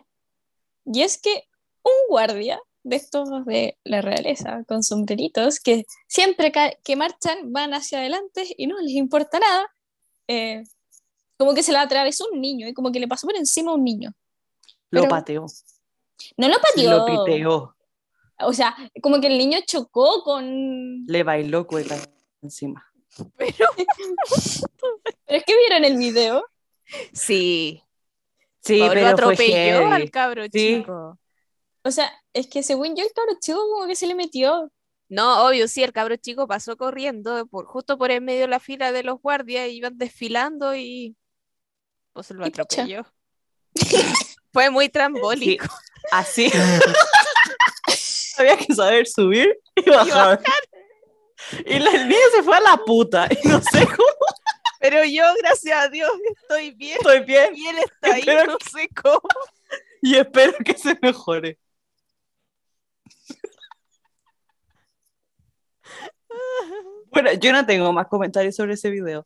Y 0.85 1.01
es 1.01 1.19
que 1.19 1.47
un 1.87 2.09
guardia 2.09 2.59
de 2.83 2.95
estos 2.95 3.29
de 3.45 3.77
la 3.83 4.01
realeza, 4.01 4.63
con 4.67 4.81
sombreritos, 4.83 5.59
que 5.59 5.85
siempre 6.07 6.51
que 6.83 6.95
marchan 6.95 7.51
van 7.51 7.73
hacia 7.73 7.99
adelante 7.99 8.45
y 8.57 8.67
no 8.67 8.79
les 8.79 8.93
importa 8.93 9.39
nada, 9.39 9.69
eh, 10.27 10.63
como 11.37 11.53
que 11.53 11.63
se 11.63 11.71
le 11.71 11.77
atravesó 11.79 12.25
un 12.31 12.39
niño 12.41 12.67
y 12.67 12.73
como 12.73 12.91
que 12.91 12.99
le 12.99 13.07
pasó 13.07 13.27
por 13.27 13.35
encima 13.35 13.71
a 13.71 13.75
un 13.75 13.83
niño. 13.83 14.13
Lo 14.89 15.01
Pero- 15.01 15.09
pateó. 15.09 15.45
No 16.37 16.47
lo 16.47 16.55
pateó. 16.59 16.91
Lo 16.91 17.05
piteó. 17.25 17.75
O 18.39 18.53
sea, 18.53 18.75
como 19.01 19.19
que 19.19 19.27
el 19.27 19.37
niño 19.37 19.59
chocó 19.65 20.23
con... 20.23 21.05
Le 21.07 21.23
bailó 21.23 21.65
cueca 21.67 21.95
encima. 22.41 22.85
Pero 23.35 23.65
es 25.27 25.43
que 25.43 25.57
vieron 25.57 25.83
el 25.85 25.97
video. 25.97 26.45
Sí. 27.13 27.81
Sí, 28.61 28.81
pero 28.89 29.07
atropelló 29.07 29.87
al 29.87 30.09
cabro 30.11 30.43
Sí. 30.45 30.77
chico. 30.79 31.17
O 31.87 31.91
sea, 31.91 32.11
es 32.33 32.47
que 32.47 32.63
según 32.63 32.97
yo 32.97 33.03
el 33.05 33.13
cabro 33.13 33.37
chico 33.39 33.59
como 33.59 33.87
que 33.87 33.95
se 33.95 34.07
le 34.07 34.13
metió. 34.13 34.69
No, 35.07 35.47
obvio, 35.47 35.69
sí, 35.69 35.83
el 35.83 35.93
cabro 35.93 36.17
chico 36.17 36.45
pasó 36.45 36.75
corriendo 36.75 37.47
por, 37.47 37.65
justo 37.65 37.97
por 37.97 38.11
en 38.11 38.25
medio 38.25 38.41
de 38.41 38.47
la 38.49 38.59
fila 38.59 38.91
de 38.91 39.03
los 39.03 39.21
guardias, 39.21 39.69
iban 39.69 39.97
desfilando 39.97 40.75
y 40.75 41.15
pues 42.11 42.29
lo 42.31 42.45
Y 42.45 42.49
atropelló. 42.49 43.05
Fue 44.51 44.69
muy 44.69 44.89
trambólico. 44.89 45.65
Así. 46.11 46.51
Había 48.37 48.57
que 48.57 48.75
saber 48.75 49.07
subir 49.07 49.57
y 49.75 49.89
bajar. 49.89 50.41
Y 51.65 51.79
la 51.79 51.91
el 51.91 52.09
niño 52.09 52.19
se 52.35 52.43
fue 52.43 52.57
a 52.57 52.61
la 52.61 52.77
puta. 52.77 53.29
Y 53.31 53.47
no 53.47 53.61
sé 53.61 53.85
cómo 53.85 54.09
Pero 54.81 55.05
yo, 55.05 55.23
gracias 55.41 55.85
a 55.85 55.87
Dios, 55.87 56.11
estoy 56.41 56.71
bien. 56.71 56.97
estoy 56.97 57.21
bien. 57.21 57.55
Y 57.55 57.67
él 57.67 57.77
está 57.77 58.13
ahí, 58.13 58.19
Espero 58.19 58.45
no 58.45 58.57
sé 58.71 58.89
cómo. 59.01 59.21
Y 60.01 60.17
espero 60.17 60.53
que 60.63 60.77
se 60.77 60.97
mejore. 61.01 61.57
Bueno, 67.11 67.33
yo 67.33 67.51
no 67.51 67.65
tengo 67.65 67.91
más 67.93 68.07
comentarios 68.07 68.55
sobre 68.55 68.73
ese 68.73 68.89
video. 68.89 69.25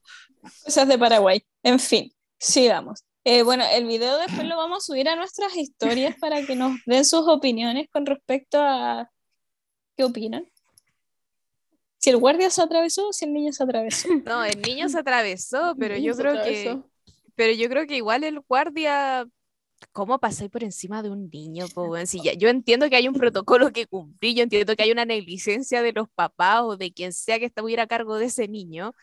Cosas 0.64 0.88
de 0.88 0.98
Paraguay. 0.98 1.44
En 1.64 1.80
fin, 1.80 2.12
sigamos. 2.38 3.04
Eh, 3.24 3.44
bueno, 3.44 3.64
el 3.72 3.86
video 3.86 4.18
después 4.18 4.48
lo 4.48 4.58
vamos 4.58 4.84
a 4.84 4.86
subir 4.86 5.08
a 5.08 5.16
nuestras 5.16 5.56
historias 5.56 6.16
para 6.18 6.44
que 6.46 6.56
nos 6.56 6.74
den 6.86 7.06
sus 7.06 7.28
opiniones 7.28 7.88
con 7.92 8.06
respecto 8.06 8.60
a 8.60 9.10
qué 9.96 10.04
opinan. 10.04 10.48
Si 12.00 12.10
el 12.10 12.18
guardia 12.18 12.50
se 12.50 12.64
atravesó 12.64 13.10
o 13.10 13.14
si 13.14 13.26
el 13.26 13.34
niño 13.34 13.54
se 13.54 13.64
atravesó. 13.64 14.10
No, 14.26 14.44
el 14.44 14.60
niño 14.62 14.90
se 14.90 15.00
atravesó, 15.00 15.76
pero 15.78 15.96
Niño 15.96 16.14
yo 16.14 16.18
creo 16.18 16.44
que, 16.44 16.80
pero 17.36 17.54
yo 17.54 17.70
creo 17.70 17.86
que 17.86 17.98
igual 17.98 18.24
el 18.24 18.40
guardia, 18.40 19.28
¿cómo 19.92 20.20
pasáis 20.20 20.50
por 20.50 20.64
encima 20.64 21.02
de 21.04 21.10
un 21.10 21.30
niño? 21.30 21.66
weón? 21.76 22.08
Si 22.08 22.22
ya- 22.22 22.34
yo 22.34 22.50
entiendo 22.50 22.90
que 22.90 22.96
hay 22.96 23.08
un 23.08 23.14
protocolo 23.16 23.72
que 23.72 23.88
cumplir, 23.88 24.36
yo 24.36 24.44
entiendo 24.44 24.76
que 24.76 24.84
hay 24.84 24.92
una 24.92 25.06
negligencia 25.06 25.82
de 25.82 25.94
los 25.94 26.10
papás 26.10 26.62
o 26.64 26.78
de 26.78 26.92
quien 26.94 27.14
sea 27.14 27.40
que 27.40 27.46
estuviera 27.46 27.84
a 27.84 27.88
cargo 27.88 28.18
de 28.18 28.26
ese 28.26 28.48
niño, 28.48 28.94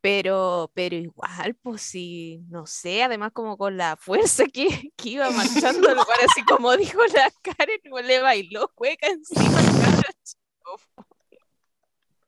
pero, 0.00 0.70
pero 0.74 0.96
igual, 0.96 1.54
pues 1.62 1.82
sí, 1.82 2.42
no 2.48 2.66
sé, 2.66 3.02
además 3.02 3.32
como 3.32 3.56
con 3.58 3.76
la 3.76 3.96
fuerza 3.96 4.44
que, 4.46 4.92
que 4.96 5.08
iba 5.10 5.30
marchando 5.60 5.88
el 5.88 5.94
guardia, 5.96 6.26
así 6.30 6.42
como 6.44 6.76
dijo 6.76 7.00
la 7.14 7.30
Karen, 7.42 7.80
igual 7.84 8.06
le 8.06 8.20
bailó 8.20 8.70
hueca 8.76 9.08
encima. 9.08 9.60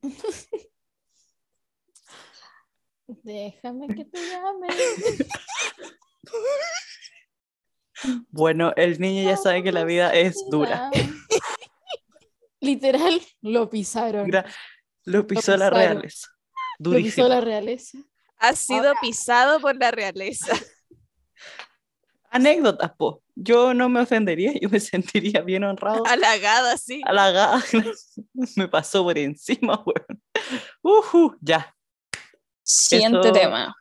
Déjame 3.24 3.88
que 3.94 4.04
te 4.04 4.18
llame. 4.30 4.68
Bueno, 8.30 8.72
el 8.76 9.00
niño 9.00 9.28
ya 9.28 9.36
sabe 9.36 9.62
que 9.62 9.72
la 9.72 9.84
vida 9.84 10.12
es 10.14 10.36
dura. 10.50 10.90
Literal, 12.60 13.20
lo 13.40 13.68
pisaron. 13.68 14.30
Lo 15.04 15.26
pisó 15.26 15.56
la 15.56 15.70
pisaron. 15.70 15.78
realeza. 15.78 16.28
Lo 16.78 16.90
pisó 16.90 16.90
Durísimo. 16.90 17.28
la 17.28 17.40
realeza. 17.40 17.98
Ha 18.38 18.54
sido 18.54 18.92
pisado 19.00 19.60
por 19.60 19.76
la 19.76 19.90
realeza. 19.90 20.52
Anécdotas, 22.30 22.92
po. 22.96 23.22
Yo 23.34 23.74
no 23.74 23.88
me 23.88 24.00
ofendería, 24.00 24.52
yo 24.60 24.68
me 24.68 24.80
sentiría 24.80 25.40
bien 25.42 25.64
honrado. 25.64 26.04
halagado 26.06 26.68
así. 26.68 27.00
Halagada. 27.04 27.62
me 28.56 28.68
pasó 28.68 29.02
por 29.04 29.18
encima, 29.18 29.82
weón. 29.84 30.22
Ujú, 30.82 31.36
ya. 31.40 31.74
Siguiente 32.62 33.20
Eso- 33.28 33.32
tema. 33.32 33.74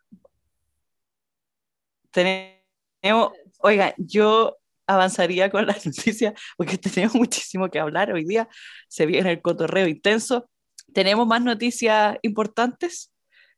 Tenemos, 2.11 3.31
oigan, 3.63 3.93
yo 3.97 4.57
avanzaría 4.87 5.49
con 5.49 5.65
la 5.67 5.73
noticia 5.85 6.33
porque 6.57 6.77
tenemos 6.77 7.15
muchísimo 7.15 7.69
que 7.69 7.79
hablar 7.79 8.11
hoy 8.11 8.25
día. 8.25 8.47
Se 8.87 9.05
viene 9.05 9.31
el 9.31 9.41
cotorreo 9.41 9.87
intenso. 9.87 10.49
¿Tenemos 10.93 11.25
más 11.27 11.41
noticias 11.41 12.17
importantes? 12.21 13.11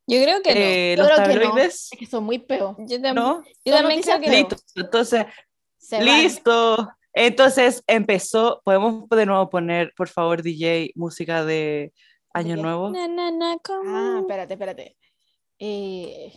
Yo 0.05 0.21
creo 0.21 0.41
que 0.41 0.53
no. 0.53 0.59
Eh, 0.61 0.95
Yo 0.97 1.03
los 1.03 1.11
creo 1.13 1.27
que 1.27 1.33
no. 1.35 1.41
tabloides, 1.41 1.89
Es 1.91 1.97
que 1.99 2.05
son 2.05 2.23
muy 2.25 2.39
peos. 2.39 2.75
Yo, 2.79 2.97
tam- 2.97 3.13
¿no? 3.15 3.43
yo 3.65 3.73
también 3.73 3.99
noticias 4.01 4.19
creo 4.19 4.31
que 4.31 4.41
no. 4.43 4.49
Listo. 4.49 4.63
Entonces, 4.75 5.25
Se 5.77 5.95
van. 5.97 6.05
listo. 6.05 6.89
Entonces 7.13 7.83
empezó. 7.87 8.61
¿Podemos 8.65 9.07
de 9.09 9.25
nuevo 9.25 9.49
poner, 9.49 9.93
por 9.95 10.09
favor, 10.09 10.41
DJ, 10.43 10.91
música 10.95 11.45
de 11.45 11.93
Año 12.33 12.55
qué? 12.55 12.61
Nuevo? 12.61 12.89
Na, 12.89 13.07
na, 13.07 13.31
na, 13.31 13.57
Ah, 13.87 14.17
espérate, 14.21 14.53
espérate. 14.53 14.97
Eh, 15.59 16.33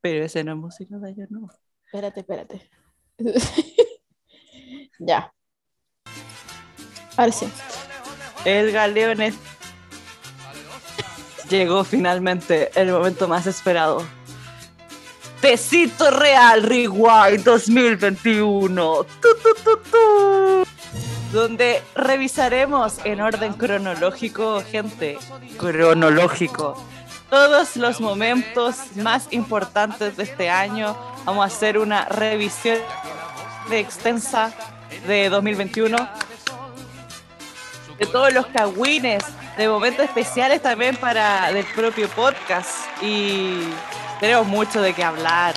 Pero 0.00 0.24
ese 0.24 0.44
no 0.44 0.52
es 0.52 0.58
música 0.58 0.96
de 0.98 1.08
Año 1.08 1.26
Nuevo. 1.30 1.50
Espérate, 1.92 2.20
espérate. 2.20 2.70
ya. 4.98 5.32
Ahora 7.16 7.32
sí. 7.32 7.48
El 8.44 8.72
galeón 8.72 9.22
es- 9.22 9.34
Llegó 11.48 11.82
finalmente 11.82 12.70
el 12.74 12.92
momento 12.92 13.26
más 13.26 13.46
esperado. 13.46 14.06
Tecito 15.40 16.10
Real 16.10 16.62
Rewind 16.62 17.42
2021. 17.42 19.04
Tu, 19.04 19.28
tu, 19.42 19.54
tu, 19.64 19.76
tu. 19.90 20.64
Donde 21.32 21.82
revisaremos 21.94 22.98
en 23.04 23.20
orden 23.20 23.54
cronológico, 23.54 24.62
gente, 24.62 25.18
cronológico, 25.58 26.82
todos 27.30 27.76
los 27.76 28.00
momentos 28.00 28.76
más 28.96 29.28
importantes 29.30 30.16
de 30.16 30.22
este 30.22 30.50
año. 30.50 30.96
Vamos 31.24 31.44
a 31.44 31.46
hacer 31.46 31.78
una 31.78 32.04
revisión 32.06 32.78
de 33.68 33.80
extensa 33.80 34.52
de 35.06 35.28
2021 35.28 35.96
de 37.98 38.06
todos 38.06 38.32
los 38.32 38.46
cagüines, 38.46 39.24
de 39.56 39.68
momentos 39.68 40.04
especiales 40.04 40.62
también 40.62 40.96
para 40.96 41.52
del 41.52 41.66
propio 41.66 42.08
podcast. 42.08 42.70
Y 43.02 43.60
tenemos 44.20 44.46
mucho 44.46 44.80
de 44.80 44.94
qué 44.94 45.02
hablar, 45.02 45.54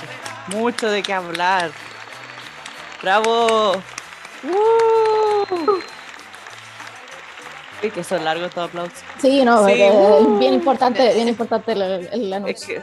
mucho 0.48 0.90
de 0.90 1.02
qué 1.02 1.14
hablar. 1.14 1.70
¡Bravo! 3.00 3.80
¡Uh! 4.42 6.01
Uy, 7.82 7.90
que 7.90 8.04
son 8.04 8.24
largos 8.24 8.48
estos 8.48 8.68
aplausos. 8.68 8.98
Sí, 9.20 9.44
no, 9.44 9.66
Sí, 9.66 9.72
eh, 9.72 9.90
uh. 10.20 10.38
bien 10.38 10.54
importante, 10.54 11.14
bien 11.14 11.28
importante 11.28 11.72
el, 11.72 11.82
el 11.82 12.26
Es 12.26 12.32
anuncio. 12.36 12.82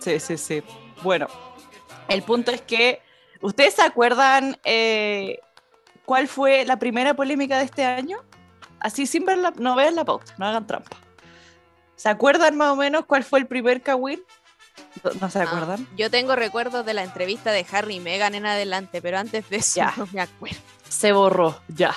sí, 0.00 0.20
sí, 0.20 0.36
sí. 0.38 0.62
Bueno, 1.02 1.26
el 2.08 2.22
punto 2.22 2.50
es 2.52 2.60
que, 2.62 3.00
¿ustedes 3.40 3.74
se 3.74 3.82
acuerdan 3.82 4.58
eh, 4.64 5.40
cuál 6.04 6.28
fue 6.28 6.64
la 6.64 6.78
primera 6.78 7.14
polémica 7.14 7.58
de 7.58 7.64
este 7.64 7.84
año? 7.84 8.18
Así 8.78 9.06
sin 9.06 9.24
ver 9.24 9.38
la, 9.38 9.52
no 9.56 9.74
vean 9.74 9.96
la 9.96 10.04
pauta, 10.04 10.34
no 10.38 10.46
hagan 10.46 10.66
trampa. 10.66 10.96
¿Se 11.96 12.08
acuerdan 12.08 12.56
más 12.56 12.68
o 12.72 12.76
menos 12.76 13.06
cuál 13.06 13.24
fue 13.24 13.38
el 13.40 13.46
primer 13.46 13.82
Kawin? 13.82 14.22
No, 15.02 15.10
no 15.20 15.30
se 15.30 15.40
Ah, 15.40 15.42
acuerdan? 15.44 15.86
yo 15.96 16.10
tengo 16.10 16.36
recuerdos 16.36 16.84
de 16.86 16.94
la 16.94 17.02
entrevista 17.02 17.50
de 17.52 17.66
Harry 17.72 17.96
y 17.96 18.00
Meghan 18.00 18.34
en 18.34 18.46
adelante, 18.46 19.00
pero 19.02 19.18
antes 19.18 19.48
de 19.48 19.56
eso 19.56 19.76
Ya. 19.76 19.94
no 19.96 20.06
me 20.12 20.20
acuerdo. 20.20 20.58
Se 20.88 21.12
borró, 21.12 21.58
ya. 21.68 21.94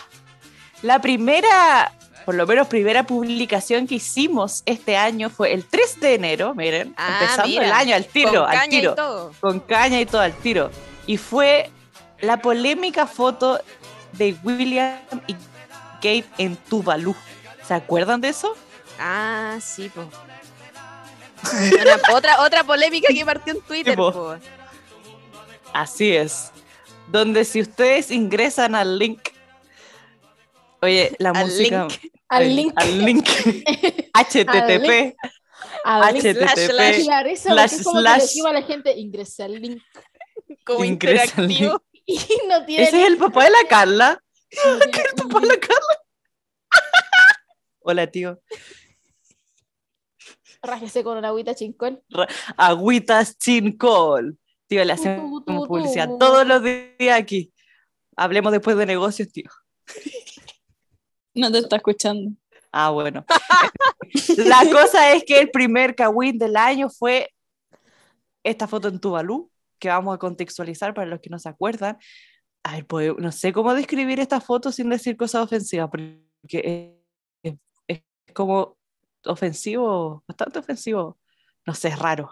La 0.82 1.00
primera, 1.02 1.92
por 2.30 2.36
lo 2.36 2.46
menos 2.46 2.68
primera 2.68 3.02
publicación 3.08 3.88
que 3.88 3.96
hicimos 3.96 4.62
este 4.68 4.96
año 4.96 5.32
fue 5.32 5.52
el 5.52 5.66
3 5.66 6.00
de 6.00 6.14
enero, 6.14 6.54
miren, 6.54 6.94
Ah, 6.96 7.18
empezando 7.22 7.48
mira, 7.50 7.66
el 7.66 7.72
año 7.72 7.96
al 7.96 8.06
tiro, 8.06 8.30
Con 8.30 8.44
al 8.44 8.52
caña 8.56 8.66
y 8.78 8.80
tiro. 8.82 8.94
todo. 8.94 9.34
con 9.40 9.60
caña 9.62 10.00
y 10.00 10.06
todo 10.06 10.22
al 10.22 10.34
tiro. 10.36 10.70
Y 11.08 11.18
fue 11.18 11.72
la 12.20 12.38
polémica 12.38 13.08
foto 13.08 13.60
de 14.12 14.36
William 14.44 15.00
y 15.26 15.34
Kate 15.96 16.26
en 16.38 16.56
Tuvalu. 16.56 17.16
¿Se 17.68 17.74
acuerdan 17.74 18.22
de 18.22 18.30
eso? 18.30 18.56
Ah, 19.00 19.58
sí, 19.60 19.90
po. 19.90 20.02
Una- 21.82 22.00
otra, 22.16 22.42
otra 22.42 22.64
polémica 22.64 23.12
que 23.12 23.26
partió 23.26 23.54
en 23.56 23.62
Twitter, 23.62 23.96
po. 23.96 24.12
po. 24.14 24.36
Así 25.74 26.16
es. 26.16 26.52
Donde 27.08 27.44
si 27.44 27.62
ustedes 27.62 28.12
ingresan 28.12 28.76
al 28.76 29.00
link. 29.00 29.20
Oye, 30.80 31.16
la 31.18 31.34
música. 31.34 31.88
link. 31.90 32.14
Al 32.30 32.44
el- 32.44 32.56
link. 32.56 32.74
Al 32.76 33.06
link. 33.06 33.28
HTTP. 34.14 35.16
Al 35.84 36.14
link. 36.14 36.24
HTTP. 36.26 36.58
slash. 36.58 37.04
Claro, 37.04 37.30
eso 37.30 37.50
slash, 37.50 37.74
es 37.74 37.84
como 37.84 37.98
que 37.98 38.02
slash. 38.02 38.18
le 38.18 38.24
escribo 38.24 38.48
a 38.48 38.54
la 38.54 38.62
gente, 38.64 38.98
ingresa 38.98 39.46
al 39.46 39.62
link 39.62 39.82
Como 40.64 40.86
Ingresa 40.86 41.42
interactivo. 41.42 41.84
y 42.06 42.20
no 42.48 42.66
tiene 42.66 42.84
Ese 42.84 43.02
es 43.02 43.08
el 43.08 43.18
papá 43.18 43.44
de 43.46 43.50
la 43.52 43.68
Carla. 43.68 44.22
no 44.66 44.80
tiene 44.80 45.10
un 45.22 45.30
Papá 45.30 45.40
de 45.42 45.48
la. 45.48 45.60
Carla. 45.60 45.98
Hola, 47.82 48.08
tío. 48.08 48.40
Rájese 50.62 51.04
con 51.04 51.18
una 51.18 51.30
agüita 51.30 51.56
chincón. 51.56 52.04
Agüitas 52.58 53.38
Chincol. 53.38 54.38
Tío, 54.68 54.84
le 54.84 54.94
hacemos 54.94 55.42
publicidad 55.46 56.10
todos 56.20 56.46
los 56.46 56.62
días 56.62 57.18
aquí. 57.18 57.52
Hablemos 58.16 58.52
después 58.52 58.78
de 58.78 58.86
negocios, 58.86 59.32
tío. 59.32 59.50
No 61.40 61.52
te 61.52 61.60
está 61.60 61.78
escuchando. 61.78 62.32
Ah, 62.72 62.90
bueno. 62.92 63.26
La 64.38 64.62
cosa 64.72 65.12
es 65.14 65.24
que 65.24 65.40
el 65.40 65.50
primer 65.52 65.96
Kawin 65.96 66.38
del 66.38 66.56
año 66.58 66.90
fue 66.90 67.30
esta 68.44 68.68
foto 68.68 68.88
en 68.88 69.00
Tuvalu, 69.00 69.50
que 69.80 69.90
vamos 69.90 70.16
a 70.16 70.18
contextualizar 70.18 70.94
para 70.94 71.08
los 71.08 71.20
que 71.20 71.30
no 71.30 71.40
se 71.40 71.50
acuerdan. 71.50 71.98
A 72.64 72.74
ver, 72.74 72.86
pues, 72.88 73.14
no 73.18 73.32
sé 73.32 73.54
cómo 73.54 73.74
describir 73.74 74.20
esta 74.20 74.42
foto 74.42 74.72
sin 74.72 74.90
decir 74.90 75.16
cosas 75.18 75.44
ofensivas, 75.44 75.90
porque 75.90 76.96
es, 77.44 77.54
es- 77.54 77.60
es 78.28 78.34
como 78.34 78.78
ofensivo, 79.26 80.24
bastante 80.28 80.60
ofensivo. 80.60 81.18
No 81.66 81.74
sé, 81.74 81.90
es 81.90 82.00
raro. 82.00 82.30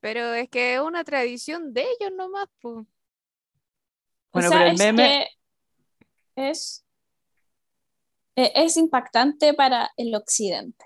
Pero 0.00 0.32
es 0.34 0.48
que 0.48 0.74
es 0.74 0.80
una 0.80 1.04
tradición 1.04 1.72
de 1.72 1.82
ellos 1.82 2.12
nomás, 2.16 2.46
po. 2.60 2.86
Bueno, 4.32 4.48
o 4.48 4.50
sea, 4.50 4.58
pero 4.58 4.66
el 4.70 4.72
es 4.74 4.78
meme, 4.78 5.02
que 5.02 5.26
es, 6.36 6.84
eh, 8.36 8.52
es 8.54 8.76
impactante 8.76 9.54
para 9.54 9.90
el 9.96 10.14
occidente. 10.14 10.84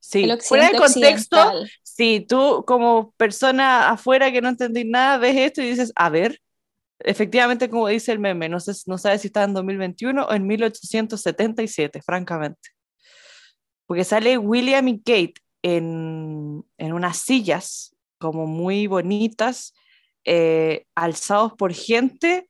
sí, 0.00 0.24
el 0.24 0.40
fuera 0.40 0.70
de 0.70 0.78
occidente 0.78 1.10
contexto, 1.10 1.36
occidental. 1.36 1.70
si 1.82 2.20
tú 2.20 2.64
como 2.66 3.12
persona 3.12 3.90
afuera 3.90 4.30
que 4.32 4.40
no 4.40 4.48
entendí 4.48 4.84
nada 4.84 5.18
ves 5.18 5.36
esto 5.36 5.62
y 5.62 5.70
dices, 5.70 5.92
a 5.96 6.10
ver, 6.10 6.40
efectivamente 7.00 7.68
como 7.68 7.88
dice 7.88 8.12
el 8.12 8.18
meme, 8.18 8.48
no, 8.48 8.60
sé, 8.60 8.72
no 8.86 8.98
sabes 8.98 9.22
si 9.22 9.28
está 9.28 9.44
en 9.44 9.54
2021 9.54 10.24
o 10.24 10.32
en 10.32 10.46
1877, 10.46 12.02
francamente. 12.02 12.70
porque 13.86 14.04
sale 14.04 14.38
William 14.38 14.88
y 14.88 14.98
Kate 14.98 15.34
en, 15.62 16.64
en 16.78 16.92
unas 16.92 17.18
sillas 17.18 17.96
como 18.18 18.46
muy 18.46 18.86
bonitas, 18.86 19.74
eh, 20.24 20.86
alzados 20.94 21.52
por 21.54 21.72
gente 21.72 22.48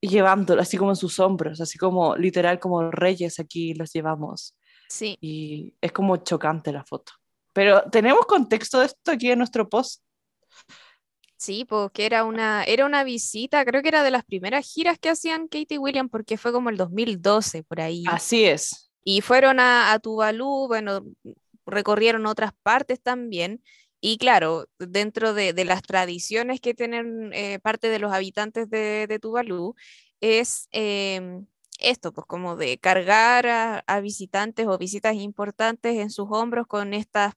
llevándolo 0.00 0.62
así 0.62 0.76
como 0.76 0.90
en 0.90 0.96
sus 0.96 1.18
hombros, 1.18 1.60
así 1.60 1.78
como 1.78 2.16
literal 2.16 2.58
como 2.58 2.90
reyes 2.90 3.38
aquí 3.40 3.74
los 3.74 3.92
llevamos. 3.92 4.56
Sí. 4.88 5.16
Y 5.20 5.74
es 5.80 5.92
como 5.92 6.16
chocante 6.18 6.72
la 6.72 6.84
foto. 6.84 7.12
Pero 7.52 7.82
tenemos 7.90 8.26
contexto 8.26 8.80
de 8.80 8.86
esto 8.86 9.10
aquí 9.10 9.30
en 9.30 9.38
nuestro 9.38 9.68
post. 9.68 10.02
Sí, 11.36 11.64
porque 11.64 12.04
era 12.04 12.24
una, 12.24 12.64
era 12.64 12.84
una 12.84 13.04
visita, 13.04 13.64
creo 13.64 13.80
que 13.80 13.88
era 13.88 14.02
de 14.02 14.10
las 14.10 14.24
primeras 14.24 14.68
giras 14.68 14.98
que 14.98 15.08
hacían 15.08 15.46
Katie 15.46 15.76
y 15.76 15.78
William, 15.78 16.08
porque 16.08 16.36
fue 16.36 16.52
como 16.52 16.68
el 16.68 16.76
2012 16.76 17.62
por 17.62 17.80
ahí. 17.80 18.04
Así 18.08 18.44
es. 18.44 18.90
Y 19.04 19.20
fueron 19.20 19.60
a, 19.60 19.92
a 19.92 19.98
Tuvalu, 20.00 20.66
bueno, 20.66 21.04
recorrieron 21.64 22.26
otras 22.26 22.52
partes 22.62 23.00
también. 23.00 23.62
Y 24.00 24.18
claro, 24.18 24.66
dentro 24.78 25.34
de, 25.34 25.52
las 25.64 25.82
tradiciones 25.82 26.60
que 26.60 26.74
tienen 26.74 27.32
eh, 27.32 27.58
parte 27.60 27.88
de 27.88 27.98
los 27.98 28.12
habitantes 28.12 28.70
de, 28.70 29.18
Tuvalu, 29.20 29.74
es 30.20 30.68
em, 30.72 31.46
esto, 31.80 32.12
pues 32.12 32.26
como 32.26 32.56
de 32.56 32.78
cargar 32.78 33.46
a, 33.48 33.78
a 33.86 34.00
visitantes 34.00 34.66
o 34.66 34.78
visitas 34.78 35.14
importantes 35.16 35.96
en 35.96 36.10
sus 36.10 36.28
hombros 36.30 36.66
con 36.66 36.94
estas 36.94 37.34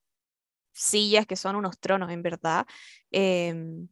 sillas 0.74 1.26
que 1.28 1.36
son 1.36 1.56
unos 1.56 1.80
tronos 1.80 2.12
en 2.12 2.24
verdad. 2.24 2.66
em, 3.12 3.90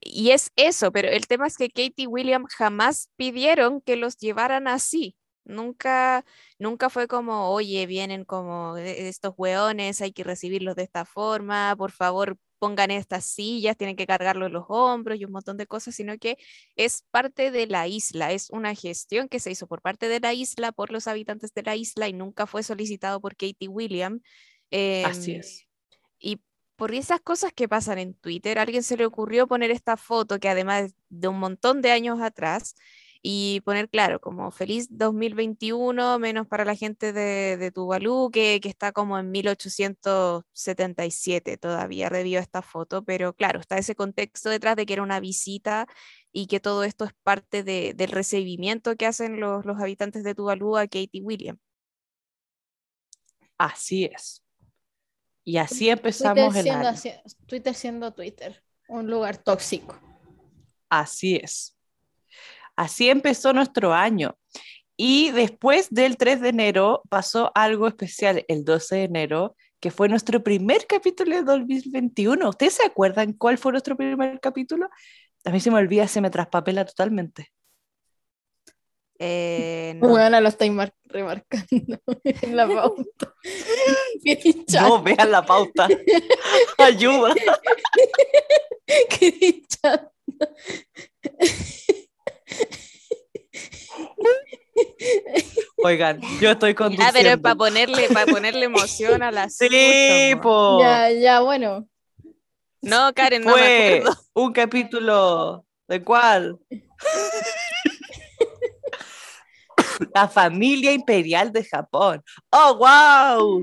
y 0.00 0.30
es 0.30 0.52
eso, 0.56 0.92
pero 0.92 1.08
el 1.08 1.26
tema 1.26 1.46
es 1.46 1.56
que 1.56 1.68
Katie 1.68 2.04
y 2.04 2.06
William 2.06 2.44
jamás 2.46 3.10
pidieron 3.16 3.80
que 3.80 3.96
los 3.96 4.16
llevaran 4.16 4.68
así. 4.68 5.16
Nunca, 5.44 6.24
nunca 6.58 6.88
fue 6.90 7.08
como, 7.08 7.50
oye, 7.50 7.86
vienen 7.86 8.24
como 8.24 8.76
e- 8.76 9.08
estos 9.08 9.34
hueones, 9.36 10.00
hay 10.00 10.12
que 10.12 10.22
recibirlos 10.24 10.76
de 10.76 10.84
esta 10.84 11.04
forma, 11.04 11.74
por 11.76 11.90
favor 11.90 12.38
pongan 12.58 12.92
estas 12.92 13.24
sillas, 13.26 13.76
tienen 13.76 13.96
que 13.96 14.06
cargarlos 14.06 14.52
los 14.52 14.66
hombros 14.68 15.18
y 15.18 15.24
un 15.24 15.32
montón 15.32 15.56
de 15.56 15.66
cosas, 15.66 15.96
sino 15.96 16.16
que 16.18 16.38
es 16.76 17.02
parte 17.10 17.50
de 17.50 17.66
la 17.66 17.88
isla, 17.88 18.30
es 18.32 18.50
una 18.50 18.74
gestión 18.76 19.28
que 19.28 19.40
se 19.40 19.50
hizo 19.50 19.66
por 19.66 19.82
parte 19.82 20.08
de 20.08 20.20
la 20.20 20.32
isla, 20.32 20.70
por 20.70 20.92
los 20.92 21.08
habitantes 21.08 21.52
de 21.54 21.62
la 21.64 21.74
isla 21.76 22.08
y 22.08 22.12
nunca 22.12 22.46
fue 22.46 22.62
solicitado 22.62 23.20
por 23.20 23.34
Katie 23.36 23.68
William. 23.68 24.20
Así 25.02 25.32
Em, 25.32 25.36
es. 25.36 25.66
y 26.20 26.42
por 26.76 26.94
esas 26.94 27.20
cosas 27.20 27.52
que 27.52 27.68
pasan 27.68 27.98
en 27.98 28.14
Twitter, 28.14 28.58
a 28.58 28.62
alguien 28.62 28.82
se 28.82 28.96
le 28.96 29.06
ocurrió 29.06 29.46
poner 29.46 29.70
esta 29.70 29.96
foto 29.96 30.38
que 30.40 30.48
además 30.48 30.94
de 31.08 31.28
un 31.28 31.38
montón 31.38 31.82
de 31.82 31.92
años 31.92 32.20
atrás 32.20 32.74
y 33.24 33.60
poner, 33.64 33.88
claro, 33.88 34.20
como 34.20 34.50
feliz 34.50 34.88
2021, 34.90 36.18
menos 36.18 36.46
para 36.48 36.64
la 36.64 36.74
gente 36.74 37.12
de, 37.12 37.56
de 37.56 37.70
Tuvalu, 37.70 38.30
que, 38.32 38.58
que 38.60 38.68
está 38.68 38.90
como 38.92 39.16
en 39.18 39.30
1877 39.30 41.56
todavía, 41.56 42.08
revió 42.08 42.40
esta 42.40 42.62
foto, 42.62 43.04
pero 43.04 43.32
claro, 43.34 43.60
está 43.60 43.78
ese 43.78 43.94
contexto 43.94 44.50
detrás 44.50 44.74
de 44.76 44.86
que 44.86 44.94
era 44.94 45.02
una 45.04 45.20
visita 45.20 45.86
y 46.32 46.46
que 46.48 46.58
todo 46.60 46.82
esto 46.84 47.04
es 47.04 47.12
parte 47.22 47.62
de- 47.62 47.94
del 47.94 48.10
recibimiento 48.10 48.96
que 48.96 49.06
hacen 49.06 49.38
los, 49.38 49.64
los 49.64 49.80
habitantes 49.80 50.24
de 50.24 50.34
Tuvalu 50.34 50.76
a 50.76 50.82
Katie 50.88 51.22
William. 51.22 51.58
Así 53.58 54.04
es. 54.12 54.42
Y 55.44 55.56
así 55.58 55.78
Twitter 55.86 55.98
empezamos 55.98 56.56
el 56.56 56.62
siendo, 56.62 56.88
año. 56.88 56.98
Twitter 57.46 57.74
siendo 57.74 58.12
Twitter, 58.12 58.62
un 58.88 59.08
lugar 59.10 59.36
tóxico. 59.38 59.98
Así 60.88 61.36
es. 61.36 61.76
Así 62.82 63.08
empezó 63.08 63.52
nuestro 63.52 63.94
año. 63.94 64.36
Y 64.96 65.30
después 65.30 65.86
del 65.90 66.16
3 66.16 66.40
de 66.40 66.48
enero 66.48 67.02
pasó 67.08 67.52
algo 67.54 67.86
especial, 67.86 68.44
el 68.48 68.64
12 68.64 68.96
de 68.96 69.04
enero, 69.04 69.56
que 69.78 69.92
fue 69.92 70.08
nuestro 70.08 70.42
primer 70.42 70.88
capítulo 70.88 71.36
de 71.36 71.42
2021. 71.42 72.48
¿Ustedes 72.48 72.74
se 72.74 72.84
acuerdan 72.84 73.34
cuál 73.34 73.56
fue 73.58 73.70
nuestro 73.70 73.96
primer 73.96 74.40
capítulo? 74.40 74.88
A 75.44 75.50
mí 75.50 75.60
se 75.60 75.70
me 75.70 75.78
olvida, 75.78 76.08
se 76.08 76.20
me 76.20 76.28
traspapela 76.28 76.84
totalmente. 76.84 77.52
Eh, 79.20 79.94
no. 80.00 80.08
Bueno, 80.08 80.40
lo 80.40 80.48
estáis 80.48 80.72
mar- 80.72 80.92
remarcando 81.04 82.00
en 82.24 82.56
la 82.56 82.66
pauta. 82.66 83.32
No, 84.72 85.02
vean 85.02 85.30
la 85.30 85.44
pauta. 85.44 85.88
Ayuda. 86.78 87.32
qué 89.08 89.30
dicha. 89.32 90.10
Oigan, 95.82 96.20
yo 96.40 96.50
estoy 96.50 96.70
Ah, 96.72 96.74
conduciendo. 96.76 97.12
pero 97.12 97.40
para 97.42 97.54
ponerle, 97.56 98.08
para 98.08 98.26
ponerle 98.26 98.64
emoción 98.66 99.22
al 99.22 99.36
asunto. 99.38 99.74
Sí, 99.74 100.34
po. 100.40 100.78
Ya, 100.80 101.10
ya, 101.10 101.40
bueno. 101.40 101.88
No, 102.80 103.12
Karen, 103.14 103.42
no 103.44 103.54
me 103.54 103.60
Fue 103.60 103.98
acuerdo. 103.98 104.20
un 104.34 104.52
capítulo. 104.52 105.64
¿De 105.88 106.02
cuál? 106.02 106.58
La 110.14 110.28
familia 110.28 110.92
imperial 110.92 111.52
de 111.52 111.64
Japón. 111.64 112.22
¡Oh, 112.50 112.76
wow! 112.76 113.62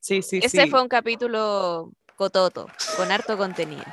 Sí, 0.00 0.20
sí, 0.22 0.40
Ese 0.42 0.64
sí. 0.64 0.70
fue 0.70 0.82
un 0.82 0.88
capítulo 0.88 1.92
cototo, 2.16 2.68
con 2.96 3.10
harto 3.12 3.36
contenido. 3.36 3.84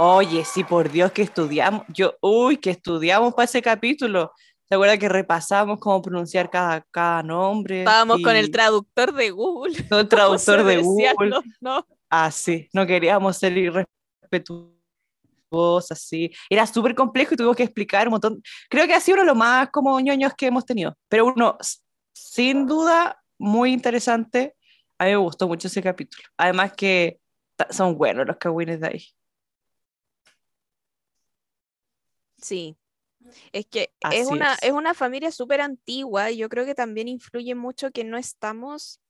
Oye, 0.00 0.44
sí, 0.44 0.62
por 0.62 0.92
Dios 0.92 1.10
que 1.10 1.22
estudiamos. 1.22 1.82
Yo, 1.88 2.14
uy, 2.20 2.58
que 2.58 2.70
estudiamos 2.70 3.34
para 3.34 3.46
ese 3.46 3.60
capítulo. 3.60 4.30
¿Se 4.68 4.76
acuerda 4.76 4.96
que 4.96 5.08
repasamos 5.08 5.80
cómo 5.80 6.00
pronunciar 6.00 6.48
cada, 6.50 6.82
cada 6.92 7.24
nombre? 7.24 7.80
Estábamos 7.80 8.20
con 8.22 8.36
el 8.36 8.52
traductor 8.52 9.12
de 9.12 9.30
Google. 9.30 9.72
no, 9.90 9.98
el 9.98 10.08
traductor 10.08 10.62
de 10.62 10.76
¿Cómo 10.76 10.94
se 10.94 11.02
decían 11.02 11.16
Google. 11.16 11.40
no? 11.60 11.84
Ah, 12.08 12.30
sí, 12.30 12.68
no 12.72 12.86
queríamos 12.86 13.38
ser 13.38 13.58
irrespetuosos, 13.58 14.70
así. 15.90 16.30
Era 16.48 16.64
súper 16.64 16.94
complejo 16.94 17.34
y 17.34 17.36
tuvimos 17.36 17.56
que 17.56 17.64
explicar 17.64 18.06
un 18.06 18.12
montón. 18.12 18.40
Creo 18.70 18.86
que 18.86 18.94
ha 18.94 19.00
sido 19.00 19.16
uno 19.16 19.22
de 19.22 19.28
los 19.28 19.36
más 19.36 19.68
como 19.70 19.98
ñoños 19.98 20.32
que 20.34 20.46
hemos 20.46 20.64
tenido, 20.64 20.96
pero 21.08 21.26
uno, 21.26 21.58
sin 22.12 22.66
duda, 22.66 23.20
muy 23.36 23.72
interesante. 23.72 24.54
A 24.96 25.06
mí 25.06 25.10
me 25.10 25.16
gustó 25.16 25.48
mucho 25.48 25.66
ese 25.66 25.82
capítulo. 25.82 26.22
Además 26.36 26.72
que 26.76 27.18
son 27.70 27.98
buenos 27.98 28.28
los 28.28 28.36
cagüines 28.36 28.80
de 28.80 28.86
ahí. 28.86 29.04
Sí. 32.40 32.76
Es 33.52 33.66
que 33.66 33.92
Así 34.02 34.18
es 34.18 34.26
una, 34.28 34.54
es. 34.54 34.62
es 34.62 34.72
una 34.72 34.94
familia 34.94 35.30
súper 35.32 35.60
antigua 35.60 36.30
y 36.30 36.38
yo 36.38 36.48
creo 36.48 36.64
que 36.64 36.74
también 36.74 37.08
influye 37.08 37.54
mucho 37.54 37.90
que 37.90 38.04
no 38.04 38.16
estamos 38.16 39.00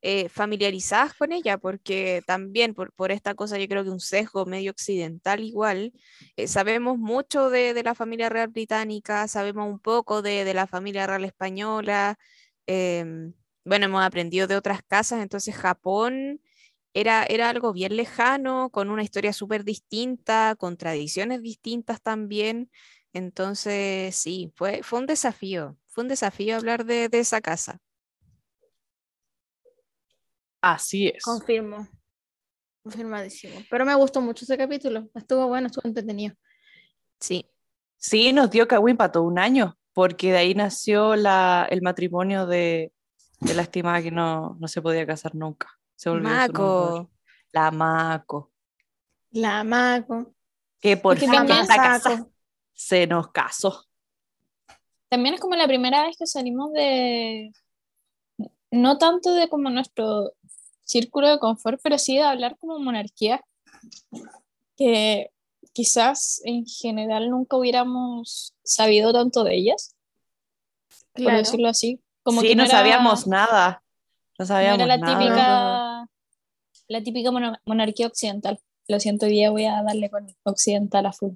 eh, 0.00 0.28
familiarizadas 0.28 1.14
con 1.14 1.30
ella, 1.32 1.58
porque 1.58 2.22
también 2.26 2.74
por, 2.74 2.92
por 2.92 3.12
esta 3.12 3.34
cosa 3.34 3.58
yo 3.58 3.68
creo 3.68 3.84
que 3.84 3.90
un 3.90 4.00
sesgo 4.00 4.46
medio 4.46 4.72
occidental 4.72 5.44
igual, 5.44 5.92
eh, 6.36 6.48
sabemos 6.48 6.98
mucho 6.98 7.50
de, 7.50 7.72
de 7.72 7.82
la 7.84 7.94
familia 7.94 8.28
real 8.28 8.48
británica, 8.48 9.28
sabemos 9.28 9.68
un 9.68 9.78
poco 9.78 10.20
de, 10.22 10.44
de 10.44 10.54
la 10.54 10.66
familia 10.66 11.06
real 11.06 11.24
española, 11.24 12.18
em, 12.66 13.32
bueno, 13.64 13.86
hemos 13.86 14.02
aprendido 14.04 14.48
de 14.48 14.56
otras 14.56 14.82
casas, 14.82 15.22
entonces 15.22 15.54
Japón 15.54 16.40
era, 16.94 17.24
era 17.24 17.48
algo 17.50 17.72
bien 17.72 17.96
lejano, 17.96 18.70
con 18.70 18.90
una 18.90 19.02
historia 19.02 19.32
súper 19.32 19.64
distinta, 19.64 20.56
con 20.58 20.76
tradiciones 20.76 21.42
distintas 21.42 22.02
también. 22.02 22.70
Entonces, 23.12 24.14
sí, 24.16 24.52
fue, 24.56 24.82
fue 24.82 25.00
un 25.00 25.06
desafío, 25.06 25.76
fue 25.88 26.04
un 26.04 26.08
desafío 26.08 26.56
hablar 26.56 26.84
de, 26.84 27.08
de 27.08 27.18
esa 27.18 27.40
casa. 27.40 27.78
Así 30.60 31.08
es. 31.08 31.24
Confirmo. 31.24 31.88
Confirmadísimo. 32.82 33.60
Pero 33.70 33.84
me 33.84 33.94
gustó 33.94 34.20
mucho 34.20 34.44
ese 34.44 34.56
capítulo. 34.56 35.08
Estuvo 35.14 35.48
bueno, 35.48 35.66
estuvo 35.66 35.86
entretenido. 35.86 36.34
Sí, 37.20 37.46
Sí, 38.02 38.32
nos 38.32 38.50
dio 38.50 38.66
cagüín 38.66 38.96
para 38.96 39.12
todo 39.12 39.22
un 39.22 39.38
año, 39.38 39.78
porque 39.92 40.32
de 40.32 40.38
ahí 40.38 40.54
nació 40.56 41.14
la, 41.14 41.68
el 41.70 41.82
matrimonio 41.82 42.46
de, 42.46 42.92
de 43.38 43.54
la 43.54 43.62
estimada 43.62 44.02
que 44.02 44.10
no, 44.10 44.56
no 44.58 44.66
se 44.66 44.82
podía 44.82 45.06
casar 45.06 45.36
nunca. 45.36 45.68
Se. 46.10 46.28
Maco, 46.28 47.10
La 47.52 47.70
Maco. 47.70 48.50
La 49.30 49.64
Maco. 49.64 50.34
Que 50.80 50.96
por 50.96 51.16
fin 51.16 51.30
casada. 51.30 52.26
Se 52.72 53.06
nos 53.06 53.30
casó. 53.30 53.84
También 55.08 55.34
es 55.34 55.40
como 55.40 55.54
la 55.54 55.66
primera 55.66 56.02
vez 56.04 56.16
que 56.16 56.26
salimos 56.26 56.72
de, 56.72 57.52
no 58.70 58.98
tanto 58.98 59.34
de 59.34 59.48
como 59.48 59.70
nuestro 59.70 60.32
círculo 60.84 61.28
de 61.28 61.38
confort, 61.38 61.80
pero 61.82 61.98
sí 61.98 62.16
de 62.16 62.22
hablar 62.22 62.56
como 62.58 62.78
monarquía, 62.78 63.44
que 64.76 65.30
quizás 65.72 66.40
en 66.44 66.66
general 66.66 67.30
nunca 67.30 67.56
hubiéramos 67.56 68.54
sabido 68.64 69.12
tanto 69.12 69.44
de 69.44 69.54
ellas, 69.54 69.94
por 71.14 71.32
decirlo 71.32 71.68
así. 71.68 72.00
Como 72.22 72.40
sí, 72.40 72.48
que 72.48 72.56
no, 72.56 72.62
no 72.62 72.68
era- 72.68 72.78
sabíamos 72.78 73.26
nada. 73.26 73.82
No 74.38 74.44
no 74.44 74.46
sabíamos 74.46 74.78
era 74.78 74.86
la 74.86 74.96
nada. 74.96 75.18
típica, 75.18 75.81
la 76.88 77.02
típica 77.02 77.30
monarquía 77.64 78.06
occidental. 78.06 78.58
Lo 78.88 79.00
siento, 79.00 79.26
hoy 79.26 79.32
día 79.32 79.50
voy 79.50 79.64
a 79.64 79.82
darle 79.82 80.10
con 80.10 80.26
occidental 80.42 81.06
a 81.06 81.12
full. 81.12 81.34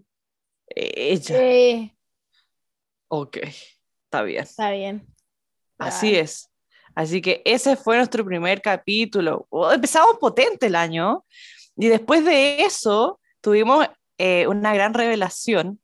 Ella. 0.69 1.39
Sí, 1.39 1.97
Ok, 3.09 3.39
está 4.05 4.23
bien. 4.23 4.43
está 4.43 4.71
bien. 4.73 5.07
Así 5.79 6.17
es. 6.17 6.51
Así 6.95 7.21
que 7.21 7.43
ese 7.45 7.77
fue 7.77 7.97
nuestro 7.99 8.25
primer 8.25 8.61
capítulo. 8.61 9.47
Oh, 9.51 9.71
empezamos 9.71 10.17
potente 10.19 10.67
el 10.67 10.75
año 10.75 11.25
y 11.77 11.89
después 11.89 12.25
de 12.25 12.63
eso 12.63 13.21
tuvimos 13.41 13.87
eh, 14.19 14.47
una 14.47 14.75
gran 14.75 14.95
revelación 14.95 15.81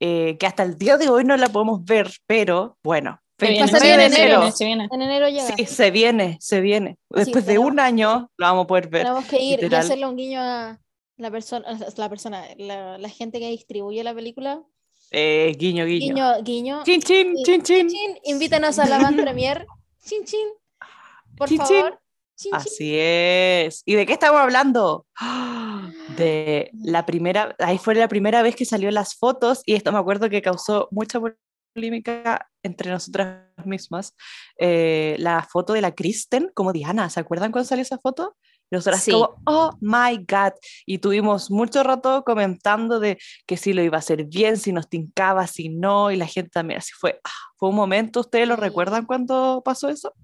eh, 0.00 0.36
que 0.38 0.46
hasta 0.46 0.62
el 0.62 0.78
día 0.78 0.96
de 0.96 1.08
hoy 1.08 1.24
no 1.24 1.36
la 1.36 1.48
podemos 1.48 1.84
ver, 1.84 2.10
pero 2.26 2.78
bueno. 2.82 3.20
Se 3.46 3.50
viene, 3.52 3.66
29 3.66 3.78
se 3.78 3.86
viene, 3.86 4.02
de 4.02 4.10
se 4.10 4.22
enero. 4.22 4.38
viene, 4.40 4.52
se 4.52 4.64
viene. 4.64 4.88
En 4.90 5.02
enero 5.02 5.28
llega. 5.28 5.56
Sí, 5.56 5.66
se 5.66 5.90
viene, 5.90 6.38
se 6.40 6.60
viene. 6.60 6.96
Después 7.10 7.46
de 7.46 7.58
un 7.58 7.80
año 7.80 8.30
lo 8.36 8.46
vamos 8.46 8.64
a 8.64 8.66
poder 8.66 8.88
ver. 8.88 9.02
Tenemos 9.02 9.24
que 9.26 9.40
ir 9.42 9.60
y 9.70 9.74
hacerle 9.74 10.06
un 10.06 10.16
guiño 10.16 10.40
a 10.40 10.78
la 11.16 11.30
persona, 11.30 11.66
la 11.96 12.08
persona, 12.08 12.44
la, 12.56 12.98
la 12.98 13.08
gente 13.08 13.38
que 13.38 13.48
distribuye 13.48 14.02
la 14.02 14.14
película. 14.14 14.62
Eh, 15.10 15.54
guiño, 15.58 15.84
guiño. 15.84 16.14
Guiño, 16.14 16.42
guiño. 16.42 16.82
Chin, 16.84 17.00
chin, 17.00 17.34
chin, 17.44 17.62
chin. 17.62 17.88
Chin, 17.88 18.18
invítanos 18.24 18.78
a 18.78 18.86
la 18.86 18.98
van 18.98 19.16
premier. 19.16 19.66
Chin, 20.04 20.24
chin. 20.24 20.48
Por 21.36 21.48
Chin, 21.48 21.58
chin. 21.58 21.66
favor. 21.66 22.00
Chin, 22.36 22.52
chin. 22.52 22.54
Así 22.54 22.96
es. 22.98 23.82
¿Y 23.86 23.94
de 23.94 24.06
qué 24.06 24.12
estamos 24.14 24.40
hablando? 24.40 25.06
De 26.16 26.70
la 26.82 27.06
primera, 27.06 27.56
ahí 27.58 27.78
fue 27.78 27.94
la 27.94 28.08
primera 28.08 28.42
vez 28.42 28.54
que 28.54 28.64
salió 28.64 28.90
las 28.90 29.14
fotos 29.14 29.62
y 29.64 29.74
esto 29.74 29.90
me 29.90 29.98
acuerdo 29.98 30.28
que 30.28 30.42
causó 30.42 30.88
mucha 30.90 31.18
polémica 31.74 32.48
entre 32.62 32.90
nosotras 32.90 33.42
mismas. 33.64 34.14
eh, 34.58 35.16
la 35.18 35.42
foto 35.42 35.72
de 35.72 35.80
la 35.80 35.94
Kristen 35.94 36.50
como 36.54 36.72
Diana, 36.72 37.10
¿se 37.10 37.20
acuerdan 37.20 37.52
cuando 37.52 37.68
salió 37.68 37.82
esa 37.82 37.98
foto? 37.98 38.36
Nosotras 38.70 39.02
Sí. 39.02 39.10
como, 39.12 39.40
oh 39.44 39.72
my 39.80 40.16
God. 40.18 40.52
Y 40.86 40.98
tuvimos 40.98 41.50
mucho 41.50 41.82
rato 41.82 42.24
comentando 42.24 42.98
de 43.00 43.18
que 43.46 43.56
si 43.56 43.72
lo 43.72 43.82
iba 43.82 43.96
a 43.96 44.00
hacer 44.00 44.24
bien, 44.24 44.56
si 44.56 44.72
nos 44.72 44.88
tincaba, 44.88 45.46
si 45.46 45.68
no, 45.68 46.10
y 46.10 46.16
la 46.16 46.26
gente 46.26 46.50
también 46.50 46.78
así 46.78 46.92
fue. 46.98 47.20
ah, 47.24 47.30
fue 47.56 47.68
un 47.68 47.76
momento, 47.76 48.20
¿ustedes 48.20 48.48
lo 48.48 48.56
recuerdan 48.56 49.04
cuando 49.06 49.62
pasó 49.64 49.88
eso? 49.88 50.14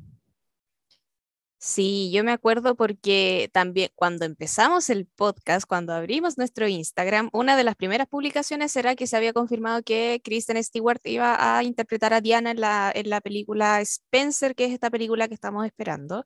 Sí, 1.62 2.10
yo 2.10 2.24
me 2.24 2.32
acuerdo 2.32 2.74
porque 2.74 3.50
también 3.52 3.90
cuando 3.94 4.24
empezamos 4.24 4.88
el 4.88 5.06
podcast, 5.06 5.66
cuando 5.66 5.92
abrimos 5.92 6.38
nuestro 6.38 6.66
Instagram, 6.66 7.28
una 7.34 7.54
de 7.54 7.64
las 7.64 7.76
primeras 7.76 8.08
publicaciones 8.08 8.74
era 8.76 8.96
que 8.96 9.06
se 9.06 9.14
había 9.18 9.34
confirmado 9.34 9.82
que 9.82 10.22
Kristen 10.24 10.62
Stewart 10.64 11.00
iba 11.04 11.58
a 11.58 11.62
interpretar 11.62 12.14
a 12.14 12.22
Diana 12.22 12.52
en 12.52 12.60
la, 12.62 12.90
en 12.94 13.10
la 13.10 13.20
película 13.20 13.78
Spencer, 13.82 14.54
que 14.54 14.64
es 14.64 14.72
esta 14.72 14.88
película 14.88 15.28
que 15.28 15.34
estamos 15.34 15.66
esperando. 15.66 16.24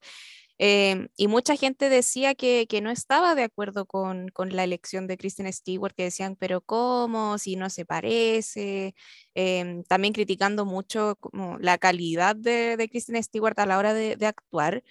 Em, 0.59 1.09
y 1.17 1.27
mucha 1.27 1.57
gente 1.57 1.89
decía 1.89 2.37
que, 2.37 2.67
que 2.69 2.81
no 2.81 2.91
estaba 2.91 3.35
de 3.35 3.43
acuerdo 3.43 3.87
con, 3.87 4.29
con 4.29 4.55
la 4.55 4.63
elección 4.63 5.09
de 5.09 5.17
Kristen 5.17 5.53
Stewart, 5.53 5.95
que 5.97 6.05
decían, 6.05 6.37
pero 6.37 6.61
¿cómo? 6.61 7.39
Si 7.39 7.57
no 7.57 7.71
se 7.71 7.85
parece. 7.85 8.95
Em, 9.35 9.83
también 9.85 10.15
criticando 10.15 10.65
mucho 10.65 11.17
como 11.17 11.59
la 11.59 11.77
calidad 11.79 12.37
de, 12.37 12.77
de 12.77 12.89
Kristen 12.89 13.21
Stewart 13.23 13.59
a 13.59 13.67
la 13.67 13.79
hora 13.79 13.95
de, 13.95 14.15
de 14.17 14.27
actuar. 14.27 14.85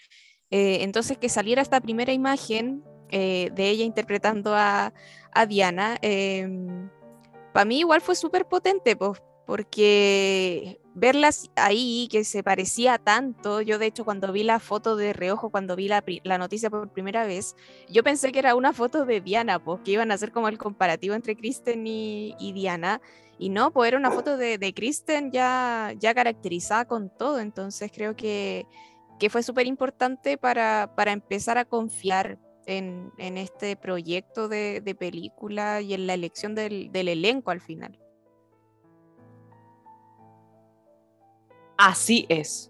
Eh, 0.55 0.83
entonces, 0.83 1.17
que 1.17 1.29
saliera 1.29 1.63
esta 1.63 1.81
primera 1.81 2.13
imagen 2.13 2.83
eh, 3.09 3.49
de 3.53 3.69
ella 3.69 3.85
interpretando 3.85 4.53
a, 4.55 4.93
Diana, 5.49 5.97
para 7.53 7.65
mí 7.65 7.79
igual 7.79 8.01
fue 8.01 8.15
súper 8.15 8.45
potente, 8.45 8.95
pues, 8.95 9.19
porque 9.47 10.79
verlas 10.93 11.49
ahí, 11.55 12.07
que 12.11 12.23
se 12.23 12.43
parecía 12.43 12.99
tanto, 12.99 13.61
yo 13.61 13.79
de 13.79 13.87
hecho 13.87 14.05
cuando 14.05 14.31
vi 14.31 14.43
la 14.43 14.59
foto 14.59 14.95
de 14.95 15.11
reojo, 15.11 15.49
cuando 15.49 15.75
vi 15.75 15.87
la, 15.87 16.37
noticia 16.37 16.69
por 16.69 16.87
primera 16.89 17.25
vez, 17.25 17.55
yo 17.89 18.03
pensé 18.03 18.31
que 18.31 18.37
era 18.37 18.53
una 18.53 18.73
foto 18.73 19.05
de 19.05 19.21
Diana, 19.21 19.57
pues 19.57 19.81
que 19.83 19.89
iban 19.89 20.11
a 20.11 20.13
hacer 20.13 20.31
como 20.31 20.49
el 20.49 20.59
comparativo 20.59 21.15
entre 21.15 21.35
Kristen 21.35 21.87
y, 21.87 22.35
y 22.39 22.53
Diana, 22.53 23.01
y 23.39 23.49
no, 23.49 23.71
pues 23.71 23.87
era 23.87 23.97
una 23.97 24.11
foto 24.11 24.37
de, 24.37 24.59
de 24.59 24.73
Kristen 24.75 25.31
ya, 25.31 25.93
ya 25.97 26.13
caracterizada 26.13 26.85
con 26.85 27.09
todo, 27.09 27.39
entonces 27.39 27.91
creo 27.91 28.15
que, 28.15 28.67
que 29.23 29.29
fue 29.29 29.41
súper 29.41 29.67
importante 29.67 30.37
para, 30.37 30.91
para 30.97 31.13
empezar 31.13 31.57
a 31.57 31.63
confiar 31.63 32.37
en, 32.65 33.09
en 33.17 33.37
este 33.37 33.77
proyecto 33.77 34.49
de, 34.49 34.81
de 34.81 34.95
película 34.95 35.79
y 35.79 35.93
en 35.93 36.07
la 36.07 36.13
elección 36.13 36.55
del, 36.55 36.91
del 36.91 37.07
elenco 37.07 37.49
al 37.49 37.61
final. 37.61 37.97
Así 41.77 42.25
es. 42.27 42.69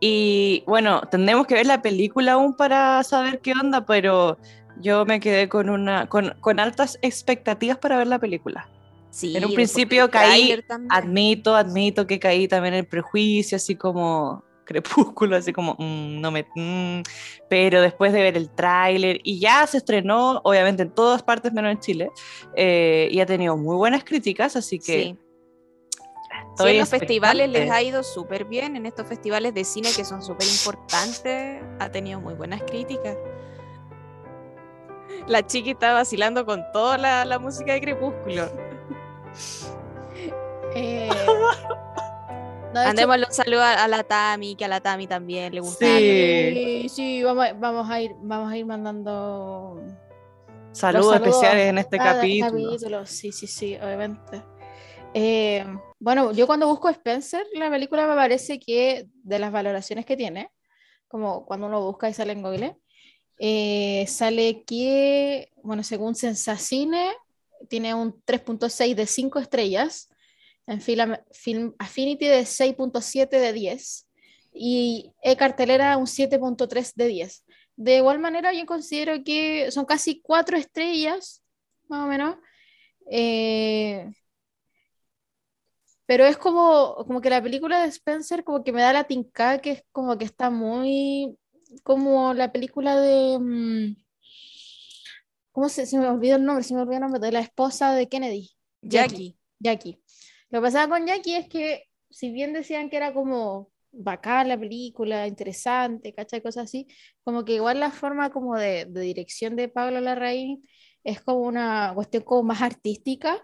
Y 0.00 0.62
bueno, 0.66 1.00
tendremos 1.10 1.46
que 1.46 1.54
ver 1.54 1.66
la 1.66 1.80
película 1.80 2.32
aún 2.32 2.54
para 2.54 3.02
saber 3.02 3.40
qué 3.40 3.52
onda, 3.52 3.86
pero 3.86 4.36
yo 4.82 5.06
me 5.06 5.18
quedé 5.18 5.48
con 5.48 5.70
una 5.70 6.10
con, 6.10 6.34
con 6.40 6.60
altas 6.60 6.98
expectativas 7.00 7.78
para 7.78 7.96
ver 7.96 8.08
la 8.08 8.18
película. 8.18 8.68
Sí, 9.08 9.34
En 9.34 9.46
un 9.46 9.54
principio 9.54 10.10
caí. 10.10 10.62
Admito, 10.90 11.56
admito 11.56 12.06
que 12.06 12.18
caí 12.18 12.48
también 12.48 12.74
en 12.74 12.80
el 12.80 12.86
prejuicio, 12.86 13.56
así 13.56 13.76
como 13.76 14.44
crepúsculo, 14.66 15.36
así 15.36 15.52
como 15.52 15.74
mm, 15.78 16.20
no 16.20 16.30
me. 16.30 16.46
mm, 16.54 17.02
pero 17.48 17.80
después 17.80 18.12
de 18.12 18.22
ver 18.22 18.36
el 18.36 18.50
tráiler 18.50 19.20
y 19.24 19.40
ya 19.40 19.66
se 19.66 19.78
estrenó, 19.78 20.40
obviamente 20.44 20.82
en 20.82 20.90
todas 20.90 21.22
partes 21.22 21.52
menos 21.52 21.72
en 21.72 21.80
Chile, 21.80 22.10
eh, 22.54 23.08
y 23.10 23.20
ha 23.20 23.26
tenido 23.26 23.56
muy 23.56 23.76
buenas 23.76 24.04
críticas, 24.04 24.56
así 24.56 24.78
que 24.78 25.16
Sí. 25.16 25.18
En 26.58 26.78
los 26.78 26.88
festivales 26.88 27.50
les 27.50 27.70
ha 27.70 27.82
ido 27.82 28.02
súper 28.02 28.46
bien, 28.46 28.76
en 28.76 28.86
estos 28.86 29.06
festivales 29.06 29.52
de 29.54 29.64
cine 29.64 29.90
que 29.94 30.04
son 30.04 30.22
súper 30.22 30.46
importantes, 30.46 31.62
ha 31.78 31.90
tenido 31.90 32.20
muy 32.20 32.34
buenas 32.34 32.62
críticas. 32.62 33.16
La 35.26 35.46
chiqui 35.46 35.70
está 35.72 35.92
vacilando 35.92 36.46
con 36.46 36.64
toda 36.72 36.98
la, 36.98 37.24
la 37.24 37.38
música 37.38 37.72
de 37.74 37.80
Crepúsculo. 37.80 38.50
Eh, 40.78 41.08
no, 42.76 42.80
de 42.82 42.86
hecho, 42.86 42.90
Andémosle 42.90 43.26
un 43.26 43.32
saludo 43.32 43.62
a, 43.62 43.88
la 43.88 44.02
Tami, 44.04 44.54
que 44.54 44.64
a 44.64 44.68
la 44.68 44.80
Tami 44.80 45.06
también 45.06 45.54
le 45.54 45.60
gusta. 45.60 45.86
Sí. 45.98 46.52
sí, 46.54 46.88
sí, 46.88 47.22
vamos, 47.22 47.46
a- 47.46 47.52
vamos 47.54 47.90
a 47.90 48.00
ir, 48.00 48.12
vamos 48.20 48.52
a 48.52 48.56
ir 48.56 48.66
mandando 48.66 49.82
Saludos 50.72 51.06
saludos 51.12 51.14
especiales 51.14 51.70
en 51.70 51.78
este 51.78 51.96
capítulo. 51.96 53.06
Sí, 53.06 53.32
sí, 53.32 53.46
sí, 53.46 53.76
obviamente. 53.76 54.42
Eh, 55.14 55.64
bueno, 55.98 56.32
yo 56.32 56.46
cuando 56.46 56.66
busco 56.66 56.90
Spencer, 56.90 57.46
la 57.54 57.70
película 57.70 58.06
me 58.06 58.14
parece 58.14 58.60
que 58.60 59.06
de 59.22 59.38
las 59.38 59.50
valoraciones 59.50 60.04
que 60.04 60.18
tiene, 60.18 60.50
como 61.08 61.46
cuando 61.46 61.66
uno 61.68 61.80
busca 61.80 62.10
y 62.10 62.12
sale 62.12 62.32
en 62.32 62.42
Google, 62.42 62.76
eh, 63.38 64.04
sale 64.06 64.64
que, 64.64 65.50
bueno, 65.62 65.82
según 65.82 66.14
Sensacine, 66.14 67.14
tiene 67.70 67.94
un 67.94 68.20
3.6 68.26 68.94
de 68.94 69.06
5 69.06 69.38
estrellas, 69.38 70.10
en 70.66 70.80
Film, 70.80 71.16
Film 71.32 71.74
Affinity 71.78 72.26
de 72.26 72.44
6.7 72.44 73.28
de 73.28 73.52
10 73.52 74.08
y 74.52 75.12
e-cartelera 75.22 75.96
un 75.96 76.06
7.3 76.06 76.92
de 76.94 77.06
10. 77.06 77.44
De 77.76 77.96
igual 77.96 78.18
manera, 78.18 78.52
yo 78.52 78.64
considero 78.66 79.22
que 79.22 79.70
son 79.70 79.84
casi 79.84 80.20
4 80.20 80.56
estrellas, 80.56 81.42
más 81.88 82.04
o 82.04 82.08
menos. 82.08 82.36
eh, 83.10 84.10
pero 86.06 86.24
es 86.24 86.36
como, 86.38 87.04
como 87.06 87.20
que 87.20 87.30
la 87.30 87.42
película 87.42 87.82
de 87.82 87.88
Spencer 87.88 88.44
como 88.44 88.62
que 88.62 88.72
me 88.72 88.80
da 88.82 88.92
la 88.92 89.04
tinca 89.04 89.58
que 89.58 89.72
es 89.72 89.82
como 89.92 90.16
que 90.16 90.24
está 90.24 90.50
muy 90.50 91.36
como 91.82 92.32
la 92.32 92.52
película 92.52 93.00
de 93.00 93.38
mm, 93.38 93.96
¿cómo 95.50 95.68
se, 95.68 95.84
se 95.86 95.98
me 95.98 96.06
olvidó 96.06 96.36
el 96.36 96.44
nombre? 96.44 96.64
Se 96.64 96.74
me 96.74 96.80
olvidó 96.82 96.96
el 96.96 97.00
nombre 97.00 97.20
de 97.20 97.32
la 97.32 97.40
esposa 97.40 97.92
de 97.92 98.08
Kennedy, 98.08 98.50
Jackie. 98.82 99.36
Jackie. 99.58 100.00
Lo 100.56 100.62
que 100.62 100.68
pasaba 100.68 100.96
con 100.96 101.06
Jackie 101.06 101.34
es 101.34 101.48
que 101.50 101.82
si 102.08 102.30
bien 102.30 102.54
decían 102.54 102.88
que 102.88 102.96
era 102.96 103.12
como 103.12 103.68
bacán 103.92 104.48
la 104.48 104.58
película, 104.58 105.26
interesante, 105.26 106.14
¿cachai? 106.14 106.40
Cosas 106.40 106.64
así, 106.64 106.86
como 107.22 107.44
que 107.44 107.56
igual 107.56 107.78
la 107.78 107.90
forma 107.90 108.30
como 108.30 108.56
de, 108.56 108.86
de 108.86 109.00
dirección 109.02 109.54
de 109.54 109.68
Pablo 109.68 110.00
Larraín 110.00 110.66
es 111.04 111.20
como 111.20 111.40
una 111.40 111.92
cuestión 111.94 112.22
como 112.22 112.42
más 112.44 112.62
artística, 112.62 113.38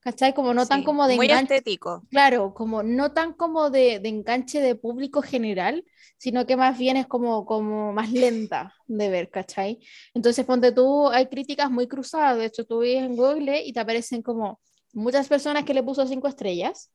¿cachai? 0.00 0.32
Como 0.32 0.54
no 0.54 0.64
tan 0.66 0.78
Sí, 0.78 0.84
como 0.86 1.06
de 1.06 1.16
Muy 1.16 1.26
enganche, 1.26 1.56
estético. 1.56 2.06
Claro, 2.08 2.54
como 2.54 2.82
no 2.82 3.12
tan 3.12 3.34
como 3.34 3.68
de, 3.68 3.98
de 3.98 4.08
enganche 4.08 4.62
de 4.62 4.76
público 4.76 5.20
general, 5.20 5.84
sino 6.16 6.46
que 6.46 6.56
más 6.56 6.78
bien 6.78 6.96
es 6.96 7.06
como, 7.06 7.44
como 7.44 7.92
más 7.92 8.10
lenta 8.12 8.72
de 8.86 9.10
ver, 9.10 9.28
¿cachai? 9.28 9.78
Entonces, 10.14 10.46
ponte 10.46 10.72
tú, 10.72 11.06
hay 11.08 11.26
críticas 11.26 11.70
muy 11.70 11.86
cruzadas, 11.86 12.38
de 12.38 12.46
hecho 12.46 12.64
tú 12.64 12.78
ves 12.78 13.02
en 13.02 13.14
Google 13.14 13.62
y 13.62 13.74
te 13.74 13.80
aparecen 13.80 14.22
como 14.22 14.58
muchas 14.94 15.28
personas 15.28 15.64
que 15.64 15.74
le 15.74 15.82
puso 15.84 16.06
cinco 16.08 16.28
estrellas, 16.28 16.92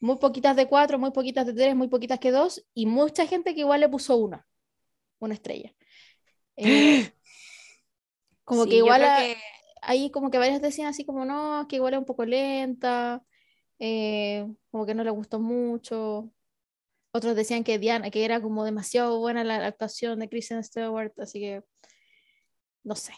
muy 0.00 0.16
poquitas 0.18 0.56
de 0.56 0.68
cuatro, 0.68 0.98
muy 0.98 1.12
poquitas 1.12 1.46
de 1.46 1.54
tres, 1.54 1.76
muy 1.76 1.88
poquitas 1.88 2.20
que 2.20 2.32
dos, 2.32 2.64
y 2.74 2.86
mucha 2.86 3.26
gente 3.26 3.54
que 3.54 3.60
igual 3.62 3.80
le 3.80 3.88
puso 3.90 4.16
una, 4.18 4.46
una 5.20 5.34
estrella. 5.34 5.74
Eh, 6.56 7.12
como 8.44 8.64
Sí, 8.64 8.70
que 8.70 8.76
igual 8.76 9.04
a- 9.04 9.12
que- 9.12 9.36
ahí 9.82 10.10
como 10.10 10.30
que 10.30 10.38
varios 10.38 10.60
decían 10.62 10.88
así 10.88 11.04
como 11.04 11.24
no, 11.24 11.66
que 11.68 11.76
igual 11.76 11.94
es 11.94 11.98
un 12.00 12.04
poco 12.06 12.24
lenta, 12.24 13.24
eh, 13.78 14.46
como 14.70 14.86
que 14.86 14.94
no 14.94 15.04
le 15.04 15.10
gustó 15.10 15.40
mucho. 15.40 16.32
Otros 17.12 17.36
decían 17.36 17.64
que 17.64 17.78
Diana, 17.78 18.10
que 18.10 18.24
era 18.24 18.40
como 18.42 18.64
demasiado 18.64 19.18
buena 19.20 19.44
la 19.44 19.66
actuación 19.66 20.20
de 20.20 20.28
Kristen 20.28 20.64
Stewart, 20.64 21.12
así 21.20 21.40
que 21.40 21.64
no 22.84 22.94
sé. 22.96 23.12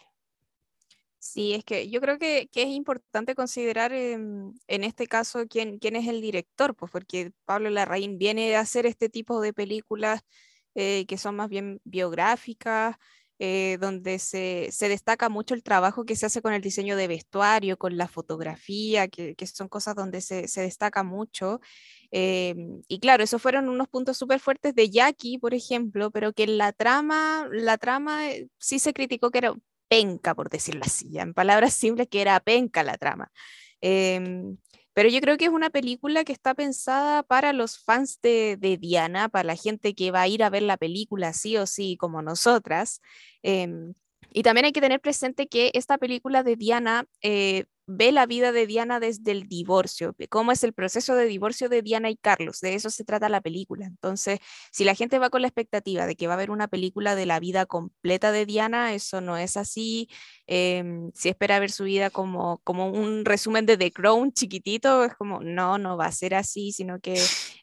Sí, 1.24 1.54
es 1.54 1.64
que 1.64 1.88
yo 1.88 2.00
creo 2.00 2.18
que, 2.18 2.48
que 2.50 2.62
es 2.62 2.68
importante 2.70 3.36
considerar 3.36 3.92
en 3.92 4.56
este 4.66 5.06
caso 5.06 5.46
quién, 5.48 5.78
quién 5.78 5.94
es 5.94 6.08
el 6.08 6.20
director, 6.20 6.74
pues 6.74 6.90
porque 6.90 7.30
Pablo 7.44 7.70
Larraín 7.70 8.18
viene 8.18 8.56
a 8.56 8.60
hacer 8.60 8.86
este 8.86 9.08
tipo 9.08 9.40
de 9.40 9.52
películas 9.52 10.22
eh, 10.74 11.06
que 11.06 11.18
son 11.18 11.36
más 11.36 11.48
bien 11.48 11.80
biográficas, 11.84 12.96
eh, 13.38 13.78
donde 13.80 14.18
se, 14.18 14.68
se 14.72 14.88
destaca 14.88 15.28
mucho 15.28 15.54
el 15.54 15.62
trabajo 15.62 16.04
que 16.04 16.16
se 16.16 16.26
hace 16.26 16.42
con 16.42 16.54
el 16.54 16.62
diseño 16.62 16.96
de 16.96 17.06
vestuario, 17.08 17.76
con 17.78 17.96
la 17.96 18.08
fotografía, 18.08 19.06
que, 19.08 19.36
que 19.36 19.46
son 19.46 19.68
cosas 19.68 19.94
donde 19.94 20.20
se, 20.22 20.48
se 20.48 20.62
destaca 20.62 21.04
mucho. 21.04 21.60
Em, 22.10 22.82
y 22.88 22.98
claro, 23.00 23.22
esos 23.22 23.40
fueron 23.40 23.68
unos 23.68 23.88
puntos 23.88 24.16
súper 24.18 24.40
fuertes 24.40 24.74
de 24.74 24.90
Jackie, 24.90 25.38
por 25.38 25.54
ejemplo, 25.54 26.10
pero 26.10 26.32
que 26.32 26.46
la 26.48 26.72
trama, 26.72 27.48
la 27.52 27.78
trama 27.78 28.28
eh, 28.30 28.48
sí 28.58 28.78
se 28.80 28.92
criticó 28.92 29.30
que 29.30 29.38
era 29.38 29.54
penca, 29.92 30.34
por 30.34 30.48
decirlo 30.48 30.80
así, 30.86 31.18
en 31.18 31.34
palabras 31.34 31.74
simples, 31.74 32.08
que 32.08 32.22
era 32.22 32.40
penca 32.40 32.82
la 32.82 32.96
trama. 32.96 33.30
Em, 33.82 34.56
pero 34.94 35.10
yo 35.10 35.20
creo 35.20 35.36
que 35.36 35.44
es 35.44 35.50
una 35.50 35.68
película 35.68 36.24
que 36.24 36.32
está 36.32 36.54
pensada 36.54 37.22
para 37.22 37.52
los 37.52 37.78
fans 37.78 38.18
de, 38.22 38.56
de 38.58 38.78
Diana, 38.78 39.28
para 39.28 39.44
la 39.48 39.56
gente 39.56 39.94
que 39.94 40.10
va 40.10 40.22
a 40.22 40.28
ir 40.28 40.42
a 40.42 40.48
ver 40.50 40.62
la 40.62 40.78
película 40.78 41.34
sí 41.34 41.58
o 41.58 41.66
sí, 41.66 41.98
como 41.98 42.22
nosotras. 42.22 43.02
Em, 43.42 43.92
y 44.30 44.42
también 44.42 44.64
hay 44.64 44.72
que 44.72 44.80
tener 44.80 45.00
presente 45.00 45.46
que 45.46 45.70
esta 45.74 45.98
película 45.98 46.42
de 46.42 46.56
Diana 46.56 47.04
eh, 47.20 47.66
ve 47.96 48.12
la 48.12 48.26
vida 48.26 48.52
de 48.52 48.66
Diana 48.66 49.00
desde 49.00 49.32
el 49.32 49.48
divorcio, 49.48 50.14
cómo 50.30 50.52
es 50.52 50.64
el 50.64 50.72
proceso 50.72 51.14
de 51.14 51.26
divorcio 51.26 51.68
de 51.68 51.82
Diana 51.82 52.10
y 52.10 52.16
Carlos, 52.16 52.60
de 52.60 52.74
eso 52.74 52.90
se 52.90 53.04
trata 53.04 53.28
la 53.28 53.40
película. 53.40 53.86
Entonces, 53.86 54.40
si 54.70 54.84
la 54.84 54.94
gente 54.94 55.18
va 55.18 55.30
con 55.30 55.42
la 55.42 55.48
expectativa 55.48 56.06
de 56.06 56.16
que 56.16 56.26
va 56.26 56.34
a 56.34 56.36
haber 56.36 56.50
una 56.50 56.68
película 56.68 57.14
de 57.14 57.26
la 57.26 57.40
vida 57.40 57.66
completa 57.66 58.32
de 58.32 58.46
Diana, 58.46 58.94
eso 58.94 59.20
no 59.20 59.36
es 59.36 59.56
así. 59.56 60.08
Em, 60.46 61.10
si 61.14 61.28
espera 61.28 61.58
ver 61.60 61.70
su 61.70 61.84
vida 61.84 62.10
como, 62.10 62.58
como 62.64 62.88
un 62.90 63.24
resumen 63.24 63.66
de 63.66 63.76
The 63.76 63.92
Crown 63.92 64.32
chiquitito, 64.32 65.04
es 65.04 65.14
como, 65.14 65.40
no, 65.40 65.78
no 65.78 65.96
va 65.96 66.06
a 66.06 66.12
ser 66.12 66.34
así, 66.34 66.72
sino 66.72 67.00
que 67.00 67.14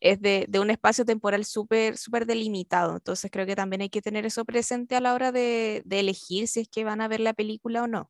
es 0.01 0.21
de, 0.21 0.45
de 0.49 0.59
un 0.59 0.69
espacio 0.69 1.05
temporal 1.05 1.45
súper 1.45 1.97
súper 1.97 2.25
delimitado. 2.25 2.95
Entonces, 2.95 3.31
creo 3.31 3.45
que 3.45 3.55
también 3.55 3.81
hay 3.81 3.89
que 3.89 4.01
tener 4.01 4.25
eso 4.25 4.45
presente 4.45 4.95
a 4.95 5.01
la 5.01 5.13
hora 5.13 5.31
de, 5.31 5.81
de 5.85 5.99
elegir 5.99 6.47
si 6.47 6.61
es 6.61 6.69
que 6.69 6.83
van 6.83 7.01
a 7.01 7.07
ver 7.07 7.19
la 7.19 7.33
película 7.33 7.83
o 7.83 7.87
no. 7.87 8.09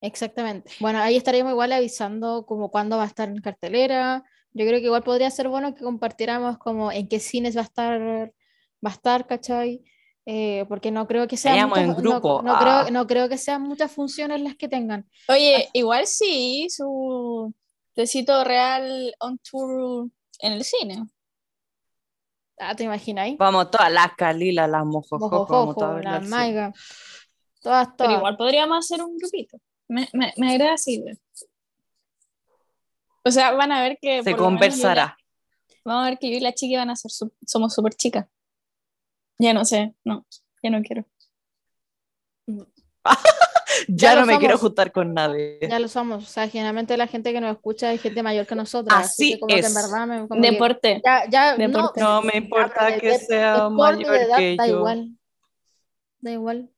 Exactamente. 0.00 0.70
Bueno, 0.80 0.98
ahí 1.00 1.16
estaríamos 1.16 1.52
igual 1.52 1.72
avisando 1.72 2.46
como 2.46 2.70
cuándo 2.70 2.96
va 2.96 3.04
a 3.04 3.06
estar 3.06 3.28
en 3.28 3.40
cartelera. 3.40 4.24
Yo 4.52 4.66
creo 4.66 4.80
que 4.80 4.86
igual 4.86 5.02
podría 5.02 5.30
ser 5.30 5.48
bueno 5.48 5.74
que 5.74 5.84
compartiéramos 5.84 6.58
como 6.58 6.90
en 6.90 7.06
qué 7.08 7.20
cines 7.20 7.56
va 7.56 7.60
a 7.60 7.64
estar, 7.64 8.00
va 8.84 8.90
a 8.90 8.94
estar, 8.94 9.26
¿cachai? 9.26 9.84
Eh, 10.26 10.64
porque 10.68 10.90
no 10.90 11.06
creo 11.06 11.26
que 11.28 11.36
sean 11.36 11.58
en 11.58 11.68
muchas, 11.68 12.02
no- 12.02 12.20
no, 12.42 12.54
Ah. 12.54 12.82
creo, 12.84 12.90
no 12.92 13.06
creo 13.06 13.28
que 13.28 13.38
sean 13.38 13.62
muchas 13.62 13.90
funciones 13.92 14.40
las 14.40 14.54
que 14.56 14.68
tengan. 14.68 15.08
Oye, 15.28 15.68
igual 15.72 16.06
sí, 16.06 16.66
su 16.70 17.52
tecito 17.94 18.42
real 18.44 19.14
on 19.20 19.38
tour 19.38 20.08
en 20.40 20.52
el 20.52 20.64
cine. 20.64 21.04
Ah, 22.58 22.74
¿te 22.74 22.84
imagináis? 22.84 23.38
Vamos 23.38 23.70
todas 23.70 23.90
las 23.90 24.14
Calilas, 24.16 24.68
las 24.68 24.84
Mojojojo, 24.84 25.28
vamos 25.30 25.48
Mojojojo, 25.48 25.74
todas 25.74 25.90
a 25.90 25.94
verla 25.94 26.10
la 26.10 26.16
al 26.16 26.22
cine. 26.24 26.36
Maiga, 26.36 26.72
todas, 27.62 27.86
Pero 27.88 27.96
todas. 27.96 28.16
igual 28.18 28.36
podríamos 28.36 28.78
hacer 28.78 29.02
un 29.02 29.16
grupito. 29.16 29.58
Me, 29.90 30.08
me, 30.12 30.32
me 30.36 30.52
agrada 30.52 30.74
así. 30.74 31.00
güey. 31.00 31.18
O 33.24 33.30
sea, 33.30 33.52
van 33.52 33.72
a 33.72 33.82
ver 33.82 33.98
que. 34.00 34.22
Se 34.22 34.30
la- 34.30 34.36
conversará. 34.36 35.16
Vamos 35.84 36.06
a 36.06 36.10
ver 36.10 36.18
que 36.18 36.30
yo 36.30 36.36
y 36.36 36.40
la 36.40 36.52
chica 36.52 36.78
van 36.78 36.90
a 36.90 36.96
ser. 36.96 37.10
su- 37.10 37.32
somos 37.46 37.74
súper 37.74 37.94
chicas. 37.94 38.26
Ya 39.38 39.52
no 39.54 39.64
sé, 39.64 39.94
no, 40.04 40.24
ya 40.62 40.70
no 40.70 40.82
quiero. 40.82 41.04
Ya, 43.88 44.12
Ya 44.12 44.14
no 44.20 44.26
me 44.26 44.38
quiero 44.38 44.54
somos. 44.56 44.60
juntar 44.68 44.92
con 44.92 45.14
nadie. 45.14 45.58
Ya 45.62 45.78
lo 45.78 45.88
somos. 45.88 46.24
O 46.24 46.26
sea, 46.26 46.48
generalmente 46.48 46.96
la 46.96 47.06
gente 47.06 47.32
que 47.32 47.40
nos 47.40 47.52
escucha 47.56 47.92
es 47.92 48.02
gente 48.02 48.22
mayor 48.22 48.46
que 48.46 48.54
nosotros. 48.54 48.92
Así 48.98 49.34
que 49.34 49.38
como 49.40 49.48
que 49.48 49.60
en 49.60 49.64
es. 49.64 49.74
verdad 49.74 50.06
me, 50.06 50.28
como 50.28 50.42
que 50.42 50.50
Deporte. 50.50 51.02
ya, 51.04 51.24
ya, 51.30 51.56
Deporte. 51.56 52.00
No 52.00 52.20
me 52.22 52.32
ya, 52.32 52.38
importa 52.38 52.98
que 52.98 53.08
de- 53.08 53.18
sea 53.20 53.52
deporte 53.68 53.74
mayor 54.04 54.10
de 54.12 54.22
edad 54.22 54.36
que 54.36 54.56
da 54.56 54.66
yo. 54.66 54.76
igual. 54.78 55.10
Da 56.20 56.30
igual. 56.32 56.70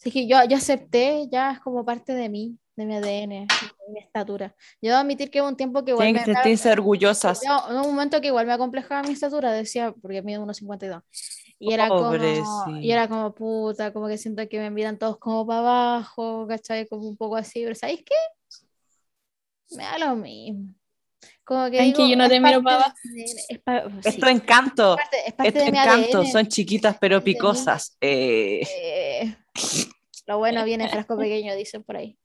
Así 0.00 0.10
que 0.10 0.26
yo, 0.26 0.38
yo 0.48 0.56
acepté, 0.56 1.28
ya 1.30 1.52
es 1.52 1.60
como 1.60 1.84
parte 1.84 2.14
de 2.14 2.30
mí, 2.30 2.58
de 2.74 2.86
mi 2.86 2.94
ADN, 2.96 3.46
de 3.46 3.92
mi 3.92 3.98
estatura. 4.00 4.54
Yo 4.80 4.88
debo 4.90 4.96
admitir 5.00 5.30
que 5.30 5.42
hubo 5.42 5.48
un 5.48 5.56
tiempo 5.56 5.84
que 5.84 5.90
igual 5.90 6.06
Tienen 6.06 6.24
que 6.24 6.30
me, 6.30 6.34
me- 6.34 6.42
sentirse 6.42 6.72
orgullosas. 6.72 7.42
yo- 7.46 7.66
un 7.82 7.90
momento 7.94 8.18
que 8.22 8.28
igual 8.28 8.46
me 8.46 8.54
acomplejaba 8.54 9.02
mi 9.02 9.12
estatura, 9.12 9.52
decía, 9.52 9.92
porque 10.00 10.22
mido 10.22 10.42
1,52. 10.42 11.02
Y 11.58 11.72
era 11.74 11.88
como, 11.90 12.14
y 12.80 12.90
era 12.92 13.08
como 13.08 13.34
puta, 13.34 13.92
como 13.92 14.08
que 14.08 14.16
siento 14.16 14.48
que 14.48 14.58
me 14.58 14.70
miran 14.70 14.98
todos 14.98 15.18
como 15.18 15.46
para 15.46 15.60
abajo, 15.60 16.46
¿cachai? 16.48 16.88
Como 16.88 17.06
un 17.06 17.18
poco 17.18 17.36
así, 17.36 17.60
pero 17.62 17.74
¿sabéis 17.74 18.02
qué? 18.06 18.14
Me 19.76 19.82
da 19.84 19.98
lo 19.98 20.16
mismo. 20.16 20.74
Como 21.50 21.68
que 21.68 21.80
Ay, 21.80 21.92
que 21.92 22.02
digo, 22.04 22.10
yo 22.10 22.16
no 22.16 22.28
te 22.28 22.38
miro 22.38 22.62
parte 22.62 22.92
pa' 22.92 22.94
de 23.02 23.10
mi 23.12 23.22
ADN, 23.22 23.38
es 23.48 23.58
pa- 23.58 24.08
Es 24.08 24.14
sí, 24.14 24.20
tu 24.20 24.26
encanto. 24.28 24.92
es 24.92 24.96
parte, 25.02 25.16
es 25.26 25.32
parte 25.32 25.48
Es 25.48 25.54
tu 25.64 25.68
encanto. 25.68 26.18
ADN. 26.18 26.30
Son 26.30 26.46
chiquitas 26.46 26.96
pero 27.00 27.24
picosas. 27.24 27.96
Eh, 28.00 28.60
Eh, 28.70 29.36
lo 30.28 30.38
bueno 30.38 30.62
viene 30.64 30.84
en 30.84 30.90
frasco 30.90 31.18
pequeño, 31.18 31.56
dicen 31.56 31.82
por 31.82 31.96
ahí. 31.96 32.16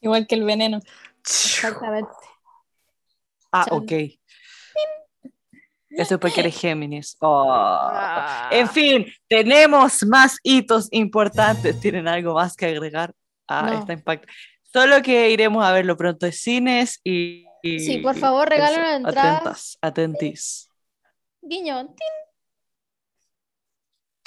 Igual 0.00 0.26
que 0.26 0.34
el 0.34 0.42
veneno. 0.42 0.80
Exactamente. 1.20 2.10
Ah, 3.52 3.66
ok. 3.70 3.92
Eso 5.90 6.14
es 6.14 6.20
porque 6.20 6.40
eres 6.40 6.58
Géminis. 6.58 7.16
Oh. 7.20 7.46
Ah. 7.48 8.48
En 8.50 8.68
fin, 8.68 9.06
tenemos 9.28 10.04
más 10.04 10.36
hitos 10.42 10.88
importantes. 10.90 11.78
¿Tienen 11.78 12.08
algo 12.08 12.34
más 12.34 12.56
que 12.56 12.66
agregar 12.66 13.14
a 13.46 13.62
No. 13.70 13.78
esta 13.78 13.92
impacto? 13.92 14.26
Solo 14.64 15.00
que 15.00 15.30
iremos 15.30 15.64
a 15.64 15.70
verlo 15.70 15.96
pronto 15.96 16.26
en 16.26 16.32
cines 16.32 17.00
y. 17.04 17.46
y- 17.64 17.80
Sí, 17.80 17.98
por 17.98 18.14
favor, 18.16 18.50
las 18.56 18.70
entradas. 18.72 19.14
Atentas, 19.16 19.78
atentis. 19.80 20.70
Guiño, 21.40 21.86
tin. 21.86 22.14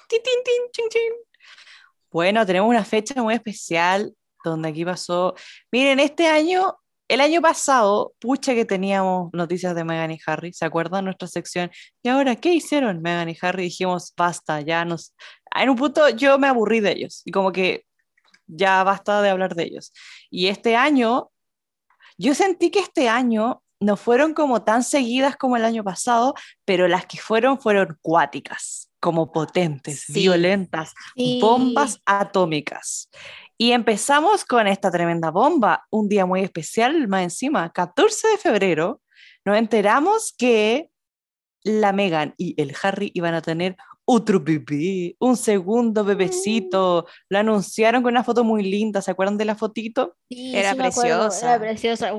Tin, 0.10 0.22
tin, 0.72 0.90
tin. 0.90 1.14
Bueno, 2.12 2.46
tenemos 2.46 2.70
una 2.70 2.84
fecha 2.86 3.22
muy 3.22 3.34
especial 3.36 4.14
donde 4.44 4.70
aquí 4.70 4.86
pasó. 4.86 5.36
Miren, 5.72 6.00
este 6.00 6.28
año, 6.28 6.78
el 7.08 7.22
año 7.22 7.42
pasado, 7.42 8.14
pucha 8.20 8.54
que 8.56 8.66
teníamos 8.66 9.30
noticias 9.34 9.76
de 9.76 9.84
Meghan 9.84 10.12
y 10.12 10.20
Harry, 10.26 10.54
¿se 10.54 10.66
acuerdan 10.66 11.06
nuestra 11.06 11.28
sección? 11.28 11.70
Y 12.02 12.10
ahora, 12.10 12.36
¿qué 12.38 12.54
hicieron 12.54 13.02
Meghan 13.02 13.30
y 13.30 13.38
Harry? 13.42 13.64
Dijimos, 13.64 14.14
basta, 14.16 14.62
ya 14.62 14.86
nos. 14.86 15.14
En 15.54 15.70
un 15.70 15.76
punto 15.76 16.08
yo 16.10 16.40
me 16.40 16.48
aburrí 16.48 16.80
de 16.80 16.92
ellos 16.92 17.22
y 17.26 17.32
como 17.32 17.52
que 17.52 17.86
ya 18.48 18.84
basta 18.84 19.22
de 19.22 19.30
hablar 19.30 19.56
de 19.56 19.64
ellos. 19.64 19.92
Y 20.30 20.48
este 20.48 20.76
año, 20.78 21.30
yo 22.18 22.34
sentí 22.34 22.70
que 22.72 22.80
este 22.80 23.10
año 23.10 23.62
no 23.80 23.96
fueron 23.96 24.34
como 24.34 24.64
tan 24.64 24.84
seguidas 24.84 25.38
como 25.38 25.56
el 25.56 25.64
año 25.66 25.84
pasado, 25.84 26.34
pero 26.66 26.88
las 26.88 27.06
que 27.06 27.18
fueron 27.20 27.60
fueron 27.60 27.98
cuáticas, 28.02 28.90
como 29.00 29.32
potentes, 29.32 30.02
Sí. 30.08 30.14
violentas, 30.14 30.94
Sí. 31.16 31.40
bombas 31.42 32.00
atómicas. 32.06 33.10
Y 33.58 33.72
empezamos 33.72 34.46
con 34.46 34.68
esta 34.68 34.90
tremenda 34.92 35.30
bomba, 35.32 35.86
un 35.92 36.10
día 36.10 36.26
muy 36.26 36.42
especial, 36.42 37.08
más 37.08 37.24
encima, 37.24 37.72
14 37.72 38.28
de 38.30 38.38
febrero, 38.38 39.02
nos 39.46 39.58
enteramos 39.58 40.34
que 40.38 40.90
la 41.68 41.92
Megan 41.94 42.34
y 42.38 42.60
el 42.62 42.74
Harry 42.82 43.12
iban 43.14 43.34
a 43.34 43.42
tener 43.42 43.76
otro 44.10 44.40
bebé, 44.40 45.16
un 45.20 45.36
segundo 45.36 46.06
bebecito. 46.06 47.06
Lo 47.28 47.40
anunciaron 47.40 48.04
con 48.04 48.14
una 48.14 48.24
foto 48.24 48.44
muy 48.46 48.64
linda, 48.64 49.02
¿se 49.02 49.12
acuerdan 49.12 49.38
de 49.38 49.44
la 49.46 49.56
fotito? 49.56 50.16
Sí, 50.30 50.56
Era 50.56 50.72
sí 50.72 50.78
me 50.78 50.84
preciosa. 50.86 51.50
Era 51.56 51.60
preciosa. 51.60 52.12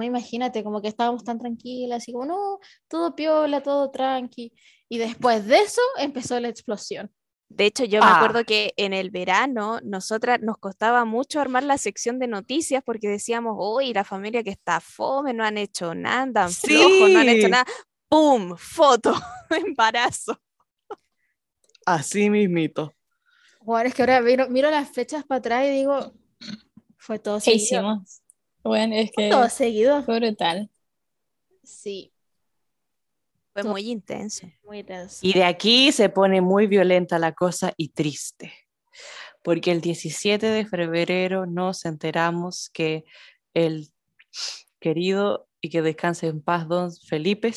Imagínate, 0.00 0.62
como 0.62 0.80
que 0.80 0.88
estábamos 0.88 1.24
tan 1.24 1.38
tranquilas, 1.38 1.98
así 2.02 2.12
como, 2.12 2.26
no, 2.26 2.58
todo 2.88 3.14
piola, 3.16 3.60
todo 3.62 3.90
tranqui. 3.90 4.52
Y 4.88 4.98
después 4.98 5.46
de 5.46 5.58
eso 5.58 5.80
empezó 5.98 6.38
la 6.38 6.48
explosión. 6.48 7.10
De 7.48 7.66
hecho, 7.66 7.84
yo 7.84 8.00
me 8.00 8.06
Ah. 8.06 8.16
acuerdo 8.16 8.44
que 8.44 8.72
en 8.76 8.92
el 8.94 9.10
verano 9.10 9.78
nosotras 9.82 10.40
nos 10.40 10.56
costaba 10.58 11.04
mucho 11.04 11.38
armar 11.40 11.64
la 11.64 11.76
sección 11.76 12.18
de 12.18 12.26
noticias 12.26 12.82
porque 12.82 13.08
decíamos, 13.08 13.56
uy, 13.58 13.92
la 13.92 14.04
familia 14.04 14.42
que 14.42 14.50
está 14.50 14.80
fome, 14.80 15.34
no 15.34 15.44
han 15.44 15.58
hecho 15.58 15.94
nada, 15.94 16.22
andan 16.22 16.50
flojos, 16.50 17.10
no 17.10 17.18
han 17.18 17.28
hecho 17.28 17.46
Sí. 17.46 17.50
nada. 17.50 17.66
¡Pum! 18.12 18.54
Foto 18.58 19.14
de 19.48 19.56
embarazo. 19.56 20.38
Así 21.86 22.28
mismito. 22.28 22.92
Bueno, 23.62 23.88
es 23.88 23.94
que 23.94 24.02
ahora 24.02 24.20
miro, 24.20 24.50
miro 24.50 24.70
las 24.70 24.90
fechas 24.90 25.24
para 25.24 25.38
atrás 25.38 25.64
y 25.66 25.70
digo, 25.70 26.12
fue 26.98 27.18
todo 27.18 27.36
¿Qué 27.36 27.58
seguido. 27.58 27.62
hicimos? 27.64 28.20
Bueno, 28.62 28.94
es 28.96 29.10
que 29.16 29.30
Todo 29.30 29.48
seguido. 29.48 30.02
fue 30.04 30.18
brutal. 30.20 30.70
Sí, 31.64 32.12
Fue 33.54 33.62
Todo. 33.62 33.72
muy 33.72 33.90
intenso. 33.90 34.46
muy 34.62 34.84
tenso. 34.84 35.18
Y 35.22 35.32
de 35.32 35.44
aquí 35.44 35.90
se 35.90 36.10
pone 36.10 36.42
muy 36.42 36.66
violenta 36.66 37.18
la 37.18 37.32
cosa 37.32 37.72
y 37.78 37.88
triste, 37.88 38.52
porque 39.42 39.72
el 39.72 39.80
17 39.80 40.46
de 40.46 40.66
febrero 40.66 41.46
nos 41.46 41.86
enteramos 41.86 42.68
que 42.74 43.04
el 43.54 43.88
querido 44.80 45.48
y 45.62 45.70
que 45.70 45.80
descanse 45.80 46.26
en 46.26 46.42
paz 46.42 46.68
don 46.68 46.92
Felipe 46.94 47.54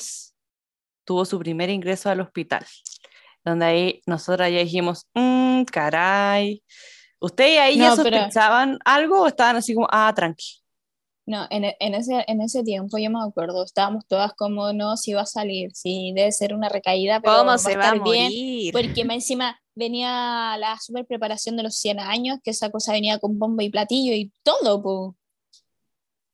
tuvo 1.05 1.23
su 1.25 1.39
primer 1.39 1.69
ingreso 1.69 2.09
al 2.09 2.19
hospital, 2.21 2.65
donde 3.43 3.65
ahí 3.65 4.01
nosotras 4.05 4.51
ya 4.51 4.59
dijimos, 4.59 5.07
"Mm, 5.13 5.63
caray, 5.63 6.61
¿Ustedes 7.17 7.59
ahí 7.59 7.77
ya 7.77 7.95
pero- 7.95 8.17
sospechaban 8.17 8.77
algo 8.85 9.21
o 9.21 9.27
estaban 9.27 9.55
así 9.55 9.73
como, 9.73 9.87
ah, 9.89 10.11
tranqui? 10.15 10.59
No, 11.25 11.47
en, 11.49 11.63
e- 11.63 11.77
en 11.79 11.95
ese, 11.95 12.23
en 12.27 12.39
ese 12.41 12.61
tiempo 12.61 12.97
yo 12.99 13.09
me 13.09 13.17
acuerdo, 13.25 13.63
estábamos 13.63 14.05
todas 14.05 14.33
como, 14.33 14.73
no, 14.73 14.95
si 14.95 15.13
va 15.13 15.21
a 15.21 15.25
salir, 15.25 15.71
si 15.73 16.11
debe 16.13 16.31
ser 16.31 16.53
una 16.53 16.69
recaída, 16.69 17.19
pero 17.21 17.37
¿Cómo 17.37 17.51
va 17.51 17.57
se 17.57 17.73
a 17.73 17.77
va 17.77 17.83
a 17.83 17.87
estar 17.95 18.03
bien, 18.03 18.23
morir? 18.25 18.73
porque 18.73 19.05
más 19.05 19.15
encima 19.15 19.59
venía 19.73 20.55
la 20.59 20.77
super 20.79 21.05
preparación 21.07 21.55
de 21.57 21.63
los 21.63 21.75
100 21.77 21.99
años, 21.99 22.37
que 22.43 22.51
esa 22.51 22.69
cosa 22.69 22.91
venía 22.91 23.17
con 23.17 23.39
bomba 23.39 23.63
y 23.63 23.69
platillo 23.71 24.13
y 24.13 24.31
todo, 24.43 24.83
po. 24.83 25.15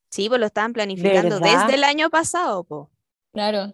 Sí, 0.09 0.27
pues 0.27 0.41
lo 0.41 0.47
estaban 0.47 0.73
planificando 0.73 1.39
verdad? 1.39 1.63
desde 1.67 1.75
el 1.75 1.83
año 1.85 2.09
pasado, 2.09 2.65
po. 2.65 2.89
Claro. 3.31 3.73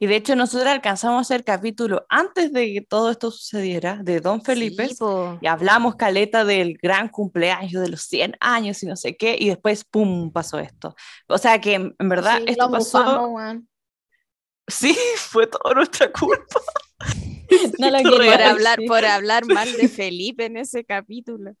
Y 0.00 0.06
de 0.06 0.16
hecho 0.16 0.34
nosotros 0.34 0.68
alcanzamos 0.68 1.18
a 1.18 1.20
hacer 1.20 1.44
capítulo 1.44 2.04
antes 2.08 2.52
de 2.52 2.72
que 2.74 2.80
todo 2.80 3.10
esto 3.10 3.30
sucediera, 3.30 4.00
de 4.02 4.20
Don 4.20 4.42
Felipe, 4.42 4.88
Sí, 4.88 4.96
y 5.40 5.46
hablamos 5.46 5.94
caleta 5.96 6.44
del 6.44 6.76
gran 6.82 7.08
cumpleaños 7.08 7.80
de 7.82 7.88
los 7.88 8.02
100 8.02 8.36
años 8.40 8.82
y 8.82 8.86
no 8.86 8.96
sé 8.96 9.16
qué, 9.16 9.36
y 9.38 9.48
después, 9.48 9.84
¡pum!, 9.84 10.32
pasó 10.32 10.58
esto. 10.58 10.94
O 11.28 11.38
sea 11.38 11.60
que 11.60 11.74
en 11.74 11.94
verdad 12.08 12.38
Sí, 12.38 12.44
esto 12.48 12.70
pasó, 12.70 13.28
weón. 13.28 13.68
sí, 14.66 14.96
fue 15.16 15.46
toda 15.46 15.74
nuestra 15.74 16.10
culpa. 16.12 16.60
No 17.78 17.90
lo 17.90 17.98
quería 17.98 18.32
Por 18.32 18.42
hablar, 18.42 18.78
por 18.86 19.04
hablar 19.06 19.46
mal 19.46 19.72
de 19.72 19.88
Felipe 19.88 20.44
en 20.44 20.58
ese 20.58 20.84
capítulo. 20.84 21.52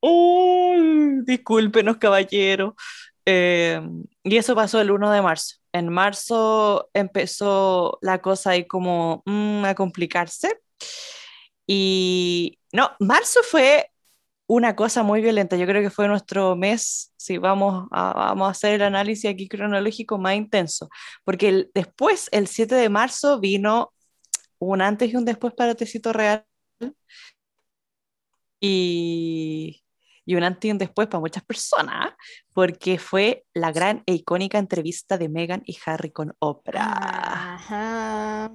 Uy, 0.00 1.22
discúlpenos, 1.24 1.96
caballero. 1.96 2.76
Eh, 3.24 3.80
y 4.22 4.36
eso 4.36 4.54
pasó 4.54 4.80
el 4.80 4.90
1 4.90 5.10
de 5.10 5.22
marzo. 5.22 5.56
En 5.72 5.88
marzo 5.88 6.90
empezó 6.94 7.98
la 8.02 8.20
cosa 8.20 8.50
ahí 8.50 8.66
como 8.66 9.22
mm, 9.26 9.64
a 9.64 9.74
complicarse. 9.74 10.60
Y 11.66 12.58
no, 12.72 12.90
marzo 13.00 13.40
fue 13.42 13.90
una 14.48 14.74
cosa 14.76 15.02
muy 15.02 15.20
violenta. 15.22 15.56
Yo 15.56 15.66
creo 15.66 15.82
que 15.82 15.90
fue 15.90 16.08
nuestro 16.08 16.56
mes, 16.56 17.12
si 17.16 17.38
vamos 17.38 17.88
a, 17.92 18.12
vamos 18.14 18.48
a 18.48 18.50
hacer 18.52 18.74
el 18.74 18.82
análisis 18.82 19.30
aquí 19.30 19.48
cronológico 19.48 20.18
más 20.18 20.36
intenso, 20.36 20.88
porque 21.24 21.68
después, 21.74 22.28
el 22.32 22.48
7 22.48 22.74
de 22.74 22.88
marzo, 22.88 23.40
vino 23.40 23.92
un 24.58 24.82
antes 24.82 25.12
y 25.12 25.16
un 25.16 25.24
después 25.24 25.54
para 25.54 25.74
Tecito 25.74 26.12
Real. 26.12 26.46
Y, 28.60 29.82
y 30.28 30.36
un 30.36 30.44
antes 30.44 30.68
y 30.68 30.72
un 30.72 30.76
después 30.78 31.08
para 31.08 31.20
muchas 31.20 31.42
personas, 31.44 32.12
porque 32.52 32.98
fue 32.98 33.46
la 33.54 33.72
gran 33.72 34.02
e 34.04 34.12
icónica 34.12 34.58
entrevista 34.58 35.16
de 35.16 35.30
Meghan 35.30 35.62
y 35.64 35.78
Harry 35.86 36.10
con 36.10 36.34
Oprah. 36.38 37.54
Ajá. 37.54 38.52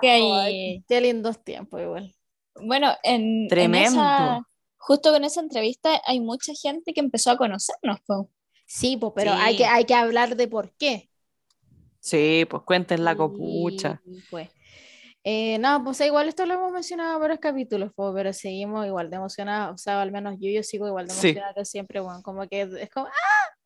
Qué 0.00 1.00
lindos 1.02 1.42
tiempos, 1.44 1.80
igual. 1.80 2.14
bueno, 2.60 2.92
en, 3.02 3.42
en 3.42 3.48
Tremendo. 3.48 4.00
esa, 4.00 4.40
justo 4.78 5.12
con 5.12 5.24
esa 5.24 5.40
entrevista 5.40 6.00
hay 6.06 6.20
mucha 6.20 6.52
gente 6.54 6.94
que 6.94 7.00
empezó 7.00 7.30
a 7.30 7.36
conocernos, 7.36 8.00
po. 8.06 8.30
Sí, 8.66 8.96
pues, 8.96 9.12
pero 9.14 9.32
Sí. 9.32 9.38
hay, 9.42 9.56
que, 9.58 9.66
hay 9.66 9.84
que 9.84 9.94
hablar 9.94 10.36
de 10.36 10.48
por 10.48 10.72
qué. 10.78 11.10
Sí, 12.00 12.46
pues 12.48 12.62
cuenten 12.64 13.04
la 13.04 13.14
copucha. 13.16 14.00
Pues. 14.30 14.48
Eh, 15.26 15.56
no, 15.58 15.82
pues 15.82 16.00
igual 16.02 16.28
esto 16.28 16.44
lo 16.44 16.52
hemos 16.54 16.70
mencionado 16.70 17.14
en 17.14 17.20
varios 17.20 17.40
capítulos, 17.40 17.90
po, 17.94 18.12
pero 18.12 18.32
seguimos 18.34 18.86
igual 18.86 19.08
de 19.08 19.16
emocionados, 19.16 19.74
o 19.74 19.78
sea, 19.78 20.02
al 20.02 20.12
menos 20.12 20.34
yo, 20.38 20.50
yo 20.50 20.62
sigo 20.62 20.86
igual 20.86 21.06
de 21.08 21.14
Sí. 21.14 21.28
emocionada 21.28 21.54
que 21.54 21.64
siempre, 21.64 22.00
bueno, 22.00 22.22
como 22.22 22.46
que 22.46 22.60
es 22.60 22.90
como, 22.90 23.06
¡ah! 23.06 23.56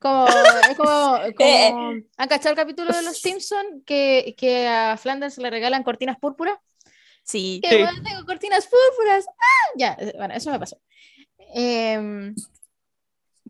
Como, 0.00 0.26
es 0.26 0.76
como, 0.76 1.16
Eh, 1.26 1.34
como 1.34 1.92
¿han 2.16 2.28
cachado 2.28 2.50
el 2.50 2.56
capítulo 2.56 2.94
de 2.94 3.02
Los 3.02 3.18
Simpsons 3.20 3.82
que, 3.84 4.34
que 4.38 4.66
a 4.66 4.96
Flanders 4.96 5.36
le 5.36 5.50
regalan 5.50 5.82
cortinas 5.82 6.18
púrpuras? 6.18 6.56
Sí. 7.22 7.60
que 7.62 7.68
Sí. 7.70 7.82
bueno, 7.82 7.98
tengo 8.02 8.24
cortinas 8.24 8.66
púrpuras. 8.66 9.26
¡Ah! 9.28 9.72
Ya, 9.76 9.96
eh, 10.00 10.14
bueno, 10.16 10.32
eso 10.32 10.50
me 10.50 10.58
pasó. 10.58 10.80
Em, 11.52 12.34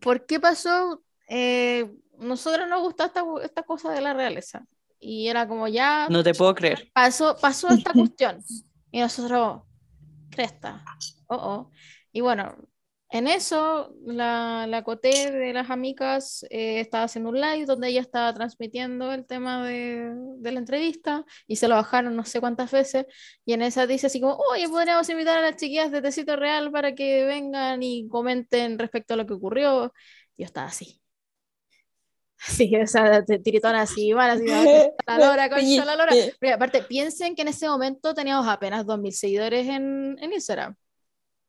¿por 0.01 0.25
qué 0.25 0.41
pasó? 0.41 1.01
Eh, 1.29 1.89
nosotros 2.17 2.67
nos 2.67 2.81
gusta 2.81 3.05
esta, 3.05 3.23
esta 3.43 3.63
cosa 3.63 3.91
de 3.91 4.01
la 4.01 4.13
realeza. 4.13 4.65
Y 4.99 5.27
era 5.27 5.47
como 5.47 5.67
ya 5.67 6.07
No 6.09 6.23
te 6.23 6.33
puedo 6.33 6.53
creer. 6.55 6.89
pasó, 6.93 7.35
pasó 7.41 7.69
esta 7.69 7.93
cuestión. 7.93 8.43
Y 8.91 8.99
nosotros, 8.99 9.61
cresta. 10.29 10.83
Oh, 11.27 11.35
oh. 11.35 11.71
Y 12.11 12.21
bueno, 12.21 12.55
en 13.11 13.27
eso, 13.27 13.91
la, 14.05 14.67
la 14.67 14.83
Coté 14.83 15.31
de 15.31 15.51
las 15.53 15.69
amigas 15.71 16.45
eh, 16.51 16.79
estaba 16.79 17.05
haciendo 17.05 17.29
un 17.31 17.41
live 17.41 17.65
donde 17.65 17.87
ella 17.89 18.01
estaba 18.01 18.33
transmitiendo 18.33 19.11
el 19.11 19.25
tema 19.25 19.65
de, 19.65 20.11
de 20.37 20.51
la 20.51 20.59
entrevista 20.59 21.25
y 21.47 21.55
se 21.55 21.67
lo 21.67 21.75
bajaron 21.75 22.15
no 22.15 22.23
sé 22.25 22.39
cuántas 22.39 22.71
veces. 22.71 23.05
Y 23.45 23.53
en 23.53 23.63
esa 23.63 23.87
dice 23.87 24.07
así 24.07 24.21
como, 24.21 24.35
oye, 24.51 24.69
podríamos 24.69 25.09
invitar 25.09 25.37
a 25.39 25.41
las 25.41 25.55
chiquillas 25.55 25.91
de 25.91 26.01
Tecito 26.03 26.35
Real 26.35 26.71
para 26.71 26.93
que 26.93 27.23
vengan 27.25 27.81
y 27.81 28.07
comenten 28.09 28.77
respecto 28.77 29.15
a 29.15 29.17
lo 29.17 29.25
que 29.25 29.33
ocurrió. 29.33 29.91
Yo 30.37 30.45
estaba 30.45 30.67
así. 30.67 31.01
Así, 32.47 32.73
o 32.75 32.87
sea, 32.87 33.23
te- 33.25 33.39
tiritona 33.39 33.81
así, 33.81 34.13
van 34.13 34.29
así, 34.31 34.45
la 35.07 35.17
lora, 35.17 35.49
concha 35.49 35.83
la 35.85 35.95
lora. 35.95 36.13
Pero 36.39 36.55
aparte, 36.55 36.83
piensen 36.83 37.35
que 37.35 37.41
en 37.41 37.49
ese 37.49 37.67
momento 37.67 38.13
teníamos 38.13 38.47
apenas 38.47 38.85
2.000 38.85 39.11
seguidores 39.11 39.67
en, 39.67 40.17
en 40.21 40.33
Instagram. 40.33 40.75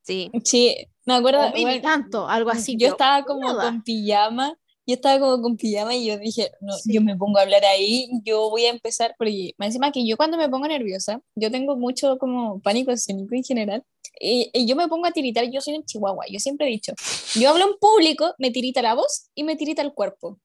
Sí. 0.02 0.30
Sí, 0.44 0.74
me 1.04 1.14
acuerdo, 1.14 1.46
O 1.48 1.52
mil 1.52 1.62
bueno, 1.62 1.82
tanto, 1.82 2.28
algo 2.28 2.50
así. 2.50 2.76
yo 2.76 2.88
estaba 2.88 3.24
como 3.24 3.46
nada. 3.52 3.64
con 3.64 3.82
pijama, 3.82 4.56
yo 4.86 4.94
estaba 4.94 5.20
como 5.20 5.40
con 5.42 5.56
pijama 5.56 5.94
y 5.94 6.06
yo 6.06 6.18
dije, 6.18 6.50
no, 6.60 6.72
Sí. 6.72 6.94
yo 6.94 7.02
me 7.02 7.16
pongo 7.16 7.38
a 7.38 7.42
hablar 7.42 7.64
ahí, 7.66 8.08
yo 8.24 8.50
voy 8.50 8.64
a 8.64 8.70
empezar, 8.70 9.14
porque 9.18 9.52
más 9.58 9.66
encima 9.68 9.92
que 9.92 10.04
yo 10.04 10.16
cuando 10.16 10.36
me 10.38 10.48
pongo 10.48 10.66
nerviosa, 10.66 11.20
yo 11.36 11.50
tengo 11.52 11.76
mucho 11.76 12.18
como 12.18 12.60
pánico 12.62 12.90
escénico 12.90 13.34
en 13.34 13.44
general, 13.44 13.84
y, 14.18 14.50
y 14.52 14.66
yo 14.66 14.74
me 14.74 14.88
pongo 14.88 15.06
a 15.06 15.12
tiritar, 15.12 15.44
yo 15.52 15.60
soy 15.60 15.74
un 15.76 15.84
chihuahua, 15.84 16.24
yo 16.28 16.40
siempre 16.40 16.66
he 16.66 16.70
dicho, 16.70 16.92
yo 17.38 17.50
hablo 17.50 17.66
en 17.66 17.78
público, 17.78 18.34
me 18.38 18.50
tirita 18.50 18.82
la 18.82 18.94
voz 18.94 19.28
y 19.36 19.44
me 19.44 19.54
tirita 19.54 19.82
el 19.82 19.92
cuerpo, 19.92 20.38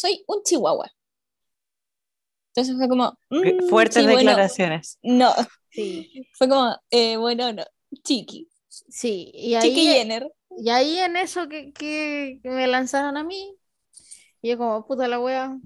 soy 0.00 0.24
un 0.26 0.42
chihuahua. 0.42 0.90
Entonces 2.48 2.76
fue 2.76 2.88
como, 2.88 3.16
mm, 3.30 3.68
Fuertes 3.68 4.02
sí, 4.02 4.02
bueno, 4.02 4.30
declaraciones. 4.30 4.98
no, 5.02 5.32
Sí, 5.70 6.26
fue 6.32 6.48
como, 6.48 6.76
eh, 6.90 7.16
bueno, 7.16 7.52
no, 7.52 7.64
chiqui, 8.02 8.48
sí. 8.68 9.30
Y 9.34 9.58
chiqui 9.58 9.88
ahí, 9.88 9.98
Jenner. 9.98 10.28
y 10.58 10.70
ahí 10.70 10.98
en 10.98 11.16
eso 11.16 11.48
que, 11.48 11.72
que, 11.72 12.40
me 12.42 12.66
lanzaron 12.66 13.16
a 13.16 13.24
mí, 13.24 13.56
y 14.42 14.50
yo 14.50 14.58
como, 14.58 14.86
puta 14.86 15.06
la 15.06 15.20
wea. 15.20 15.56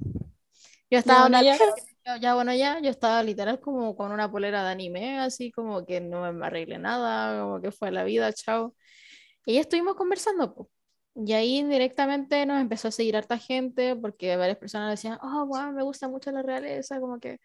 Yo 0.90 0.98
estaba, 0.98 1.28
bueno, 1.28 1.42
ya. 1.42 2.34
bueno, 2.34 2.54
ya, 2.54 2.80
yo 2.80 2.90
estaba 2.90 3.22
literal 3.22 3.60
como 3.60 3.96
con 3.96 4.12
una 4.12 4.30
polera 4.30 4.62
de 4.62 4.70
anime, 4.70 5.18
así 5.18 5.50
como 5.50 5.86
que 5.86 6.00
no 6.00 6.30
me 6.32 6.46
arreglé 6.46 6.78
nada, 6.78 7.42
como 7.42 7.60
que 7.60 7.72
fue 7.72 7.90
la 7.90 8.04
vida, 8.04 8.32
chao. 8.32 8.74
Y 9.46 9.54
ya 9.54 9.60
estuvimos 9.60 9.94
conversando, 9.94 10.54
po. 10.54 10.70
Y 11.16 11.32
ahí 11.32 11.58
indirectamente 11.58 12.44
nos 12.44 12.60
empezó 12.60 12.88
a 12.88 12.90
seguir 12.90 13.16
harta 13.16 13.38
gente, 13.38 13.94
porque 13.96 14.36
varias 14.36 14.58
personas 14.58 14.90
decían, 14.90 15.18
oh, 15.22 15.46
wow, 15.46 15.72
me 15.72 15.82
gusta 15.84 16.08
mucho 16.08 16.32
la 16.32 16.42
realeza, 16.42 16.98
como 17.00 17.20
que, 17.20 17.38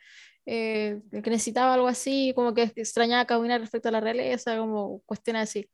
eh, 0.46 1.02
que 1.12 1.30
necesitaba 1.30 1.76
algo 1.76 1.88
así, 1.88 2.34
como 2.36 2.54
que 2.56 2.64
extrañaba 2.76 3.26
caminar 3.26 3.62
respecto 3.62 3.90
a 3.90 3.92
la 3.92 4.00
realeza, 4.02 4.58
como 4.58 5.02
cuestiones 5.06 5.44
así. 5.50 5.70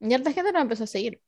Y 0.00 0.12
harta 0.14 0.32
gente 0.32 0.52
nos 0.52 0.62
empezó 0.62 0.84
a 0.84 0.86
seguir. 0.86 1.20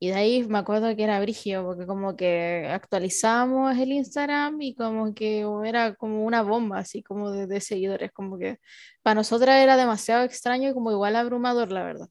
Y 0.00 0.08
de 0.10 0.14
ahí 0.14 0.44
me 0.48 0.58
acuerdo 0.58 0.94
que 0.96 1.02
era 1.04 1.20
brigio, 1.20 1.64
porque 1.64 1.86
como 1.86 2.16
que 2.16 2.68
actualizamos 2.70 3.76
el 3.78 3.92
Instagram 3.92 4.60
y 4.62 4.74
como 4.76 5.12
que 5.14 5.44
era 5.64 5.94
como 5.96 6.24
una 6.24 6.42
bomba, 6.42 6.78
así 6.78 7.02
como 7.02 7.30
de, 7.32 7.46
de 7.48 7.60
seguidores, 7.60 8.12
como 8.12 8.38
que 8.38 8.58
para 9.02 9.16
nosotras 9.16 9.56
era 9.56 9.76
demasiado 9.76 10.24
extraño 10.24 10.70
y 10.70 10.74
como 10.74 10.92
igual 10.92 11.16
abrumador, 11.16 11.72
la 11.72 11.82
verdad, 11.84 12.08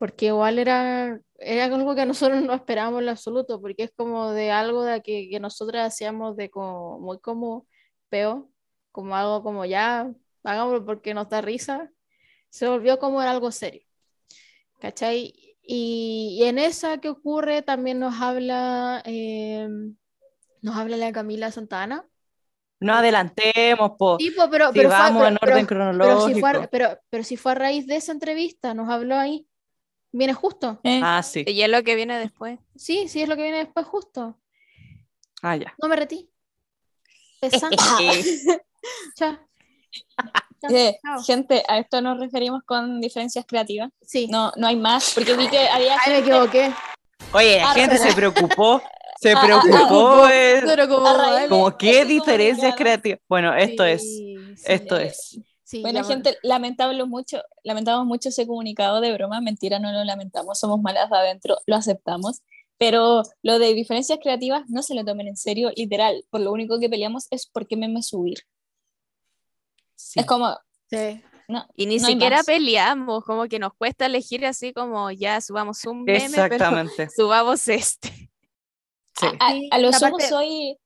porque 0.00 0.26
igual 0.26 0.58
era, 0.58 1.20
era 1.38 1.64
algo 1.66 1.94
que 1.94 2.06
nosotros 2.06 2.42
no 2.42 2.54
esperábamos 2.54 3.02
en 3.02 3.10
absoluto, 3.10 3.60
porque 3.60 3.82
es 3.84 3.92
como 3.94 4.30
de 4.32 4.50
algo 4.50 4.82
de 4.82 5.02
que, 5.02 5.28
que 5.30 5.38
nosotras 5.40 5.86
hacíamos 5.92 6.38
de 6.38 6.48
como, 6.48 6.98
muy 6.98 7.20
como 7.20 7.66
peo, 8.08 8.50
como 8.92 9.14
algo 9.14 9.42
como 9.42 9.66
ya, 9.66 10.10
hagámoslo 10.42 10.86
porque 10.86 11.12
nos 11.12 11.28
da 11.28 11.42
risa, 11.42 11.90
se 12.48 12.66
volvió 12.66 12.98
como 12.98 13.20
era 13.20 13.30
algo 13.30 13.52
serio. 13.52 13.82
¿Cachai? 14.80 15.34
Y, 15.62 16.38
y 16.40 16.44
en 16.44 16.58
esa 16.58 16.96
que 16.96 17.10
ocurre 17.10 17.60
también 17.60 17.98
nos 17.98 18.14
habla, 18.22 19.02
eh, 19.04 19.68
nos 20.62 20.76
habla 20.76 20.96
la 20.96 21.12
Camila 21.12 21.52
Santana. 21.52 22.06
No 22.80 22.94
adelantemos, 22.94 23.92
po. 23.98 24.16
Sí, 24.18 24.30
po, 24.30 24.48
pero, 24.50 24.68
Si 24.68 24.78
pero, 24.78 24.88
fue- 24.88 24.98
vamos 24.98 25.28
en 25.28 25.36
pero- 25.36 25.52
orden 25.52 25.66
pero- 25.66 25.78
cronológico. 25.80 26.34
si 26.34 26.40
fue 26.40 26.68
pero 27.10 27.22
si 27.24 27.36
fue 27.36 27.52
a 27.52 27.56
raíz 27.56 27.86
de 27.86 27.96
esa 27.96 28.12
entrevista, 28.12 28.72
nos 28.72 28.88
habló 28.88 29.16
ahí. 29.16 29.46
Viene 30.12 30.34
justo. 30.34 30.80
Eh, 30.82 31.00
Ah, 31.02 31.22
sí. 31.22 31.44
Y 31.46 31.62
es 31.62 31.68
lo 31.68 31.82
que 31.82 31.94
viene 31.94 32.18
después. 32.18 32.58
Sí, 32.76 33.08
sí, 33.08 33.22
es 33.22 33.28
lo 33.28 33.36
que 33.36 33.42
viene 33.42 33.58
después 33.58 33.86
justo. 33.86 34.36
Ah, 35.42 35.56
ya. 35.56 35.74
No 35.80 35.88
me 35.88 35.96
retí. 35.96 36.28
Pesante. 37.40 37.76
Chao. 39.16 39.38
Chao, 40.60 40.70
eh, 40.76 40.98
chao. 41.02 41.22
gente, 41.24 41.62
a 41.66 41.78
esto 41.78 42.02
nos 42.02 42.20
referimos 42.20 42.62
con 42.66 43.00
diferencias 43.00 43.46
creativas. 43.46 43.90
Sí. 44.02 44.26
No, 44.28 44.52
no 44.56 44.66
hay 44.66 44.76
más, 44.76 45.12
porque 45.14 45.34
vi 45.34 45.48
que 45.48 45.58
había 45.68 45.94
Ay, 45.94 45.98
me 46.12 46.14
gente- 46.16 46.30
equivoqué. 46.30 46.72
Oye, 47.32 47.56
la 47.56 47.70
Ah, 47.70 47.74
gente 47.74 47.96
se 47.96 48.12
preocupó, 48.12 48.82
se 49.20 49.32
Ah, 49.32 49.38
ah, 49.40 49.44
preocupó. 49.46 50.28
eh, 50.28 50.60
Pero 50.64 50.86
como, 50.88 51.08
Como 51.48 51.78
qué 51.78 52.04
diferencias 52.04 52.74
creativas. 52.76 53.20
Bueno, 53.26 53.54
esto 53.54 53.84
es, 53.84 54.02
Sí, 54.02 54.36
sí. 54.56 54.62
esto 54.66 54.98
es. 54.98 55.40
Sí, 55.70 55.82
Bueno, 55.82 56.02
gente, 56.02 56.36
lamentable 56.42 57.04
mucho, 57.04 57.42
lamentamos 57.62 58.04
mucho 58.04 58.30
ese 58.30 58.44
comunicado 58.44 59.00
de 59.00 59.12
broma, 59.12 59.40
mentira, 59.40 59.78
no 59.78 59.92
lo 59.92 60.02
lamentamos, 60.02 60.58
somos 60.58 60.80
malas 60.82 61.08
de 61.10 61.16
adentro, 61.16 61.58
lo 61.66 61.76
aceptamos, 61.76 62.40
pero 62.76 63.22
lo 63.42 63.60
de 63.60 63.72
diferencias 63.74 64.18
creativas 64.20 64.64
no 64.68 64.82
se 64.82 64.96
lo 64.96 65.04
tomen 65.04 65.28
en 65.28 65.36
serio, 65.36 65.70
literal, 65.76 66.24
por 66.28 66.40
lo 66.40 66.50
único 66.50 66.80
que 66.80 66.88
peleamos 66.90 67.28
es 67.30 67.46
por 67.46 67.68
qué 67.68 67.76
meme 67.76 68.02
subir. 68.02 68.38
Sí. 69.94 70.18
Es 70.18 70.26
como, 70.26 70.56
Sí. 70.90 71.22
no, 71.46 71.66
Y 71.76 71.86
ni 71.86 71.98
No 71.98 72.06
siquiera 72.08 72.38
más. 72.38 72.46
peleamos, 72.46 73.24
como 73.24 73.44
que 73.44 73.60
nos 73.60 73.72
cuesta 73.74 74.06
elegir 74.06 74.44
así 74.46 74.72
como 74.72 75.12
ya 75.12 75.40
subamos 75.40 75.84
un 75.84 76.02
meme, 76.02 76.30
pero 76.34 76.44
Exactamente. 76.46 77.08
subamos 77.16 77.68
este. 77.68 78.08
Sí. 79.20 79.26
a, 79.38 79.52
Sí, 79.52 79.68
a 79.70 79.78
lo 79.78 79.92
sumo 79.92 80.10
parte- 80.16 80.28
soy, 80.28 80.76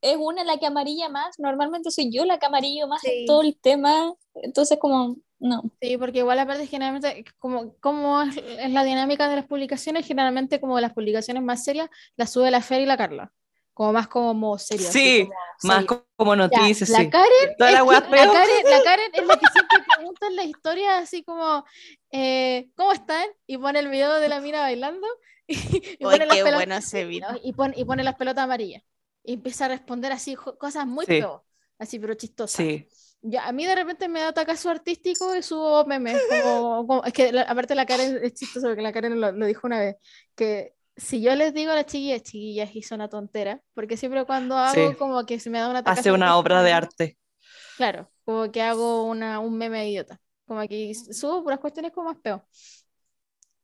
es 0.00 0.16
una 0.16 0.44
la 0.44 0.58
que 0.58 0.66
amarilla 0.66 1.08
más, 1.08 1.38
normalmente 1.38 1.90
soy 1.90 2.10
yo 2.12 2.24
la 2.24 2.38
que 2.38 2.46
amarillo 2.46 2.86
más 2.86 3.00
Sí. 3.02 3.10
en 3.20 3.26
todo 3.26 3.42
el 3.42 3.56
tema, 3.58 4.14
entonces 4.34 4.78
como, 4.78 5.16
no. 5.40 5.62
Sí, 5.80 5.96
porque 5.96 6.18
igual 6.18 6.38
aparte 6.38 6.66
generalmente, 6.66 7.24
como, 7.38 7.74
como 7.80 8.22
es, 8.22 8.36
es 8.36 8.70
la 8.70 8.84
dinámica 8.84 9.28
de 9.28 9.36
las 9.36 9.46
publicaciones, 9.46 10.06
generalmente 10.06 10.60
como 10.60 10.78
las 10.80 10.92
publicaciones 10.92 11.42
más 11.42 11.64
serias 11.64 11.88
las 12.16 12.30
sube 12.30 12.50
la 12.50 12.60
Fer 12.62 12.80
y 12.82 12.86
la 12.86 12.96
Carla, 12.96 13.32
como 13.74 13.92
más 13.92 14.08
como 14.08 14.58
serio. 14.58 14.88
así 14.88 14.98
Sí, 14.98 15.22
como 15.24 15.34
Más 15.74 15.84
serio. 15.86 16.06
como 16.16 16.34
Ya, 16.34 16.36
noticias, 16.36 16.88
la 16.90 16.98
sí. 16.98 17.10
Karen, 17.10 17.56
Toda 17.58 17.70
la 17.72 17.78
que 17.78 17.82
weá 17.84 18.00
la. 18.00 18.08
Karen, 18.32 18.64
la 18.70 18.82
Karen 18.84 19.10
es 19.12 19.26
la 19.26 19.36
que 19.36 19.46
siempre 19.52 19.78
pregunta 19.96 20.26
en 20.28 20.36
la 20.36 20.44
historia 20.44 20.98
así 20.98 21.22
como, 21.24 21.64
eh, 22.12 22.70
¿cómo 22.76 22.92
están? 22.92 23.26
Y 23.46 23.58
pone 23.58 23.78
el 23.80 23.88
video 23.88 24.14
de 24.20 24.28
la 24.28 24.40
mina 24.40 24.60
bailando 24.60 25.06
y, 25.48 25.54
y 25.54 25.96
pone 25.98 26.26
las 26.26 26.36
qué 26.36 26.42
pelotas- 26.44 26.54
bueno 26.54 26.76
ese 26.76 27.04
video. 27.04 27.32
¿no? 27.32 27.38
y, 27.42 27.52
pone, 27.52 27.74
y 27.76 27.84
pone 27.84 28.02
las 28.04 28.14
pelotas 28.16 28.44
amarillas. 28.44 28.82
Y 29.24 29.34
empieza 29.34 29.66
a 29.66 29.68
responder 29.68 30.12
así 30.12 30.34
cosas 30.36 30.86
muy 30.86 31.04
Sí. 31.04 31.18
peor, 31.20 31.42
así 31.78 31.98
pero 31.98 32.14
chistosas. 32.14 32.56
Sí. 32.56 32.88
Ya, 33.20 33.46
a 33.48 33.52
mí 33.52 33.66
de 33.66 33.74
repente 33.74 34.08
me 34.08 34.20
da 34.20 34.28
atacazo 34.28 34.70
artístico 34.70 35.34
y 35.34 35.42
subo 35.42 35.84
memes. 35.86 36.20
Como, 36.42 36.86
como- 36.86 37.04
es 37.04 37.12
que 37.12 37.32
la- 37.32 37.42
aparte 37.42 37.74
la 37.74 37.84
Karen 37.84 38.18
es 38.22 38.34
chistoso 38.34 38.68
porque 38.68 38.82
la 38.82 38.92
Karen 38.92 39.20
lo, 39.20 39.32
lo 39.32 39.46
dijo 39.46 39.66
una 39.66 39.80
vez, 39.80 39.96
que 40.36 40.74
si 40.96 41.20
yo 41.20 41.34
les 41.34 41.52
digo 41.52 41.72
a 41.72 41.74
las 41.74 41.86
chiquillas, 41.86 42.22
chiquillas 42.22 42.74
hizo 42.74 42.94
una 42.94 43.08
tontera, 43.08 43.60
porque 43.74 43.96
siempre 43.96 44.24
cuando 44.24 44.56
hago 44.56 44.90
Sí. 44.92 44.96
como 44.96 45.26
que 45.26 45.40
se 45.40 45.50
me 45.50 45.58
da 45.58 45.68
un 45.68 45.76
atacazo 45.76 46.00
Hace 46.00 46.12
una 46.12 46.36
obra 46.36 46.62
de 46.62 46.72
arte. 46.72 47.18
Claro, 47.76 48.10
como 48.24 48.50
que 48.52 48.62
hago 48.62 49.04
una, 49.04 49.40
un 49.40 49.58
meme 49.58 49.88
idiota. 49.90 50.20
Como 50.46 50.66
que 50.68 50.94
subo 50.94 51.42
puras 51.42 51.58
cuestiones 51.58 51.92
como 51.92 52.10
más 52.10 52.18
peor. 52.22 52.44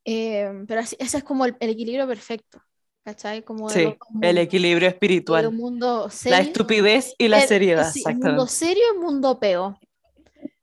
Eh, 0.03 0.49
pero 0.67 0.81
así, 0.81 0.95
ese 0.99 1.17
es 1.17 1.23
como 1.23 1.45
el, 1.45 1.55
el 1.59 1.69
equilibrio 1.71 2.07
perfecto. 2.07 2.61
¿Cachai? 3.05 3.43
Como 3.43 3.69
Sí, 3.69 3.81
el 3.81 3.95
mundos. 4.09 4.37
equilibrio 4.37 4.87
espiritual. 4.89 5.47
un 5.47 5.55
mundo 5.57 6.09
La 6.25 6.39
estupidez 6.39 7.13
y 7.19 7.27
la 7.27 7.41
el- 7.41 7.47
seriedad, 7.47 7.91
sí, 7.93 8.03
un 8.05 8.17
mundo 8.19 8.47
serio 8.47 8.83
y 8.91 8.97
un 8.97 9.03
mundo 9.03 9.39
peo. 9.39 9.79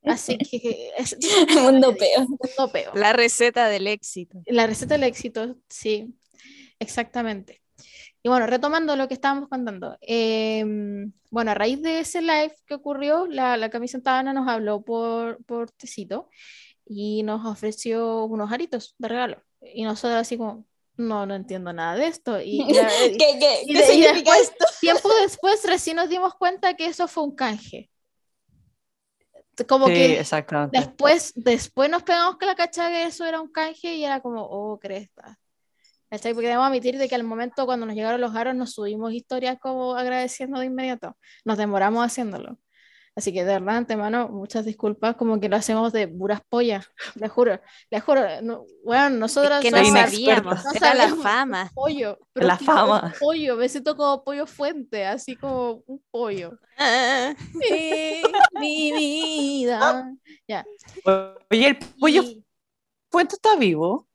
Así 0.04 0.36
que 0.38 0.90
es 0.98 1.16
Mundo 1.62 1.94
peo. 1.98 2.20
mundo 2.22 2.72
peo. 2.72 2.90
La 2.94 3.12
receta 3.12 3.68
del 3.68 3.86
éxito. 3.86 4.42
La 4.46 4.66
receta 4.66 4.94
del 4.94 5.04
éxito, 5.04 5.56
sí, 5.68 6.14
exactamente. 6.80 7.62
Y 8.24 8.28
bueno, 8.28 8.46
retomando 8.46 8.96
lo 8.96 9.06
que 9.08 9.14
estábamos 9.14 9.48
contando, 9.48 9.96
em, 10.00 11.12
bueno, 11.30 11.52
a 11.52 11.54
raíz 11.54 11.80
de 11.82 12.00
ese 12.00 12.22
live 12.22 12.54
que 12.66 12.74
ocurrió, 12.74 13.26
la, 13.26 13.56
la 13.56 13.70
Cami 13.70 13.86
Santana 13.88 14.32
nos 14.32 14.48
habló 14.48 14.82
por, 14.82 15.44
por 15.44 15.70
Tecito 15.72 16.28
y 16.86 17.22
nos 17.22 17.44
ofreció 17.46 18.24
unos 18.24 18.50
aritos 18.52 18.94
de 18.98 19.08
regalo. 19.08 19.42
Y 19.60 19.82
nosotros 19.84 20.20
así 20.20 20.36
como, 20.36 20.66
no, 20.96 21.26
no 21.26 21.34
entiendo 21.34 21.72
nada 21.72 21.96
de 21.96 22.06
esto. 22.06 22.40
Y, 22.40 22.62
y 22.68 22.74
la- 22.74 22.88
¿Qué, 22.88 23.16
qué, 23.18 23.62
y 23.64 23.74
qué 23.74 23.94
y 23.94 24.00
después- 24.02 24.40
esto? 24.40 24.64
tiempo 24.80 25.08
después 25.22 25.64
recién 25.64 25.96
nos 25.96 26.08
dimos 26.08 26.34
cuenta 26.34 26.74
que 26.74 26.86
eso 26.86 27.08
fue 27.08 27.22
un 27.24 27.34
canje. 27.34 27.88
Como 29.68 29.86
Sí, 29.86 29.92
que 29.92 30.20
exactamente. 30.20 30.78
Después, 30.78 31.32
después 31.36 31.90
nos 31.90 32.02
pegamos 32.02 32.38
que 32.38 32.46
la 32.46 32.54
cacha 32.54 32.88
que 32.88 33.04
eso 33.04 33.24
era 33.26 33.40
un 33.40 33.52
canje 33.52 33.94
y 33.94 34.04
era 34.04 34.20
como, 34.20 34.42
oh, 34.42 34.78
cresta. 34.80 35.38
¿Cachai? 36.10 36.32
Porque 36.34 36.48
debemos 36.48 36.66
admitir 36.66 36.98
de 36.98 37.08
que 37.08 37.14
al 37.14 37.22
momento 37.24 37.64
cuando 37.66 37.86
nos 37.86 37.94
llegaron 37.94 38.20
los 38.20 38.34
aros 38.34 38.54
nos 38.54 38.72
subimos 38.72 39.12
historias 39.12 39.58
como 39.60 39.94
agradeciendo 39.94 40.58
de 40.58 40.66
inmediato. 40.66 41.16
Nos 41.44 41.58
demoramos 41.58 42.04
haciéndolo. 42.04 42.58
Así 43.14 43.30
que 43.32 43.44
de 43.44 43.52
verdad, 43.60 43.76
antemano, 43.76 44.28
muchas 44.28 44.64
disculpas, 44.64 45.16
como 45.16 45.38
que 45.38 45.50
lo 45.50 45.56
hacemos 45.56 45.92
de 45.92 46.08
puras 46.08 46.40
pollas, 46.48 46.88
les 47.14 47.30
juro, 47.30 47.60
les 47.90 48.02
juro, 48.02 48.22
no, 48.42 48.64
bueno, 48.84 49.10
nosotros 49.10 49.60
que 49.60 49.70
no 49.70 49.84
sabíamos, 49.84 50.64
No 50.64 50.70
era 50.72 50.94
la 50.94 51.00
sabíamos. 51.08 51.22
fama. 51.22 51.70
pollo, 51.74 52.18
pero 52.32 52.46
La 52.46 52.56
fama. 52.56 53.12
pollo, 53.20 53.56
me 53.56 53.68
siento 53.68 53.96
como 53.96 54.24
pollo 54.24 54.46
fuente, 54.46 55.04
así 55.04 55.36
como 55.36 55.82
un 55.86 56.02
pollo. 56.10 56.58
Ah, 56.78 57.34
Sí, 57.62 58.22
mi 58.58 58.92
vida. 58.92 60.10
Ya. 60.48 60.64
Oye, 61.50 61.68
el 61.68 61.78
pollo 62.00 62.22
Y- 62.22 62.42
fuente 63.10 63.34
está 63.34 63.56
vivo. 63.56 64.08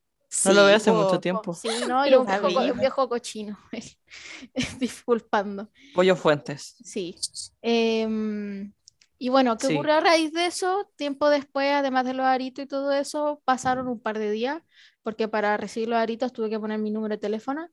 No 0.46 0.54
lo 0.54 0.66
veo 0.66 0.76
hace 0.76 0.92
po. 0.92 0.98
mucho 1.04 1.20
tiempo. 1.20 1.54
Sí, 1.54 1.70
no, 1.88 2.06
y 2.06 2.14
un 2.16 2.26
viejo, 2.26 2.48
un 2.48 2.80
viejo 2.80 3.08
cochino. 3.08 3.58
Disculpando. 4.80 5.70
Pollo 5.94 6.16
fuentes. 6.16 6.76
Sí. 6.84 7.16
Em, 7.62 8.74
y 9.20 9.30
bueno, 9.30 9.58
¿qué 9.58 9.68
Sí. 9.68 9.74
ocurrió 9.74 9.96
a 9.96 10.00
raíz 10.02 10.32
de 10.34 10.46
eso? 10.48 10.90
Tiempo 10.96 11.30
después, 11.30 11.72
además 11.74 12.06
de 12.06 12.14
los 12.14 12.26
aritos 12.26 12.66
y 12.66 12.68
todo 12.68 12.92
eso, 12.94 13.42
pasaron 13.46 13.88
un 13.88 14.00
par 14.00 14.20
de 14.20 14.32
días, 14.32 14.62
porque 15.04 15.28
para 15.28 15.58
recibir 15.58 15.90
los 15.90 15.98
aritos 16.00 16.34
tuve 16.34 16.50
que 16.50 16.60
poner 16.60 16.80
mi 16.80 16.92
número 16.92 17.16
de 17.16 17.20
teléfono. 17.22 17.70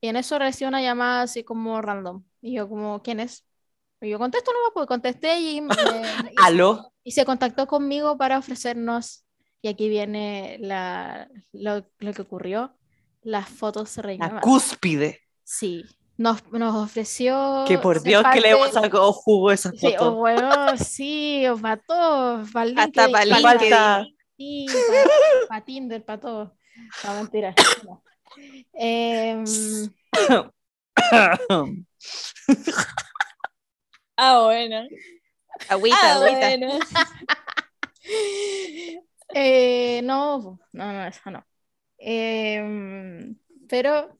Y 0.00 0.08
en 0.08 0.16
eso 0.16 0.38
recibí 0.38 0.68
una 0.68 0.82
llamada 0.82 1.22
así 1.22 1.44
como 1.44 1.80
random. 1.82 2.24
Y 2.40 2.54
yo 2.54 2.68
como, 2.68 3.02
¿quién 3.02 3.20
es? 3.20 3.46
Y 4.00 4.08
yo 4.10 4.18
contesto 4.18 4.52
nomás, 4.52 4.70
pues 4.74 4.86
contesté 4.86 5.38
y, 5.40 5.60
me- 5.60 5.72
y- 5.74 5.74
¿Aló? 6.38 6.92
y 7.04 7.12
se 7.12 7.24
contactó 7.24 7.66
conmigo 7.66 8.16
para 8.18 8.38
ofrecernos, 8.38 9.24
y 9.62 9.68
aquí 9.68 9.88
viene 9.90 10.56
la, 10.60 11.28
lo, 11.52 11.86
lo 11.98 12.12
que 12.14 12.22
ocurrió, 12.22 12.76
las 13.22 13.48
fotos 13.48 13.96
Reina 13.98 14.32
La 14.32 14.40
cúspide. 14.40 15.20
Sí, 15.44 15.84
nos, 16.20 16.44
nos 16.52 16.74
ofreció... 16.76 17.64
Que 17.66 17.78
por 17.78 18.02
Dios 18.02 18.22
que 18.32 18.40
le 18.40 18.50
hemos 18.50 18.68
parte- 18.70 18.86
sacado 18.86 19.12
jugo 19.12 19.48
a 19.48 19.54
esas 19.54 19.72
Sí, 19.78 19.86
fotos. 19.92 20.08
o 20.08 20.14
bueno, 20.16 20.76
sí, 20.76 21.46
o 21.48 21.56
para 21.56 21.76
todos, 21.78 22.50
para 22.52 22.70
Hasta 22.82 23.06
LinkedIn, 23.06 23.12
pa' 23.12 23.18
pa' 23.18 23.24
LinkedIn. 23.24 23.42
Falta- 23.70 24.06
Sí, 24.36 24.66
para 25.48 25.64
Tinder, 25.64 26.04
para 26.04 26.20
todo. 26.20 26.56
No, 27.04 27.14
mentira. 27.14 27.54
no. 27.84 28.02
Em, 28.72 29.44
Ah, 34.16 34.42
bueno. 34.44 34.82
Agüita, 35.68 35.96
Ah, 36.02 36.14
agüita. 36.16 36.38
bueno. 36.38 36.78
eh, 39.34 40.00
no, 40.04 40.58
no, 40.72 40.92
no, 40.92 41.06
eso 41.06 41.30
no. 41.30 41.44
Em, 41.98 43.36
pero 43.68 44.18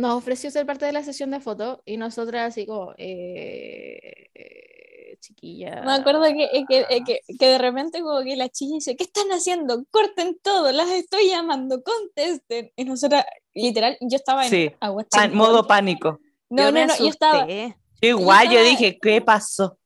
nos 0.00 0.14
ofreció 0.16 0.50
ser 0.50 0.66
parte 0.66 0.86
de 0.86 0.92
la 0.92 1.02
sesión 1.02 1.30
de 1.30 1.40
fotos 1.40 1.78
y 1.84 1.96
nosotras 1.96 2.48
así 2.48 2.66
como, 2.66 2.92
eh, 2.98 4.30
eh, 4.34 5.16
chiquilla. 5.20 5.82
Me 5.84 5.92
acuerdo 5.92 6.22
que, 6.24 6.44
eh, 6.44 6.64
que, 6.68 6.80
eh, 6.88 7.02
que, 7.04 7.20
que 7.38 7.46
de 7.46 7.58
repente 7.58 8.00
como 8.00 8.22
que 8.22 8.36
la 8.36 8.48
chica 8.48 8.74
dice, 8.74 8.96
¿qué 8.96 9.04
están 9.04 9.28
haciendo? 9.30 9.84
Corten 9.90 10.38
todo, 10.42 10.72
las 10.72 10.88
estoy 10.90 11.28
llamando, 11.28 11.82
contesten. 11.82 12.72
Y 12.76 12.84
nosotras, 12.84 13.24
literal, 13.54 13.98
yo 14.00 14.16
estaba 14.16 14.44
en 14.44 14.50
Sí, 14.50 14.70
agua 14.80 15.04
Pan- 15.10 15.34
modo 15.34 15.66
pánico. 15.66 16.18
No, 16.48 16.64
Yo 16.64 16.72
no, 16.72 16.86
no, 16.86 16.96
yo 16.96 17.08
estaba. 17.08 17.46
Yo 17.46 17.74
igual, 18.00 18.46
yo 18.46 18.58
estaba- 18.58 18.68
dije, 18.70 18.98
¿qué 19.00 19.20
pasó? 19.20 19.78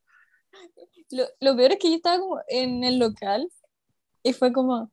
lo, 1.10 1.24
lo 1.40 1.56
peor 1.56 1.72
es 1.72 1.78
que 1.78 1.90
yo 1.90 1.96
estaba 1.96 2.18
como 2.18 2.40
en 2.48 2.82
el 2.84 2.98
local 2.98 3.48
y 4.22 4.32
fue 4.32 4.52
como, 4.52 4.90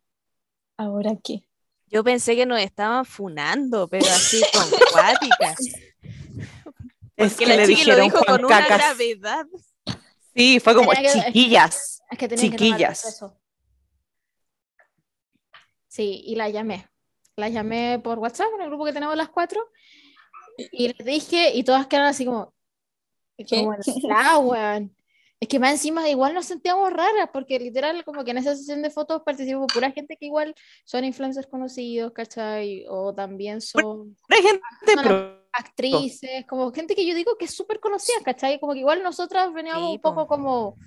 ¿ahora 0.77 1.11
qué? 1.23 1.43
Yo 1.91 2.03
pensé 2.03 2.35
que 2.35 2.45
nos 2.45 2.59
estaban 2.59 3.03
funando, 3.05 3.87
pero 3.87 4.05
así 4.07 4.41
con 4.53 4.63
cuáticas. 4.93 5.59
Es 7.17 7.33
Que 7.35 7.43
que 7.43 7.45
la 7.45 7.55
le 7.57 7.67
chiqui 7.67 7.83
lo 7.85 7.95
dijeron 7.95 8.03
dijo 8.05 8.17
Juan 8.19 8.37
con 8.37 8.45
una 8.45 8.59
Cacas. 8.61 8.77
gravedad. 8.77 9.45
Sí, 10.33 10.59
fue 10.61 10.73
como 10.73 10.91
que- 10.91 11.07
chiquillas. 11.25 12.01
Es 12.09 12.17
que 12.17 12.27
tenía 12.27 12.43
que 12.51 12.57
Chiquillas. 12.57 13.05
eso. 13.05 13.37
Sí, 15.87 16.23
y 16.25 16.35
la 16.35 16.49
llamé. 16.49 16.87
La 17.35 17.49
llamé 17.49 17.99
por 17.99 18.19
WhatsApp, 18.19 18.47
en 18.55 18.61
el 18.61 18.67
grupo 18.69 18.85
que 18.85 18.93
tenemos 18.93 19.15
las 19.15 19.29
cuatro. 19.29 19.61
Y 20.57 20.89
les 20.93 21.05
dije, 21.05 21.51
y 21.53 21.63
todas 21.63 21.87
quedaron 21.87 22.09
así 22.09 22.25
como, 22.25 22.53
¿Qué? 23.37 23.45
como 23.63 23.71
weón. 24.49 24.95
Es 25.41 25.47
que 25.47 25.57
más 25.57 25.71
encima 25.71 26.07
igual 26.07 26.35
nos 26.35 26.45
sentíamos 26.45 26.93
raras, 26.93 27.29
porque 27.33 27.57
literal, 27.57 28.05
como 28.05 28.23
que 28.23 28.29
en 28.29 28.37
esa 28.37 28.55
sesión 28.55 28.83
de 28.83 28.91
fotos 28.91 29.23
participó 29.25 29.65
pura 29.65 29.89
gente 29.91 30.15
que 30.15 30.27
igual 30.27 30.53
son 30.85 31.03
influencers 31.03 31.47
conocidos, 31.47 32.11
¿cachai? 32.11 32.85
O 32.87 33.11
también 33.15 33.59
son 33.59 34.15
gente, 34.29 34.61
actrices, 35.51 36.45
como 36.47 36.71
gente 36.71 36.93
que 36.93 37.07
yo 37.07 37.15
digo 37.15 37.37
que 37.39 37.45
es 37.45 37.55
súper 37.55 37.79
conocida, 37.79 38.17
¿cachai? 38.23 38.59
Como 38.59 38.73
que 38.73 38.79
igual 38.79 39.01
nosotras 39.01 39.51
veníamos 39.51 39.89
Sí, 39.89 39.95
un 39.95 40.01
poco 40.01 40.21
po. 40.21 40.27
como, 40.27 40.77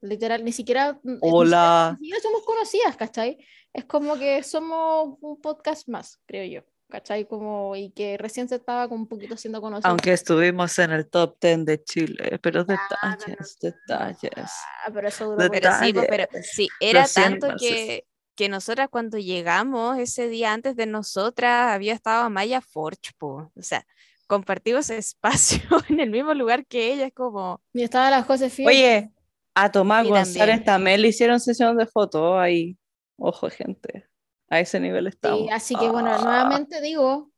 literal, 0.00 0.44
ni 0.44 0.52
siquiera, 0.52 1.00
ni 1.02 1.18
Hola. 1.20 1.96
siquiera 1.98 2.20
somos 2.20 2.44
conocidas, 2.44 2.96
¿cachai? 2.96 3.38
Es 3.72 3.86
como 3.86 4.16
que 4.16 4.44
somos 4.44 5.18
un 5.20 5.40
podcast 5.40 5.88
más, 5.88 6.22
creo 6.26 6.44
yo. 6.44 6.75
¿Cachai? 6.88 7.26
Como, 7.26 7.76
y 7.76 7.90
que 7.90 8.16
recién 8.18 8.48
se 8.48 8.56
estaba 8.56 8.88
como 8.88 9.02
un 9.02 9.08
poquito 9.08 9.36
siendo 9.36 9.60
conocido. 9.60 9.90
Aunque 9.90 10.12
estuvimos 10.12 10.78
en 10.78 10.92
el 10.92 11.08
top 11.08 11.36
10 11.40 11.64
de 11.64 11.84
Chile, 11.84 12.38
pero 12.42 12.56
pero 12.56 12.64
detalles, 12.64 13.58
detalles. 13.60 14.50
Ah, 14.84 14.90
pero 14.92 15.08
eso 15.08 15.26
duró 15.26 15.48
Detalle. 15.48 15.60
Pero 15.60 15.74
sí, 15.80 15.92
pues, 15.92 16.06
pero 16.08 16.26
sí, 16.42 16.68
era 16.80 17.06
tanto 17.06 17.48
que, 17.58 18.06
que 18.34 18.48
nosotras 18.48 18.88
cuando 18.90 19.18
llegamos 19.18 19.98
ese 19.98 20.28
día 20.28 20.52
antes 20.52 20.76
de 20.76 20.86
nosotras 20.86 21.72
había 21.74 21.92
estado 21.92 22.24
Amaya 22.24 22.60
Forge, 22.60 23.12
po. 23.18 23.50
O 23.54 23.62
sea, 23.62 23.84
compartimos 24.26 24.90
espacio 24.90 25.60
en 25.88 26.00
el 26.00 26.10
mismo 26.10 26.34
lugar 26.34 26.66
que 26.66 26.92
ella, 26.92 27.06
es 27.06 27.12
como, 27.14 27.60
Y 27.72 27.82
estaba 27.82 28.10
la 28.10 28.22
Josefina. 28.22 28.70
Oye, 28.70 29.10
a 29.54 29.70
Tomás 29.70 30.06
González 30.06 30.36
también. 30.36 30.64
también 30.64 31.02
le 31.02 31.08
hicieron 31.08 31.40
sesión 31.40 31.76
de 31.76 31.86
fotos 31.86 32.38
ahí. 32.38 32.78
Ojo, 33.18 33.48
gente. 33.50 34.06
A 34.48 34.60
ese 34.60 34.78
nivel 34.80 35.06
estamos. 35.08 35.40
Sí, 35.40 35.48
así 35.50 35.74
que 35.76 35.88
bueno, 35.90 36.10
Ah. 36.12 36.18
nuevamente 36.22 36.80
digo, 36.80 37.30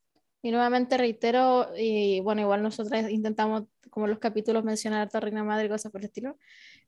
y 0.42 0.50
nuevamente 0.50 0.96
reitero, 0.98 1.68
y 1.76 2.20
bueno, 2.20 2.42
igual 2.42 2.62
nosotras 2.62 3.10
intentamos, 3.10 3.64
como 3.90 4.06
en 4.06 4.10
los 4.10 4.18
capítulos, 4.18 4.62
mencionar 4.64 5.08
a 5.12 5.20
Reina 5.20 5.42
Madre 5.42 5.66
y 5.66 5.68
cosas 5.68 5.90
por 5.90 6.00
el 6.00 6.06
estilo, 6.06 6.38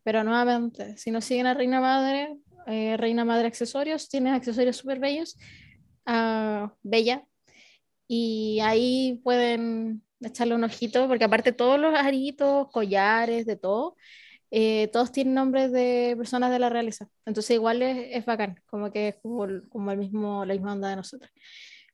pero 0.03 0.23
nuevamente, 0.23 0.97
si 0.97 1.11
nos 1.11 1.25
siguen 1.25 1.47
a 1.47 1.55
Reina 1.55 1.81
Madre, 1.81 2.37
eh, 2.67 2.97
Reina 2.97 3.25
Madre 3.25 3.47
Accesorios, 3.49 4.09
tiene 4.09 4.31
accesorios 4.33 4.77
súper 4.77 4.99
bellos, 5.01 5.37
ah, 6.07 6.73
bella, 6.83 7.25
y 8.07 8.61
ahí 8.63 9.21
pueden 9.25 10.03
echarle 10.21 10.55
un 10.55 10.65
ojito, 10.65 11.09
porque 11.09 11.25
aparte 11.25 11.53
todos 11.53 11.79
los 11.81 11.95
aritos, 11.95 12.69
collares, 12.71 13.47
de 13.47 13.57
todo, 13.57 13.97
eh, 14.51 14.89
todos 14.93 15.13
tienen 15.13 15.35
nombres 15.35 15.73
de 15.73 16.15
personas 16.17 16.51
de 16.51 16.59
la 16.59 16.69
realeza. 16.69 17.09
Entonces 17.27 17.53
igual 17.55 17.83
es, 17.83 18.09
es 18.19 18.25
bacán, 18.27 18.61
como 18.67 18.91
que 18.91 19.09
es 19.09 19.17
como, 19.23 19.45
el- 19.45 19.69
como 19.69 19.91
el 19.93 19.99
mismo, 19.99 20.45
la 20.45 20.55
misma 20.55 20.73
onda 20.73 20.89
de 20.91 20.97
nosotros. 20.97 21.31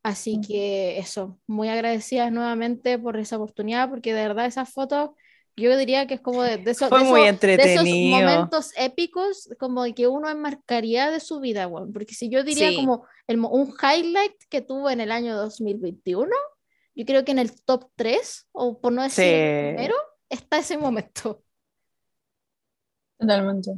Así 0.03 0.41
que 0.47 0.99
eso, 0.99 1.41
muy 1.49 1.69
agradecidas 1.69 2.31
nuevamente 2.31 2.99
por 2.99 3.17
esa 3.17 3.37
oportunidad, 3.37 3.91
porque 3.91 4.15
de 4.15 4.23
verdad 4.29 4.47
esas 4.47 4.73
fotos, 4.73 5.11
yo 5.57 5.77
diría 5.77 6.07
que 6.07 6.15
es 6.15 6.21
como 6.21 6.43
de, 6.43 6.59
de 6.59 6.71
esos, 6.71 6.89
Fue 6.89 7.01
de 7.01 7.05
esos- 7.05 7.41
de 7.41 7.55
esos 7.75 7.85
momentos 8.11 8.73
épicos, 8.77 9.49
como 9.59 9.83
de 9.83 9.95
que 9.95 10.07
uno 10.07 10.29
enmarcaría 10.31 11.11
de 11.11 11.19
su 11.19 11.41
vida, 11.41 11.67
weón. 11.67 11.93
Porque 11.93 12.15
si 12.15 12.29
yo 12.29 12.45
diría 12.45 12.69
Sí. 12.71 12.77
como 12.77 13.05
el, 13.27 13.41
un 13.41 13.75
highlight 13.83 14.35
que 14.49 14.61
tuve 14.61 14.93
en 14.93 15.01
el 15.01 15.11
año 15.11 15.35
2021, 15.37 16.31
yo 16.95 17.05
creo 17.05 17.25
que 17.25 17.33
en 17.33 17.39
el 17.41 17.61
top 17.65 17.91
3, 17.97 18.49
o 18.53 18.81
por 18.81 18.93
no 18.93 19.03
decir 19.03 19.25
el 19.25 19.33
Sí. 19.33 19.75
primero, 19.75 19.95
está 20.29 20.59
ese 20.59 20.79
momento. 20.79 21.43
Totalmente. 23.19 23.73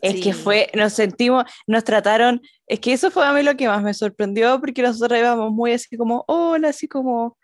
Es 0.00 0.14
que 0.16 0.32
Sí. 0.32 0.42
fue, 0.42 0.68
nos 0.74 0.94
sentimos, 0.94 1.44
nos 1.68 1.84
trataron, 1.84 2.42
es 2.66 2.80
que 2.80 2.92
eso 2.92 3.10
fue 3.12 3.24
a 3.24 3.32
mí 3.32 3.42
lo 3.44 3.56
que 3.56 3.68
más 3.68 3.82
me 3.82 3.94
sorprendió, 3.94 4.58
porque 4.60 4.82
nosotros 4.82 5.16
íbamos 5.18 5.52
muy 5.52 5.72
así 5.72 5.96
como, 5.96 6.24
hola, 6.26 6.70
así 6.70 6.88
como, 6.88 7.38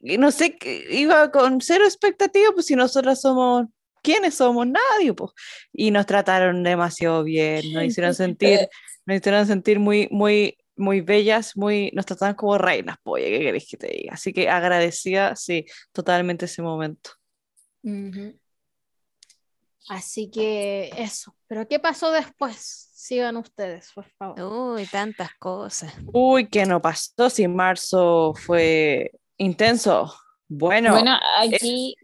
no 0.00 0.30
sé, 0.30 0.56
que- 0.56 0.86
iba 0.90 1.30
con 1.30 1.60
cero 1.60 1.84
expectativa, 1.84 2.52
pues 2.54 2.66
si 2.66 2.74
nosotras 2.74 3.20
somos, 3.20 3.66
¿quiénes 4.02 4.34
somos? 4.34 4.66
Nadie, 4.66 5.12
pues. 5.12 5.32
Y 5.72 5.90
nos 5.90 6.06
trataron 6.06 6.62
demasiado 6.62 7.22
bien, 7.24 7.70
nos 7.74 7.84
hicieron 8.00 8.14
sentir, 8.14 8.68
nos 9.04 9.18
hicieron 9.18 9.46
sentir 9.46 9.78
muy, 9.78 10.08
muy, 10.10 10.56
muy 10.74 11.02
bellas, 11.02 11.54
muy, 11.54 11.90
nos 11.92 12.06
trataron 12.06 12.34
como 12.34 12.56
reinas, 12.56 12.96
pues, 13.02 13.24
¿qué 13.24 13.40
querés 13.40 13.68
que 13.68 13.76
te 13.76 13.88
diga? 13.88 14.14
Así 14.14 14.32
que 14.32 14.48
agradecida, 14.48 15.36
sí, 15.36 15.66
totalmente 15.92 16.46
ese 16.46 16.62
momento. 16.62 17.10
Ujú. 17.82 18.38
Así 19.88 20.30
que 20.30 20.90
eso. 20.96 21.34
Pero 21.46 21.66
¿qué 21.66 21.78
pasó 21.78 22.10
después? 22.10 22.88
Sigan 22.92 23.36
ustedes, 23.36 23.90
por 23.94 24.04
favor. 24.18 24.40
uy, 24.42 24.86
tantas 24.86 25.34
cosas. 25.36 25.94
Uy, 26.12 26.48
¿qué 26.48 26.66
no 26.66 26.80
pasó 26.82 27.30
si 27.30 27.48
marzo 27.48 28.34
fue 28.34 29.12
intenso? 29.38 30.12
Bueno, 30.48 30.92
Bueno, 30.92 31.18
aquí, 31.38 31.94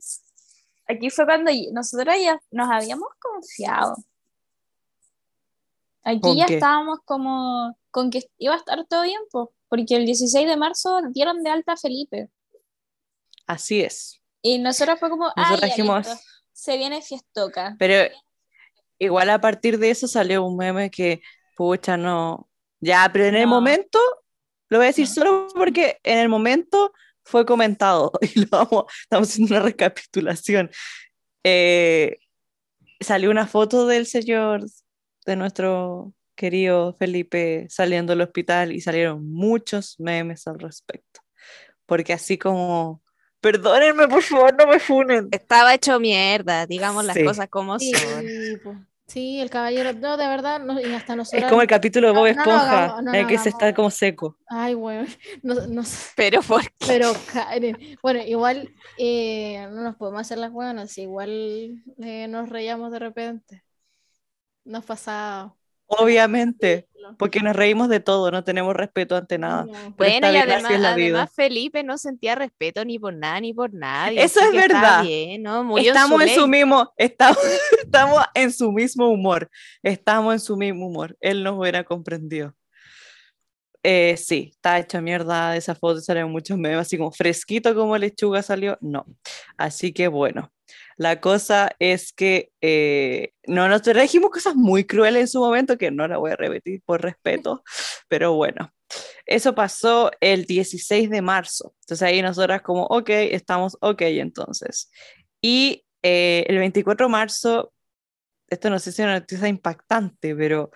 aquí 0.89 1.11
fue 1.11 1.25
cuando 1.27 1.51
nosotros 1.73 2.15
ya 2.23 2.41
nos 2.51 2.71
habíamos 2.71 3.09
confiado. 3.21 3.97
Aquí 6.03 6.21
¿Con 6.21 6.37
ya 6.37 6.47
qué? 6.47 6.55
estábamos 6.55 6.99
como 7.05 7.77
con 7.91 8.11
que 8.11 8.23
iba 8.39 8.55
a 8.55 8.59
estar 8.59 8.85
todo 8.87 9.03
bien, 9.03 9.21
po, 9.31 9.53
porque 9.69 9.97
el 9.97 10.05
16 10.05 10.47
de 10.47 10.57
marzo 10.57 11.01
dieron 11.11 11.43
de 11.43 11.51
alta 11.51 11.73
a 11.73 11.77
Felipe. 11.77 12.29
así 13.47 13.81
es. 13.83 14.21
Y 14.43 14.59
nosotros 14.59 14.99
fue 15.01 15.09
como, 15.09 15.31
Nosotros 15.37 15.63
dijimos, 15.71 16.07
listo, 16.07 16.23
se 16.55 16.79
viene 16.79 17.03
fiestoca. 17.03 17.77
pero 17.79 18.11
igual 18.99 19.29
a 19.31 19.41
partir 19.41 19.79
de 19.79 19.91
eso 19.91 20.09
salió 20.09 20.45
un 20.45 20.57
meme 20.57 20.91
que, 20.91 21.21
pucha, 21.57 21.97
no. 21.99 22.49
Ya, 22.81 23.11
pero 23.13 23.27
en 23.27 23.35
el 23.37 23.43
No. 23.45 23.49
momento, 23.51 23.99
lo 24.71 24.79
voy 24.79 24.85
a 24.87 24.89
decir 24.89 25.07
No. 25.09 25.15
solo 25.15 25.49
porque 25.55 25.99
en 26.03 26.19
el 26.19 26.29
momento 26.31 26.93
fue 27.25 27.45
comentado 27.45 28.13
y 28.35 28.41
lo 28.41 28.47
vamos, 28.51 28.85
estamos 29.03 29.29
haciendo 29.29 29.55
una 29.57 29.65
recapitulación. 29.65 30.71
Eh, 31.45 32.19
salió 33.01 33.31
una 33.31 33.47
foto 33.47 33.87
del 33.87 34.07
señor, 34.07 34.65
de 35.27 35.37
nuestro 35.37 36.15
querido 36.37 36.95
Felipe 36.95 37.67
saliendo 37.71 38.13
del 38.13 38.23
hospital 38.23 38.73
y 38.73 38.81
salieron 38.81 39.31
muchos 39.31 39.99
memes 40.01 40.47
al 40.47 40.59
respecto. 40.59 41.21
Porque 41.87 42.13
así 42.15 42.39
como, 42.39 43.03
perdónenme 43.45 44.09
por 44.09 44.23
favor, 44.23 44.55
no 44.59 44.67
me 44.67 44.79
funen. 44.81 45.29
Estaba 45.31 45.75
hecho 45.75 46.01
mierda, 46.01 46.67
digamos 46.67 47.05
las 47.05 47.17
Sí. 47.17 47.25
cosas 47.25 47.49
como 47.49 47.79
Sí, 47.79 47.93
son. 47.93 48.25
Sí, 49.07 49.39
el 49.41 49.51
caballero, 49.51 49.93
no, 49.93 50.17
de 50.17 50.27
verdad, 50.27 50.61
no, 50.61 50.81
y 50.81 50.85
hasta 50.95 51.15
nosotros. 51.15 51.43
Es 51.45 51.51
como 51.51 51.61
el 51.63 51.69
capítulo 51.69 52.09
de 52.09 52.15
Bob 52.15 52.27
No, 52.27 52.33
no, 52.35 52.35
no 52.37 52.41
Esponja, 52.41 52.87
no, 53.03 53.11
en 53.11 53.15
el 53.15 53.23
no 53.25 53.29
que 53.29 53.39
se 53.39 53.51
está 53.51 53.75
como 53.75 53.91
seco. 53.91 54.37
Ay, 54.49 54.75
bueno, 54.75 55.07
no, 55.43 55.83
Pero 56.17 56.41
¿por 56.43 56.63
qué? 56.63 56.71
pero 56.87 57.13
Karen, 57.33 57.77
bueno, 58.03 58.21
igual 58.23 58.71
eh, 58.99 59.67
no 59.71 59.83
nos 59.83 59.97
podemos 59.97 60.23
hacer 60.23 60.39
las 60.39 60.53
buenas, 60.53 60.97
igual 60.99 61.83
eh, 62.03 62.27
nos 62.29 62.49
reíamos 62.49 62.91
de 62.93 62.99
repente. 62.99 63.63
Nos 64.65 64.85
pasaba. 64.85 65.55
Obviamente, 65.87 66.89
porque 67.19 67.41
nos 67.41 67.55
reímos 67.55 67.89
de 67.89 68.01
todo, 68.01 68.31
no 68.31 68.45
tenemos 68.45 68.75
respeto 68.75 69.17
ante 69.17 69.39
nada. 69.39 69.65
No. 69.65 69.95
Bueno, 69.97 70.33
y 70.33 70.37
además, 70.37 71.31
Felipe 71.35 71.83
no 71.83 71.99
sentía 71.99 72.35
respeto 72.35 72.85
ni 72.85 72.99
por 72.99 73.15
nada 73.15 73.41
ni 73.41 73.53
por 73.53 73.73
nadie. 73.73 74.23
Eso 74.23 74.41
es 74.41 74.53
verdad. 74.53 75.03
bien, 75.03 75.43
¿no? 75.43 75.77
Estamos 75.79 76.23
en 76.23 76.29
su 76.35 76.49
mismo, 76.49 76.93
estamos, 76.97 77.39
estamos 77.85 78.25
en 78.35 78.53
su 78.53 78.73
mismo 78.73 79.09
humor, 79.09 79.51
estamos 79.83 80.35
en 80.35 80.41
su 80.41 80.57
mismo 80.57 80.87
humor. 80.87 81.17
Él 81.21 81.43
nos 81.43 81.59
hubiera 81.59 81.85
comprendido. 81.85 82.55
Eh, 83.87 84.17
sí, 84.17 84.53
está 84.55 84.79
hecha 84.79 85.03
mierda 85.03 85.51
de 85.51 85.59
esa 85.59 85.75
foto, 85.75 86.01
salieron 86.01 86.33
muchos 86.33 86.57
memes, 86.57 86.79
así 86.79 86.97
como 86.97 87.13
fresquito 87.13 87.75
como 87.75 87.99
lechuga 87.99 88.43
salió, 88.43 88.79
no. 88.81 89.05
Así 89.59 89.93
que 89.93 90.09
bueno, 90.09 90.51
la 90.97 91.21
cosa 91.21 91.71
es 91.79 92.13
que 92.13 92.51
eh, 92.61 93.33
no 93.47 93.69
nos 93.69 93.83
dijimos 93.83 94.31
cosas 94.31 94.55
muy 94.55 94.85
crueles 94.85 95.23
en 95.23 95.29
su 95.29 95.41
momento, 95.41 95.79
que 95.79 95.91
no 95.91 96.07
la 96.07 96.19
voy 96.19 96.33
a 96.33 96.37
repetir 96.37 96.83
por 96.85 97.03
respeto, 97.03 97.63
pero 98.09 98.35
bueno, 98.35 98.73
eso 99.27 99.55
pasó 99.55 100.11
el 100.21 100.45
16 100.45 101.11
de 101.11 101.23
marzo. 101.23 101.75
Entonces 101.81 102.03
ahí 102.03 102.23
nosotras 102.23 102.63
como, 102.63 102.85
ok, 102.85 103.11
estamos 103.11 103.77
ok 103.81 104.03
entonces. 104.03 104.91
Y 105.41 105.85
eh, 106.03 106.45
el 106.49 106.59
24 106.59 107.07
de 107.07 107.13
marzo, 107.13 107.73
esto 108.49 108.71
no 108.71 108.79
sé 108.79 108.93
si 108.93 109.03
es 109.03 109.07
una 109.07 109.21
noticia 109.21 109.49
impactante, 109.49 110.35
pero 110.37 110.71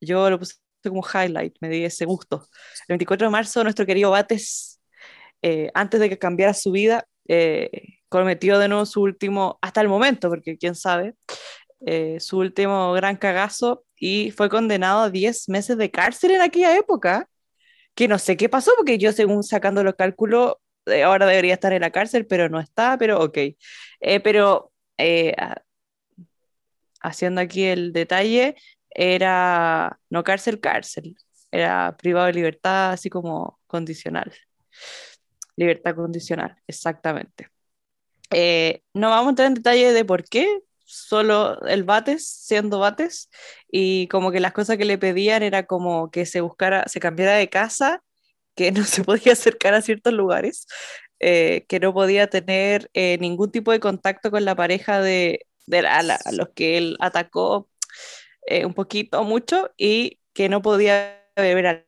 yo 0.00 0.28
lo 0.30 0.38
puse 0.38 0.56
como 0.84 1.02
highlight, 1.02 1.56
me 1.60 1.68
di 1.68 1.84
ese 1.84 2.04
gusto. 2.04 2.48
El 2.88 2.94
24 2.94 3.26
de 3.26 3.30
marzo, 3.30 3.62
nuestro 3.62 3.86
querido 3.86 4.10
Bates, 4.10 4.80
eh, 5.42 5.70
antes 5.74 6.00
de 6.00 6.08
que 6.08 6.18
cambiara 6.18 6.54
su 6.54 6.72
vida, 6.72 7.06
cometió 8.12 8.58
de 8.58 8.68
nuevo 8.68 8.86
su 8.86 9.02
último, 9.02 9.58
hasta 9.62 9.80
el 9.80 9.88
momento, 9.88 10.28
porque 10.28 10.58
quién 10.58 10.76
sabe, 10.76 11.14
eh, 11.86 12.18
su 12.20 12.38
último 12.38 12.92
gran 12.92 13.16
cagazo 13.16 13.84
y 13.96 14.30
fue 14.32 14.48
condenado 14.50 15.02
a 15.02 15.10
10 15.10 15.48
meses 15.48 15.76
de 15.78 15.90
cárcel 15.90 16.32
en 16.32 16.42
aquella 16.42 16.76
época, 16.76 17.28
que 17.94 18.08
no 18.08 18.18
sé 18.18 18.36
qué 18.36 18.48
pasó, 18.48 18.72
porque 18.76 18.98
yo 18.98 19.12
según 19.12 19.42
sacando 19.44 19.84
los 19.84 19.94
cálculos, 19.96 20.54
eh, 20.86 21.02
ahora 21.04 21.26
debería 21.26 21.54
estar 21.54 21.72
en 21.72 21.82
la 21.82 21.90
cárcel, 21.90 22.26
pero 22.26 22.48
no 22.48 22.60
está, 22.60 22.98
pero 22.98 23.20
ok. 23.22 23.38
Eh, 24.00 24.20
pero 24.20 24.72
eh, 24.98 25.34
haciendo 27.00 27.40
aquí 27.40 27.64
el 27.64 27.92
detalle, 27.92 28.56
era 28.90 29.98
no 30.10 30.24
cárcel, 30.24 30.60
cárcel, 30.60 31.16
era 31.50 31.96
privado 31.96 32.26
de 32.26 32.34
libertad, 32.34 32.92
así 32.92 33.10
como 33.10 33.60
condicional. 33.66 34.32
Libertad 35.56 35.94
condicional, 35.94 36.56
exactamente. 36.66 37.51
Eh, 38.32 38.82
no 38.94 39.10
vamos 39.10 39.28
a 39.28 39.30
entrar 39.30 39.48
en 39.48 39.54
detalle 39.54 39.92
de 39.92 40.04
por 40.04 40.24
qué, 40.24 40.60
solo 40.84 41.60
el 41.66 41.84
Bates 41.84 42.26
siendo 42.28 42.78
Bates, 42.78 43.30
y 43.70 44.08
como 44.08 44.30
que 44.30 44.40
las 44.40 44.52
cosas 44.52 44.76
que 44.78 44.84
le 44.84 44.98
pedían 44.98 45.42
era 45.42 45.66
como 45.66 46.10
que 46.10 46.26
se 46.26 46.40
buscara, 46.40 46.84
se 46.86 47.00
cambiara 47.00 47.34
de 47.36 47.48
casa, 47.48 48.02
que 48.54 48.72
no 48.72 48.84
se 48.84 49.04
podía 49.04 49.32
acercar 49.32 49.74
a 49.74 49.82
ciertos 49.82 50.12
lugares, 50.12 50.66
eh, 51.20 51.64
que 51.68 51.80
no 51.80 51.94
podía 51.94 52.28
tener 52.28 52.90
eh, 52.94 53.18
ningún 53.20 53.50
tipo 53.50 53.72
de 53.72 53.80
contacto 53.80 54.30
con 54.30 54.44
la 54.44 54.56
pareja 54.56 55.00
de, 55.00 55.46
de 55.66 55.78
a, 55.86 56.02
los 56.32 56.48
que 56.54 56.78
él 56.78 56.96
atacó 57.00 57.68
eh, 58.46 58.66
un 58.66 58.74
poquito 58.74 59.24
mucho, 59.24 59.70
y 59.76 60.20
que 60.34 60.48
no 60.48 60.62
podía 60.62 61.22
beber 61.36 61.86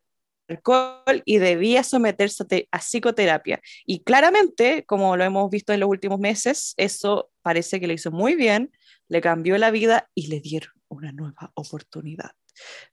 alcohol 0.49 1.23
y 1.25 1.39
debía 1.39 1.83
someterse 1.83 2.43
a, 2.43 2.47
te- 2.47 2.69
a 2.71 2.79
psicoterapia. 2.79 3.61
Y 3.87 4.03
claramente, 4.05 4.85
como 4.85 5.17
lo 5.17 5.25
hemos 5.25 5.51
visto 5.51 5.73
en 5.73 5.81
los 5.81 5.89
últimos 5.89 6.19
meses, 6.19 6.75
eso 6.77 7.31
parece 7.43 7.81
que 7.81 7.87
le 7.87 7.95
hizo 7.95 8.11
muy 8.11 8.35
bien, 8.35 8.73
le 9.09 9.21
cambió 9.21 9.57
la 9.59 9.71
vida 9.71 10.11
y 10.15 10.29
le 10.29 10.41
dieron 10.41 10.73
una 10.89 11.13
nueva 11.13 11.51
oportunidad. 11.55 12.33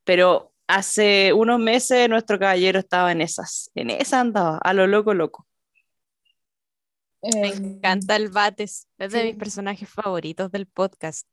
Pero 0.03 0.53
hace 0.67 1.33
unos 1.33 1.59
meses 1.59 2.07
nuestro 2.09 2.39
caballero 2.39 2.79
estaba 2.79 3.11
en 3.11 3.21
esas, 3.21 3.69
en 3.75 3.89
esa 3.89 4.21
andaba, 4.21 4.57
a 4.57 4.73
lo 4.73 4.87
loco, 4.87 5.13
loco. 5.13 5.47
Me 7.21 7.49
Eh, 7.49 7.53
encanta 7.53 8.15
el 8.15 8.29
Bates. 8.29 8.87
Es 8.97 9.11
de 9.11 9.25
mis 9.25 9.35
personajes 9.35 9.87
favoritos 9.87 10.51
del 10.51 10.65
podcast. 10.65 11.27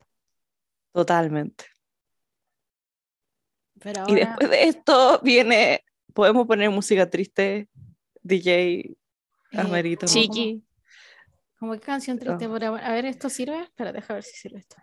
Totalmente. 0.92 1.64
Pero 3.80 4.04
Y 4.08 4.16
después 4.16 4.50
de 4.50 4.64
esto 4.64 5.20
viene, 5.22 5.84
podemos 6.18 6.48
poner 6.48 6.68
música 6.68 7.08
triste, 7.08 7.68
DJ 8.24 8.80
eh, 8.80 8.96
Amerito. 9.56 10.04
como- 10.06 10.12
Chiqui. 10.20 10.64
como- 11.60 11.72
qué 11.74 11.78
canción 11.78 12.18
triste. 12.18 12.48
Por 12.48 12.64
ahora? 12.64 12.84
A 12.84 12.92
ver, 12.92 13.04
¿esto 13.06 13.28
sirve? 13.30 13.62
Espera, 13.62 13.92
deja 13.92 14.14
ver 14.14 14.24
si 14.24 14.34
sirve 14.36 14.58
esto. 14.58 14.74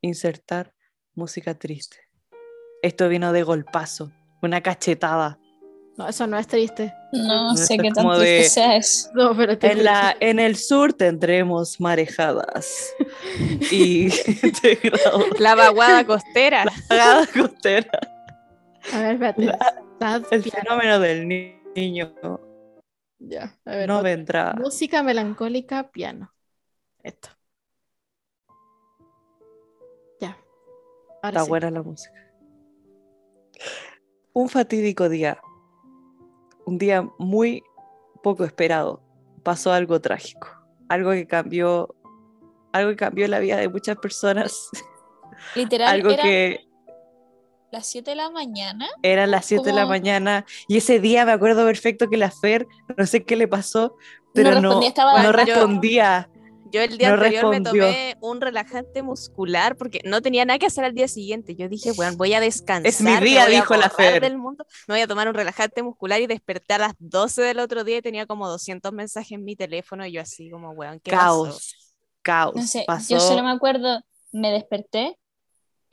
insertar 0.00 0.74
música 1.14 1.54
triste. 1.56 1.98
Esto 2.82 3.08
vino 3.08 3.32
de 3.32 3.44
golpazo, 3.44 4.10
una 4.42 4.60
cachetada. 4.60 5.38
No, 5.96 6.08
eso 6.08 6.26
no 6.26 6.36
es 6.38 6.48
triste. 6.48 6.92
no 7.12 7.54
sé 7.56 7.76
qué 7.78 7.90
tan 7.92 8.08
triste 8.08 8.24
de- 8.24 8.44
sea 8.48 8.74
eso. 8.76 9.10
No, 9.14 9.36
pero 9.36 9.52
En, 9.60 9.84
la, 9.84 10.16
en 10.18 10.40
el 10.40 10.56
sur 10.56 10.92
tendremos 10.92 11.80
marejadas 11.80 12.92
y 13.70 14.08
La 15.38 15.54
vaguada 15.54 16.04
costera. 16.04 16.64
Cagada 16.88 17.28
costera. 17.28 18.11
A 18.92 18.98
ver, 19.00 19.12
espérate. 19.14 19.58
Sad 20.00 20.22
El 20.30 20.42
piano. 20.42 20.58
fenómeno 20.62 20.98
del 21.00 21.28
ni- 21.28 21.62
niño 21.76 22.14
Ya, 23.18 23.56
a 23.64 23.70
ver. 23.76 23.88
no 23.88 23.98
otra. 23.98 24.10
vendrá. 24.10 24.54
Música 24.58 25.02
melancólica, 25.02 25.90
piano. 25.90 26.32
Esto. 27.02 27.28
Ya. 30.20 30.36
Ahora 31.22 31.28
Está 31.30 31.44
sí. 31.44 31.48
buena 31.48 31.70
la 31.70 31.82
música. 31.82 32.14
Un 34.32 34.48
fatídico 34.48 35.08
día, 35.08 35.38
un 36.64 36.78
día 36.78 37.02
muy 37.18 37.62
poco 38.22 38.44
esperado, 38.44 39.02
pasó 39.42 39.72
algo 39.72 40.00
trágico, 40.00 40.48
algo 40.88 41.10
que 41.10 41.26
cambió, 41.26 41.94
algo 42.72 42.90
que 42.90 42.96
cambió 42.96 43.28
la 43.28 43.40
vida 43.40 43.56
de 43.58 43.68
muchas 43.68 43.96
personas, 43.98 44.70
Literal, 45.54 45.88
algo 45.88 46.10
era 46.10 46.22
que 46.22 46.66
las 47.72 47.86
7 47.86 48.10
de 48.10 48.16
la 48.16 48.30
mañana. 48.30 48.88
eran 49.02 49.30
las 49.30 49.46
7 49.46 49.64
de 49.70 49.72
la 49.72 49.86
mañana 49.86 50.44
y 50.68 50.76
ese 50.76 51.00
día 51.00 51.24
me 51.24 51.32
acuerdo 51.32 51.64
perfecto 51.64 52.08
que 52.08 52.16
la 52.18 52.30
Fer, 52.30 52.66
no 52.96 53.06
sé 53.06 53.24
qué 53.24 53.34
le 53.34 53.48
pasó, 53.48 53.96
pero 54.34 54.50
no, 54.50 54.60
respondía, 54.60 54.88
estaba 54.88 55.22
no 55.22 55.32
respondía. 55.32 56.28
Yo 56.70 56.80
el 56.80 56.96
día 56.96 57.08
No 57.08 57.14
anterior 57.14 57.50
respondió. 57.50 57.84
me 57.84 57.90
tomé 57.92 58.16
un 58.22 58.40
relajante 58.40 59.02
muscular 59.02 59.76
porque 59.76 60.00
no 60.04 60.22
tenía 60.22 60.44
nada 60.46 60.58
que 60.58 60.64
hacer 60.66 60.84
al 60.84 60.94
día 60.94 61.06
siguiente. 61.06 61.54
Yo 61.54 61.68
dije, 61.68 61.92
bueno, 61.92 62.16
voy 62.16 62.32
a 62.32 62.40
descansar. 62.40 62.86
Es 62.86 63.02
mi 63.02 63.14
día, 63.18 63.44
dijo 63.46 63.74
la 63.76 63.90
Fer. 63.90 64.22
del 64.22 64.38
mundo, 64.38 64.64
me 64.88 64.94
voy 64.94 65.02
a 65.02 65.06
tomar 65.06 65.28
un 65.28 65.34
relajante 65.34 65.82
muscular 65.82 66.20
y 66.22 66.26
desperté 66.26 66.74
a 66.74 66.78
las 66.78 66.94
12 66.98 67.42
del 67.42 67.58
otro 67.58 67.84
día 67.84 67.98
y 67.98 68.02
tenía 68.02 68.24
como 68.26 68.48
200 68.48 68.90
mensajes 68.92 69.32
en 69.32 69.44
mi 69.44 69.54
teléfono 69.54 70.06
y 70.06 70.12
yo 70.12 70.22
así 70.22 70.50
como, 70.50 70.70
weón, 70.70 70.98
¿qué 71.00 71.10
pasó? 71.10 71.44
Caos, 71.44 71.94
caos. 72.22 72.54
No 72.56 72.62
sé, 72.62 72.84
pasó. 72.86 73.14
yo 73.14 73.20
solo 73.20 73.42
me 73.42 73.50
acuerdo, 73.50 74.00
me 74.32 74.50
desperté, 74.50 75.18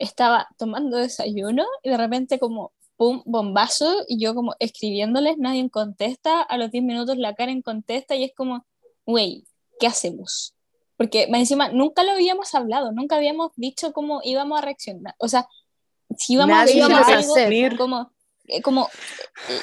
estaba 0.00 0.48
tomando 0.56 0.96
desayuno 0.96 1.64
y 1.82 1.90
de 1.90 1.96
repente 1.96 2.38
como, 2.38 2.72
pum, 2.96 3.22
bombazo, 3.26 4.04
y 4.08 4.18
yo 4.18 4.34
como 4.34 4.54
escribiéndoles, 4.58 5.36
nadie 5.38 5.68
contesta, 5.70 6.40
a 6.40 6.56
los 6.56 6.70
10 6.70 6.82
minutos 6.84 7.18
la 7.18 7.34
Karen 7.34 7.62
contesta 7.62 8.16
y 8.16 8.24
es 8.24 8.32
como, 8.34 8.66
wey, 9.06 9.44
¿qué 9.78 9.86
hacemos? 9.86 10.54
Porque 10.96 11.24
encima 11.24 11.68
nunca 11.68 12.02
lo 12.02 12.12
habíamos 12.12 12.54
hablado, 12.54 12.92
nunca 12.92 13.16
habíamos 13.16 13.52
dicho 13.56 13.92
cómo 13.92 14.20
íbamos 14.24 14.58
a 14.58 14.62
reaccionar. 14.62 15.14
O 15.18 15.28
sea, 15.28 15.46
si 16.16 16.32
íbamos 16.34 16.56
Nadie 16.56 16.74
a 16.74 16.76
íbamos 16.78 17.08
a 17.08 17.18
algo, 17.18 17.32
hacer. 17.34 17.76
como, 17.76 18.12
eh, 18.48 18.62
como, 18.62 18.88
eh, 19.48 19.60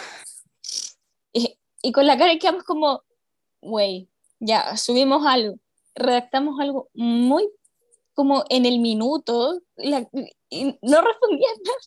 y, 1.33 1.57
y 1.81 1.91
con 1.91 2.05
la 2.05 2.17
Karen 2.17 2.39
quedamos 2.39 2.63
como, 2.63 3.01
wey, 3.61 4.07
ya, 4.39 4.77
subimos 4.77 5.25
algo, 5.25 5.55
redactamos 5.95 6.59
algo 6.59 6.89
muy 6.93 7.49
como 8.17 8.43
en 8.49 8.65
el 8.65 8.79
minuto 8.79 9.61
la- 9.75 10.07
y 10.49 10.63
no 10.81 11.01
respondía 11.01 11.47
nada. 11.63 11.77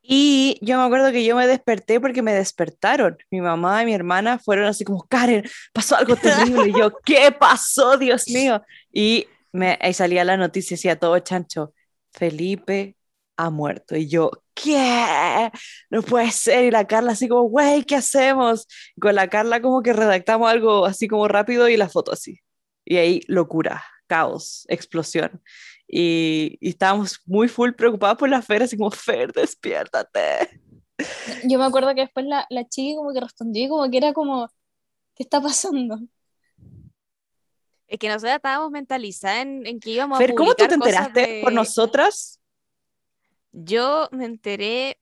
Y 0.00 0.58
yo 0.62 0.78
me 0.78 0.84
acuerdo 0.84 1.10
que 1.10 1.24
yo 1.24 1.34
me 1.34 1.46
desperté 1.48 2.00
porque 2.00 2.22
me 2.22 2.32
despertaron. 2.32 3.18
Mi 3.30 3.40
mamá 3.40 3.82
y 3.82 3.86
mi 3.86 3.94
hermana 3.94 4.38
fueron 4.38 4.66
así 4.66 4.84
como, 4.84 5.02
Karen, 5.08 5.44
pasó 5.72 5.96
algo 5.96 6.14
terrible. 6.14 6.68
Y 6.68 6.78
yo, 6.78 6.92
¿qué 7.04 7.32
pasó, 7.32 7.98
Dios 7.98 8.28
mío? 8.28 8.62
Y 8.92 9.26
me, 9.50 9.76
ahí 9.80 9.92
salía 9.92 10.24
la 10.24 10.36
noticia, 10.36 10.76
decía 10.76 10.98
todo 10.98 11.18
chancho, 11.18 11.74
Felipe 12.12 12.96
ha 13.36 13.50
muerto. 13.50 13.96
Y 13.96 14.08
yo, 14.08 14.30
¿qué? 14.54 15.50
No 15.90 16.02
puede 16.02 16.30
ser. 16.30 16.64
Y 16.66 16.70
la 16.70 16.86
Carla 16.86 17.12
así 17.12 17.26
como, 17.28 17.42
güey, 17.48 17.82
¿qué 17.82 17.96
hacemos? 17.96 18.68
Y 18.96 19.00
con 19.00 19.16
la 19.16 19.28
Carla 19.28 19.60
como 19.60 19.82
que 19.82 19.92
redactamos 19.92 20.48
algo 20.48 20.86
así 20.86 21.08
como 21.08 21.26
rápido 21.26 21.68
y 21.68 21.76
la 21.76 21.88
foto 21.88 22.12
así. 22.12 22.38
Y 22.84 22.96
ahí 22.98 23.20
locura, 23.26 23.84
caos, 24.06 24.64
explosión. 24.68 25.42
Y, 25.86 26.56
y 26.60 26.70
estábamos 26.70 27.20
muy 27.26 27.48
full 27.48 27.72
preocupados 27.72 28.16
por 28.18 28.28
la 28.28 28.40
Fer, 28.42 28.62
así 28.62 28.76
como, 28.76 28.90
Fer, 28.90 29.32
despiértate. 29.32 30.60
Yo 31.44 31.58
me 31.58 31.64
acuerdo 31.64 31.94
que 31.94 32.02
después 32.02 32.26
la, 32.26 32.46
la 32.50 32.66
chica 32.68 32.96
como 32.96 33.12
que 33.12 33.20
respondió 33.20 33.64
y 33.64 33.68
como 33.68 33.90
que 33.90 33.96
era 33.98 34.12
como, 34.12 34.48
¿qué 35.14 35.22
está 35.24 35.40
pasando? 35.40 35.98
Es 37.86 37.98
que 37.98 38.08
nosotros 38.08 38.32
estábamos 38.36 38.70
mentalizadas 38.70 39.42
en, 39.42 39.66
en 39.66 39.78
que 39.80 39.90
íbamos 39.90 40.18
Fer, 40.18 40.30
a 40.30 40.34
¿cómo 40.34 40.50
tú 40.54 40.64
publicar 40.64 40.68
te 40.68 40.74
enteraste 40.76 41.40
por 41.42 41.52
de- 41.52 41.56
nosotras? 41.56 42.40
Yo 43.52 44.08
me 44.12 44.24
enteré, 44.24 44.98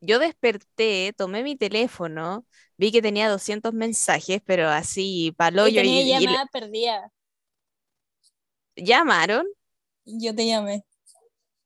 yo 0.00 0.18
desperté, 0.18 1.14
tomé 1.16 1.42
mi 1.42 1.56
teléfono, 1.56 2.44
vi 2.76 2.92
que 2.92 3.00
tenía 3.00 3.30
200 3.30 3.72
mensajes, 3.72 4.42
pero 4.44 4.68
así, 4.68 5.28
Y 5.28 5.32
paloyo, 5.32 5.80
y, 5.80 5.84
tenía 5.84 6.02
y- 6.20 6.24
llamada 6.26 6.46
perdida. 6.52 7.10
Llamaron. 8.82 9.46
Yo 10.04 10.34
te 10.34 10.46
llamé. 10.46 10.84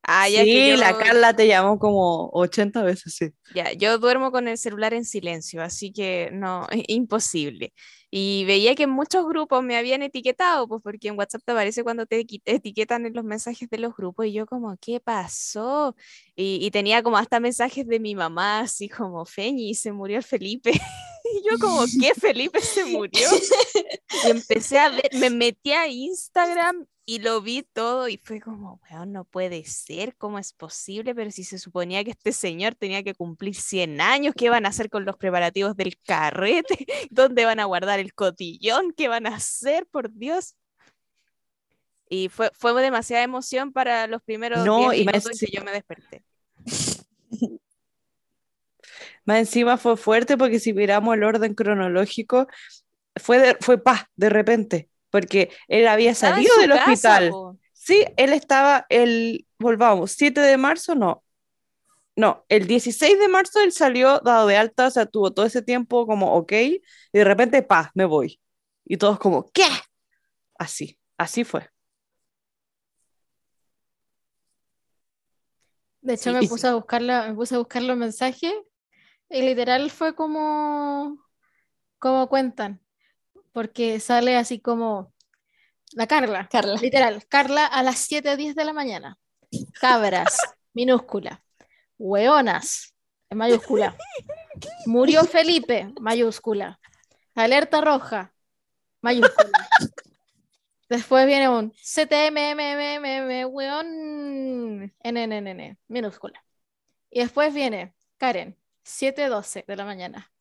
Ah, 0.05 0.29
ya 0.29 0.45
que 0.45 0.51
sí, 0.51 0.71
yo, 0.71 0.77
la 0.77 0.99
Carla 0.99 1.37
te 1.37 1.47
llamó 1.47 1.79
como 1.79 2.29
80 2.33 2.83
veces, 2.83 3.15
sí. 3.15 3.31
ya, 3.55 3.73
yo 3.73 3.99
duermo 3.99 4.33
con 4.33 4.49
el 4.49 4.59
celular 4.59 4.95
en 4.95 5.05
silencio, 5.05 5.63
así 5.63 5.93
que 5.93 6.29
no, 6.33 6.67
es 6.71 6.83
imposible. 6.89 7.73
Y 8.11 8.45
veía 8.45 8.75
que 8.75 8.83
en 8.83 8.91
muchos 8.91 9.25
grupos 9.27 9.63
me 9.63 9.77
habían 9.77 10.03
etiquetado, 10.03 10.67
pues 10.67 10.83
porque 10.83 11.09
en 11.09 11.17
WhatsApp 11.17 11.43
te 11.45 11.53
aparece 11.53 11.85
cuando 11.85 12.05
te 12.05 12.27
etiquetan 12.45 13.07
en 13.07 13.15
los 13.15 13.25
mensajes 13.25 13.71
de 13.71 13.79
los 13.79 13.95
grupos, 13.95 14.27
y 14.27 14.33
yo 14.33 14.45
como, 14.45 14.77
¿qué 14.81 14.99
pasó? 14.99 15.95
Y, 16.35 16.59
y 16.61 16.71
tenía 16.73 17.03
como 17.05 17.17
hasta 17.17 17.39
mensajes 17.39 17.87
de 17.87 18.01
mi 18.01 18.17
mamá, 18.17 18.61
así 18.61 18.89
como, 18.89 19.25
Feñi, 19.25 19.75
se 19.75 19.93
murió 19.93 20.17
el 20.19 20.25
Felipe. 20.25 20.73
Y 21.33 21.43
yo 21.49 21.59
como, 21.59 21.85
¿qué 22.01 22.13
Felipe 22.21 22.61
se 22.61 22.85
murió? 22.85 23.29
Y 24.25 24.31
empecé 24.31 24.79
a 24.79 24.91
ver, 24.91 25.09
me 25.15 25.31
metí 25.31 25.73
a 25.73 25.89
Instagram 25.89 26.87
y 27.05 27.19
lo 27.19 27.41
vi 27.41 27.63
todo 27.63 28.09
y 28.09 28.19
fue 28.19 28.41
como, 28.41 28.81
weón, 28.91 29.13
no 29.13 29.25
puede 29.25 29.65
ser, 29.65 30.15
¿cómo 30.17 30.39
es 30.39 30.53
posible? 30.53 31.15
Pero 31.15 31.31
si 31.31 31.45
se 31.45 31.59
suponía 31.59 32.05
que 32.05 32.13
este 32.13 32.33
señor 32.33 32.75
tenía 32.75 33.03
que 33.03 33.15
cumplir 33.15 33.55
100 33.55 34.01
años, 34.01 34.35
¿qué 34.37 34.51
van 34.51 34.67
a 34.67 34.69
hacer 34.69 34.91
con 34.91 35.05
los 35.05 35.17
preparativos 35.17 35.77
del 35.77 35.99
carrete? 35.99 36.87
¿Dónde 37.11 37.45
van 37.45 37.59
a 37.59 37.65
guardar 37.65 37.99
el 37.99 38.15
cotillón? 38.15 38.93
¿Qué 38.93 39.09
van 39.09 39.27
a 39.27 39.35
hacer, 39.35 39.87
por 39.87 40.13
Dios? 40.13 40.55
Y 42.09 42.29
fue, 42.29 42.51
fue 42.55 42.81
demasiada 42.81 43.25
emoción 43.25 43.73
para 43.73 44.07
los 44.07 44.23
primeros 44.23 44.65
No, 44.65 44.91
10 44.91 45.27
y 45.33 45.47
que 45.47 45.53
yo 45.53 45.65
me 45.65 45.73
desperté. 45.73 46.23
Más 49.25 49.39
encima 49.39 49.77
fue 49.77 49.97
fuerte 49.97 50.37
porque 50.37 50.59
si 50.59 50.73
miramos 50.73 51.15
el 51.15 51.25
orden 51.25 51.55
cronológico, 51.55 52.47
fue, 53.17 53.39
de, 53.39 53.57
fue 53.61 53.79
paz, 53.83 54.05
de 54.17 54.31
repente, 54.31 54.89
porque 55.11 55.51
él 55.69 55.87
había 55.89 56.11
en 56.11 56.15
salido 56.17 56.57
del 56.59 56.71
casa, 56.73 56.91
hospital. 56.91 57.31
po. 57.31 57.59
Sí, 57.73 58.05
él 58.17 58.33
estaba 58.33 58.87
el, 58.89 59.47
volvamos, 59.59 60.13
7 60.13 60.41
de 60.41 60.57
marzo, 60.57 60.95
no. 60.95 61.25
No, 62.15 62.45
el 62.49 62.67
16 62.67 63.19
de 63.19 63.29
marzo 63.29 63.61
él 63.61 63.73
salió 63.73 64.21
dado 64.21 64.47
de 64.47 64.57
alta, 64.57 64.87
o 64.87 64.91
sea, 64.91 65.07
tuvo 65.07 65.33
todo 65.33 65.47
ese 65.47 65.63
tiempo 65.63 66.07
como, 66.07 66.35
ok, 66.35 66.53
y 66.53 66.83
de 67.13 67.25
repente, 67.25 67.63
pa, 67.63 67.91
me 67.95 68.05
voy. 68.05 68.39
Y 68.85 68.99
todos 68.99 69.19
como, 69.19 69.51
¿qué? 69.53 69.65
Así, 70.59 70.99
así 71.19 71.45
fue. 71.45 71.69
De 76.01 76.15
hecho, 76.15 76.25
Sí, 76.25 76.31
me 76.33 76.43
puse 76.49 76.67
a 76.67 76.75
buscar 76.75 77.01
la- 77.03 77.29
me 77.29 77.35
puse 77.35 77.55
a 77.55 77.59
buscar 77.59 77.83
los 77.83 77.97
mensajes 77.97 78.53
y 79.33 79.43
literal 79.43 79.91
fue 79.91 80.15
como, 80.15 81.19
como 81.99 82.29
cuentan, 82.29 82.81
porque 83.53 83.99
sale 83.99 84.37
así 84.37 84.61
como 84.61 85.13
la 85.93 86.07
Carla, 86.07 86.49
Carla. 86.51 86.75
literal, 86.75 87.27
Carla 87.29 87.67
a 87.67 87.83
las 87.83 87.99
7 87.99 88.31
o 88.31 88.37
10 88.37 88.55
de 88.55 88.65
la 88.65 88.73
mañana, 88.73 89.19
cabras, 89.81 90.37
minúscula, 90.75 91.43
hueonas, 91.99 92.95
en 93.31 93.39
mayúscula. 93.39 93.97
Murió 94.87 95.25
Felipe, 95.25 95.93
mayúscula. 96.01 96.79
Alerta 97.35 97.81
roja, 97.81 98.35
mayúscula. 99.01 99.69
Después 100.91 101.27
viene 101.27 101.49
un 101.49 101.73
CTMMMM, 101.73 103.47
weón, 103.47 104.93
NNNN, 105.03 105.79
minúscula. 105.89 106.45
Y 107.11 107.21
después 107.21 107.55
viene 107.55 107.95
Karen, 108.19 108.59
7.12 108.85 109.65
de 109.67 109.77
la 109.77 109.85
mañana. 109.85 110.33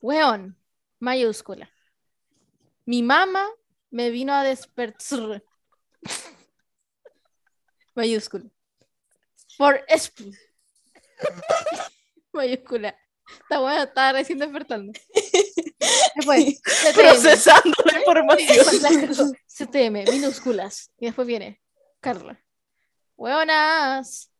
Weón, 0.00 0.56
mayúscula. 1.00 1.70
Mi 2.84 3.02
mamá 3.02 3.46
me 3.90 4.10
vino 4.10 4.32
a 4.32 4.44
despertar. 4.44 5.42
mayúscula. 7.94 8.44
Por 9.56 9.84
esp. 9.88 10.20
mayúscula. 12.32 12.96
Está 13.42 13.58
bueno, 13.60 13.82
está 13.82 14.12
recién 14.12 14.38
despertando. 14.38 14.92
Después, 16.16 16.60
CTM. 16.62 16.94
Procesando 16.94 17.76
la 17.84 17.98
información. 17.98 19.36
CTM, 19.46 20.04
minúsculas. 20.10 20.90
Y 20.98 21.06
después 21.06 21.26
viene 21.26 21.60
Carla. 22.00 22.42
Hueonas. 23.16 24.30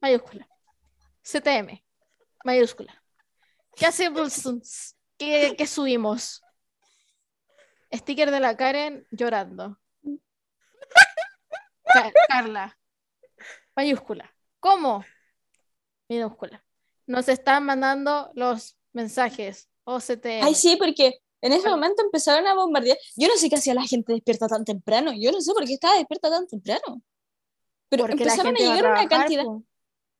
Mayúscula. 0.00 0.48
CTM. 1.22 1.82
Mayúscula. 2.44 3.02
¿Qué 3.76 3.86
hacemos? 3.86 4.42
¿Qué, 5.18 5.54
qué 5.56 5.66
subimos? 5.66 6.42
Sticker 7.92 8.30
de 8.30 8.40
la 8.40 8.56
Karen 8.56 9.06
llorando. 9.10 9.78
Ca- 11.84 12.12
Carla. 12.28 12.78
Mayúscula. 13.76 14.32
¿Cómo? 14.60 15.04
Minúscula. 16.08 16.64
Nos 17.06 17.28
están 17.28 17.64
mandando 17.64 18.30
los 18.34 18.78
mensajes. 18.92 19.68
OCTM. 19.84 20.42
Ay, 20.44 20.54
sí, 20.54 20.76
porque 20.76 21.20
en 21.40 21.52
ese 21.52 21.68
momento 21.68 22.02
empezaron 22.02 22.46
a 22.46 22.54
bombardear. 22.54 22.96
Yo 23.16 23.26
no 23.28 23.36
sé 23.36 23.48
qué 23.48 23.56
hacía 23.56 23.74
la 23.74 23.82
gente 23.82 24.12
despierta 24.12 24.46
tan 24.46 24.64
temprano. 24.64 25.12
Yo 25.18 25.32
no 25.32 25.40
sé 25.40 25.52
por 25.52 25.64
qué 25.64 25.74
estaba 25.74 25.96
despierta 25.96 26.30
tan 26.30 26.46
temprano. 26.46 27.02
Pero 27.88 28.04
Porque 28.04 28.22
empezaron 28.22 28.54
a 28.54 28.58
gente 28.58 28.66
va 28.66 28.72
a 28.72 28.76
llegar 28.76 28.90
una 28.92 29.00
trabajar, 29.08 29.18
cantidad. 29.18 29.44
po. 29.44 29.64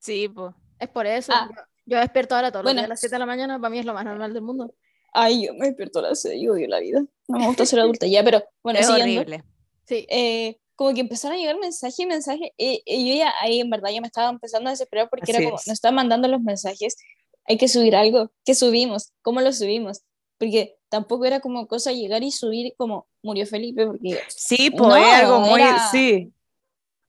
Sí, 0.00 0.28
pues. 0.28 0.54
Es 0.78 0.88
por 0.88 1.06
eso. 1.06 1.32
Ah. 1.34 1.48
Yo, 1.90 1.98
despierto 1.98 2.36
ahora 2.36 2.50
todos 2.52 2.64
los 2.64 2.72
Bueno. 2.72 2.80
días 2.82 2.86
a 2.86 2.88
las 2.90 3.00
7 3.00 3.14
de 3.16 3.18
la 3.18 3.26
mañana. 3.26 3.58
Para 3.58 3.70
mí 3.70 3.78
es 3.80 3.84
lo 3.84 3.92
más 3.94 4.04
normal 4.04 4.32
del 4.32 4.42
mundo. 4.42 4.72
Ay, 5.12 5.46
yo 5.46 5.54
me 5.54 5.66
despierto 5.66 5.98
a 5.98 6.02
las 6.02 6.22
seis, 6.22 6.40
yo 6.42 6.52
odio 6.52 6.68
la 6.68 6.78
vida. 6.78 7.02
No 7.26 7.38
me 7.38 7.46
gusta 7.48 7.66
ser 7.66 7.80
adulta 7.80 8.06
ya, 8.06 8.22
pero 8.22 8.42
bueno, 8.62 8.78
Es 8.78 8.86
siguiendo. 8.86 9.20
horrible. 9.22 9.44
Sí. 9.86 10.06
eh, 10.08 10.56
como 10.76 10.94
que 10.94 11.00
empezaron 11.00 11.36
a 11.36 11.40
llegar 11.40 11.58
mensajes 11.58 11.98
y 11.98 12.06
mensajes, 12.06 12.50
y, 12.56 12.80
y 12.86 13.10
yo 13.10 13.16
ya 13.18 13.34
ahí 13.40 13.60
en 13.60 13.68
verdad 13.68 13.90
ya 13.90 14.00
me 14.00 14.06
estaba 14.06 14.30
empezando 14.30 14.68
a 14.68 14.70
desesperar 14.70 15.10
porque 15.10 15.24
Así 15.24 15.32
era 15.32 15.44
como, 15.44 15.58
es. 15.58 15.66
nos 15.66 15.74
están 15.74 15.94
mandando 15.94 16.26
los 16.28 16.40
mensajes, 16.40 16.96
hay 17.44 17.58
que 17.58 17.66
subir 17.68 17.94
algo, 17.96 18.30
¿qué 18.46 18.54
subimos? 18.54 19.12
¿Cómo 19.20 19.40
lo 19.42 19.52
subimos? 19.52 20.00
Porque 20.38 20.78
tampoco 20.88 21.24
era 21.26 21.40
como 21.40 21.66
cosa 21.66 21.92
llegar 21.92 22.22
y 22.22 22.30
subir 22.30 22.72
como 22.78 23.08
murió 23.22 23.44
Felipe, 23.46 23.84
porque 23.88 24.20
Sí, 24.28 24.70
pues 24.70 24.80
No, 24.88 24.94
algo 24.94 25.40
muy. 25.40 25.60
era- 25.60 25.90
Sí. 25.90 26.32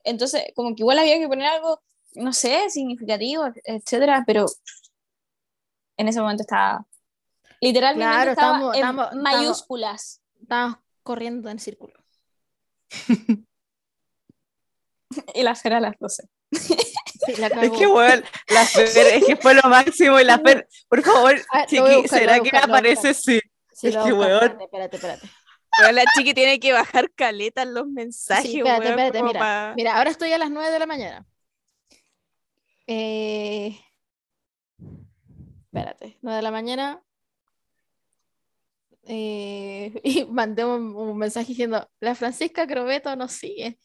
entonces 0.04 0.44
como 0.56 0.76
que 0.76 0.82
igual 0.82 1.00
había 1.00 1.20
que 1.20 1.28
poner 1.30 1.48
algo, 1.48 1.80
no 2.16 2.34
sé, 2.34 2.70
significativo, 2.70 3.46
etcétera, 3.64 4.24
pero 4.26 4.46
en 5.98 6.08
ese 6.08 6.20
momento 6.22 6.44
estaba, 6.44 6.86
literalmente 7.60 8.06
Claro, 8.14 8.32
estaba 8.32 8.52
estamos- 8.58 8.76
en 8.76 8.80
estamos- 8.82 9.06
estamos- 9.06 9.24
mayúsculas. 9.24 10.22
Estábamos 10.42 10.78
corriendo 11.04 11.50
en 11.50 11.60
círculo. 11.60 11.94
Y 15.34 15.44
la 15.44 15.56
Fer 15.56 15.74
a 15.74 15.80
las 15.80 15.98
12. 16.00 16.24
Sí, 17.24 17.36
la 17.36 17.48
Es 17.48 17.70
que, 17.72 17.86
bueno, 17.86 18.24
la 18.48 18.66
Fer, 18.66 18.88
es 19.14 19.26
que 19.26 19.36
fue 19.36 19.54
lo 19.54 19.62
máximo. 19.70 20.20
Y 20.20 20.24
la 20.24 20.40
Fer, 20.40 20.68
por 20.90 21.04
favor, 21.04 21.40
Ah, 21.52 21.68
chiqui, 21.68 21.82
buscar, 22.02 22.20
¿será 22.20 22.34
que 22.36 22.40
buscar, 22.42 22.62
a 22.62 22.66
aparece? 22.66 23.14
Sí. 23.14 23.40
Sí, 23.72 23.88
es 23.90 23.98
que, 23.98 24.12
weón. 24.12 24.34
Espérate, 24.44 24.64
espérate, 24.64 24.96
espérate. 24.96 25.30
Pero 25.78 25.92
la 25.92 26.04
chiqui 26.16 26.34
tiene 26.34 26.60
que 26.60 26.74
bajar 26.74 27.12
caleta 27.14 27.62
en 27.62 27.76
los 27.76 27.86
mensajes, 27.88 28.50
Sí, 28.52 28.58
espérate, 28.58 28.88
weón, 28.88 29.00
espérate, 29.00 29.24
mira. 29.24 29.74
Mira, 29.78 29.98
ahora 29.98 30.10
estoy 30.10 30.34
a 30.34 30.40
las 30.40 30.50
9 30.50 30.72
de 30.72 30.80
la 30.80 30.88
mañana. 30.88 31.26
Eh, 32.94 33.80
Espérate, 35.66 36.18
9 36.22 36.36
de 36.36 36.42
la 36.42 36.52
mañana. 36.52 37.02
Eh, 39.04 39.94
y 40.04 40.26
mandé 40.26 40.66
un, 40.66 40.94
un 40.96 41.18
mensaje 41.18 41.48
diciendo, 41.48 41.90
la 42.02 42.16
Francisca 42.16 42.68
Crobeto 42.68 43.16
nos 43.16 43.32
sigue. 43.32 43.80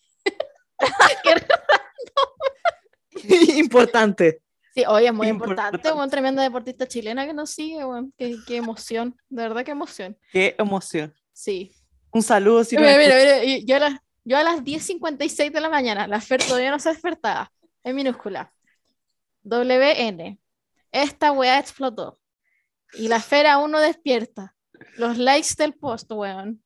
Importante. 3.56 4.42
Sí, 4.74 4.84
oye, 4.86 5.06
es 5.06 5.14
muy 5.14 5.28
Importante. 5.28 5.76
importante, 5.76 5.96
una 5.96 6.10
tremenda 6.10 6.42
deportista 6.42 6.86
chilena 6.88 7.26
que 7.26 7.32
nos 7.32 7.50
sigue. 7.50 7.78
Qué, 8.18 8.36
qué 8.46 8.56
emoción, 8.56 9.16
de 9.28 9.42
verdad 9.42 9.64
qué 9.64 9.70
emoción. 9.70 10.18
Qué 10.32 10.56
emoción. 10.58 11.14
Sí. 11.32 11.72
Un 12.10 12.22
saludo. 12.22 12.64
Si 12.64 12.76
mira, 12.76 12.98
mira, 12.98 13.44
yo, 13.64 13.76
a 13.76 13.78
las, 13.78 14.00
yo 14.24 14.36
a 14.36 14.42
las 14.42 14.64
10.56 14.64 15.52
de 15.52 15.60
la 15.60 15.70
mañana, 15.70 16.08
la 16.08 16.20
Fer 16.20 16.42
todavía 16.44 16.72
no 16.72 16.80
se 16.80 16.88
despertaba, 16.88 17.52
en 17.84 17.94
minúscula. 17.94 18.52
WN. 19.46 20.38
Esta 20.92 21.32
weá 21.32 21.58
explotó. 21.58 22.18
Y 22.94 23.08
la 23.08 23.20
Fer 23.20 23.46
aún 23.46 23.70
no 23.70 23.80
despierta. 23.80 24.54
Los 24.96 25.18
likes 25.18 25.54
del 25.56 25.74
post, 25.74 26.10
weón. 26.10 26.62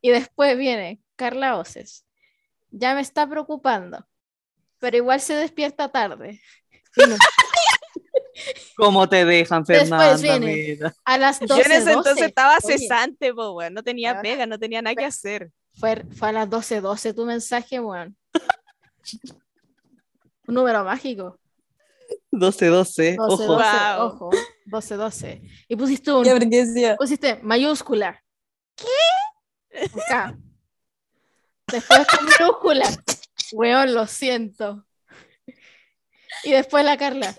Y 0.00 0.10
después 0.10 0.56
viene 0.56 1.00
Carla 1.16 1.56
Oces. 1.56 2.04
Ya 2.70 2.94
me 2.94 3.00
está 3.00 3.28
preocupando. 3.28 4.06
Pero 4.78 4.96
igual 4.96 5.20
se 5.20 5.34
despierta 5.34 5.90
tarde. 5.90 6.40
Minúscula. 6.96 7.28
¿Cómo 8.76 9.08
te 9.08 9.24
dejan, 9.24 9.64
Después 9.64 9.88
Fernanda? 9.88 10.16
viene. 10.16 10.78
A 11.04 11.18
las 11.18 11.40
12. 11.40 11.48
Yo 11.48 11.64
en 11.64 11.72
ese 11.72 11.90
entonces 11.90 12.14
12. 12.16 12.26
estaba 12.26 12.58
Oye, 12.62 12.78
cesante, 12.78 13.32
po, 13.32 13.52
weón. 13.52 13.72
No 13.74 13.82
tenía 13.82 14.20
pega, 14.20 14.46
no 14.46 14.58
tenía 14.58 14.82
nada 14.82 14.94
que 14.94 15.04
hacer. 15.04 15.50
Fue, 15.72 16.04
fue 16.16 16.28
a 16.28 16.32
las 16.32 16.50
12, 16.50 16.80
12 16.80 17.14
tu 17.14 17.24
mensaje, 17.24 17.80
weón. 17.80 18.16
Un 20.46 20.54
número 20.54 20.84
mágico. 20.84 21.38
12, 22.38 22.66
12. 22.66 23.16
12, 23.16 23.18
Ojo. 23.18 23.46
12, 23.54 23.64
Wow. 23.96 24.06
ojo. 24.06 24.30
12, 24.66 24.94
12. 24.96 25.42
Y 25.68 25.76
pusiste 25.76 26.12
un, 26.12 26.24
decía, 26.50 26.96
pusiste 26.96 27.40
mayúscula. 27.42 28.22
¿Qué? 28.74 29.86
Acá. 30.06 30.36
Después 31.66 32.06
con 32.06 32.24
minúscula. 32.26 32.88
Weón, 33.52 33.94
lo 33.94 34.06
siento. 34.06 34.86
Y 36.44 36.50
después 36.52 36.84
la 36.84 36.96
Carla. 36.96 37.34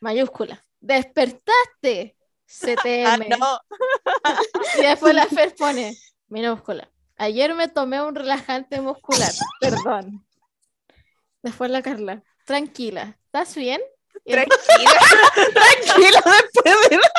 Mayúscula. 0.00 0.64
Despertaste. 0.80 2.16
Ah, 2.18 2.22
CTM. 2.46 3.28
no. 3.38 3.60
Y 4.78 4.82
después 4.82 5.14
la 5.14 5.26
Fer 5.26 5.54
pone 5.56 5.96
minúscula. 6.28 6.88
Ayer 7.16 7.54
me 7.54 7.66
tomé 7.68 8.00
un 8.02 8.14
relajante 8.14 8.80
muscular. 8.80 9.32
Perdón. 9.60 10.24
Después 11.42 11.70
la 11.70 11.82
Carla. 11.82 12.22
Tranquila. 12.46 13.18
¿Estás 13.26 13.54
bien? 13.54 13.80
Después- 14.24 14.48
Tranquila. 14.66 14.90
Tranquilo, 15.52 16.20
después 16.24 16.90
de 16.90 16.96
la... 16.96 17.02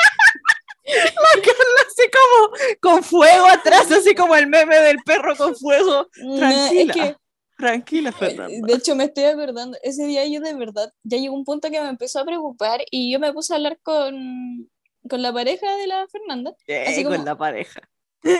la 0.88 1.42
Carla 1.42 1.80
así 1.86 2.10
como 2.10 2.78
con 2.80 3.02
fuego 3.04 3.46
atrás, 3.46 3.90
así 3.92 4.14
como 4.14 4.34
el 4.34 4.46
meme 4.46 4.76
del 4.80 4.98
perro 5.04 5.36
con 5.36 5.54
fuego. 5.54 6.08
"No, 6.22 6.36
Tranquila. 6.38 6.92
es 6.94 6.96
que 7.12 7.16
Tranquila, 7.58 8.10
Eh, 8.10 8.12
Fernanda. 8.12 8.66
De 8.66 8.74
hecho, 8.74 8.94
me 8.96 9.04
estoy 9.04 9.24
acordando, 9.24 9.76
ese 9.82 10.06
día 10.06 10.24
yo 10.26 10.40
de 10.40 10.54
verdad, 10.54 10.92
ya 11.02 11.18
llegó 11.18 11.34
un 11.34 11.44
punto 11.44 11.70
que 11.70 11.80
me 11.80 11.88
empezó 11.88 12.20
a 12.20 12.24
preocupar 12.24 12.80
y 12.90 13.12
yo 13.12 13.18
me 13.18 13.32
puse 13.32 13.52
a 13.52 13.56
hablar 13.56 13.78
con, 13.82 14.70
con 15.08 15.22
la 15.22 15.32
pareja 15.32 15.74
de 15.76 15.86
la 15.88 16.06
Fernanda, 16.08 16.52
así 16.86 17.00
Eh, 17.00 17.04
con 17.04 17.24
la 17.24 17.36
pareja. 17.36 17.80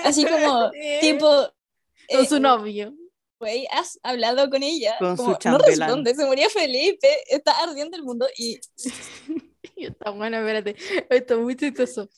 así 0.04 0.24
como, 0.24 0.70
tipo, 1.00 1.28
con 1.28 2.20
eh, 2.24 2.26
su 2.26 2.38
novio. 2.40 2.94
Güey, 3.38 3.66
has 3.70 3.98
hablado 4.02 4.50
con 4.50 4.62
ella, 4.62 4.96
Con 4.98 5.16
su 5.16 5.22
como, 5.22 5.32
no 5.32 5.38
chambelán. 5.38 5.88
responde, 5.88 6.14
se 6.14 6.26
murió 6.26 6.50
Felipe, 6.50 7.08
está 7.28 7.52
ardiendo 7.62 7.96
el 7.96 8.02
mundo 8.02 8.26
y 8.36 8.60
Y 9.78 9.86
está 9.86 10.10
bueno, 10.10 10.38
espérate. 10.38 10.76
Esto 11.08 11.34
es 11.34 11.40
muy 11.40 11.56
chistoso. 11.56 12.10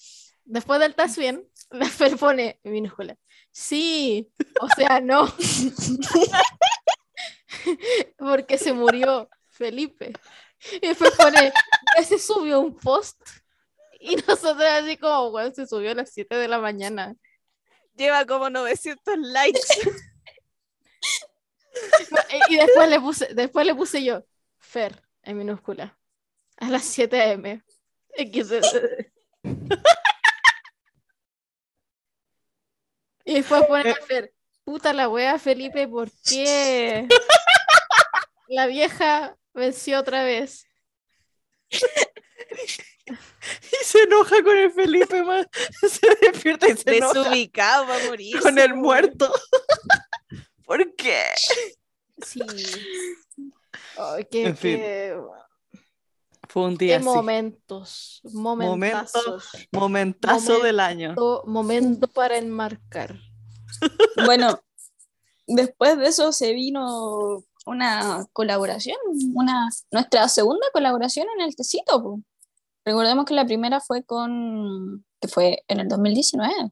Después 0.44 0.80
del 0.80 0.92
estás 0.92 1.16
bien, 1.18 1.46
la 1.70 1.86
Fer 1.86 2.16
pone 2.16 2.58
minúscula. 2.64 3.16
Sí, 3.52 4.32
o 4.60 4.68
sea, 4.68 5.00
no. 5.00 5.26
Porque 8.18 8.56
se 8.56 8.72
murió 8.72 9.28
Felipe. 9.50 10.12
Y 10.80 10.88
después 10.88 11.12
pone, 11.16 11.52
ya 11.96 12.04
se 12.04 12.18
subió 12.18 12.60
un 12.60 12.76
post. 12.76 13.20
Y 14.00 14.16
nosotros 14.16 14.62
así 14.62 14.96
como, 14.96 15.30
bueno, 15.30 15.52
se 15.54 15.66
subió 15.66 15.90
a 15.90 15.94
las 15.94 16.10
7 16.12 16.34
de 16.36 16.48
la 16.48 16.58
mañana. 16.58 17.14
Lleva 17.94 18.24
como 18.24 18.48
900 18.48 19.18
likes. 19.18 19.60
Y 22.48 22.56
después 22.56 22.88
le 22.88 23.00
puse, 23.00 23.34
después 23.34 23.66
le 23.66 23.74
puse 23.74 24.02
yo, 24.04 24.24
Fer, 24.58 25.02
en 25.22 25.38
minúscula. 25.38 25.98
A 26.56 26.68
las 26.68 26.84
7 26.84 27.22
am. 27.22 27.62
Y 33.24 33.34
después 33.34 33.64
pone 33.66 33.94
Fer, 33.94 34.32
puta 34.64 34.92
la 34.92 35.08
wea, 35.08 35.38
Felipe, 35.38 35.86
¿por 35.86 36.10
qué? 36.28 37.06
La 38.48 38.66
vieja 38.66 39.36
venció 39.54 40.00
otra 40.00 40.24
vez. 40.24 40.66
Y 43.72 43.84
se 43.84 44.02
enoja 44.02 44.42
con 44.42 44.56
el 44.56 44.70
Felipe, 44.70 45.22
más. 45.24 45.46
Se 45.88 46.14
despierta 46.20 46.68
y 46.68 46.76
se 46.76 46.98
enoja 46.98 47.20
Desubicado 47.20 47.86
va 47.86 47.96
a 47.96 48.04
morir. 48.06 48.38
con 48.40 48.58
el 48.58 48.74
muerto. 48.74 49.32
¿Por 50.70 50.94
qué? 50.94 51.24
Sí. 52.24 52.40
Ay, 53.98 54.24
qué, 54.30 54.46
En 54.46 54.56
fin. 54.56 54.76
qué- 54.76 55.16
Fue 56.48 56.62
un 56.62 56.76
qué 56.76 56.84
día 56.84 56.96
así. 56.98 57.04
momentos, 57.06 58.20
momentazos. 58.32 59.50
Momentazo 59.72 60.42
Momento. 60.52 60.64
del 60.64 60.78
año. 60.78 61.14
Momento, 61.44 62.06
para 62.06 62.38
enmarcar. 62.38 63.16
Bueno, 64.26 64.60
después 65.48 65.98
de 65.98 66.06
eso 66.06 66.30
se 66.30 66.52
vino 66.52 67.42
una 67.66 68.24
colaboración, 68.32 68.96
una, 69.34 69.68
nuestra 69.90 70.28
segunda 70.28 70.66
colaboración 70.72 71.26
en 71.36 71.46
el 71.46 71.56
tecito. 71.56 72.20
Recordemos 72.84 73.24
que 73.24 73.34
la 73.34 73.44
primera 73.44 73.80
fue 73.80 74.04
con, 74.04 75.04
que 75.20 75.26
fue 75.26 75.64
en 75.66 75.80
el 75.80 75.88
2019. 75.88 76.70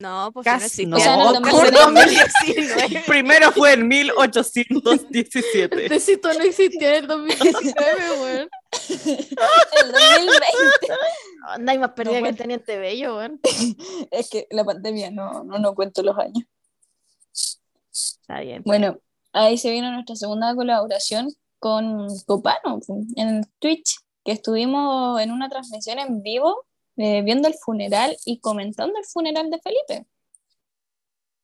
No, 0.00 0.32
pues 0.32 0.44
si 0.44 0.50
no 0.50 0.56
Casi 0.58 0.64
existía 0.64 0.86
no. 0.86 0.94
O 0.96 1.00
sea, 1.00 1.14
en 1.14 1.44
el 1.44 1.66
el 1.66 1.74
2019. 1.74 3.02
Primero 3.06 3.52
fue 3.52 3.74
en 3.74 3.86
1817. 3.86 5.88
Tecito 5.90 6.32
no 6.32 6.40
existía 6.40 6.88
en 6.88 6.94
el 7.02 7.06
2019, 7.06 8.20
weón. 8.22 8.48
El 8.80 9.92
2020. 9.92 10.40
Anda, 11.48 11.72
hay 11.72 11.78
más 11.78 11.90
perdida 11.90 12.18
No, 12.18 12.22
que 12.22 12.28
el 12.30 12.36
Teniente 12.36 12.78
Bello, 12.78 13.18
weón. 13.18 13.40
Es 14.10 14.30
que 14.30 14.46
la 14.50 14.64
pandemia 14.64 15.10
no, 15.10 15.44
no, 15.44 15.58
no 15.58 15.74
cuento 15.74 16.02
los 16.02 16.16
años. 16.16 16.44
Está 17.92 18.40
bien. 18.40 18.62
Bueno, 18.64 18.98
ahí 19.34 19.58
se 19.58 19.70
vino 19.70 19.92
nuestra 19.92 20.16
segunda 20.16 20.54
colaboración 20.54 21.28
con 21.58 22.08
Copano 22.24 22.80
en 23.16 23.44
Twitch, 23.58 23.98
que 24.24 24.32
estuvimos 24.32 25.20
en 25.20 25.30
una 25.30 25.50
transmisión 25.50 25.98
en 25.98 26.22
vivo 26.22 26.64
eh, 27.00 27.22
viendo 27.22 27.48
el 27.48 27.54
funeral 27.54 28.16
y 28.26 28.40
comentando 28.40 28.98
el 28.98 29.04
funeral 29.06 29.50
de 29.50 29.58
Felipe. 29.60 30.06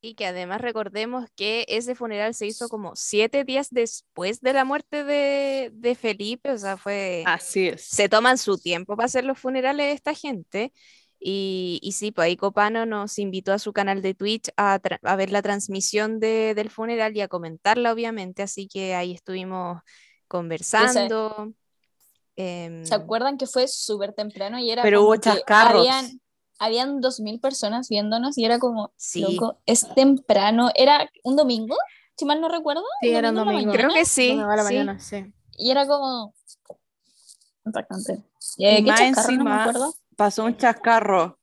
Y 0.02 0.14
que 0.14 0.26
además 0.26 0.60
recordemos 0.60 1.26
que 1.34 1.64
ese 1.68 1.94
funeral 1.94 2.34
se 2.34 2.46
hizo 2.46 2.68
como 2.68 2.94
siete 2.94 3.44
días 3.44 3.68
después 3.70 4.40
de 4.40 4.52
la 4.52 4.64
muerte 4.64 5.02
de, 5.02 5.70
de 5.72 5.94
Felipe, 5.94 6.50
o 6.50 6.58
sea, 6.58 6.76
fue... 6.76 7.24
Así 7.26 7.68
es. 7.68 7.82
Se 7.82 8.08
toman 8.08 8.38
su 8.38 8.58
tiempo 8.58 8.96
para 8.96 9.06
hacer 9.06 9.24
los 9.24 9.38
funerales 9.38 9.86
de 9.86 9.92
esta 9.92 10.14
gente. 10.14 10.72
Y, 11.18 11.80
y 11.82 11.92
sí, 11.92 12.12
pues 12.12 12.26
ahí 12.26 12.36
Copano 12.36 12.84
nos 12.84 13.18
invitó 13.18 13.52
a 13.52 13.58
su 13.58 13.72
canal 13.72 14.02
de 14.02 14.12
Twitch 14.12 14.50
a, 14.56 14.78
ver 15.16 15.30
la 15.30 15.42
transmisión 15.42 16.20
de- 16.20 16.54
del 16.54 16.70
funeral 16.70 17.16
y 17.16 17.22
a 17.22 17.28
comentarla, 17.28 17.92
obviamente. 17.92 18.42
Así 18.42 18.68
que 18.68 18.94
ahí 18.94 19.12
estuvimos 19.12 19.80
conversando. 20.28 21.54
Em, 22.36 22.84
¿Se 22.84 22.94
acuerdan 22.94 23.38
que 23.38 23.46
fue 23.46 23.66
súper 23.68 24.12
temprano 24.12 24.58
y 24.58 24.70
era 24.70 24.82
Pero 24.82 25.02
hubo 25.02 25.16
chascarros. 25.16 25.80
Habían, 25.88 26.20
habían 26.58 27.00
2.000 27.00 27.40
personas 27.40 27.88
viéndonos 27.88 28.36
y 28.38 28.44
era 28.44 28.58
como, 28.58 28.92
Sí. 28.96 29.20
loco, 29.22 29.58
es 29.66 29.86
temprano. 29.94 30.70
Era 30.74 31.10
un 31.24 31.36
domingo, 31.36 31.76
si 32.16 32.24
mal 32.24 32.40
no 32.40 32.48
recuerdo. 32.48 32.84
Sí, 33.00 33.10
era 33.10 33.30
un 33.30 33.36
domingo. 33.36 33.72
Creo 33.72 33.90
que 33.92 34.04
sí. 34.04 34.34
Bueno, 34.34 34.50
a 34.50 34.56
la 34.56 34.62
sí. 34.62 34.74
mañana, 34.74 34.98
sí. 35.00 35.32
Y 35.58 35.70
era 35.70 35.86
como... 35.86 36.34
Impactante. 37.64 38.22
Eh, 38.58 38.78
Y 38.80 38.84
¿Qué 38.84 38.90
más 38.90 39.00
chascarro? 39.00 39.22
No 39.22 39.44
me 39.44 39.50
encima, 39.50 39.62
acuerdo. 39.64 39.94
Pasó 40.16 40.44
un 40.44 40.56
chascarro 40.56 41.38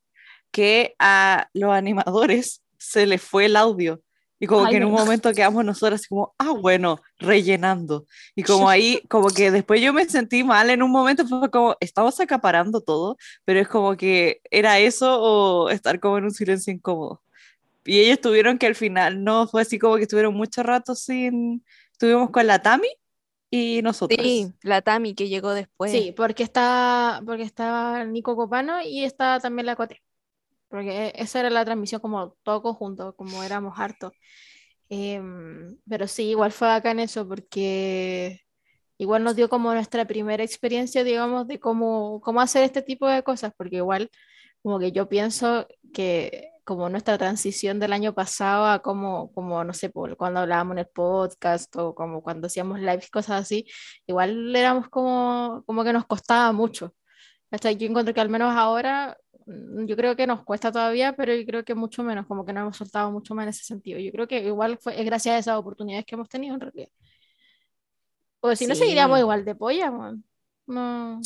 que 0.51 0.95
a 0.99 1.49
los 1.53 1.71
animadores 1.73 2.61
se 2.77 3.05
les 3.05 3.21
fue 3.21 3.45
el 3.45 3.55
audio. 3.55 4.01
Y 4.43 4.45
como 4.45 4.65
Ay, 4.65 4.71
que 4.71 4.77
en 4.79 4.83
un 4.83 4.91
momento 4.91 5.31
quedamos 5.31 5.63
nosotros 5.63 6.01
así 6.01 6.09
como, 6.09 6.35
ah, 6.37 6.51
bueno, 6.51 6.99
rellenando. 7.17 8.05
Y 8.35 8.43
como 8.43 8.67
ahí, 8.69 9.01
como 9.07 9.29
que 9.29 9.51
después 9.51 9.79
yo 9.79 9.93
me 9.93 10.03
sentí 10.09 10.43
mal 10.43 10.69
en 10.69 10.83
un 10.83 10.91
momento, 10.91 11.25
fue 11.25 11.49
como, 11.49 11.77
estamos 11.79 12.19
acaparando 12.19 12.81
todo, 12.81 13.15
pero 13.45 13.61
es 13.61 13.69
como 13.69 13.95
que 13.95 14.41
era 14.51 14.79
eso 14.79 15.17
o 15.21 15.69
estar 15.69 15.97
como 16.01 16.17
en 16.17 16.25
un 16.25 16.31
silencio 16.31 16.73
incómodo. 16.73 17.21
Y 17.85 18.01
ellos 18.01 18.19
tuvieron 18.19 18.57
que 18.57 18.67
al 18.67 18.75
final, 18.75 19.23
no, 19.23 19.47
fue 19.47 19.61
así 19.61 19.79
como 19.79 19.95
que 19.95 20.01
estuvieron 20.01 20.33
mucho 20.33 20.61
rato 20.61 20.93
sin, 20.93 21.63
estuvimos 21.93 22.29
con 22.29 22.45
la 22.45 22.61
Tami 22.61 22.89
y 23.49 23.81
nosotros. 23.81 24.19
Sí, 24.21 24.51
la 24.61 24.81
Tami 24.81 25.15
que 25.15 25.29
llegó 25.29 25.53
después. 25.53 25.89
Sí, 25.89 26.13
porque 26.17 26.43
está, 26.43 27.21
porque 27.25 27.43
estaba 27.43 28.03
Nico 28.03 28.35
Copano 28.35 28.81
y 28.81 29.05
estaba 29.05 29.39
también 29.39 29.67
la 29.67 29.77
Cote. 29.77 30.01
Porque 30.73 31.09
e, 31.09 31.13
esa 31.21 31.39
era 31.41 31.51
la 31.51 31.63
transmisión 31.65 32.01
como 32.01 32.35
todo 32.41 32.63
conjunto, 32.63 33.15
como 33.15 33.43
éramos 33.43 33.75
hartos. 33.77 34.11
Em, 34.89 35.77
pero 35.87 36.07
sí, 36.07 36.29
igual 36.31 36.51
fue 36.51 36.67
bacán 36.67 36.99
eso, 36.99 37.27
porque 37.27 38.41
igual 38.97 39.23
nos 39.23 39.35
dio 39.35 39.49
como 39.49 39.73
nuestra 39.73 40.05
primera 40.05 40.43
experiencia, 40.43 41.03
digamos, 41.03 41.47
de 41.47 41.59
cómo, 41.59 42.21
cómo 42.21 42.41
hacer 42.41 42.63
este 42.63 42.81
tipo 42.81 43.07
de 43.07 43.23
cosas, 43.23 43.53
porque 43.57 43.77
igual 43.77 44.09
como 44.63 44.79
que 44.79 44.91
yo 44.91 45.09
pienso 45.09 45.67
que 45.93 46.49
como 46.65 46.89
nuestra 46.89 47.17
transición 47.19 47.79
del 47.79 47.93
año 47.93 48.13
pasado 48.15 48.65
a 48.65 48.81
como, 48.81 49.31
como 49.33 49.63
no 49.63 49.73
sé, 49.73 49.91
cuando 50.17 50.39
hablábamos 50.41 50.73
en 50.73 50.79
el 50.79 50.87
podcast 50.87 51.75
o 51.75 51.93
como 51.95 52.23
cuando 52.23 52.47
hacíamos 52.47 52.79
lives, 52.79 53.11
cosas 53.11 53.41
así, 53.41 53.67
igual 54.07 54.55
éramos 54.55 54.89
como, 54.89 55.63
como 55.67 55.83
que 55.83 55.93
nos 55.93 56.05
costaba 56.07 56.51
mucho. 56.51 56.93
Hasta 57.51 57.71
yo 57.71 57.87
encuentro 57.87 58.13
que 58.15 58.21
al 58.21 58.29
menos 58.29 58.55
ahora, 58.55 59.17
yo 59.45 59.95
creo 59.95 60.15
que 60.15 60.27
nos 60.27 60.43
cuesta 60.43 60.71
todavía, 60.71 61.15
pero 61.15 61.33
yo 61.35 61.45
creo 61.45 61.63
que 61.65 61.75
mucho 61.75 62.03
menos, 62.03 62.25
como 62.27 62.45
que 62.45 62.53
nos 62.53 62.61
hemos 62.61 62.77
soltado 62.77 63.11
mucho 63.11 63.35
más 63.35 63.43
en 63.43 63.49
ese 63.49 63.63
sentido. 63.63 63.99
Yo 63.99 64.11
creo 64.11 64.27
que 64.27 64.39
igual 64.43 64.77
fue, 64.77 64.99
es 64.99 65.05
gracias 65.05 65.35
a 65.35 65.39
esas 65.39 65.57
oportunidades 65.57 66.05
que 66.05 66.15
hemos 66.15 66.29
tenido 66.29 66.55
en 66.55 66.61
realidad. 66.61 66.89
Porque 68.39 68.55
si 68.57 68.67
no, 68.67 68.75
Sí. 68.75 68.81
seguiríamos 68.81 69.19
igual 69.19 69.45
de 69.45 69.55
polla, 69.55 69.91
man. 69.91 70.23
No. 70.67 71.19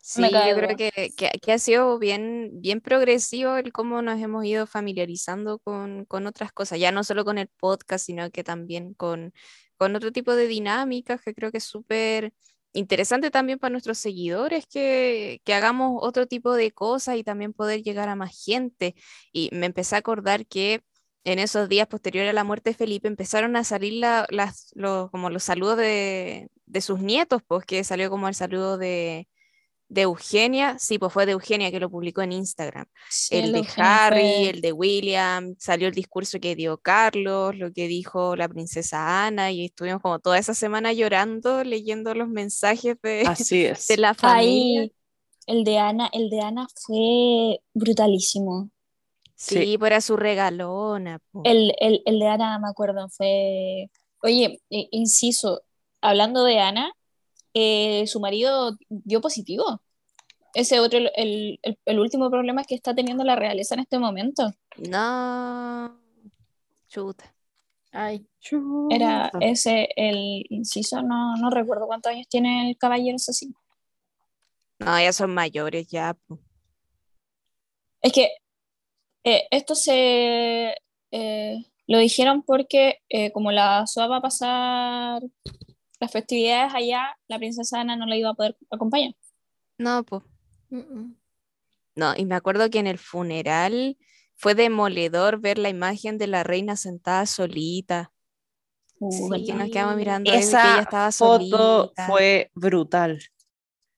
Sí, 0.00 0.22
yo 0.22 0.56
creo 0.56 0.74
que, 0.76 0.90
que- 1.16 1.38
que 1.42 1.52
ha 1.52 1.58
sido 1.58 1.98
bien, 1.98 2.50
bien 2.54 2.80
progresivo 2.80 3.56
el 3.56 3.72
cómo 3.72 4.00
nos 4.00 4.18
hemos 4.20 4.42
ido 4.46 4.66
familiarizando 4.66 5.58
con, 5.58 6.06
con 6.06 6.26
otras 6.26 6.50
cosas, 6.50 6.78
ya 6.80 6.92
no 6.92 7.04
solo 7.04 7.26
con 7.26 7.36
el 7.36 7.48
podcast, 7.48 8.06
sino 8.06 8.30
que 8.30 8.42
también 8.42 8.94
con, 8.94 9.34
con 9.76 9.94
otro 9.94 10.10
tipo 10.10 10.34
de 10.34 10.46
dinámicas 10.46 11.20
que 11.20 11.34
creo 11.34 11.50
que 11.52 11.58
es 11.58 11.64
súper 11.64 12.32
interesante 12.78 13.30
también 13.30 13.58
para 13.58 13.70
nuestros 13.72 13.98
seguidores 13.98 14.66
que, 14.66 15.40
hagamos 15.46 15.98
otro 16.02 16.26
tipo 16.26 16.54
de 16.54 16.72
cosas 16.72 17.16
y 17.16 17.24
también 17.24 17.52
poder 17.52 17.82
llegar 17.82 18.08
a 18.08 18.16
más 18.16 18.32
gente. 18.44 18.94
Y 19.32 19.50
me 19.52 19.66
empecé 19.66 19.96
a 19.96 19.98
acordar 19.98 20.46
que 20.46 20.82
en 21.24 21.38
esos 21.38 21.68
días 21.68 21.88
posteriores 21.88 22.30
a 22.30 22.34
la 22.34 22.44
muerte 22.44 22.70
de 22.70 22.74
Felipe 22.76 23.08
empezaron 23.08 23.56
a 23.56 23.64
salir 23.64 23.94
la- 23.94 24.26
las, 24.30 24.70
los, 24.74 25.10
como 25.10 25.30
los 25.30 25.42
saludos 25.42 25.76
de, 25.78 26.48
de 26.66 26.80
sus 26.80 27.00
nietos, 27.00 27.42
pues 27.46 27.64
que 27.66 27.84
salió 27.84 28.10
como 28.10 28.28
el 28.28 28.34
saludo 28.34 28.78
de 28.78 29.28
de 29.88 30.02
Eugenia, 30.02 30.78
sí, 30.78 30.98
pues 30.98 31.12
fue 31.12 31.26
de 31.26 31.32
Eugenia 31.32 31.70
que 31.70 31.80
lo 31.80 31.90
publicó 31.90 32.22
en 32.22 32.32
Instagram. 32.32 32.86
Sí, 33.08 33.36
el 33.36 33.52
de 33.52 33.58
Eugenia 33.58 34.06
Harry, 34.06 34.20
fue- 34.20 34.50
el 34.50 34.60
de 34.60 34.72
William, 34.72 35.54
salió 35.58 35.88
el 35.88 35.94
discurso 35.94 36.38
que 36.40 36.54
dio 36.56 36.78
Carlos, 36.78 37.56
lo 37.56 37.72
que 37.72 37.88
dijo 37.88 38.36
la 38.36 38.48
princesa 38.48 39.26
Ana, 39.26 39.50
y 39.50 39.66
estuvimos 39.66 40.02
como 40.02 40.18
toda 40.18 40.38
esa 40.38 40.54
semana 40.54 40.92
llorando, 40.92 41.64
leyendo 41.64 42.14
los 42.14 42.28
mensajes 42.28 42.96
de, 43.02 43.22
Así 43.26 43.64
es. 43.66 43.86
de 43.88 43.96
la 43.96 44.14
familia. 44.14 44.82
Ahí, 44.82 44.92
el 45.46 45.64
de 45.64 45.78
Ana, 45.78 46.10
el 46.12 46.30
de 46.30 46.40
Ana 46.42 46.66
fue 46.86 47.60
brutalísimo. 47.74 48.70
Sí, 49.36 49.54
Sí. 49.64 49.78
pues 49.78 49.90
era 49.92 50.00
su 50.00 50.16
regalona. 50.16 51.20
El, 51.44 51.72
el, 51.80 52.02
el 52.06 52.18
de 52.18 52.26
Ana, 52.28 52.58
me 52.58 52.68
acuerdo, 52.68 53.08
fue... 53.10 53.90
Oye, 54.22 54.60
inciso, 54.70 55.62
hablando 56.00 56.44
de 56.44 56.58
Ana, 56.58 56.90
eh, 57.60 58.06
su 58.06 58.20
marido 58.20 58.76
dio 58.88 59.20
positivo. 59.20 59.82
Ese 60.54 60.78
otro, 60.78 60.98
el, 60.98 61.10
el, 61.16 61.78
el 61.84 61.98
último 61.98 62.30
problema 62.30 62.62
que 62.62 62.76
está 62.76 62.94
teniendo 62.94 63.24
la 63.24 63.34
realeza 63.34 63.74
en 63.74 63.80
este 63.80 63.98
momento. 63.98 64.52
No, 64.76 66.00
chuta. 66.88 67.34
Ay, 67.90 68.26
Era 68.90 69.30
ese 69.40 69.88
el 69.96 70.44
inciso, 70.50 71.02
no, 71.02 71.34
no 71.36 71.50
recuerdo 71.50 71.86
cuántos 71.86 72.12
años 72.12 72.28
tiene 72.28 72.70
el 72.70 72.76
caballero 72.76 73.16
asesino. 73.16 73.54
No, 74.78 75.00
ya 75.00 75.12
son 75.12 75.34
mayores 75.34 75.88
ya. 75.88 76.16
Es 78.00 78.12
que 78.12 78.30
eh, 79.24 79.48
esto 79.50 79.74
se 79.74 80.76
eh, 81.10 81.64
lo 81.88 81.98
dijeron 81.98 82.42
porque 82.42 83.00
eh, 83.08 83.32
como 83.32 83.50
la 83.50 83.84
SOA 83.86 84.06
va 84.06 84.16
a 84.18 84.22
pasar 84.22 85.22
las 86.00 86.10
festividades 86.12 86.72
allá, 86.74 87.16
la 87.28 87.38
princesa 87.38 87.80
Ana 87.80 87.96
no 87.96 88.06
la 88.06 88.16
iba 88.16 88.30
a 88.30 88.34
poder 88.34 88.56
acompañar. 88.70 89.14
No, 89.78 90.04
pues. 90.04 90.22
No, 91.94 92.14
y 92.16 92.24
me 92.24 92.34
acuerdo 92.34 92.70
que 92.70 92.78
en 92.78 92.86
el 92.86 92.98
funeral 92.98 93.96
fue 94.36 94.54
demoledor 94.54 95.40
ver 95.40 95.58
la 95.58 95.68
imagen 95.68 96.18
de 96.18 96.26
la 96.28 96.44
reina 96.44 96.76
sentada 96.76 97.26
solita. 97.26 98.12
Uh, 99.00 99.34
Sí, 99.34 99.44
que 99.46 99.54
nos 99.54 99.66
Sí. 99.66 99.70
quedamos 99.72 99.96
mirando 99.96 100.30
desde 100.30 100.42
que 100.42 100.48
ella 100.58 100.70
Esa 100.72 100.80
estaba 100.82 101.12
foto 101.12 101.84
solita. 101.86 102.06
fue 102.06 102.50
brutal. 102.54 103.18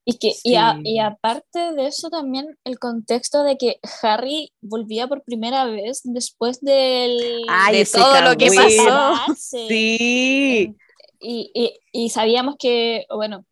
Y, 0.07 0.19
que, 0.19 0.33
y, 0.45 0.55
a- 0.57 0.75
Sí. 0.77 0.81
y 0.85 0.99
aparte 0.99 1.73
de 1.73 1.87
eso 1.87 2.09
también 2.11 2.59
el 2.65 2.79
contexto 2.79 3.43
de 3.45 3.57
que 3.59 3.77
Harry 4.03 4.51
volvía 4.63 5.07
por 5.07 5.23
primera 5.23 5.67
vez 5.67 6.01
después 6.05 6.61
del... 6.63 7.19
Ay, 7.49 7.79
de 7.79 7.85
todo 7.85 8.21
lo 8.23 8.37
que 8.37 8.49
pasó. 8.51 9.35
Sí. 9.37 10.75
Y, 11.21 11.79
y, 11.93 12.09
sabíamos 12.11 12.57
que, 12.59 13.05
bueno, 13.11 13.45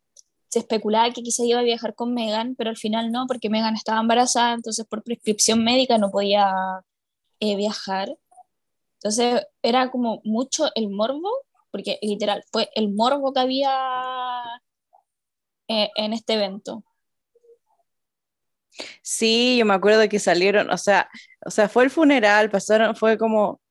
se 0.49 0.59
especulaba 0.59 1.11
que 1.13 1.21
quizá 1.21 1.43
iba 1.45 1.59
a 1.59 1.63
viajar 1.63 1.93
con 1.95 2.13
Megan, 2.13 2.55
pero 2.55 2.71
al 2.71 2.77
final 2.77 3.11
no, 3.11 3.27
porque 3.27 3.49
Megan 3.49 3.75
estaba 3.75 3.99
embarazada, 3.99 4.53
entonces 4.53 4.85
por 4.87 5.03
prescripción 5.03 5.63
médica 5.63 5.97
no 5.99 6.09
podía 6.09 6.51
eh, 7.39 7.55
viajar. 7.55 8.09
Entonces 8.95 9.45
era 9.61 9.91
como 9.91 10.21
mucho 10.23 10.69
el 10.75 10.89
morbo, 10.89 11.29
porque 11.71 11.99
literal 12.01 12.43
fue 12.51 12.69
el 12.75 12.91
morbo 12.93 13.33
que 13.33 13.39
había 13.39 13.71
eh, 15.67 15.91
en 15.95 16.13
este 16.13 16.33
evento. 16.33 16.83
Sí, 19.01 19.57
yo 19.57 19.65
me 19.65 19.73
acuerdo 19.73 20.07
que 20.09 20.19
salieron, 20.19 20.69
o 20.71 20.77
sea, 20.77 21.09
o 21.45 21.51
sea, 21.51 21.69
fue 21.69 21.83
el 21.83 21.89
funeral, 21.89 22.49
pasaron, 22.49 22.95
fue 22.95 23.17
como, 23.17 23.61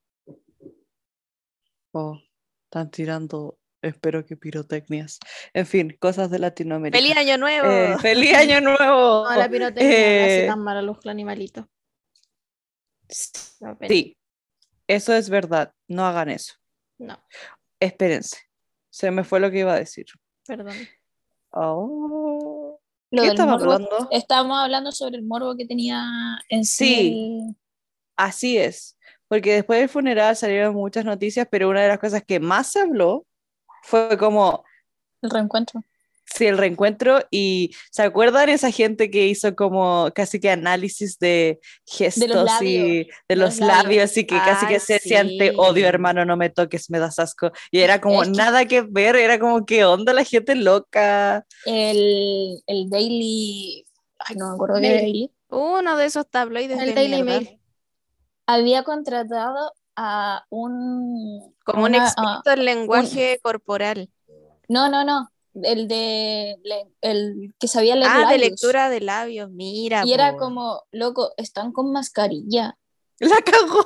oh, 1.91 2.17
están 2.65 2.91
tirando, 2.91 3.58
espero 3.81 4.25
que 4.25 4.35
pirotecnias. 4.37 5.19
En 5.53 5.65
fin, 5.65 5.95
cosas 5.99 6.29
de 6.29 6.39
Latinoamérica. 6.39 6.97
¡Feliz 6.99 7.17
Año 7.17 7.37
Nuevo! 7.37 7.67
Eh, 7.69 7.97
¡Feliz 7.99 8.33
Año 8.35 8.61
Nuevo! 8.61 9.25
No, 9.29 9.35
la 9.35 9.49
pirotecnia 9.49 9.89
no 9.89 9.95
hace 10.25 10.43
Eh, 10.45 10.47
tan 10.47 10.59
mal 10.63 10.77
a 10.77 10.81
los 10.81 10.97
animalitos. 11.05 11.65
No, 13.61 13.77
Sí, 13.87 14.17
eso 14.87 15.13
es 15.13 15.29
verdad, 15.29 15.73
no 15.87 16.05
hagan 16.05 16.29
eso. 16.29 16.53
No, 16.99 17.17
Espérense, 17.79 18.37
se 18.91 19.09
me 19.09 19.23
fue 19.23 19.39
lo 19.39 19.49
que 19.49 19.59
iba 19.59 19.73
a 19.73 19.79
decir. 19.79 20.05
perdón. 20.45 20.75
Oh, 21.51 22.79
Lo 23.11 23.23
¿Qué 23.23 23.29
estaba 23.29 23.53
morbo- 23.57 23.73
hablando? 23.73 24.07
Estábamos 24.11 24.59
hablando 24.59 24.91
sobre 24.91 25.17
el 25.17 25.23
morbo 25.23 25.55
que 25.57 25.65
tenía 25.65 26.03
en 26.49 26.63
sí. 26.65 26.85
Sí. 26.85 27.39
el- 27.49 27.55
Así 28.17 28.57
es, 28.57 28.97
porque 29.29 29.53
después 29.53 29.79
del 29.79 29.87
funeral 29.89 30.35
salieron 30.35 30.75
muchas 30.75 31.05
noticias, 31.05 31.47
pero 31.49 31.69
una 31.69 31.81
de 31.81 31.87
las 31.87 31.99
cosas 31.99 32.21
que 32.23 32.39
más 32.41 32.71
se 32.71 32.81
habló 32.81 33.25
fue 33.83 34.17
como 34.17 34.63
el 35.21 35.29
reencuentro. 35.29 35.81
Sí, 36.31 36.45
el 36.45 36.59
reencuentro 36.59 37.21
y 37.31 37.71
¿se 37.89 38.03
acuerdan 38.03 38.49
esa 38.49 38.69
gente 38.69 39.09
que 39.09 39.25
hizo 39.25 39.55
como 39.55 40.11
casi 40.13 40.39
que 40.39 40.51
análisis 40.51 41.17
de 41.17 41.59
gestos 41.87 42.29
labios, 42.29 42.61
y 42.61 42.77
de 42.77 43.07
de 43.29 43.35
los 43.35 43.57
los 43.57 43.59
labios. 43.67 43.83
labios 43.83 44.17
y 44.17 44.25
que 44.27 44.37
casi 44.37 44.67
que 44.67 44.79
se 44.79 44.99
siente 44.99 45.49
sí. 45.49 45.55
odio 45.57 45.87
hermano, 45.87 46.25
no 46.25 46.37
me 46.37 46.51
toques, 46.51 46.91
me 46.91 46.99
das 46.99 47.17
asco? 47.17 47.51
Y 47.71 47.79
era 47.79 47.99
como 47.99 48.21
Es 48.21 48.29
que- 48.29 48.35
nada 48.37 48.65
que 48.65 48.81
ver, 48.83 49.15
era 49.15 49.39
como 49.39 49.65
qué 49.65 49.85
onda 49.85 50.13
la 50.13 50.23
gente 50.23 50.53
loca. 50.53 51.47
El, 51.65 52.61
el 52.67 52.89
Daily. 52.91 53.85
Ay, 54.19 54.35
no 54.35 54.49
me 54.49 54.53
acuerdo 54.53 54.75
qué 54.75 54.81
Daily. 54.81 55.01
Daily. 55.01 55.31
Uno 55.49 55.97
de 55.97 56.05
esos 56.05 56.29
tabloides 56.29 56.77
El 56.79 56.89
de 56.89 56.93
Daily 56.93 57.23
mierda. 57.23 57.41
Mail. 57.41 57.59
Había 58.45 58.83
contratado 58.83 59.73
a 60.01 60.45
un. 60.49 61.53
Como 61.65 61.83
un 61.83 61.95
experto 61.95 62.51
en 62.51 62.63
lenguaje 62.65 63.39
corporal. 63.43 64.09
No, 64.69 64.89
no, 64.89 65.03
no. 65.03 65.29
El 65.61 65.87
de. 65.89 66.55
le- 66.63 66.87
El 67.01 67.53
que 67.59 67.67
sabía 67.67 67.95
leer 67.95 68.09
Ah, 68.13 68.31
de 68.31 68.37
lectura 68.37 68.89
de 68.89 69.01
labios, 69.01 69.49
mira. 69.51 70.03
Y 70.05 70.13
era 70.13 70.31
po. 70.33 70.37
como, 70.37 70.83
loco, 70.91 71.31
están 71.35 71.73
con 71.73 71.91
mascarilla. 71.91 72.77
La 73.19 73.41
cagó 73.41 73.85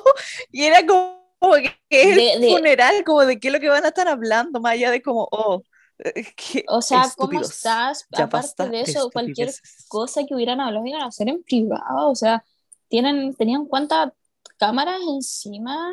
y 0.52 0.62
era 0.64 0.86
como 0.86 1.54
que 1.54 1.74
es 1.90 2.14
De- 2.16 2.38
de- 2.46 2.52
funeral, 2.52 3.02
como 3.04 3.22
de 3.26 3.40
qué 3.40 3.48
es 3.48 3.54
lo 3.54 3.58
que 3.60 3.68
van 3.68 3.84
a 3.84 3.88
estar 3.88 4.06
hablando, 4.06 4.60
más 4.60 4.72
allá 4.74 4.92
de 4.92 5.02
como, 5.02 5.26
oh, 5.32 5.62
eh, 5.98 6.24
qué 6.36 6.64
O 6.68 6.80
sea, 6.80 7.10
¿cómo 7.16 7.40
estás? 7.40 8.06
Ya 8.16 8.24
Aparte 8.24 8.68
de 8.68 8.82
eso, 8.82 9.10
cualquier 9.10 9.50
cosa 9.88 10.24
que 10.24 10.34
hubieran 10.36 10.60
hablado 10.60 10.86
iban 10.86 11.02
a 11.02 11.06
hacer 11.06 11.28
en 11.28 11.42
privado. 11.42 12.08
O 12.10 12.14
sea, 12.14 12.44
tienen, 12.88 13.34
tenían 13.34 13.66
cuántas 13.66 14.12
cámaras 14.58 15.00
encima. 15.08 15.92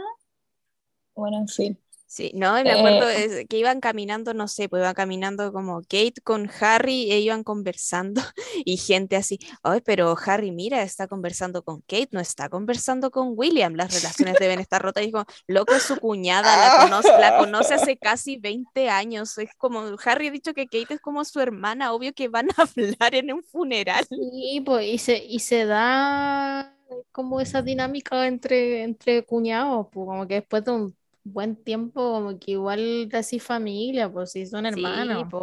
Bueno, 1.15 1.38
en 1.38 1.47
fin. 1.47 1.79
Sí, 2.11 2.29
no, 2.35 2.59
y 2.59 2.63
me 2.65 2.71
acuerdo 2.71 3.07
Eh, 3.07 3.23
es 3.23 3.47
que 3.47 3.57
iban 3.57 3.79
caminando, 3.79 4.33
no 4.33 4.49
sé, 4.49 4.67
pues 4.67 4.81
iban 4.81 4.93
caminando 4.93 5.53
como 5.53 5.79
Kate 5.83 6.15
con 6.25 6.51
Harry 6.59 7.09
e 7.09 7.21
iban 7.21 7.45
conversando 7.45 8.21
y 8.65 8.75
gente 8.75 9.15
así, 9.15 9.39
ay, 9.63 9.79
pero 9.79 10.13
Harry, 10.25 10.51
mira, 10.51 10.81
está 10.81 11.07
conversando 11.07 11.63
con 11.63 11.79
Kate, 11.79 12.09
no 12.11 12.19
está 12.19 12.49
conversando 12.49 13.11
con 13.11 13.31
William, 13.38 13.75
las 13.75 13.93
relaciones 13.93 14.35
deben 14.41 14.59
estar 14.59 14.81
rotas. 14.81 15.05
Y 15.05 15.11
como, 15.13 15.23
loco, 15.47 15.73
es 15.73 15.83
su 15.83 15.95
cuñada, 16.01 16.57
la 16.57 16.83
conoce, 16.83 17.17
la 17.17 17.38
conoce 17.38 17.75
hace 17.75 17.95
casi 17.95 18.35
20 18.35 18.89
años. 18.89 19.38
Es 19.38 19.55
como, 19.57 19.95
Harry 20.03 20.27
ha 20.27 20.31
dicho 20.31 20.53
que 20.53 20.65
Kate 20.65 20.95
es 20.95 20.99
como 20.99 21.23
su 21.23 21.39
hermana, 21.39 21.93
obvio 21.93 22.11
que 22.13 22.27
van 22.27 22.49
a 22.57 22.63
hablar 22.75 23.15
en 23.15 23.31
un 23.31 23.41
funeral. 23.41 24.05
Y, 24.11 24.59
pues, 24.65 24.85
y, 24.85 24.97
se, 24.97 25.17
y 25.17 25.39
se 25.39 25.63
da 25.65 26.75
como 27.11 27.41
esa 27.41 27.61
dinámica 27.61 28.27
entre, 28.27 28.84
entre 28.84 29.23
cuñados, 29.23 29.88
pues 29.91 30.05
como 30.05 30.27
que 30.27 30.35
después 30.35 30.63
de 30.65 30.72
un 30.72 30.95
buen 31.23 31.55
tiempo, 31.55 32.01
como 32.13 32.39
que 32.39 32.51
igual 32.51 33.09
así 33.13 33.39
familia, 33.39 34.11
pues 34.11 34.31
si 34.31 34.45
son 34.45 34.65
hermanos. 34.65 35.27
Sí. 35.30 35.38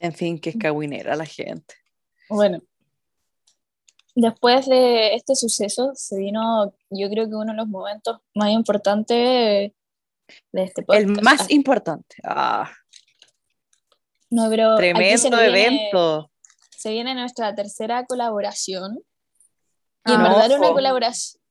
En 0.00 0.12
fin, 0.12 0.38
que 0.38 0.50
es 0.50 0.56
cagüinera 0.56 1.14
la 1.16 1.26
gente. 1.26 1.74
Bueno. 2.28 2.60
Después 4.14 4.66
de 4.66 5.14
este 5.14 5.36
suceso 5.36 5.92
se 5.94 6.18
vino, 6.18 6.74
yo 6.90 7.08
creo 7.08 7.28
que 7.28 7.36
uno 7.36 7.52
de 7.52 7.56
los 7.56 7.68
momentos 7.68 8.18
más 8.34 8.50
importantes 8.50 9.72
de 10.52 10.62
este 10.62 10.82
podcast. 10.82 11.08
El 11.08 11.22
más 11.22 11.42
Ah, 11.42 11.46
importante. 11.50 12.16
Ah, 12.24 12.70
no, 14.30 14.48
pero 14.48 14.74
aquí 14.74 15.18
se 15.18 15.28
tremendo 15.28 15.40
evento. 15.40 16.29
Se 16.80 16.90
viene 16.92 17.14
nuestra 17.14 17.54
tercera 17.54 18.06
colaboración. 18.06 18.96
Y 20.06 20.12
Ah, 20.12 20.14
en 20.14 20.22
verdad 20.22 20.46
era 20.46 20.56
una 20.56 20.70
colaboración. 20.72 21.42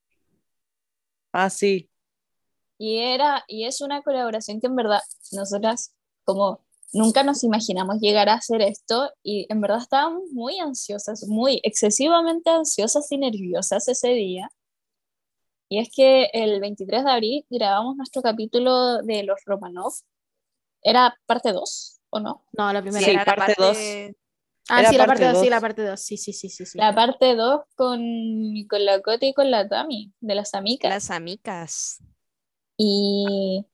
Ah, 1.31 1.51
sí. 1.51 1.87
Y 2.79 2.97
era, 2.97 3.43
y 3.47 3.65
es 3.65 3.81
una 3.81 4.01
colaboración 4.01 4.59
que 4.59 4.65
en 4.65 4.75
verdad 4.75 5.01
nosotras 5.31 5.93
como 6.23 6.65
nunca 6.93 7.21
nos 7.21 7.43
imaginamos 7.43 7.99
llegar 7.99 8.27
a 8.29 8.35
hacer 8.35 8.63
esto 8.63 9.11
y 9.21 9.45
en 9.49 9.61
verdad 9.61 9.77
estábamos 9.81 10.23
muy 10.31 10.57
ansiosas, 10.57 11.27
muy 11.27 11.59
excesivamente 11.63 12.49
ansiosas 12.49 13.11
y 13.11 13.17
nerviosas 13.19 13.87
ese 13.87 14.09
día. 14.09 14.49
Y 15.69 15.77
es 15.77 15.89
que 15.95 16.31
el 16.33 16.59
23 16.59 17.03
de 17.03 17.11
abril 17.11 17.45
grabamos 17.51 17.97
nuestro 17.97 18.23
capítulo 18.23 19.03
de 19.03 19.21
los 19.21 19.39
Romanov. 19.45 19.93
¿Era 20.81 21.15
parte 21.27 21.51
2 21.51 21.99
o 22.09 22.19
no? 22.19 22.45
No, 22.53 22.73
la 22.73 22.81
primera. 22.81 23.05
Sí, 23.05 23.11
Era 23.11 23.25
parte 23.25 23.53
dos. 23.59 23.77
Ah, 24.69 24.79
era 24.81 24.89
sí, 24.89 24.97
la 24.97 25.05
parte 25.07 25.23
parte 25.23 25.33
2, 25.37 25.43
sí, 25.43 25.49
la 25.49 25.61
parte 25.61 25.85
2, 25.85 25.99
sí, 26.01 26.17
sí, 26.17 26.33
sí, 26.33 26.49
sí, 26.49 26.65
sí. 26.65 26.77
La 26.77 26.93
parte 26.93 27.35
2 27.35 27.61
con, 27.75 27.99
con 28.69 28.85
la 28.85 29.01
Cote 29.01 29.27
y 29.27 29.33
con 29.33 29.49
la 29.51 29.67
Tami, 29.67 30.13
de 30.19 30.35
las 30.35 30.53
amigas. 30.53 30.89
Las 30.91 31.11
amicas. 31.11 32.03
Y 32.77 33.65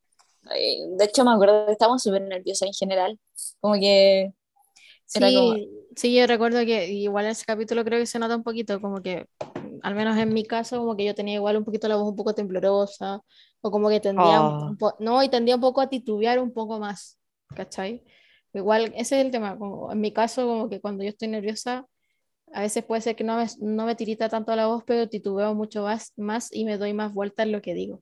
de 0.97 1.05
hecho 1.05 1.23
me 1.25 1.31
acuerdo 1.31 1.65
que 1.65 1.71
estábamos 1.73 2.03
súper 2.03 2.21
nerviosas 2.21 2.67
en 2.67 2.73
general. 2.73 3.19
Como 3.59 3.75
que 3.75 4.31
Sí, 5.05 5.19
como- 5.35 5.55
sí, 5.95 6.15
yo 6.15 6.27
recuerdo 6.27 6.59
que 6.65 6.87
igual 6.91 7.25
en 7.25 7.31
ese 7.31 7.45
capítulo 7.45 7.83
creo 7.85 7.99
que 7.99 8.05
se 8.05 8.19
nota 8.19 8.35
un 8.35 8.43
poquito, 8.43 8.81
como 8.81 9.01
que, 9.01 9.27
al 9.83 9.95
menos 9.95 10.17
en 10.17 10.33
mi 10.33 10.43
caso, 10.45 10.77
como 10.79 10.95
que 10.97 11.05
yo 11.05 11.13
tenía 11.15 11.35
igual 11.35 11.57
un 11.57 11.63
poquito 11.65 11.87
la 11.87 11.95
voz 11.95 12.09
un 12.09 12.15
poco 12.15 12.33
temblorosa, 12.33 13.21
o 13.61 13.71
como 13.71 13.89
que 13.89 13.99
tendía, 13.99 14.41
un- 14.41 14.47
Ah. 14.63 14.67
un 14.71 14.77
po- 14.77 14.95
no, 14.99 15.21
y 15.23 15.29
tendía 15.29 15.55
un 15.55 15.61
poco 15.61 15.81
a 15.81 15.89
titubear 15.89 16.39
un 16.39 16.51
poco 16.51 16.79
más, 16.79 17.17
¿cachai? 17.55 18.03
Igual, 18.59 18.85
ese 18.95 19.19
es 19.19 19.25
el 19.25 19.31
tema, 19.31 19.57
como 19.57 19.91
en 19.91 19.99
mi 20.01 20.11
caso, 20.11 20.45
como 20.47 20.69
que 20.69 20.79
cuando 20.81 21.03
yo 21.03 21.09
estoy 21.09 21.27
nerviosa, 21.27 21.85
a 22.53 22.61
veces 22.61 22.83
puede 22.85 23.01
ser 23.01 23.15
que 23.15 23.23
no 23.23 23.37
me, 23.37 23.45
no 23.59 23.85
me 23.85 23.95
tirita 23.95 24.29
tanto 24.29 24.55
la 24.55 24.67
voz, 24.67 24.83
pero 24.85 25.09
titubeo 25.09 25.53
mucho 25.55 25.83
más, 25.83 26.13
más 26.15 26.53
y 26.53 26.63
me 26.65 26.77
doy 26.77 26.93
más 26.93 27.13
vuelta 27.13 27.43
en 27.43 27.51
lo 27.51 27.61
que 27.61 27.73
digo. 27.73 28.01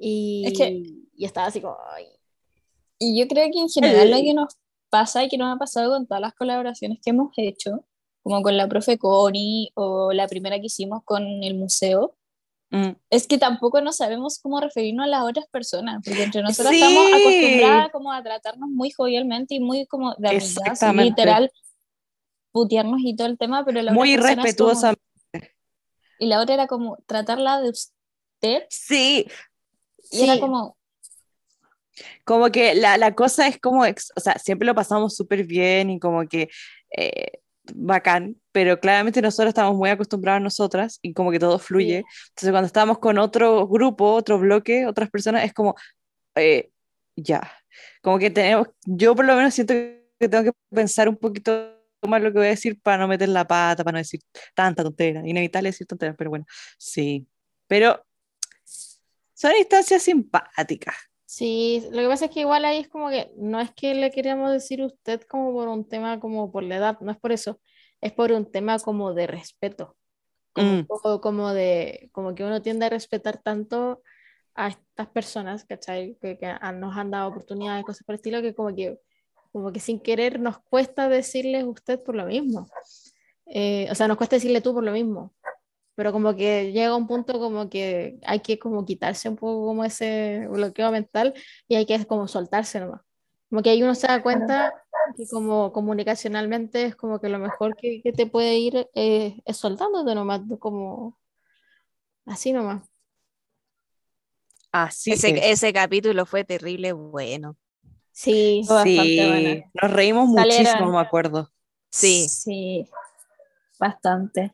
Y, 0.00 0.44
Es 0.46 0.52
que- 0.58 0.82
y 1.16 1.24
estaba 1.24 1.46
así 1.48 1.60
como, 1.60 1.76
ay, 1.94 2.06
Y 2.98 3.18
yo 3.20 3.26
creo 3.28 3.50
que 3.52 3.58
en 3.58 3.68
general 3.68 4.10
lo 4.10 4.16
que 4.18 4.34
nos 4.34 4.56
pasa 4.88 5.24
y 5.24 5.28
que 5.28 5.36
nos 5.36 5.54
ha 5.54 5.58
pasado 5.58 5.92
con 5.92 6.06
todas 6.06 6.20
las 6.20 6.34
colaboraciones 6.34 6.98
que 7.02 7.10
hemos 7.10 7.32
hecho, 7.36 7.84
como 8.22 8.40
con 8.42 8.56
la 8.56 8.68
profe 8.68 8.96
Connie 8.98 9.70
o 9.74 10.12
la 10.12 10.26
primera 10.28 10.58
que 10.58 10.66
hicimos 10.66 11.02
con 11.04 11.22
el 11.42 11.54
museo. 11.54 12.16
Es 13.10 13.26
que 13.26 13.38
tampoco 13.38 13.80
no 13.80 13.92
sabemos 13.92 14.38
cómo 14.42 14.60
referirnos 14.60 15.04
a 15.04 15.08
las 15.08 15.22
otras 15.22 15.46
personas, 15.48 16.02
porque 16.04 16.22
entre 16.24 16.42
nosotras 16.42 16.74
Sí. 16.74 16.80
estamos 16.82 17.06
acostumbradas 17.12 17.90
como 17.92 18.12
a 18.12 18.22
tratarnos 18.22 18.68
muy 18.70 18.90
jovialmente 18.90 19.54
y 19.54 19.60
muy 19.60 19.86
como 19.86 20.14
de 20.16 20.36
Exactamente. 20.36 21.10
literal, 21.10 21.50
putearnos 22.52 23.00
y 23.02 23.16
todo 23.16 23.26
el 23.28 23.38
tema, 23.38 23.64
pero 23.64 23.82
la 23.82 23.92
Muy 23.92 24.14
persona 24.14 24.30
es 24.44 24.56
como- 24.56 24.70
respetuosa. 24.70 24.94
y 26.18 26.26
la 26.26 26.40
otra 26.40 26.54
era 26.54 26.66
como 26.66 26.96
tratarla 27.06 27.60
de 27.60 27.70
usted 27.70 28.62
Sí, 28.70 29.26
y 30.10 30.22
era 30.22 30.38
como 30.40 30.76
como 32.24 32.50
que 32.50 32.74
la, 32.74 32.96
la 32.98 33.14
cosa 33.14 33.46
es 33.46 33.58
como, 33.60 33.82
o 33.82 34.20
sea, 34.20 34.38
siempre 34.38 34.66
lo 34.66 34.74
pasamos 34.74 35.14
súper 35.14 35.44
bien 35.44 35.90
y 35.90 36.00
como 36.00 36.26
que 36.26 36.48
eh, 36.96 37.40
bacán, 37.72 38.36
pero 38.52 38.78
claramente 38.78 39.22
nosotros 39.22 39.48
estamos 39.48 39.76
muy 39.76 39.90
acostumbrados 39.90 40.42
nosotras 40.42 40.98
y 41.02 41.14
como 41.14 41.30
que 41.30 41.38
todo 41.38 41.58
fluye. 41.58 42.04
Entonces 42.28 42.50
cuando 42.50 42.66
estamos 42.66 42.98
con 42.98 43.18
otro 43.18 43.66
grupo, 43.68 44.12
otro 44.12 44.38
bloque, 44.38 44.86
otras 44.86 45.10
personas, 45.10 45.44
es 45.44 45.52
como, 45.52 45.74
eh, 46.34 46.70
ya, 47.16 47.50
como 48.02 48.18
que 48.18 48.30
tenemos, 48.30 48.68
yo 48.84 49.14
por 49.14 49.24
lo 49.24 49.36
menos 49.36 49.54
siento 49.54 49.74
que 49.74 50.28
tengo 50.28 50.44
que 50.44 50.52
pensar 50.70 51.08
un 51.08 51.16
poquito 51.16 51.74
más 52.08 52.22
lo 52.22 52.32
que 52.32 52.38
voy 52.38 52.46
a 52.48 52.50
decir 52.50 52.80
para 52.80 52.98
no 52.98 53.08
meter 53.08 53.28
la 53.28 53.46
pata, 53.46 53.82
para 53.82 53.94
no 53.94 53.98
decir 53.98 54.20
tanta 54.54 54.82
tontera, 54.82 55.26
inevitable 55.26 55.70
decir 55.70 55.86
tonteras, 55.86 56.16
pero 56.18 56.30
bueno, 56.30 56.46
sí, 56.78 57.26
pero 57.66 58.04
son 59.34 59.52
instancias 59.58 60.02
simpáticas. 60.02 60.94
Sí, 61.36 61.82
lo 61.90 62.00
que 62.02 62.06
pasa 62.08 62.26
es 62.26 62.30
que 62.30 62.40
igual 62.40 62.64
ahí 62.64 62.78
es 62.78 62.88
como 62.88 63.10
que 63.10 63.32
no 63.36 63.60
es 63.60 63.72
que 63.72 63.92
le 63.94 64.12
queríamos 64.12 64.52
decir 64.52 64.80
a 64.82 64.86
usted 64.86 65.20
como 65.22 65.52
por 65.52 65.66
un 65.66 65.88
tema 65.88 66.20
como 66.20 66.52
por 66.52 66.62
la 66.62 66.76
edad, 66.76 67.00
no 67.00 67.10
es 67.10 67.18
por 67.18 67.32
eso, 67.32 67.60
es 68.00 68.12
por 68.12 68.30
un 68.30 68.48
tema 68.52 68.78
como 68.78 69.12
de 69.14 69.26
respeto, 69.26 69.96
como, 70.52 70.70
un 70.70 70.78
Mm. 70.82 70.86
poco 70.86 71.20
como 71.20 71.52
de, 71.52 72.08
como 72.12 72.36
que 72.36 72.44
uno 72.44 72.62
tiende 72.62 72.86
a 72.86 72.88
respetar 72.88 73.38
tanto 73.42 74.00
a 74.54 74.68
estas 74.68 75.08
personas, 75.08 75.64
¿cachai? 75.64 76.16
Que, 76.20 76.38
que 76.38 76.46
a- 76.46 76.70
nos 76.70 76.96
han 76.96 77.10
dado 77.10 77.30
oportunidades, 77.30 77.84
cosas 77.84 78.04
por 78.06 78.12
el 78.14 78.18
estilo, 78.20 78.40
que 78.40 78.54
como 78.54 78.72
que, 78.76 79.00
como 79.50 79.72
que 79.72 79.80
sin 79.80 79.98
querer 79.98 80.38
nos 80.38 80.58
cuesta 80.60 81.08
decirles 81.08 81.64
usted 81.64 82.00
por 82.04 82.14
lo 82.14 82.26
mismo. 82.26 82.68
Eh, 83.46 83.88
o 83.90 83.94
sea, 83.96 84.06
nos 84.06 84.16
cuesta 84.18 84.36
decirle 84.36 84.60
tú 84.60 84.72
por 84.72 84.84
lo 84.84 84.92
mismo. 84.92 85.32
Pero 85.96 86.12
como 86.12 86.34
que 86.34 86.72
llega 86.72 86.96
un 86.96 87.06
punto 87.06 87.38
como 87.38 87.68
que 87.70 88.18
hay 88.24 88.40
que 88.40 88.58
como 88.58 88.84
quitarse 88.84 89.28
un 89.28 89.36
poco 89.36 89.66
como 89.66 89.84
ese 89.84 90.46
bloqueo 90.50 90.90
mental 90.90 91.34
y 91.68 91.76
hay 91.76 91.86
que 91.86 92.04
como 92.06 92.26
soltarse 92.28 92.80
nomás. 92.80 93.02
Como 93.48 93.62
que 93.62 93.70
ahí 93.70 93.82
uno 93.82 93.94
se 93.94 94.08
da 94.08 94.22
cuenta 94.22 94.74
que 95.16 95.24
como 95.30 95.72
comunicacionalmente 95.72 96.84
es 96.86 96.96
como 96.96 97.20
que 97.20 97.28
lo 97.28 97.38
mejor 97.38 97.76
que, 97.76 98.00
que 98.02 98.12
te 98.12 98.26
puede 98.26 98.56
ir 98.58 98.88
eh, 98.94 99.40
es 99.44 99.56
soltándote 99.56 100.14
nomás, 100.14 100.40
como 100.58 101.16
así 102.26 102.52
nomás. 102.52 102.82
Así 104.72 105.12
ese, 105.12 105.28
es. 105.38 105.62
ese 105.62 105.72
capítulo 105.72 106.26
fue 106.26 106.42
terrible 106.42 106.92
bueno. 106.92 107.56
Sí, 108.10 108.62
Fue 108.66 108.74
bastante 108.76 109.04
Sí, 109.04 109.28
buena. 109.28 109.70
nos 109.80 109.92
reímos 109.92 110.28
Salieron- 110.30 110.64
muchísimo, 110.64 110.90
me 110.92 111.00
acuerdo. 111.00 111.50
Sí. 111.90 112.28
Sí, 112.28 112.88
bastante. 113.78 114.52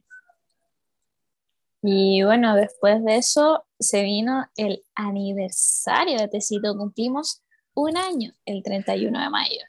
Y 1.82 2.22
bueno, 2.22 2.54
después 2.56 3.02
de 3.04 3.16
eso 3.16 3.64
se 3.78 4.02
vino 4.02 4.46
el 4.56 4.84
aniversario 4.94 6.18
de 6.18 6.28
Tecito. 6.28 6.76
Cumplimos 6.76 7.42
un 7.74 7.96
año, 7.96 8.34
el 8.44 8.62
31 8.62 9.18
de 9.20 9.30
mayo. 9.30 9.60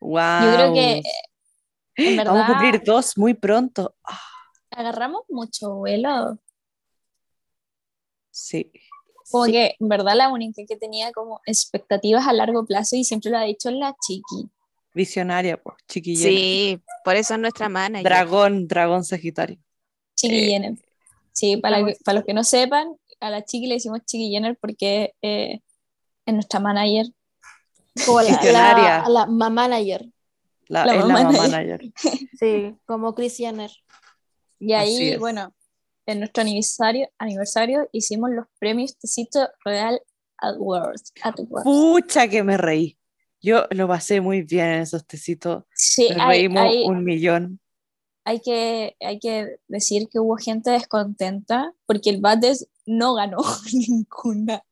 Wow. 0.00 0.42
Yo 0.42 0.54
creo 0.54 0.74
que 0.74 1.02
en 1.96 2.16
Vamos 2.18 2.42
a 2.42 2.46
cumplir 2.46 2.82
dos 2.84 3.16
muy 3.16 3.32
pronto. 3.34 3.94
Ah, 4.04 4.20
agarramos 4.70 5.22
mucho 5.28 5.74
vuelo. 5.76 6.38
sí. 8.30 8.70
Como 9.30 9.46
Sí. 9.46 9.52
que 9.52 9.74
en 9.80 9.88
verdad 9.88 10.14
la 10.14 10.28
única 10.28 10.62
que 10.68 10.76
tenía 10.76 11.10
como 11.10 11.40
expectativas 11.46 12.28
a 12.28 12.32
largo 12.32 12.64
plazo 12.64 12.94
y 12.94 13.02
siempre 13.02 13.30
lo 13.32 13.38
ha 13.38 13.42
dicho 13.42 13.70
es 13.70 13.74
la 13.74 13.96
chiqui. 14.06 14.48
Visionaria, 14.94 15.60
pues, 15.60 15.76
chiquillena. 15.88 16.30
Sí, 16.30 16.80
por 17.04 17.16
eso 17.16 17.34
es 17.34 17.40
nuestra 17.40 17.68
manager. 17.68 18.04
Dragón, 18.04 18.68
dragón 18.68 19.04
sagitario. 19.04 19.58
Chiqui 20.14 20.54
Eh. 20.54 20.76
Sí, 21.36 21.58
para, 21.58 21.84
que- 21.84 21.96
para 22.02 22.16
los 22.16 22.24
que 22.24 22.32
no 22.32 22.44
sepan, 22.44 22.88
a 23.20 23.28
la 23.30 23.44
chiqui 23.44 23.66
le 23.66 23.74
decimos 23.74 24.00
Chiqui 24.06 24.30
Jenner 24.30 24.56
porque 24.58 25.12
eh, 25.20 25.60
es 26.24 26.34
nuestra 26.34 26.60
manager. 26.60 27.06
como 28.06 28.22
la, 28.22 28.40
la, 28.42 29.04
la 29.08 29.26
mamá 29.26 29.50
manager, 29.68 30.06
La, 30.68 30.86
La 30.86 30.94
es 30.94 31.00
mamá 31.00 31.14
la 31.18 31.24
mamá 31.24 31.38
manager. 31.48 31.80
manager. 31.92 32.28
sí, 32.40 32.74
como 32.86 33.14
Chris 33.14 33.36
Jenner. 33.36 33.70
Y 34.58 34.72
ahí, 34.72 35.16
bueno, 35.18 35.54
en 36.06 36.20
nuestro 36.20 36.40
aniversario, 36.40 37.10
aniversario 37.18 37.86
hicimos 37.92 38.30
los 38.30 38.46
premios 38.58 38.96
Tecito 38.98 39.46
Real 39.62 40.00
Awards. 40.38 41.12
Awards. 41.22 41.64
Pucha 41.64 42.28
que 42.28 42.42
me 42.42 42.56
reí. 42.56 42.96
Yo 43.42 43.66
lo 43.72 43.86
pasé 43.88 44.22
muy 44.22 44.40
bien 44.42 44.66
en 44.68 44.80
esos 44.82 45.06
tecitos. 45.06 45.64
Sí, 45.74 46.08
hay, 46.18 46.38
reímos 46.38 46.62
hay- 46.62 46.84
un 46.84 47.04
millón. 47.04 47.60
Hay 48.26 48.40
que, 48.40 48.96
hay 49.00 49.20
que 49.20 49.60
decir 49.68 50.08
que 50.10 50.18
hubo 50.18 50.36
gente 50.36 50.70
descontenta 50.70 51.72
porque 51.86 52.10
el 52.10 52.20
Bates 52.20 52.66
no 52.84 53.14
ganó 53.14 53.38
ninguna. 53.72 54.64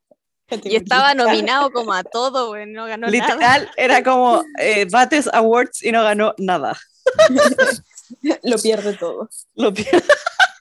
Y 0.64 0.74
estaba 0.76 1.14
nominado 1.14 1.70
como 1.70 1.92
a 1.92 2.02
todo, 2.02 2.48
güey, 2.48 2.66
no 2.66 2.84
ganó 2.86 3.06
nada. 3.06 3.12
Literal, 3.12 3.70
era 3.76 4.02
como 4.02 4.42
eh, 4.58 4.86
Bates 4.90 5.30
Awards 5.32 5.84
y 5.84 5.92
no 5.92 6.02
ganó 6.02 6.34
nada. 6.36 6.76
Lo 8.42 8.58
pierde 8.58 8.94
todo. 8.94 9.30
Lo 9.54 9.72
pierde. 9.72 10.02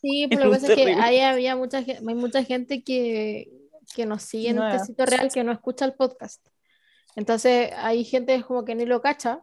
Sí, 0.02 0.28
pero 0.30 0.46
lo 0.46 0.52
que 0.52 0.58
pasa 0.58 0.74
es 0.74 0.76
que 0.76 0.94
ahí 0.94 1.20
había 1.20 1.56
mucha, 1.56 1.80
hay 1.80 2.16
mucha 2.16 2.44
gente 2.44 2.84
que, 2.84 3.50
que 3.96 4.06
nos 4.06 4.22
sigue 4.22 4.50
en 4.50 4.58
Nueva. 4.58 4.78
Tecito 4.78 5.06
Real 5.08 5.32
que 5.34 5.44
no 5.44 5.52
escucha 5.52 5.86
el 5.86 5.94
podcast. 5.94 6.46
Entonces 7.16 7.72
hay 7.76 8.06
gente 8.06 8.42
como 8.44 8.64
que 8.66 8.76
ni 8.76 8.86
lo 8.86 9.02
cacha, 9.02 9.42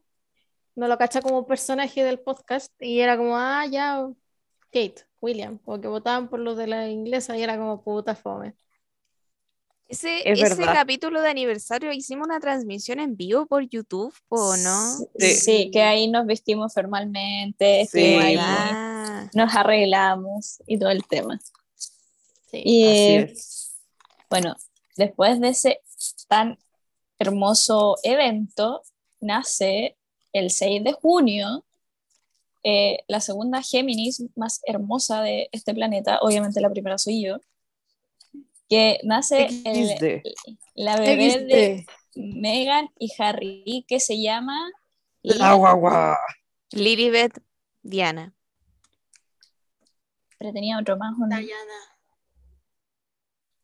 no 0.74 0.88
lo 0.88 0.96
cacha 0.98 1.20
como 1.22 1.46
personaje 1.46 2.02
del 2.04 2.20
podcast 2.20 2.72
y 2.80 3.00
era 3.00 3.16
como, 3.16 3.36
ah, 3.36 3.66
ya, 3.66 4.06
Kate, 4.72 5.04
William, 5.20 5.58
porque 5.58 5.88
votaban 5.88 6.28
por 6.28 6.40
los 6.40 6.56
de 6.56 6.66
la 6.66 6.88
inglesa 6.88 7.36
y 7.36 7.42
era 7.42 7.56
como 7.58 7.82
puta 7.82 8.14
fome. 8.14 8.54
Ese, 9.88 10.30
Es 10.30 10.40
ese 10.40 10.62
capítulo 10.64 11.20
de 11.20 11.30
aniversario 11.30 11.92
hicimos 11.92 12.28
una 12.28 12.38
transmisión 12.38 13.00
en 13.00 13.16
vivo 13.16 13.46
por 13.46 13.68
YouTube, 13.68 14.14
¿o 14.28 14.56
no? 14.56 14.98
Sí, 15.18 15.34
Sí. 15.34 15.70
que 15.72 15.82
ahí 15.82 16.06
nos 16.06 16.26
vestimos 16.26 16.72
formalmente, 16.72 17.88
Sí. 17.90 17.98
ahí, 17.98 18.36
Ah, 18.38 19.28
nos 19.34 19.52
arreglamos 19.56 20.62
y 20.68 20.78
todo 20.78 20.90
el 20.90 21.04
tema. 21.08 21.40
Sí. 22.46 22.62
Y 22.64 22.84
Así 22.84 22.94
eh, 22.94 23.16
es. 23.32 23.80
bueno, 24.30 24.54
después 24.96 25.40
de 25.40 25.48
ese 25.48 25.80
tan 26.28 26.56
hermoso 27.18 27.96
evento, 28.04 28.82
nace 29.20 29.96
el 30.32 30.50
6 30.50 30.82
de 30.84 30.92
junio 30.92 31.64
eh, 32.62 32.98
la 33.08 33.20
segunda 33.20 33.62
Géminis 33.62 34.22
más 34.36 34.60
hermosa 34.66 35.22
de 35.22 35.48
este 35.52 35.72
planeta, 35.74 36.18
obviamente 36.20 36.60
la 36.60 36.68
primera 36.70 36.98
soy 36.98 37.22
yo, 37.24 37.38
que 38.68 39.00
nace 39.02 39.48
el- 39.64 40.22
la 40.74 40.98
bebé 40.98 41.38
de 41.40 41.76
XD. 41.76 41.86
Meghan 42.16 42.90
y 42.98 43.10
Harry, 43.18 43.84
que 43.88 43.98
se 43.98 44.20
llama 44.20 44.70
La 45.22 45.54
guagua. 45.54 46.18
Lilibet 46.72 47.32
Diana. 47.82 48.34
pero 50.38 50.52
tenía 50.52 50.78
otro 50.78 50.96
más. 50.96 51.12
¿o 51.14 51.26
no? 51.26 51.36
Diana. 51.36 51.74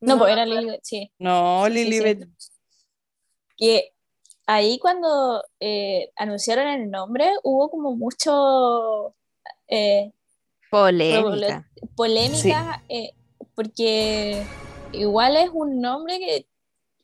No, 0.01 0.19
pues 0.19 0.33
era 0.33 0.45
Lilibet, 0.47 0.81
sí. 0.85 1.11
No, 1.19 1.65
Sí, 1.67 1.73
sí, 1.73 1.79
sí. 1.79 1.85
Lilibet. 1.91 2.29
Que 3.57 3.95
ahí 4.47 4.79
cuando 4.79 5.43
eh, 5.61 6.11
anunciaron 6.17 6.67
el 6.69 6.91
nombre 6.91 7.31
hubo 7.43 7.71
como 7.71 7.97
mucho 7.97 9.15
eh, 9.69 10.13
Polémica. 10.71 11.69
polémica 11.97 12.83
eh, 12.89 13.13
porque 13.55 14.43
igual 14.93 15.37
es 15.37 15.51
un 15.53 15.81
nombre 15.81 16.19
que 16.19 16.47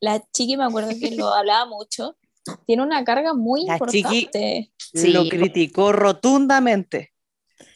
la 0.00 0.20
chiqui 0.32 0.56
me 0.56 0.64
acuerdo 0.64 0.90
que 0.98 1.14
lo 1.16 1.28
hablaba 1.32 1.66
mucho. 1.66 2.16
Tiene 2.66 2.82
una 2.82 3.04
carga 3.04 3.34
muy 3.34 3.64
La 3.66 3.78
chiqui- 3.78 3.98
importante. 4.24 4.72
Sí. 4.76 5.12
Lo 5.12 5.28
criticó 5.28 5.92
rotundamente. 5.92 7.12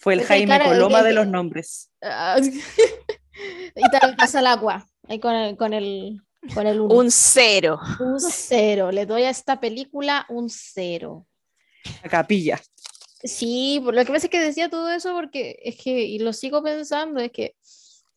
Fue 0.01 0.15
el 0.15 0.21
Es 0.21 0.27
Jaime 0.27 0.49
cara, 0.59 0.65
Coloma 0.67 0.99
es 0.99 1.03
que- 1.05 1.09
de 1.09 1.15
los 1.15 1.27
nombres. 1.29 1.91
Ah, 2.03 2.37
y 3.77 3.91
también 3.91 4.17
pasa 4.17 4.41
el 4.41 4.47
agua, 4.49 4.89
ahí 5.09 5.21
con 5.21 5.35
el, 5.35 5.57
con 5.57 5.73
el, 5.73 6.21
con 6.55 6.67
el 6.67 6.81
uno. 6.81 6.95
Un 6.95 7.11
cero. 7.11 7.79
Un 8.01 8.21
cero, 8.21 8.91
le 8.91 9.07
doy 9.07 9.23
a 9.23 9.31
esta 9.31 9.61
película 9.61 10.27
un 10.29 10.49
cero. 10.51 11.27
La 12.03 12.09
capilla. 12.09 12.61
Sí, 13.23 13.81
por 13.85 13.95
lo 13.95 14.05
que 14.05 14.13
pasa 14.13 14.27
es 14.27 14.31
que 14.31 14.41
decía 14.41 14.69
todo 14.69 14.91
eso 14.91 15.13
porque 15.15 15.59
es 15.63 15.77
que, 15.77 16.03
y 16.05 16.19
lo 16.19 16.33
sigo 16.33 16.63
pensando, 16.63 17.21
es 17.21 17.33
que 17.33 17.57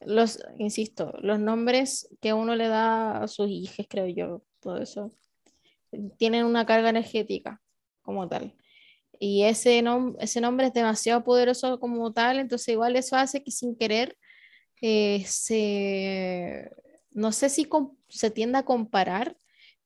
los, 0.01 0.39
insisto, 0.57 1.13
los 1.21 1.39
nombres 1.39 2.07
que 2.21 2.33
uno 2.33 2.55
le 2.55 2.67
da 2.67 3.23
a 3.23 3.27
sus 3.27 3.49
hijos, 3.49 3.85
creo 3.89 4.07
yo, 4.07 4.43
todo 4.59 4.77
eso, 4.77 5.11
tienen 6.17 6.45
una 6.45 6.65
carga 6.65 6.89
energética 6.89 7.61
como 8.01 8.27
tal. 8.27 8.55
Y 9.19 9.43
ese, 9.43 9.81
nom- 9.81 10.15
ese 10.19 10.39
nombre 10.41 10.67
es 10.67 10.73
demasiado 10.73 11.23
poderoso 11.23 11.79
como 11.79 12.13
tal, 12.13 12.39
entonces 12.39 12.69
igual 12.69 12.95
eso 12.95 13.15
hace 13.15 13.43
que 13.43 13.51
sin 13.51 13.75
querer 13.75 14.17
eh, 14.81 15.23
se, 15.27 16.71
no 17.19 17.31
sé 17.31 17.49
si 17.49 17.67
se 18.07 18.31
tienda 18.31 18.59
a 18.59 18.65
comparar, 18.65 19.37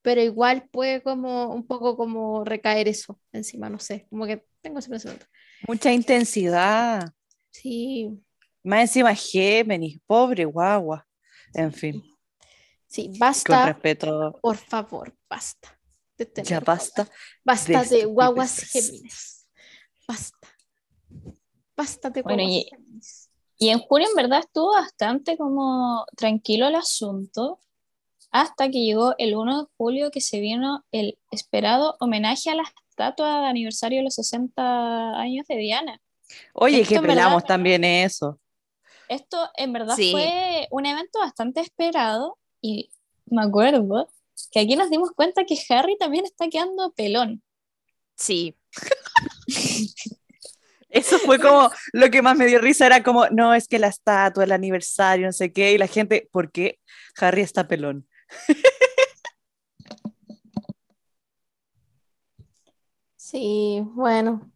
pero 0.01 0.21
igual 0.21 0.67
puede 0.69 1.01
como 1.01 1.53
un 1.53 1.65
poco 1.65 1.97
como 1.97 2.43
recaer 2.45 2.87
eso 2.87 3.19
encima, 3.31 3.69
no 3.69 3.79
sé, 3.79 4.05
como 4.09 4.25
que 4.25 4.45
tengo 4.61 4.79
ese 4.79 4.89
pensamiento. 4.89 5.25
Mucha 5.67 5.91
intensidad. 5.91 7.11
Sí, 7.51 8.09
Más 8.63 8.81
encima 8.81 9.13
Géminis, 9.15 9.99
pobre 10.05 10.45
guagua. 10.45 11.05
En 11.53 11.71
fin, 11.71 12.03
sí, 12.87 13.09
con 13.09 13.19
basta, 13.19 13.65
respeto. 13.67 14.39
por 14.41 14.57
favor, 14.57 15.15
basta. 15.29 15.79
de 16.17 16.25
tener 16.25 16.47
Ya 16.49 16.59
basta. 16.59 17.07
Basta 17.43 17.83
de 17.83 17.97
de 17.97 18.05
guaguas. 18.05 18.59
Géminis. 18.71 19.47
Basta. 20.07 20.47
Basta 21.75 22.09
de 22.09 22.21
Bueno, 22.21 22.43
guaguas 22.43 22.65
y- 22.65 22.69
Géminis. 22.69 23.22
Y 23.63 23.69
en 23.69 23.79
junio 23.79 24.09
en 24.09 24.15
verdad 24.17 24.39
estuvo 24.39 24.73
bastante 24.73 25.37
como 25.37 26.05
tranquilo 26.17 26.67
el 26.67 26.75
asunto, 26.75 27.61
hasta 28.29 28.69
que 28.69 28.83
llegó 28.83 29.15
el 29.17 29.35
1 29.37 29.61
de 29.61 29.67
julio 29.77 30.11
que 30.11 30.19
se 30.19 30.41
vino 30.41 30.83
el 30.91 31.17
esperado 31.31 31.95
homenaje 32.01 32.49
a 32.49 32.55
la 32.55 32.63
estatua 32.89 33.39
de 33.39 33.47
aniversario 33.47 33.99
de 33.99 34.03
los 34.03 34.15
60 34.15 35.17
años 35.17 35.47
de 35.47 35.55
Diana. 35.55 36.01
Oye, 36.53 36.81
Esto 36.81 36.95
que 36.95 36.99
verdad- 36.99 37.15
pelamos 37.15 37.45
también 37.45 37.85
eso. 37.85 38.37
Esto 39.07 39.49
en 39.55 39.71
verdad 39.71 39.95
Sí. 39.95 40.11
fue 40.11 40.67
un 40.69 40.85
evento 40.85 41.19
bastante 41.19 41.61
esperado 41.61 42.37
y 42.59 42.89
me 43.27 43.43
acuerdo 43.43 44.09
que 44.51 44.59
aquí 44.59 44.75
nos 44.75 44.89
dimos 44.89 45.11
cuenta 45.15 45.45
que 45.45 45.57
Harry 45.69 45.95
también 45.97 46.25
está 46.25 46.49
quedando 46.49 46.91
pelón. 46.91 47.41
Sí, 48.17 48.57
Eso 50.93 51.17
fue 51.17 51.39
como 51.39 51.71
lo 51.91 52.09
que 52.11 52.21
más 52.21 52.37
me 52.37 52.45
dio 52.45 52.59
risa, 52.59 52.85
era 52.85 53.01
como, 53.01 53.27
no, 53.29 53.53
es 53.55 53.67
que 53.67 53.79
la 53.79 53.87
estatua, 53.87 54.43
el 54.43 54.51
aniversario, 54.51 55.25
no 55.25 55.33
sé 55.33 55.51
qué, 55.51 55.73
y 55.73 55.77
la 55.79 55.87
gente, 55.87 56.29
¿por 56.31 56.51
qué 56.51 56.79
Harry 57.19 57.41
está 57.41 57.67
pelón? 57.67 58.07
Sí, 63.15 63.81
bueno. 63.95 64.51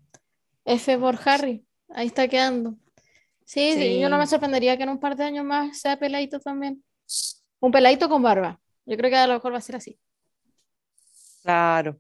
F 0.66 0.98
por 1.00 1.18
Harry. 1.26 1.66
Ahí 1.90 2.08
está 2.08 2.28
quedando. 2.28 2.76
Sí, 3.46 3.74
sí, 3.74 4.00
yo 4.00 4.10
no 4.10 4.18
me 4.18 4.26
Sí. 4.26 4.32
sorprendería 4.32 4.78
que 4.78 4.84
en 4.84 4.90
un 4.90 5.00
par 5.00 5.16
de 5.16 5.24
años 5.24 5.46
más 5.46 5.80
sea 5.80 5.98
peladito 5.98 6.40
también. 6.40 6.84
Un 7.60 7.72
peladito 7.72 8.08
con 8.10 8.22
barba. 8.22 8.60
Yo 8.86 8.98
creo 8.98 9.10
que 9.10 9.16
a 9.16 9.26
lo 9.26 9.34
mejor 9.34 9.54
va 9.54 9.58
a 9.58 9.62
ser 9.62 9.78
así. 9.78 9.98
Claro. 11.42 12.00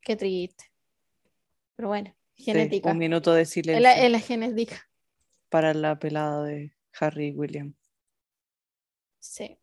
Qué 0.00 0.16
triste. 0.16 0.64
Pero 1.76 1.88
bueno, 1.88 2.12
sí, 2.36 2.44
genética. 2.44 2.90
un 2.90 2.98
minuto 2.98 3.32
de 3.32 3.44
silencio 3.46 3.82
la, 3.82 3.92
es 3.98 4.10
la 4.10 4.20
genética. 4.20 4.88
para 5.48 5.74
la 5.74 5.98
pelada 5.98 6.44
de 6.44 6.74
Harry 7.00 7.28
y 7.28 7.32
William. 7.34 7.74
Sí. 9.18 9.58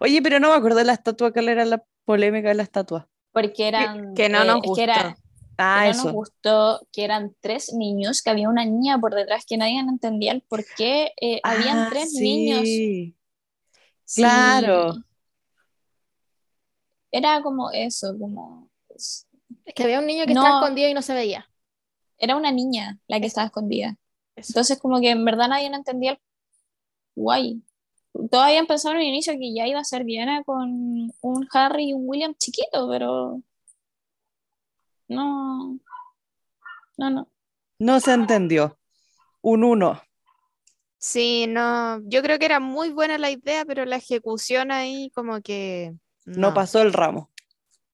Oye, 0.00 0.20
pero 0.22 0.40
no 0.40 0.50
me 0.50 0.56
acuerdo 0.56 0.78
de 0.78 0.84
la 0.84 0.94
estatua, 0.94 1.32
¿cuál 1.32 1.48
era 1.48 1.64
la 1.64 1.84
polémica 2.04 2.48
de 2.48 2.54
la 2.54 2.62
estatua? 2.64 3.08
Porque 3.32 3.68
eran. 3.68 4.14
que 4.14 4.28
no 4.28 4.42
eh, 4.42 4.46
nos 4.46 4.56
es 4.64 4.70
que 4.74 4.82
era- 4.82 5.08
gustó. 5.10 5.22
Ah, 5.60 5.88
que 5.90 5.96
no 5.98 6.04
nos 6.04 6.12
gustó 6.12 6.88
que 6.92 7.04
eran 7.04 7.34
tres 7.40 7.72
niños, 7.72 8.22
que 8.22 8.30
había 8.30 8.48
una 8.48 8.64
niña 8.64 8.98
por 9.00 9.12
detrás 9.14 9.44
que 9.44 9.56
nadie 9.56 9.80
entendía 9.80 10.30
el 10.30 10.42
por 10.42 10.64
qué 10.76 11.10
eh, 11.20 11.40
habían 11.42 11.78
Ah, 11.78 11.88
tres 11.90 12.12
niños. 12.14 12.60
sí. 12.62 13.16
Sí. 14.04 14.22
Claro. 14.22 14.94
Era 17.10 17.42
como 17.42 17.70
eso, 17.72 18.16
como. 18.18 18.70
Es 18.94 19.26
que 19.74 19.82
había 19.82 19.98
un 19.98 20.06
niño 20.06 20.26
que 20.26 20.34
No. 20.34 20.42
estaba 20.42 20.60
escondido 20.60 20.88
y 20.88 20.94
no 20.94 21.02
se 21.02 21.14
veía. 21.14 21.47
Era 22.18 22.36
una 22.36 22.52
niña 22.52 22.98
la 23.08 23.20
que 23.20 23.26
estaba 23.26 23.46
escondida. 23.46 23.96
Eso. 24.36 24.50
Entonces, 24.52 24.78
como 24.80 25.00
que 25.00 25.10
en 25.10 25.24
verdad 25.24 25.48
nadie 25.48 25.70
no 25.70 25.76
entendía 25.76 26.12
el 26.12 26.18
guay. 27.16 27.62
Todos 28.30 28.44
habían 28.46 28.66
pensado 28.66 28.94
en 28.96 29.02
el 29.02 29.08
inicio 29.08 29.34
que 29.34 29.54
ya 29.54 29.66
iba 29.66 29.80
a 29.80 29.84
ser 29.84 30.04
Diana 30.04 30.42
con 30.44 31.12
un 31.22 31.48
Harry 31.52 31.90
y 31.90 31.94
un 31.94 32.04
William 32.06 32.34
chiquito, 32.36 32.88
pero. 32.90 33.42
No. 35.08 35.78
No, 36.98 37.10
no. 37.10 37.28
No 37.80 37.98
se 37.98 38.12
entendió. 38.12 38.78
Un 39.42 39.64
uno. 39.64 40.02
Sí, 40.98 41.46
no, 41.48 42.00
yo 42.08 42.22
creo 42.22 42.38
que 42.38 42.46
era 42.46 42.58
muy 42.60 42.90
buena 42.90 43.18
la 43.18 43.30
idea, 43.30 43.64
pero 43.64 43.84
la 43.84 43.96
ejecución 43.96 44.72
ahí 44.72 45.10
como 45.14 45.40
que 45.42 45.94
No 46.36 46.52
no, 46.52 46.54
pasó 46.54 46.80
el 46.82 46.92
ramo. 46.92 47.30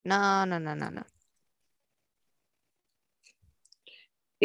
no, 0.04 0.46
no, 0.46 0.60
no, 0.60 0.74
no, 0.76 0.90
no. 0.90 1.04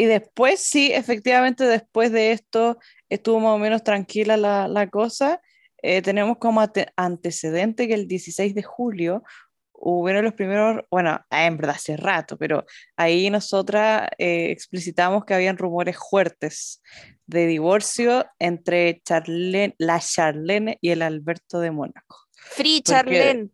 Y 0.00 0.06
después, 0.06 0.60
sí, 0.60 0.90
efectivamente, 0.94 1.64
después 1.64 2.10
de 2.10 2.32
esto 2.32 2.78
estuvo 3.10 3.38
más 3.38 3.54
o 3.54 3.58
menos 3.58 3.84
tranquila 3.84 4.38
la, 4.38 4.66
la 4.66 4.88
cosa. 4.88 5.42
Eh, 5.82 6.00
tenemos 6.00 6.38
como 6.38 6.62
ante- 6.62 6.90
antecedente 6.96 7.86
que 7.86 7.92
el 7.92 8.08
16 8.08 8.54
de 8.54 8.62
julio 8.62 9.22
hubieron 9.74 10.24
los 10.24 10.32
primeros, 10.32 10.82
bueno, 10.90 11.20
ah, 11.28 11.46
en 11.46 11.58
verdad 11.58 11.76
hace 11.76 11.98
rato, 11.98 12.38
pero 12.38 12.64
ahí 12.96 13.28
nosotras 13.28 14.08
eh, 14.16 14.50
explicitamos 14.50 15.26
que 15.26 15.34
habían 15.34 15.58
rumores 15.58 15.98
fuertes 15.98 16.80
de 17.26 17.46
divorcio 17.46 18.24
entre 18.38 19.02
Charlene, 19.04 19.74
la 19.76 20.00
Charlene 20.00 20.78
y 20.80 20.92
el 20.92 21.02
Alberto 21.02 21.60
de 21.60 21.72
Mónaco. 21.72 22.16
Free 22.32 22.80
Charlene. 22.80 23.50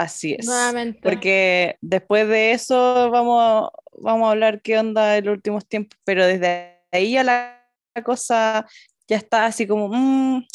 Así 0.00 0.34
es. 0.38 0.46
Nuevamente. 0.46 0.98
Porque 1.02 1.76
después 1.82 2.26
de 2.26 2.52
eso 2.52 3.10
vamos 3.10 3.42
a, 3.42 3.70
vamos 3.98 4.28
a 4.28 4.30
hablar 4.30 4.62
qué 4.62 4.78
onda 4.78 5.18
en 5.18 5.26
los 5.26 5.34
últimos 5.34 5.66
tiempos, 5.66 5.98
pero 6.04 6.26
desde 6.26 6.78
ahí 6.90 7.12
ya 7.12 7.22
la, 7.22 7.62
la 7.94 8.02
cosa 8.02 8.66
ya 9.06 9.16
está 9.18 9.44
así 9.44 9.66
como 9.66 9.88
mm, 9.88 10.46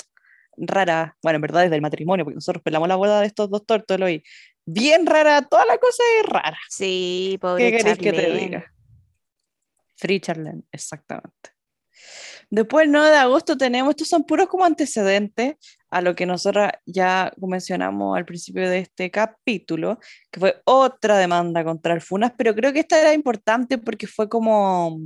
rara. 0.58 1.16
Bueno, 1.22 1.36
en 1.36 1.42
verdad 1.44 1.62
desde 1.62 1.76
el 1.76 1.84
matrimonio, 1.84 2.26
porque 2.26 2.38
nosotros 2.38 2.64
pelamos 2.64 2.88
la 2.88 2.96
boda 2.96 3.22
de 3.22 3.28
estos 3.28 3.52
dos 3.52 3.64
tórtolos 3.68 4.10
y 4.10 4.24
bien 4.66 5.06
rara, 5.06 5.44
toda 5.44 5.64
la 5.66 5.78
cosa 5.78 6.02
es 6.20 6.26
rara. 6.28 6.58
Sí, 6.68 7.38
pobre 7.40 7.70
¿Qué 7.70 7.78
queréis 7.78 8.00
que 8.00 8.14
te 8.14 8.32
diga? 8.32 8.74
Free 9.96 10.20
Charlene, 10.22 10.64
exactamente. 10.72 11.52
Después, 12.50 12.86
el 12.86 12.92
9 12.92 13.10
de 13.10 13.18
agosto 13.18 13.58
tenemos, 13.58 13.92
estos 13.92 14.08
son 14.08 14.24
puros 14.24 14.48
como 14.48 14.66
antecedentes 14.66 15.56
a 15.90 16.02
lo 16.02 16.16
que 16.16 16.26
nosotros 16.26 16.70
ya 16.86 17.32
mencionamos 17.38 18.18
al 18.18 18.26
principio 18.26 18.70
de 18.70 18.80
este 18.80 19.10
capítulo, 19.12 20.00
que 20.32 20.40
fue 20.40 20.62
otra 20.66 21.18
demanda 21.18 21.64
contra 21.64 21.94
el 21.94 22.02
FUNAS, 22.02 22.34
pero 22.38 22.54
creo 22.54 22.74
que 22.74 22.82
esta 22.82 23.00
era 23.00 23.14
importante 23.14 23.78
porque 23.78 24.08
fue 24.08 24.28
como, 24.28 25.00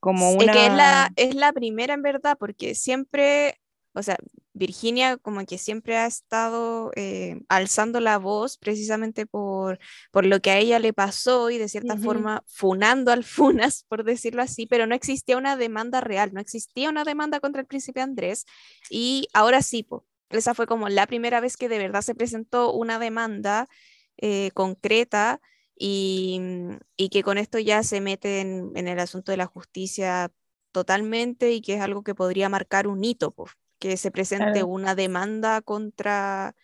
como 0.00 0.30
Es 0.30 0.42
una... 0.42 0.52
que 0.52 0.66
es 0.66 0.72
la, 0.72 1.12
es 1.16 1.34
la 1.34 1.52
primera 1.52 1.94
en 1.94 2.02
verdad, 2.02 2.36
porque 2.38 2.74
siempre, 2.74 3.60
o 3.94 4.02
sea, 4.02 4.18
Virginia 4.52 5.16
como 5.16 5.44
que 5.46 5.56
siempre 5.56 5.96
ha 5.96 6.06
estado 6.06 6.90
eh, 6.96 7.40
alzando 7.48 8.00
la 8.00 8.18
voz 8.18 8.58
precisamente 8.58 9.24
por, 9.26 9.78
por 10.10 10.26
lo 10.26 10.40
que 10.40 10.50
a 10.50 10.58
ella 10.58 10.78
le 10.80 10.92
pasó 10.92 11.50
y 11.50 11.58
de 11.58 11.68
cierta 11.68 11.96
forma 11.96 12.42
funando 12.46 13.12
al 13.12 13.24
Funas, 13.24 13.84
por 13.88 14.04
decirlo 14.04 14.42
así, 14.42 14.66
pero 14.66 14.86
no 14.86 14.94
existía 14.94 15.36
una 15.36 15.56
demanda 15.56 16.00
real, 16.00 16.32
no 16.34 16.40
existía 16.40 16.90
una 16.90 17.04
demanda 17.04 17.40
contra 17.40 17.60
el 17.60 17.66
príncipe 17.66 18.00
Andrés 18.00 18.46
y 18.90 19.28
ahora 19.32 19.62
sí, 19.62 19.84
po, 19.84 20.06
esa 20.30 20.54
fue 20.54 20.66
como 20.66 20.88
la 20.88 21.06
primera 21.06 21.40
vez 21.40 21.56
que 21.56 21.68
de 21.68 21.78
verdad 21.78 22.02
se 22.02 22.14
presentó 22.14 22.72
una 22.72 22.98
demanda 22.98 23.68
eh, 24.16 24.50
concreta 24.54 25.40
y, 25.76 26.38
mm, 26.40 26.78
y 26.96 27.08
que 27.10 27.22
con 27.22 27.38
esto 27.38 27.58
ya 27.58 27.82
se 27.84 28.00
mete 28.00 28.40
en, 28.40 28.72
en 28.74 28.88
el 28.88 28.98
asunto 28.98 29.32
de 29.32 29.38
la 29.38 29.46
justicia 29.46 30.32
totalmente 30.72 31.52
y 31.52 31.60
que 31.60 31.74
es 31.74 31.80
algo 31.80 32.02
que 32.02 32.14
podría 32.14 32.48
marcar 32.48 32.88
un 32.88 33.04
hito, 33.04 33.30
po, 33.30 33.46
que 33.84 33.98
se 33.98 34.10
presente 34.10 34.60
Claro. 34.60 34.66
una 34.68 34.94
demanda 34.94 35.60
contra, 35.60 36.54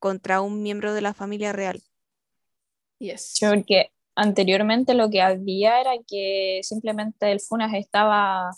contra 0.00 0.40
un 0.40 0.60
miembro 0.62 0.92
de 0.92 1.02
la 1.02 1.14
familia 1.14 1.52
real. 1.52 1.80
Yes. 2.98 3.30
Sí, 3.34 3.46
porque 3.46 3.92
anteriormente 4.16 4.94
lo 4.94 5.08
que 5.08 5.22
había 5.22 5.80
era 5.80 5.92
que 6.06 6.60
simplemente 6.64 7.30
el 7.30 7.40
Funas 7.40 7.72
estaba 7.74 8.50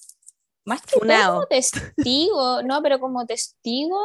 más 0.64 0.82
que 0.82 0.98
como 0.98 1.46
testigo, 1.46 2.62
no, 2.64 2.82
pero 2.82 2.98
como 3.00 3.26
testigo, 3.26 3.98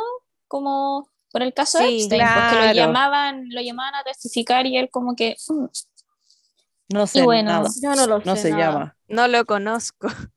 como 0.48 1.08
por 1.32 1.42
el 1.42 1.54
caso 1.54 1.78
de 1.80 1.88
Sí, 1.88 2.02
Epstein, 2.02 2.22
porque 2.34 2.68
lo 2.68 2.74
llamaban, 2.74 3.46
lo 3.50 3.62
llamaban 3.62 3.96
a 3.96 4.04
testificar 4.04 4.66
y 4.68 4.78
él 4.78 4.90
como 4.92 5.16
que 5.16 5.36
mm, 5.48 5.66
No 6.90 7.08
sé 7.08 7.22
bueno, 7.24 7.52
nada, 7.52 7.70
Yo 7.82 7.96
no 7.96 8.08
lo 8.08 8.20
no 8.20 8.36
sé 8.36 8.42
se 8.44 8.50
nada. 8.52 8.64
llama. 8.74 8.98
No 9.08 9.28
lo 9.30 9.46
conozco. 9.46 10.08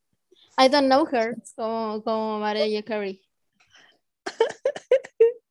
I 0.56 0.68
don't 0.68 0.86
know 0.86 1.04
her, 1.12 1.34
como, 1.56 2.02
como 2.04 2.38
Mariah 2.38 2.84
Carey. 2.84 3.20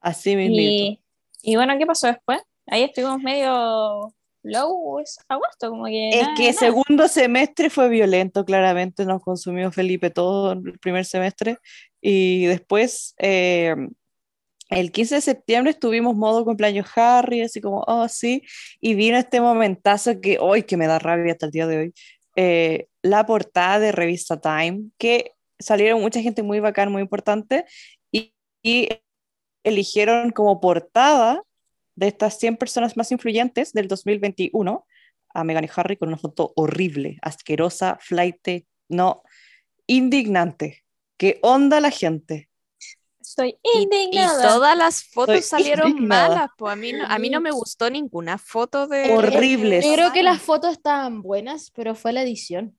Así 0.00 0.36
mismo. 0.36 0.56
y, 0.56 1.00
y 1.42 1.56
bueno, 1.56 1.76
¿qué 1.78 1.86
pasó 1.86 2.06
después? 2.06 2.40
Ahí 2.66 2.82
estuvimos 2.82 3.20
medio 3.20 4.12
low 4.42 5.00
es 5.00 5.18
agosto, 5.28 5.70
como 5.70 5.86
que 5.86 6.10
Es 6.10 6.22
nada, 6.22 6.34
que 6.36 6.48
nada. 6.48 6.58
segundo 6.58 7.08
semestre 7.08 7.70
fue 7.70 7.88
violento, 7.88 8.44
claramente 8.44 9.04
nos 9.04 9.22
consumió 9.22 9.70
Felipe 9.72 10.10
todo 10.10 10.52
el 10.52 10.78
primer 10.78 11.04
semestre 11.04 11.58
y 12.00 12.46
después 12.46 13.14
eh, 13.18 13.74
el 14.70 14.92
15 14.92 15.16
de 15.16 15.20
septiembre 15.20 15.70
estuvimos 15.70 16.14
modo 16.14 16.44
cumpleaños 16.44 16.86
Harry, 16.96 17.42
así 17.42 17.60
como, 17.60 17.84
oh 17.86 18.08
sí, 18.08 18.42
y 18.80 18.94
vino 18.94 19.16
este 19.16 19.40
momentazo 19.40 20.20
que 20.20 20.38
hoy 20.38 20.62
que 20.62 20.76
me 20.76 20.86
da 20.86 20.98
rabia 20.98 21.32
hasta 21.32 21.46
el 21.46 21.52
día 21.52 21.66
de 21.66 21.78
hoy, 21.78 21.94
eh, 22.36 22.86
la 23.02 23.26
portada 23.26 23.78
de 23.78 23.92
revista 23.92 24.40
Time, 24.40 24.90
que 24.98 25.32
salieron 25.58 26.00
mucha 26.00 26.20
gente 26.20 26.42
muy 26.42 26.60
bacán, 26.60 26.92
muy 26.92 27.02
importante, 27.02 27.64
y, 28.62 28.88
eligieron 29.64 30.30
como 30.30 30.60
portada 30.60 31.42
de 31.94 32.08
estas 32.08 32.38
100 32.38 32.56
personas 32.56 32.96
más 32.96 33.10
influyentes 33.12 33.72
del 33.72 33.88
2021 33.88 34.86
a 35.34 35.44
Meghan 35.44 35.64
y 35.64 35.68
Harry 35.76 35.96
con 35.96 36.08
una 36.08 36.16
foto 36.16 36.52
horrible, 36.56 37.18
asquerosa, 37.22 37.98
flight, 38.00 38.64
no, 38.88 39.22
indignante. 39.86 40.84
¿Qué 41.18 41.38
onda 41.42 41.80
la 41.80 41.90
gente? 41.90 42.48
Estoy 43.20 43.58
Y, 43.62 43.78
y 43.78 43.82
indignada. 43.82 44.48
todas 44.48 44.76
las 44.78 45.04
fotos 45.04 45.34
Estoy 45.36 45.60
salieron 45.60 45.88
indignada. 45.90 46.28
malas, 46.28 46.50
pues 46.56 46.72
a 46.72 46.76
mí 46.76 46.92
no, 46.92 47.04
a 47.06 47.18
mí 47.18 47.28
no 47.28 47.40
me 47.40 47.50
gustó 47.50 47.90
ninguna 47.90 48.38
foto 48.38 48.86
de... 48.86 49.12
Horribles. 49.12 49.84
Yo 49.84 49.92
creo 49.92 50.12
que 50.12 50.22
las 50.22 50.40
fotos 50.40 50.72
estaban 50.72 51.20
buenas, 51.20 51.70
pero 51.72 51.94
fue 51.94 52.12
la 52.12 52.22
edición. 52.22 52.78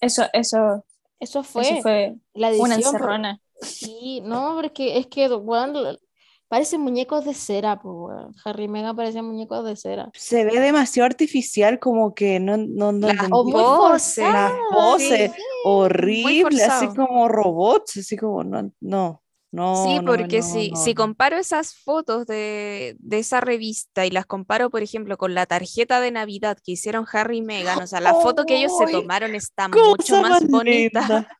Eso, 0.00 0.26
eso, 0.32 0.84
Eso 1.20 1.42
fue, 1.42 1.62
eso 1.62 1.82
fue 1.82 2.14
la 2.34 2.48
una 2.48 2.74
edición. 2.74 2.92
por- 2.92 3.00
encerrona. 3.00 3.40
Sí, 3.62 4.20
no, 4.24 4.54
pero 4.56 4.72
es 4.98 5.06
que, 5.06 5.28
lo- 5.28 5.96
parecen 6.48 6.80
muñecos 6.80 7.24
de 7.24 7.32
cera, 7.32 7.80
pues, 7.80 7.94
weón. 7.96 8.34
Harry 8.44 8.64
y 8.64 8.68
Meghan 8.68 8.96
parecen 8.96 9.24
muñecos 9.24 9.64
de 9.64 9.76
cera. 9.76 10.10
Se 10.14 10.44
ve 10.44 10.58
demasiado 10.58 11.06
artificial, 11.06 11.78
como 11.78 12.12
que 12.12 12.40
no, 12.40 12.56
no, 12.56 12.90
no 12.90 13.06
Las 13.06 13.28
poses. 13.28 14.18
Las 14.24 14.52
poses, 14.72 15.32
sí. 15.32 15.42
horrible, 15.64 16.62
así 16.64 16.88
como 16.88 17.28
robots, 17.28 17.98
así 17.98 18.16
como, 18.16 18.42
no, 18.44 18.72
no. 18.80 19.22
No, 19.52 19.84
Sí, 19.84 20.00
porque 20.06 20.38
no, 20.38 20.46
si, 20.46 20.70
no, 20.70 20.76
si 20.76 20.94
no. 20.94 21.02
comparo 21.02 21.36
esas 21.36 21.74
fotos 21.74 22.24
de, 22.26 22.94
de 23.00 23.18
esa 23.18 23.40
revista 23.40 24.06
y 24.06 24.10
las 24.10 24.24
comparo, 24.24 24.70
por 24.70 24.80
ejemplo, 24.82 25.16
con 25.16 25.34
la 25.34 25.44
tarjeta 25.46 26.00
de 26.00 26.12
Navidad 26.12 26.56
que 26.64 26.72
hicieron 26.72 27.04
Harry 27.12 27.38
y 27.38 27.42
Meghan, 27.42 27.82
o 27.82 27.86
sea, 27.88 28.00
la 28.00 28.14
foto 28.14 28.46
que 28.46 28.58
ellos 28.58 28.72
se 28.78 28.86
tomaron 28.86 29.34
está 29.34 29.66
mucho 29.68 30.22
más 30.22 30.46
bonita. 30.48 31.28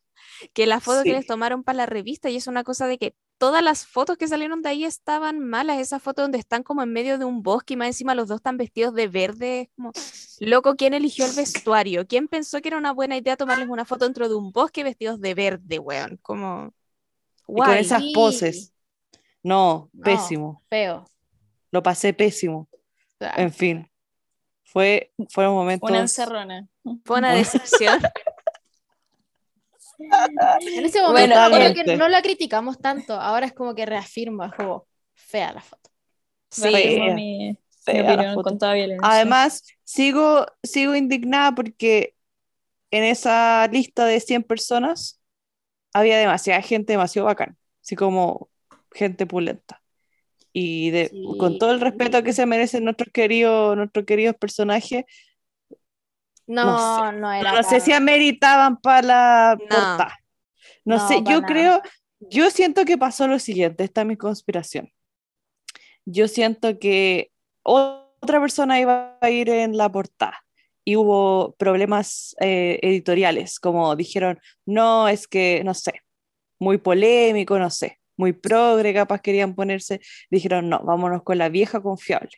que 0.53 0.67
la 0.67 0.81
foto 0.81 1.03
que 1.03 1.13
les 1.13 1.27
tomaron 1.27 1.63
para 1.63 1.77
la 1.77 1.87
revista 1.87 2.31
y 2.31 2.37
es 2.37 2.47
una 2.47 2.65
cosa 2.65 2.87
de 2.87 2.99
que 2.99 3.15
todas 3.39 3.63
las 3.63 3.87
fotos 3.87 4.17
que 4.19 4.29
salieron 4.29 4.61
de 4.63 4.69
ahí 4.69 4.85
estaban 4.85 5.41
malas, 5.41 5.79
esa 5.79 5.99
foto 5.99 6.23
donde 6.23 6.39
están 6.39 6.63
como 6.63 6.83
en 6.83 6.93
medio 6.93 7.19
de 7.19 7.25
un 7.25 7.43
bosque 7.43 7.75
y 7.75 7.77
más 7.77 7.89
encima 7.89 8.15
los 8.15 8.29
dos 8.29 8.37
están 8.37 8.57
vestidos 8.59 8.95
de 8.95 9.09
verde, 9.09 9.71
como, 9.77 9.93
loco, 10.41 10.77
¿quién 10.77 10.93
eligió 10.95 11.25
el 11.25 11.33
vestuario? 11.33 12.07
¿Quién 12.07 12.29
pensó 12.29 12.61
que 12.61 12.69
era 12.69 12.77
una 12.77 12.93
buena 12.93 13.17
idea 13.17 13.37
tomarles 13.37 13.69
una 13.69 13.85
foto 13.87 14.05
dentro 14.05 14.29
de 14.29 14.35
un 14.35 14.53
bosque 14.53 14.85
vestidos 14.85 15.21
de 15.21 15.35
verde, 15.35 15.79
weón? 15.79 16.19
Como, 16.23 16.75
Y 17.49 17.55
con 17.55 17.55
guay. 17.57 17.81
esas 17.81 18.03
poses. 18.15 18.73
No, 19.43 19.89
No. 19.93 20.03
pésimo. 20.05 20.63
Feo. 20.69 21.07
Lo 21.71 21.83
pasé 21.83 22.13
pésimo. 22.13 22.69
En 23.37 23.53
fin. 23.53 23.91
Fue, 24.65 25.13
fueron 25.31 25.55
momentos. 25.55 25.89
Una 25.91 26.01
encerrona. 26.01 26.69
Fue 27.05 27.19
una 27.19 27.33
decepción. 27.35 28.01
En 30.01 30.85
ese 30.85 31.01
momento 31.03 31.35
Bueno, 31.51 31.51
como 31.59 31.75
que 31.75 31.97
no 31.97 32.09
la 32.09 32.23
criticamos 32.23 32.79
tanto, 32.81 33.15
ahora 33.15 33.47
es 33.47 33.53
como 33.53 33.75
que 33.75 33.87
reafirma, 33.87 34.47
es 34.47 34.55
como 34.55 34.87
fea 35.15 35.53
la 35.53 35.61
foto. 35.61 35.91
Sí, 36.51 36.63
Fea, 36.71 37.15
mi, 37.15 37.49
mi 37.49 37.57
fea 37.85 38.03
la 38.03 38.13
opinión 38.13 38.35
foto. 38.35 38.51
con 38.51 38.59
toda 38.59 38.75
violencia. 38.75 39.09
Además, 39.09 39.65
sigo, 39.85 40.47
sigo 40.63 40.95
indignada 40.95 41.55
porque 41.55 42.15
en 42.91 43.05
esa 43.05 43.69
lista 43.69 44.05
de 44.07 44.19
100 44.21 44.43
personas 44.43 45.21
había 45.93 46.19
demasiada 46.19 46.63
gente 46.63 46.93
demasiado 46.93 47.27
bacán, 47.27 47.57
así 47.83 47.95
como 47.97 48.49
gente 48.93 49.27
pulenta. 49.27 49.83
Y 50.53 50.91
de, 50.91 51.09
Sí. 51.09 51.23
con 51.39 51.59
todo 51.59 51.71
el 51.73 51.81
respeto 51.81 52.23
que 52.25 52.33
se 52.33 52.47
merecen 52.47 52.83
nuestros 52.85 53.11
queridos, 53.13 53.77
nuestros 53.77 54.05
queridos 54.05 54.35
personajes, 54.37 55.05
No, 56.51 56.65
No 56.65 57.13
no, 57.13 57.33
era. 57.33 57.53
no 57.53 57.63
sé 57.63 57.81
si 57.81 57.93
ameritaban 57.93 58.77
para 58.81 59.03
la 59.07 59.57
No. 59.59 59.67
portada. 59.69 60.19
No, 60.85 60.97
No, 60.97 61.09
sé, 61.09 61.15
yo 61.23 61.41
nada. 61.41 61.47
creo, 61.47 61.83
yo 62.21 62.51
siento 62.51 62.85
que 62.85 62.99
pasó 62.99 63.29
lo 63.29 63.39
siguiente, 63.39 63.85
esta 63.85 64.01
es 64.01 64.07
mi 64.07 64.17
conspiración. 64.17 64.91
Yo 66.05 66.27
siento 66.27 66.79
que 66.79 67.31
otra 67.63 68.41
persona 68.41 68.81
iba 68.81 69.17
a 69.21 69.31
ir 69.31 69.49
en 69.49 69.77
la 69.77 69.89
portada 69.91 70.43
y 70.85 70.97
hubo 70.97 71.55
problemas 71.57 72.35
eh, 72.41 72.81
editoriales, 72.83 73.61
como 73.61 73.95
dijeron, 73.95 74.41
no, 74.67 75.07
es 75.09 75.29
que, 75.29 75.63
no 75.65 75.75
sé, 75.75 76.01
muy 76.59 76.79
polémico, 76.79 77.59
no 77.59 77.71
sé, 77.71 78.00
muy 78.21 78.33
progre, 78.33 78.95
capaz 78.95 79.21
querían 79.21 79.55
ponerse, 79.55 80.01
dijeron, 80.31 80.69
no, 80.69 80.81
vámonos 80.85 81.23
con 81.25 81.39
la 81.39 81.49
vieja 81.49 81.81
confiable. 81.81 82.31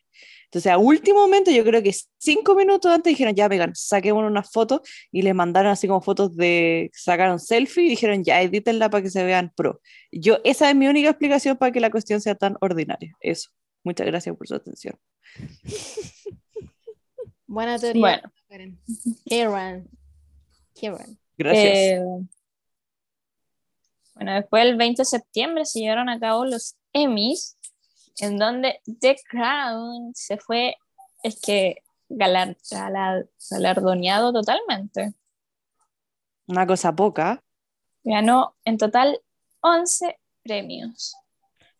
Entonces, 0.44 0.70
a 0.70 0.78
último 0.78 1.20
momento, 1.20 1.50
yo 1.50 1.64
creo 1.64 1.82
que 1.82 1.94
cinco 2.18 2.54
minutos 2.54 2.90
antes 2.92 3.10
dijeron, 3.10 3.34
ya, 3.34 3.48
Megan, 3.48 3.72
saquemos 3.74 4.22
unas 4.24 4.50
fotos 4.50 4.80
y 5.10 5.22
les 5.22 5.34
mandaron 5.34 5.72
así 5.72 5.86
como 5.88 6.02
fotos 6.02 6.36
de, 6.36 6.90
sacaron 6.92 7.40
selfie 7.40 7.84
y 7.84 7.88
dijeron, 7.90 8.22
ya, 8.22 8.40
edítenla 8.42 8.90
para 8.90 9.02
que 9.02 9.10
se 9.10 9.24
vean 9.24 9.52
pro. 9.56 9.80
Yo, 10.10 10.38
esa 10.44 10.68
es 10.68 10.76
mi 10.76 10.88
única 10.88 11.08
explicación 11.08 11.56
para 11.56 11.72
que 11.72 11.80
la 11.80 11.90
cuestión 11.90 12.20
sea 12.20 12.34
tan 12.34 12.56
ordinaria. 12.60 13.16
Eso. 13.20 13.50
Muchas 13.82 14.06
gracias 14.06 14.36
por 14.36 14.46
su 14.46 14.54
atención. 14.54 14.94
Buena 17.46 17.78
teoría. 17.78 18.00
Bueno. 18.00 18.32
Karen. 18.48 18.78
Karen. 19.28 19.88
Karen. 20.78 21.18
Gracias. 21.38 21.74
Eh, 21.74 22.00
bueno, 24.14 24.34
después 24.34 24.64
el 24.64 24.76
20 24.76 25.02
de 25.02 25.06
septiembre 25.06 25.64
se 25.64 25.80
llevaron 25.80 26.08
a 26.08 26.18
cabo 26.20 26.44
los 26.44 26.76
Emmys, 26.92 27.56
en 28.18 28.38
donde 28.38 28.80
The 29.00 29.16
Crown 29.30 30.12
se 30.14 30.36
fue, 30.38 30.76
es 31.22 31.40
que 31.40 31.82
galar- 32.08 32.56
galar- 32.70 33.26
galardoneado 33.50 34.32
totalmente. 34.32 35.14
Una 36.46 36.66
cosa 36.66 36.94
poca. 36.94 37.42
Ganó 38.04 38.56
en 38.64 38.76
total 38.78 39.20
11 39.60 40.18
premios. 40.42 41.14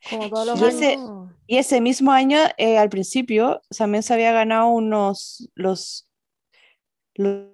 Como 0.08 0.30
todos 0.30 0.46
los 0.46 0.62
años. 0.62 0.74
sé- 0.78 0.98
Y 1.46 1.58
ese 1.58 1.80
mismo 1.80 2.12
año, 2.12 2.38
eh, 2.56 2.78
al 2.78 2.88
principio, 2.88 3.60
también 3.76 4.02
se 4.02 4.14
había 4.14 4.32
ganado 4.32 4.68
unos, 4.68 5.48
los, 5.54 6.08
los, 7.14 7.48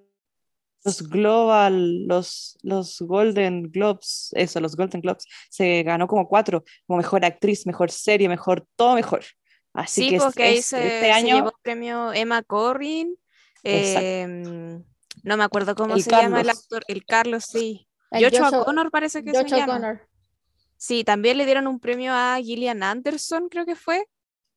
los 0.85 1.01
Global, 1.09 2.05
los, 2.07 2.57
los 2.61 3.01
Golden 3.01 3.63
Globes, 3.71 4.29
eso, 4.33 4.59
los 4.59 4.75
Golden 4.75 5.01
Globes, 5.01 5.25
se 5.49 5.83
ganó 5.83 6.07
como 6.07 6.27
cuatro, 6.27 6.63
como 6.87 6.97
mejor 6.97 7.25
actriz, 7.25 7.65
mejor 7.67 7.91
serie, 7.91 8.29
mejor, 8.29 8.65
todo 8.75 8.95
mejor. 8.95 9.23
Así 9.73 10.03
Sí, 10.03 10.09
que 10.09 10.17
porque 10.17 10.57
es- 10.57 10.65
se, 10.65 10.77
este 10.81 11.05
se 11.07 11.11
año, 11.11 11.35
llevó 11.35 11.47
el 11.49 11.55
premio 11.61 12.13
Emma 12.13 12.41
Corrin. 12.43 13.15
Em, 13.63 14.83
no 15.23 15.37
me 15.37 15.43
acuerdo 15.43 15.75
cómo 15.75 15.95
El 15.95 16.03
se 16.03 16.09
llama 16.11 16.41
el 16.41 16.49
actor, 16.49 16.83
el 16.87 17.05
Carlos, 17.05 17.43
sí. 17.45 17.87
El 18.11 18.23
Joshua 18.25 18.49
Joshua- 18.49 18.65
Connor 18.65 18.89
parece 18.91 19.23
que 19.23 19.31
Josh 19.31 19.47
se 19.49 19.57
llama. 19.57 19.73
O'Connor. 19.73 20.07
Sí, 20.77 21.03
también 21.03 21.37
le 21.37 21.45
dieron 21.45 21.67
un 21.67 21.79
premio 21.79 22.13
a 22.13 22.37
Gillian 22.41 22.83
Anderson, 22.83 23.49
creo 23.49 23.65
que 23.65 23.75
fue. 23.75 24.05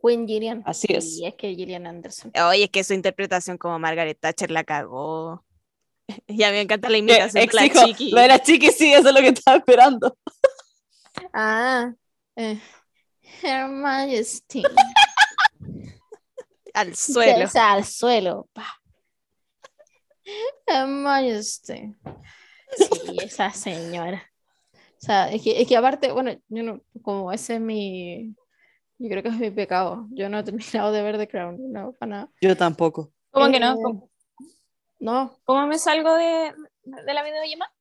Queen 0.01 0.27
Gillian. 0.27 0.62
Así 0.66 0.86
es. 0.90 1.16
Sí, 1.16 1.27
es 1.27 1.35
que 1.35 1.55
Gillian 1.55 1.86
Anderson. 1.86 2.32
Oye, 2.49 2.65
es 2.65 2.70
que 2.70 2.82
su 2.85 2.94
interpretación 2.94 3.59
como 3.59 3.78
Margaret 3.78 4.19
Thatcher 4.19 4.51
la 4.51 4.65
cagó. 4.65 5.44
Y 6.27 6.43
a 6.43 6.49
mí 6.49 6.55
me 6.55 6.61
encanta 6.62 6.89
la 6.89 6.95
que 6.95 6.99
imitación 6.99 7.47
de 7.47 7.53
la 7.53 7.69
chiqui. 7.69 8.11
lo 8.11 8.20
de 8.20 8.29
la 8.29 8.43
chiqui, 8.43 8.70
sí, 8.70 8.93
eso 8.93 9.09
es 9.09 9.15
lo 9.15 9.20
que 9.20 9.29
estaba 9.29 9.59
esperando. 9.59 10.16
Ah. 11.35 11.93
eh, 12.37 12.59
Her 13.43 13.69
Majesty. 13.69 14.62
Al 16.74 16.97
suelo. 16.97 17.45
O 17.45 17.49
sea, 17.49 17.73
al 17.73 17.85
suelo. 17.85 18.49
pa. 18.53 18.66
Her 20.66 20.87
Majesty. 20.87 21.95
Sí, 22.77 23.16
esa 23.23 23.51
señora. 23.51 24.23
O 24.74 25.05
sea, 25.05 25.31
es 25.31 25.43
que, 25.43 25.61
es 25.61 25.69
que 25.69 25.77
aparte, 25.77 26.12
bueno, 26.12 26.33
yo 26.49 26.62
no, 26.62 26.81
como 27.03 27.31
ese 27.31 27.57
es 27.57 27.61
mi, 27.61 28.35
yo 28.99 29.09
creo 29.09 29.23
que 29.23 29.29
es 29.31 29.37
mi 29.37 29.51
pecado. 29.51 30.07
Yo 30.12 30.29
no 30.29 30.39
he 30.39 30.45
terminado 30.45 30.93
de 30.93 31.03
ver 31.03 31.19
The 31.19 31.29
Crown, 31.29 31.73
no, 31.73 31.93
para 31.93 32.11
nada. 32.11 32.31
Yo 32.41 32.57
tampoco. 32.57 33.12
¿Cómo 33.31 33.51
que 33.51 33.61
no? 33.61 33.73
Eh, 33.73 33.77
¿Cómo, 33.83 34.11
No, 35.03 35.39
cómo 35.45 35.66
me 35.66 35.79
salgo 35.79 36.15
de, 36.16 36.55
de 36.85 37.15
la 37.15 37.23
videollamada? 37.24 37.73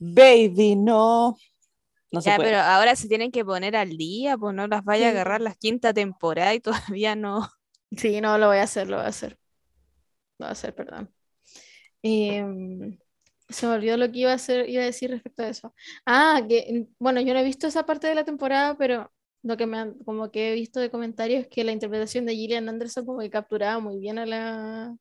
Baby, 0.00 0.76
no. 0.76 1.36
No 2.12 2.20
Ya, 2.22 2.40
pero 2.40 2.58
ahora 2.58 2.96
se 2.96 3.08
tienen 3.08 3.32
que 3.32 3.44
poner 3.44 3.76
al 3.76 3.96
día, 3.98 4.36
pues 4.38 4.54
no 4.54 4.66
las 4.68 4.84
vaya 4.84 5.08
a 5.08 5.10
agarrar 5.10 5.40
la 5.40 5.54
quinta 5.54 5.94
temporada 5.94 6.54
y 6.54 6.60
todavía 6.62 7.16
no. 7.16 7.48
Sí, 7.96 8.20
no, 8.20 8.38
lo 8.38 8.48
voy 8.48 8.58
a 8.58 8.62
hacer, 8.64 8.88
lo 8.88 8.96
voy 8.96 9.04
a 9.06 9.08
hacer. 9.08 9.38
Lo 10.38 10.46
voy 10.46 10.48
a 10.50 10.52
hacer, 10.52 10.74
perdón. 10.74 11.12
Em, 12.02 12.98
se 13.48 13.66
me 13.66 13.74
olvidó 13.74 13.96
lo 13.98 14.10
que 14.12 14.20
iba 14.20 14.32
a 14.32 14.34
hacer, 14.34 14.68
iba 14.70 14.82
a 14.82 14.86
decir 14.86 15.10
respecto 15.10 15.42
a 15.44 15.48
eso. 15.48 15.74
Ah, 16.06 16.42
que 16.48 16.86
mm, 16.90 16.94
bueno, 16.98 17.20
yo 17.20 17.34
no 17.34 17.40
he 17.40 17.44
visto 17.44 17.66
esa 17.68 17.86
parte 17.86 18.08
de 18.08 18.14
la 18.16 18.24
temporada, 18.24 18.76
pero 18.76 19.12
lo 19.42 19.56
que 19.56 19.66
me 19.66 19.78
han- 19.78 19.98
como 20.04 20.30
que 20.30 20.52
he 20.52 20.54
visto 20.54 20.80
de 20.80 20.90
comentarios 20.90 21.42
es 21.44 21.48
que 21.48 21.64
la 21.64 21.72
interpretación 21.72 22.26
de 22.26 22.34
Gillian 22.36 22.68
Anderson 22.68 23.06
como 23.06 23.20
que 23.20 23.30
capturaba 23.30 23.80
muy 23.80 23.98
bien 24.00 24.18
a 24.18 24.26
la, 24.26 24.96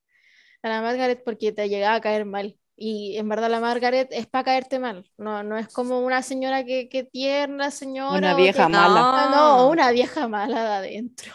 a 0.64 0.70
la 0.70 0.82
Margaret 0.82 1.22
porque 1.24 1.52
te 1.52 1.68
llegaba 1.70 1.96
a 1.96 2.02
caer 2.02 2.26
mal. 2.26 2.58
Y 2.84 3.16
en 3.18 3.30
verdad 3.30 3.50
la 3.52 3.60
Margaret 3.60 4.08
es 4.12 4.26
para 4.26 4.44
caerte 4.44 4.80
mal. 4.80 5.08
No, 5.18 5.44
no 5.44 5.56
es 5.58 5.68
como 5.68 6.00
una 6.00 6.24
señora 6.24 6.66
que, 6.66 6.90
que 6.90 7.04
tierna 7.04 7.70
señora. 7.70 8.18
Una 8.18 8.34
o 8.34 8.38
que- 8.38 8.42
vieja 8.44 8.68
mala. 8.70 9.02
Ah, 9.04 9.32
no, 9.32 9.70
una 9.70 9.92
vieja 9.92 10.28
mala 10.28 10.64
de 10.64 10.70
adentro. 10.90 11.32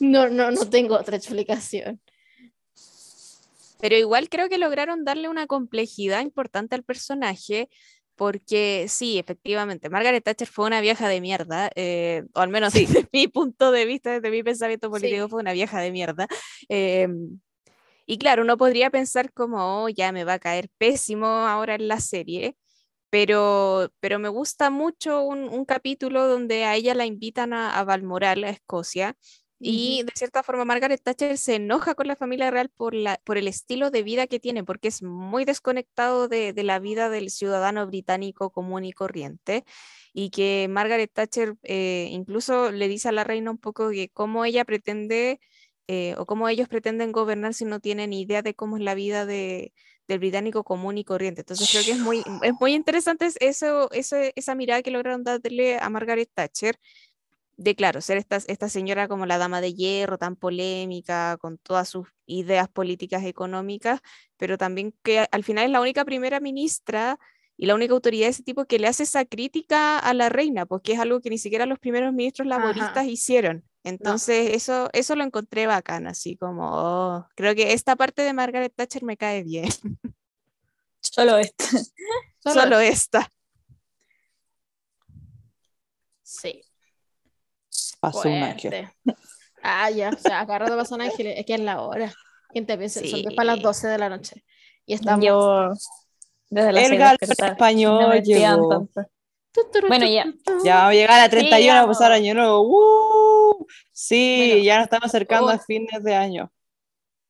No, 0.00 0.28
no, 0.28 0.50
no 0.50 0.68
tengo 0.68 0.96
otra 0.96 1.16
explicación. 1.16 2.00
Pero 3.80 3.96
igual 3.96 4.28
creo 4.28 4.48
que 4.48 4.58
lograron 4.58 5.04
darle 5.04 5.28
una 5.28 5.46
complejidad 5.46 6.22
importante 6.22 6.74
al 6.74 6.82
personaje, 6.82 7.68
porque 8.16 8.86
sí, 8.88 9.18
efectivamente, 9.20 9.88
Margaret 9.88 10.24
Thatcher 10.24 10.48
fue 10.48 10.66
una 10.66 10.80
vieja 10.80 11.08
de 11.08 11.20
mierda, 11.20 11.70
eh, 11.76 12.24
o 12.34 12.40
al 12.40 12.48
menos 12.48 12.72
desde 13.04 13.08
mi 13.12 13.28
punto 13.28 13.70
de 13.70 13.84
vista, 13.84 14.10
desde 14.10 14.30
mi 14.32 14.42
pensamiento 14.42 14.90
político, 14.90 15.26
Sí. 15.26 15.30
fue 15.30 15.40
una 15.40 15.52
vieja 15.52 15.80
de 15.80 15.92
mierda. 15.92 16.26
em, 16.68 17.38
y 18.08 18.18
claro, 18.18 18.42
uno 18.44 18.56
podría 18.58 18.90
pensar 18.90 19.32
como, 19.34 19.84
"Oh, 19.84 19.90
ya 19.90 20.12
me 20.12 20.24
va 20.24 20.34
a 20.34 20.40
caer 20.40 20.70
pésimo 20.78 21.26
ahora 21.28 21.76
en 21.76 21.88
la 21.88 22.00
serie, 22.00 22.56
pero, 23.10 23.90
pero 24.00 24.18
me 24.18 24.28
gusta 24.28 24.70
mucho 24.70 25.22
un, 25.22 25.48
un 25.48 25.64
capítulo 25.64 26.26
donde 26.28 26.64
a 26.64 26.76
ella 26.76 26.94
la 26.94 27.06
invitan 27.06 27.52
a, 27.54 27.78
a 27.78 27.84
Balmoral, 27.84 28.44
a 28.44 28.50
Escocia, 28.50 29.16
y 29.60 30.04
de 30.04 30.12
cierta 30.14 30.42
forma 30.44 30.64
Margaret 30.64 31.02
Thatcher 31.02 31.36
se 31.38 31.56
enoja 31.56 31.94
con 31.96 32.06
la 32.06 32.14
familia 32.16 32.50
real 32.50 32.70
por, 32.76 32.94
la, 32.94 33.20
por 33.24 33.38
el 33.38 33.48
estilo 33.48 33.90
de 33.90 34.04
vida 34.04 34.26
que 34.28 34.38
tiene, 34.40 34.62
porque 34.64 34.88
es 34.88 35.02
muy 35.02 35.44
desconectado 35.44 36.28
de, 36.28 36.52
de 36.52 36.62
la 36.64 36.78
vida 36.78 37.10
del 37.10 37.30
ciudadano 37.30 37.86
británico 37.86 38.50
común 38.50 38.84
y 38.84 38.92
corriente, 38.92 39.64
y 40.12 40.30
que 40.30 40.66
Margaret 40.70 41.10
Thatcher 41.12 41.56
eh, 41.64 42.08
incluso 42.12 42.70
le 42.72 42.88
dice 42.88 43.08
a 43.08 43.12
la 43.12 43.24
reina 43.24 43.50
un 43.50 43.58
poco 43.58 43.90
que 43.90 44.08
cómo 44.10 44.44
ella 44.44 44.64
pretende 44.64 45.40
eh, 45.88 46.14
o 46.18 46.26
cómo 46.26 46.48
ellos 46.48 46.68
pretenden 46.68 47.12
gobernar 47.12 47.54
si 47.54 47.64
no 47.66 47.80
tienen 47.80 48.12
idea 48.12 48.42
de 48.42 48.54
cómo 48.54 48.76
es 48.78 48.84
la 48.84 48.94
vida 48.94 49.26
de, 49.26 49.72
del 50.08 50.20
británico 50.20 50.64
común 50.64 50.98
y 50.98 51.04
corriente. 51.04 51.42
Entonces 51.42 51.68
creo 51.70 51.84
que 51.84 51.92
es 51.92 51.98
muy, 51.98 52.22
es 52.42 52.54
muy 52.60 52.74
interesante 52.74 53.26
es- 53.26 53.36
eso, 53.40 53.90
eso, 53.92 54.16
esa 54.36 54.54
mirada 54.54 54.82
que 54.82 54.90
lograron 54.92 55.24
darle 55.24 55.78
a 55.80 55.90
Margaret 55.90 56.30
Thatcher, 56.34 56.78
de 57.56 57.74
claro, 57.74 58.00
ser 58.00 58.18
esta, 58.18 58.36
esta 58.36 58.68
señora 58.68 59.08
como 59.08 59.26
la 59.26 59.38
dama 59.38 59.60
de 59.60 59.74
hierro, 59.74 60.16
tan 60.18 60.36
polémica, 60.36 61.36
con 61.40 61.58
todas 61.58 61.88
sus 61.88 62.06
ideas 62.26 62.68
políticas 62.68 63.24
económicas, 63.24 64.00
pero 64.36 64.56
también 64.58 64.94
que 65.02 65.26
al 65.32 65.42
final 65.44 65.64
es 65.66 65.70
la 65.72 65.80
única 65.80 66.04
primera 66.04 66.38
ministra 66.40 67.18
y 67.58 67.66
la 67.66 67.74
única 67.74 67.92
autoridad 67.92 68.26
de 68.26 68.30
ese 68.30 68.42
tipo 68.44 68.64
que 68.64 68.78
le 68.78 68.86
hace 68.86 69.02
esa 69.02 69.26
crítica 69.26 69.98
a 69.98 70.14
la 70.14 70.30
reina, 70.30 70.64
porque 70.64 70.92
es 70.94 71.00
algo 71.00 71.20
que 71.20 71.28
ni 71.28 71.36
siquiera 71.38 71.66
los 71.66 71.78
primeros 71.78 72.14
ministros 72.14 72.46
laboristas 72.48 73.06
hicieron. 73.06 73.64
Entonces, 73.84 74.54
eso, 74.54 74.88
eso 74.92 75.14
lo 75.16 75.24
encontré 75.24 75.66
bacán, 75.66 76.06
así 76.06 76.36
como, 76.36 76.70
oh, 76.72 77.26
creo 77.34 77.54
que 77.54 77.72
esta 77.74 77.96
parte 77.96 78.22
de 78.22 78.32
Margaret 78.32 78.72
Thatcher 78.74 79.02
me 79.04 79.16
cae 79.18 79.42
bien, 79.42 79.68
Solo 81.00 81.36
esto. 81.38 81.64
Solo- 82.42 82.62
solo 82.62 82.78
esta. 82.80 83.30
Sí. 86.22 86.62
Pasó 88.00 88.28
un 88.28 88.42
ángel. 88.42 88.88
Ah, 89.60 89.90
ya, 89.90 90.10
o 90.10 90.16
sea, 90.16 90.40
acá 90.40 90.60
rato 90.60 90.76
pasan 90.76 91.00
ángeles, 91.00 91.34
es 91.36 91.44
que 91.44 91.54
es 91.54 91.60
la 91.60 91.80
hora. 91.82 92.14
¿Quién 92.50 92.64
te 92.64 92.78
piensa? 92.78 93.00
Son 93.00 93.08
Sí. 93.08 93.24
para 93.34 93.56
las 93.56 93.60
12 93.60 93.88
de 93.88 93.98
la 93.98 94.08
noche. 94.08 94.44
Y 94.86 94.94
estamos. 94.94 95.24
Yo 95.26 95.72
desde 96.50 96.72
la 96.72 96.80
El 96.82 96.98
despertar. 96.98 97.50
español 97.52 98.22
llegó. 98.22 98.68
tanto. 98.68 99.10
Bueno, 99.88 100.06
ya. 100.06 100.24
Ya 100.64 100.74
vamos 100.76 100.90
a 100.90 100.94
llegar 100.94 101.20
a 101.20 101.28
31 101.28 101.80
a 101.80 101.86
pasar 101.86 102.10
vamos. 102.10 102.16
año 102.22 102.34
nuevo. 102.34 102.60
¡Uh! 102.62 103.66
Sí, 103.92 104.46
Bueno, 104.50 104.64
ya 104.64 104.76
nos 104.76 104.84
estamos 104.84 105.06
acercando 105.06 105.48
a 105.50 105.58
fines 105.58 106.02
de 106.04 106.14
año. 106.14 106.52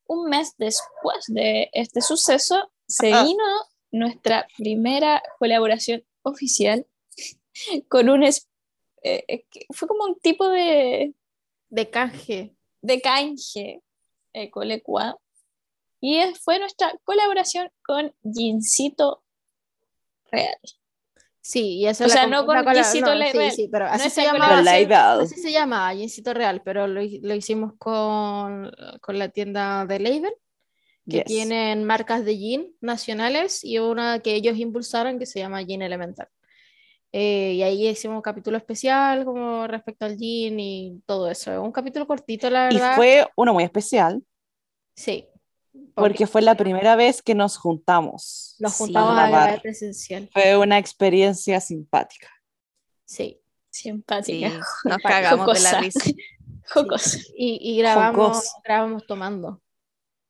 Un 0.05 0.29
mes 0.29 0.53
después 0.57 1.25
de 1.27 1.69
este 1.73 2.01
suceso, 2.01 2.71
se 2.87 3.13
Ah. 3.13 3.23
vino 3.23 3.43
nuestra 3.91 4.47
primera 4.57 5.21
colaboración 5.39 6.03
oficial 6.23 6.85
con 7.87 8.09
un... 8.09 8.23
es- 8.23 8.47
eh, 9.01 9.23
eh, 9.27 9.45
fue 9.73 9.87
como 9.87 10.03
un 10.03 10.19
tipo 10.19 10.47
de, 10.49 11.13
De 11.69 11.89
canje. 11.89 12.53
de 12.81 13.01
canje 13.01 13.81
eh, 14.33 14.51
colecua. 14.51 15.17
Y 16.01 16.17
es- 16.17 16.39
fue 16.39 16.59
nuestra 16.59 16.93
colaboración 17.03 17.69
con 17.85 18.13
Gincito 18.23 19.23
Real. 20.31 20.55
Sí, 21.41 21.77
y 21.79 21.87
eso 21.87 22.03
O 22.03 22.07
es 22.07 22.13
la 22.13 22.21
sea, 22.21 22.27
no 22.27 22.45
con 22.45 22.57
Gincito 22.57 23.15
no, 23.15 23.25
sí, 23.25 23.31
Real. 23.37 23.51
sí, 23.51 23.69
pero 23.71 23.85
No 23.85 23.91
así 23.91 24.07
es 24.07 24.13
se 24.13 24.21
la 24.21 24.27
llama. 24.33 24.39
Con 24.39 24.57
colaboración. 24.57 24.89
Label. 24.89 25.23
Así 25.25 25.35
se 25.41 25.51
llama, 25.51 25.93
Jeansito 25.95 26.33
Real, 26.33 26.61
pero 26.63 26.85
lo, 26.87 27.01
lo 27.01 27.33
hicimos 27.35 27.73
con, 27.79 28.71
con 29.01 29.17
la 29.17 29.29
tienda 29.29 29.85
de 29.85 29.99
Label, 29.99 30.33
que 31.09 31.17
Yes. 31.17 31.25
tienen 31.25 31.83
marcas 31.85 32.23
de 32.23 32.37
jean 32.37 32.67
nacionales 32.81 33.63
y 33.63 33.79
una 33.79 34.19
que 34.19 34.35
ellos 34.35 34.57
impulsaron 34.57 35.17
que 35.17 35.25
se 35.25 35.39
llama 35.39 35.63
Jean 35.63 35.81
Elemental. 35.81 36.27
Eh, 37.11 37.53
y 37.55 37.63
ahí 37.63 37.87
hicimos 37.87 38.17
un 38.17 38.21
capítulo 38.21 38.55
especial 38.57 39.25
como 39.25 39.65
respecto 39.65 40.05
al 40.05 40.15
jean 40.17 40.59
y 40.59 41.01
todo 41.07 41.31
eso. 41.31 41.59
Un 41.63 41.71
capítulo 41.71 42.05
cortito, 42.05 42.47
la 42.51 42.69
Y 42.71 42.75
verdad. 42.75 42.95
fue 42.95 43.25
uno 43.35 43.53
muy 43.53 43.63
especial 43.63 44.21
Sí. 44.95 45.25
Porque 45.95 46.27
fue 46.27 46.41
la 46.41 46.55
primera 46.55 46.95
vez 46.95 47.21
que 47.21 47.35
nos 47.35 47.57
juntamos. 47.57 48.55
Nos 48.59 48.75
juntamos 48.75 49.17
a 49.17 49.27
grabar. 49.29 49.61
presencial. 49.61 50.29
Fue 50.31 50.57
una 50.57 50.77
experiencia 50.77 51.59
simpática. 51.59 52.29
Sí. 53.05 53.41
Sí, 53.69 53.83
Simpática. 53.89 54.49
nos 54.83 54.97
cagamos 54.97 55.53
de 55.53 55.59
la 55.61 55.79
risa. 55.81 55.99
Jocosa. 56.73 57.17
Y, 57.35 57.59
y 57.61 57.77
grabamos, 57.79 58.27
Jocoso. 58.37 58.61
grabamos 58.63 59.05
tomando. 59.07 59.61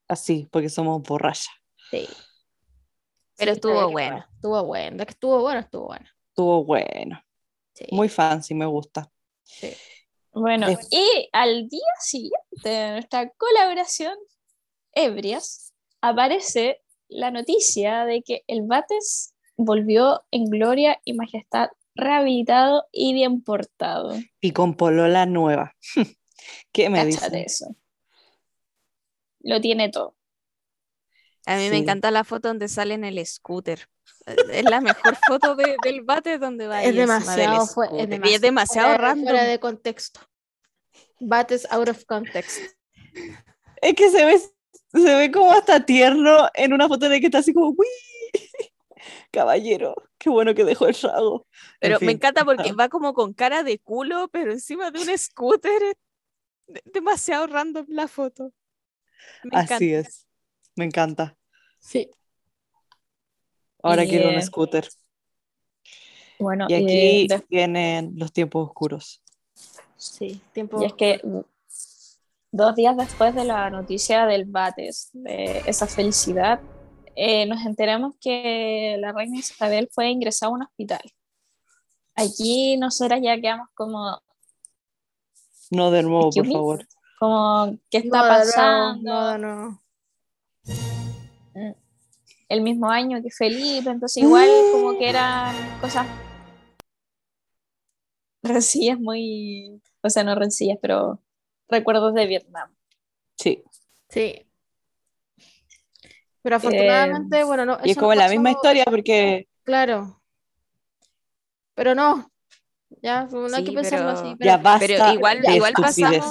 Así, 0.07 0.47
porque 0.51 0.69
somos 0.69 1.01
borrachas. 1.03 1.47
Sí. 1.91 2.07
Pero 3.37 3.51
Sí, 3.53 3.55
estuvo 3.57 3.89
bueno. 3.91 4.25
Estuvo 4.35 4.63
bueno. 4.65 4.97
De 4.97 5.05
que 5.05 5.11
estuvo 5.11 5.41
bueno, 5.41 5.59
estuvo 5.59 5.85
bueno. 5.87 6.05
Estuvo 6.29 6.63
bueno. 6.65 7.21
Sí. 7.73 7.85
Muy 7.91 8.09
fancy, 8.09 8.53
me 8.53 8.65
gusta. 8.65 9.11
sí. 9.43 9.73
Bueno, 10.31 10.67
y 10.91 11.27
al 11.33 11.67
día 11.67 11.81
siguiente 11.99 12.69
de 12.69 12.91
nuestra 12.91 13.29
colaboración 13.31 14.15
ebrias, 14.93 15.73
aparece 16.01 16.81
la 17.07 17.31
noticia 17.31 18.05
de 18.05 18.21
que 18.21 18.43
el 18.47 18.63
Bates 18.63 19.33
volvió 19.57 20.23
en 20.31 20.45
gloria 20.45 20.99
y 21.03 21.13
majestad 21.13 21.69
rehabilitado 21.95 22.85
y 22.91 23.13
bien 23.13 23.41
portado. 23.43 24.15
Y 24.39 24.51
con 24.51 24.75
polola 24.75 25.25
nueva. 25.25 25.75
¿Qué 26.71 26.89
me 26.89 27.05
dicen? 27.05 27.35
eso. 27.35 27.75
Lo 29.41 29.59
tiene 29.59 29.89
todo. 29.89 30.15
A 31.45 31.55
mí 31.57 31.69
me 31.69 31.77
encanta 31.77 32.11
la 32.11 32.23
foto 32.23 32.49
donde 32.49 32.67
sale 32.67 32.93
en 32.93 33.03
el 33.03 33.25
scooter. 33.25 33.87
Es 34.51 34.63
la 34.65 34.81
mejor 34.81 35.15
foto 35.27 35.55
de- 35.55 35.75
del 35.83 36.01
bate 36.03 36.37
donde 36.37 36.67
va 36.67 36.83
Es 36.83 36.95
demasiado, 36.95 37.65
fue- 37.65 37.87
es 37.87 38.07
demasiado, 38.09 38.35
es 38.35 38.41
demasiado 38.41 38.87
fuera, 38.89 39.03
random. 39.07 39.25
fuera 39.25 39.43
de 39.45 39.59
contexto. 39.59 40.19
Bates 41.19 41.67
out 41.71 41.89
of 41.89 42.05
context. 42.05 42.59
Es 43.81 43.93
que 43.95 44.09
se 44.09 44.25
ve, 44.25 44.39
se 44.91 45.15
ve 45.15 45.31
como 45.31 45.51
hasta 45.51 45.85
tierno 45.85 46.49
en 46.53 46.73
una 46.73 46.87
foto 46.87 47.05
en 47.05 47.11
la 47.13 47.19
que 47.19 47.25
está 47.27 47.39
así 47.39 47.53
como, 47.53 47.69
¡Uy! 47.69 47.87
Caballero, 49.31 49.95
qué 50.17 50.29
bueno 50.29 50.53
que 50.55 50.65
dejó 50.65 50.87
el 50.87 50.95
trago. 50.95 51.45
En 51.51 51.77
Pero 51.79 51.99
me 52.01 52.11
encanta 52.11 52.43
porque 52.43 52.71
va 52.73 52.89
como 52.89 53.13
con 53.13 53.33
cara 53.33 53.63
de 53.63 53.79
culo, 53.79 54.27
pero 54.31 54.51
encima 54.51 54.91
de 54.91 54.99
un 54.99 55.17
scooter. 55.17 55.81
Es 56.67 56.81
demasiado 56.93 57.47
random 57.47 57.85
la 57.89 58.07
foto. 58.07 58.51
Me 59.43 59.57
Así 59.57 59.85
encanta. 59.85 60.09
es. 60.09 60.27
Me 60.75 60.85
encanta. 60.85 61.37
Sí. 61.79 62.09
Ahora 63.81 64.05
quiero 64.05 64.29
un 64.29 64.35
eh, 64.35 64.41
scooter. 64.41 64.87
Bueno, 66.39 66.65
Y 66.69 66.73
aquí 66.73 67.27
de- 67.27 67.45
vienen 67.49 68.13
los 68.15 68.31
tiempos 68.31 68.67
oscuros. 68.67 69.21
Sí. 69.95 70.41
Tiempo. 70.53 70.81
y 70.81 70.85
es 70.85 70.93
que 70.93 71.21
dos 72.51 72.75
días 72.75 72.97
después 72.97 73.35
de 73.35 73.43
la 73.45 73.69
noticia 73.69 74.25
del 74.25 74.45
Bates, 74.45 75.09
de 75.13 75.61
esa 75.65 75.87
felicidad, 75.87 76.59
eh, 77.15 77.45
nos 77.45 77.65
enteramos 77.65 78.15
que 78.19 78.97
la 78.99 79.11
reina 79.11 79.37
Isabel 79.37 79.89
fue 79.91 80.09
ingresada 80.09 80.51
a 80.51 80.55
un 80.55 80.63
hospital. 80.63 81.01
Aquí 82.15 82.77
nosotras 82.77 83.19
ya 83.23 83.35
quedamos 83.39 83.67
como, 83.75 84.21
No 85.71 85.91
de 85.91 86.03
nuevo, 86.03 86.29
por 86.31 86.47
me. 86.47 86.53
favor. 86.53 86.87
como 87.19 87.77
¿qué 87.89 87.99
No, 87.99 88.05
está 88.05 88.19
nuevo, 88.19 88.33
pasando? 88.33 89.37
No, 89.37 89.37
no. 89.37 89.81
El 92.49 92.61
mismo 92.61 92.89
año 92.89 93.21
que 93.21 93.29
Felipe, 93.29 93.89
entonces 93.91 94.23
igual 94.23 94.49
como 94.71 94.97
que 94.97 95.07
eran 95.09 95.55
cosas 95.81 96.07
rencillas 98.41 98.99
muy, 98.99 99.81
o 100.01 100.09
sea, 100.09 100.23
no 100.23 100.33
rencillas, 100.35 100.79
pero 100.81 101.19
recuerdos 101.69 102.13
de 102.13 102.25
Vietnam. 102.25 102.73
Sí. 103.35 103.63
Sí. 104.09 104.45
Pero 106.41 106.55
afortunadamente, 106.55 107.43
bueno, 107.43 107.65
no. 107.65 107.77
Y 107.83 107.91
es 107.91 107.97
como 107.97 108.13
no 108.13 108.19
la 108.21 108.29
misma 108.29 108.51
historia 108.51 108.85
porque 108.85 109.47
Claro. 109.63 110.21
Pero 111.75 111.95
no. 111.95 112.29
Ya, 113.03 113.25
no 113.31 113.45
hay 113.55 113.63
que 113.63 113.69
Sí, 113.69 113.75
pensarlo 113.75 114.07
pero- 114.07 114.19
así. 114.19 114.29
ya 114.31 114.35
pero- 114.57 114.63
basta 114.63 114.85
Pero 114.87 115.13
igual, 115.13 115.41
igual 115.55 115.73
pasamos 115.73 116.25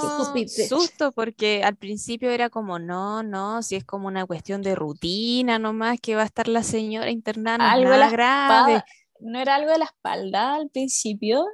susto 0.68 1.12
porque 1.12 1.62
al 1.62 1.76
principio 1.76 2.30
era 2.30 2.50
como, 2.50 2.78
no, 2.78 3.22
no, 3.22 3.62
si 3.62 3.76
es 3.76 3.84
como 3.84 4.08
una 4.08 4.26
cuestión 4.26 4.60
de 4.62 4.74
rutina 4.74 5.58
nomás 5.58 6.00
que 6.00 6.16
va 6.16 6.22
a 6.22 6.26
estar 6.26 6.48
la 6.48 6.62
señora 6.64 7.10
internada, 7.10 7.58
no 7.58 7.64
es 7.64 7.72
Algo 7.74 7.90
de 7.90 7.96
nada 7.96 8.04
la 8.06 8.10
grave. 8.10 8.72
espalda. 8.74 8.86
¿No 9.20 9.38
era 9.40 9.54
algo 9.54 9.70
de 9.70 9.78
la 9.78 9.84
espalda 9.86 10.54
al 10.56 10.68
principio? 10.68 11.44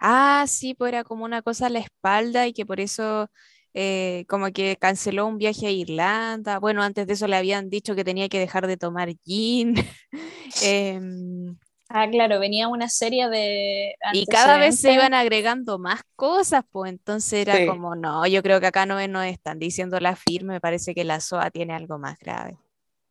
Ah, 0.00 0.44
sí, 0.48 0.74
pues 0.74 0.90
era 0.92 1.04
como 1.04 1.24
una 1.24 1.42
cosa 1.42 1.66
a 1.66 1.70
la 1.70 1.78
espalda 1.80 2.46
y 2.46 2.52
que 2.54 2.64
por 2.66 2.80
eso 2.80 3.28
eh, 3.74 4.24
como 4.28 4.50
que 4.52 4.76
canceló 4.76 5.26
un 5.26 5.36
viaje 5.38 5.66
a 5.66 5.70
Irlanda. 5.70 6.58
Bueno, 6.58 6.82
antes 6.82 7.06
de 7.06 7.12
eso 7.14 7.26
le 7.28 7.36
habían 7.36 7.68
dicho 7.70 7.94
que 7.94 8.04
tenía 8.04 8.28
que 8.30 8.38
dejar 8.38 8.66
de 8.66 8.76
tomar 8.78 9.10
gin. 9.24 9.74
Em, 10.60 11.56
Ah, 11.88 12.08
claro, 12.10 12.38
venía 12.40 12.68
una 12.68 12.88
serie 12.88 13.28
de 13.28 13.94
y 14.10 14.26
cada 14.26 14.58
vez 14.58 14.74
se 14.76 14.92
antecedentes. 14.92 14.92
iban 14.92 15.14
agregando 15.14 15.78
más 15.78 16.02
cosas, 16.16 16.64
pues 16.70 16.90
entonces 16.92 17.34
era 17.40 17.60
Sí. 17.60 17.60
como, 17.60 17.94
no, 17.96 18.26
yo 18.26 18.42
creo 18.42 18.60
que 18.60 18.66
acá 18.66 18.86
no 18.86 19.06
nos 19.08 19.26
están 19.26 19.58
diciendo 19.58 20.00
la 20.00 20.16
firme, 20.16 20.54
me 20.54 20.60
parece 20.60 20.94
que 20.94 21.04
la 21.04 21.16
SOA 21.16 21.50
tiene 21.50 21.74
algo 21.74 21.98
más 21.98 22.18
grave. 22.18 22.58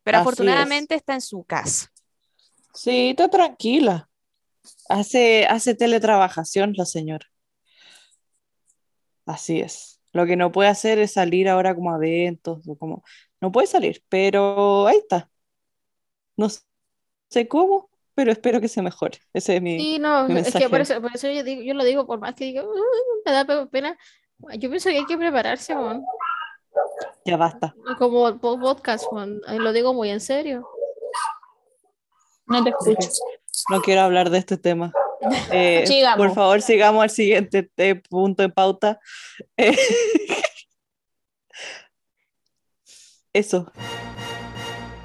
Pero 0.04 0.18
Así 0.18 0.54
es. 0.54 0.70
afortunadamente 0.70 0.96
está 0.96 1.14
en 1.16 1.22
su 1.22 1.44
casa. 1.46 1.90
sí, 2.74 3.10
está 3.12 3.30
tranquila. 3.30 4.09
Hace, 4.90 5.46
hace 5.48 5.76
teletrabajación 5.76 6.74
la 6.76 6.86
señora. 6.86 7.26
Así 9.26 9.60
es. 9.62 10.00
Lo 10.12 10.26
que 10.26 10.36
no 10.36 10.52
puede 10.52 10.70
hacer 10.70 10.98
es 11.00 11.14
salir 11.14 11.48
ahora 11.50 11.76
como 11.76 11.94
a 11.94 11.98
eventos 11.98 12.68
o 12.68 12.76
como 12.78 13.04
no 13.42 13.52
puede 13.52 13.68
salir, 13.68 14.04
pero 14.10 14.88
ahí 14.88 14.98
está. 14.98 15.30
No 16.36 16.48
sé 17.30 17.48
cómo, 17.48 17.90
pero 18.16 18.32
espero 18.32 18.60
que 18.60 18.68
se 18.68 18.82
mejore. 18.82 19.20
Ese 19.34 19.58
es 19.58 19.62
mi 19.62 19.80
Sí, 19.80 20.00
no, 20.00 20.28
mi 20.28 20.40
es 20.40 20.52
que 20.52 20.68
por 20.68 20.80
mensaje. 20.80 20.94
eso, 20.94 21.02
por 21.02 21.16
eso 21.16 21.30
yo, 21.30 21.44
digo, 21.44 21.62
yo 21.62 21.74
lo 21.76 21.84
digo, 21.84 22.08
por 22.08 22.20
más 22.20 22.34
que 22.34 22.46
diga, 22.46 22.64
"Uh, 22.66 22.74
me 23.26 23.32
da 23.32 23.46
pe- 23.46 23.68
pena. 23.68 23.98
Yo 24.58 24.70
pienso 24.70 24.90
que 24.90 24.98
hay 24.98 25.06
que 25.06 25.18
prepararse, 25.18 25.76
weón. 25.76 26.04
ya 27.26 27.38
basta. 27.38 27.76
Como 28.00 28.40
po- 28.40 28.60
podcast, 28.60 29.06
y 29.54 29.60
lo 29.60 29.72
digo 29.74 29.94
muy 29.94 30.10
en 30.10 30.22
serio. 30.22 30.68
No 32.48 32.64
te 32.64 32.72
escucho. 32.72 33.10
No 33.70 33.82
quiero 33.82 34.02
hablar 34.02 34.30
de 34.30 34.40
este 34.40 34.58
tema. 34.58 34.92
Eh, 35.52 35.86
Sigamos. 35.86 36.28
por 36.28 36.34
favor, 36.34 36.62
sigamos 36.62 37.04
al 37.04 37.10
siguiente 37.10 37.70
eh, 37.76 37.96
punto 37.96 38.42
en 38.42 38.52
pauta. 38.54 39.02
Eh, 39.58 39.76
Eso. 43.34 43.70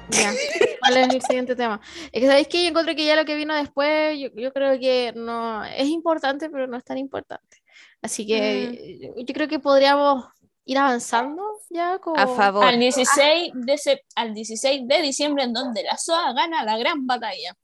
Ya. 0.09 0.31
¿Cuál 0.79 0.97
es 0.97 1.13
el 1.15 1.21
siguiente 1.21 1.53
tema? 1.55 1.81
Es 2.13 2.21
que 2.21 2.27
sabéis 2.27 2.47
que 2.47 2.63
yo 2.63 2.69
encontré 2.69 2.95
que 2.95 3.03
ya 3.05 3.17
lo 3.17 3.25
que 3.25 3.35
vino 3.35 3.53
después, 3.53 4.17
yo, 4.17 4.29
yo 4.35 4.53
creo 4.53 4.79
que 4.79 5.11
no 5.17 5.65
es 5.65 5.87
importante, 5.87 6.49
pero 6.49 6.65
no 6.65 6.77
es 6.77 6.85
tan 6.85 6.97
importante. 6.97 7.61
Así 8.01 8.25
que 8.25 8.99
yo, 9.01 9.09
yo 9.17 9.33
creo 9.33 9.49
que 9.49 9.59
podríamos 9.59 10.25
ir 10.65 10.77
avanzando 10.77 11.43
ya 11.69 11.99
como 11.99 12.19
A 12.19 12.27
favor. 12.27 12.65
Al 12.65 12.79
16, 12.79 13.51
de 13.53 14.01
al 14.15 14.33
16 14.33 14.87
de 14.87 15.01
diciembre, 15.01 15.43
en 15.43 15.53
donde 15.53 15.83
la 15.83 15.97
SOA 15.97 16.33
gana 16.33 16.63
la 16.63 16.77
gran 16.77 17.05
batalla. 17.05 17.55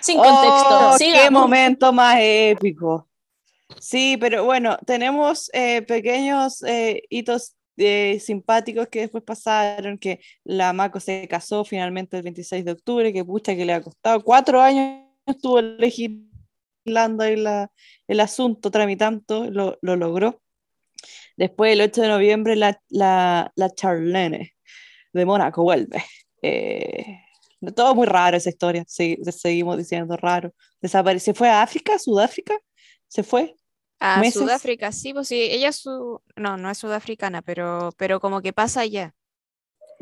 Sin 0.00 0.18
¡Oh, 0.18 0.22
contexto. 0.24 0.96
¡Qué 0.98 1.04
sigamos. 1.04 1.42
momento 1.42 1.92
más 1.92 2.16
épico! 2.20 3.08
Sí, 3.80 4.16
pero 4.18 4.44
bueno, 4.44 4.78
tenemos 4.86 5.50
eh, 5.52 5.82
pequeños 5.82 6.62
eh, 6.64 7.02
hitos 7.10 7.54
eh, 7.76 8.18
simpáticos 8.18 8.88
que 8.88 9.00
después 9.00 9.22
pasaron, 9.22 9.98
que 9.98 10.20
la 10.44 10.72
Mako 10.72 11.00
se 11.00 11.28
casó 11.28 11.64
finalmente 11.64 12.16
el 12.16 12.22
26 12.22 12.64
de 12.64 12.72
octubre, 12.72 13.12
que 13.12 13.24
pucha 13.24 13.54
que 13.54 13.64
le 13.64 13.74
ha 13.74 13.82
costado 13.82 14.24
cuatro 14.24 14.60
años, 14.60 15.04
estuvo 15.26 15.60
legislando 15.60 17.22
ahí 17.24 17.36
la- 17.36 17.70
el 18.08 18.20
asunto, 18.20 18.70
tramitando, 18.70 19.50
lo, 19.50 19.78
lo 19.82 19.96
logró. 19.96 20.40
Después, 21.36 21.72
el 21.74 21.82
8 21.82 22.02
de 22.02 22.08
noviembre, 22.08 22.56
la, 22.56 22.80
la, 22.88 23.52
la 23.54 23.70
Charlene 23.70 24.54
de 25.12 25.24
Mónaco 25.26 25.62
vuelve. 25.62 26.02
Eh, 26.42 27.20
todo 27.74 27.94
muy 27.94 28.06
raro 28.06 28.36
esa 28.36 28.50
historia, 28.50 28.84
sí, 28.86 29.18
seguimos 29.30 29.76
diciendo 29.78 30.16
raro. 30.16 30.52
Desapareció, 30.80 31.34
fue 31.34 31.48
a 31.48 31.62
África, 31.62 31.98
Sudáfrica, 31.98 32.58
se 33.08 33.22
fue. 33.22 33.56
A 34.00 34.20
meses. 34.20 34.40
Sudáfrica, 34.40 34.92
sí, 34.92 35.12
pues 35.12 35.28
sí, 35.28 35.40
ella 35.40 35.70
es 35.70 35.76
su... 35.76 36.20
No, 36.36 36.56
no 36.56 36.70
es 36.70 36.78
sudafricana, 36.78 37.42
pero, 37.42 37.90
pero 37.96 38.20
como 38.20 38.40
que 38.40 38.52
pasa 38.52 38.82
allá. 38.82 39.14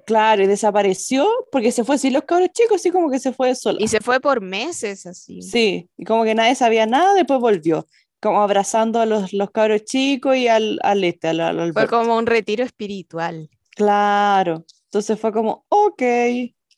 Claro, 0.04 0.42
y 0.42 0.46
desapareció 0.46 1.26
porque 1.50 1.72
se 1.72 1.82
fue 1.82 1.96
sin 1.98 2.12
los 2.12 2.24
cabros 2.24 2.50
chicos, 2.52 2.76
así 2.76 2.90
como 2.90 3.10
que 3.10 3.18
se 3.18 3.32
fue 3.32 3.54
sola. 3.54 3.78
Y 3.80 3.88
se 3.88 4.00
fue 4.00 4.20
por 4.20 4.40
meses 4.40 5.06
así. 5.06 5.40
Sí, 5.40 5.88
y 5.96 6.04
como 6.04 6.24
que 6.24 6.34
nadie 6.34 6.54
sabía 6.54 6.86
nada, 6.86 7.14
después 7.14 7.40
volvió, 7.40 7.86
como 8.20 8.42
abrazando 8.42 9.00
a 9.00 9.06
los, 9.06 9.32
los 9.32 9.50
cabros 9.50 9.84
chicos 9.84 10.36
y 10.36 10.46
al, 10.46 10.78
al 10.82 11.02
este, 11.02 11.28
al, 11.28 11.40
al 11.40 11.72
Fue 11.72 11.88
como 11.88 12.16
un 12.16 12.26
retiro 12.26 12.62
espiritual. 12.62 13.48
Claro, 13.70 14.64
entonces 14.84 15.18
fue 15.18 15.32
como, 15.32 15.64
ok, 15.68 16.02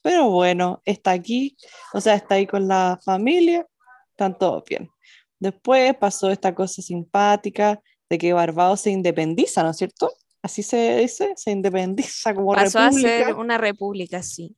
pero 0.03 0.31
bueno, 0.31 0.83
está 0.85 1.13
aquí, 1.13 1.57
o 1.93 2.01
sea, 2.01 2.15
está 2.15 2.37
ahí 2.37 2.47
con 2.47 2.69
la 2.69 2.99
familia, 3.05 3.67
están 4.11 4.39
todos 4.39 4.65
bien. 4.65 4.91
Después 5.39 5.95
pasó 5.97 6.31
esta 6.31 6.55
cosa 6.55 6.83
simpática 6.83 7.81
de 8.09 8.19
que 8.19 8.33
Barbados 8.33 8.81
se 8.81 8.91
independiza, 8.91 9.63
¿no 9.63 9.71
es 9.71 9.77
cierto? 9.77 10.13
Así 10.43 10.63
se 10.63 10.97
dice, 10.99 11.33
se 11.37 11.51
independiza 11.51 12.35
como 12.35 12.55
Pasó 12.55 12.79
a 12.79 12.85
república. 12.87 13.25
ser 13.27 13.35
una 13.35 13.59
república, 13.59 14.23
sí. 14.23 14.57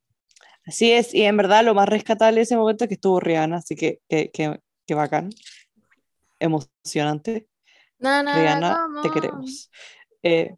Así 0.67 0.93
es, 0.93 1.15
y 1.15 1.23
en 1.23 1.37
verdad 1.37 1.65
lo 1.65 1.75
más 1.75 1.89
rescatable 1.89 2.37
de 2.37 2.43
ese 2.43 2.57
momento 2.57 2.85
es 2.85 2.89
que 2.89 2.95
estuvo 2.95 3.19
Rihanna, 3.19 3.57
así 3.57 3.75
que, 3.75 4.01
que, 4.09 4.31
que, 4.31 4.61
que 4.87 4.95
bacán, 4.95 5.31
emocionante. 6.39 7.49
Na, 7.99 8.23
na, 8.23 8.35
Rihanna, 8.37 8.89
na, 8.89 9.03
te 9.03 9.11
queremos. 9.11 9.71
Eh, 10.23 10.55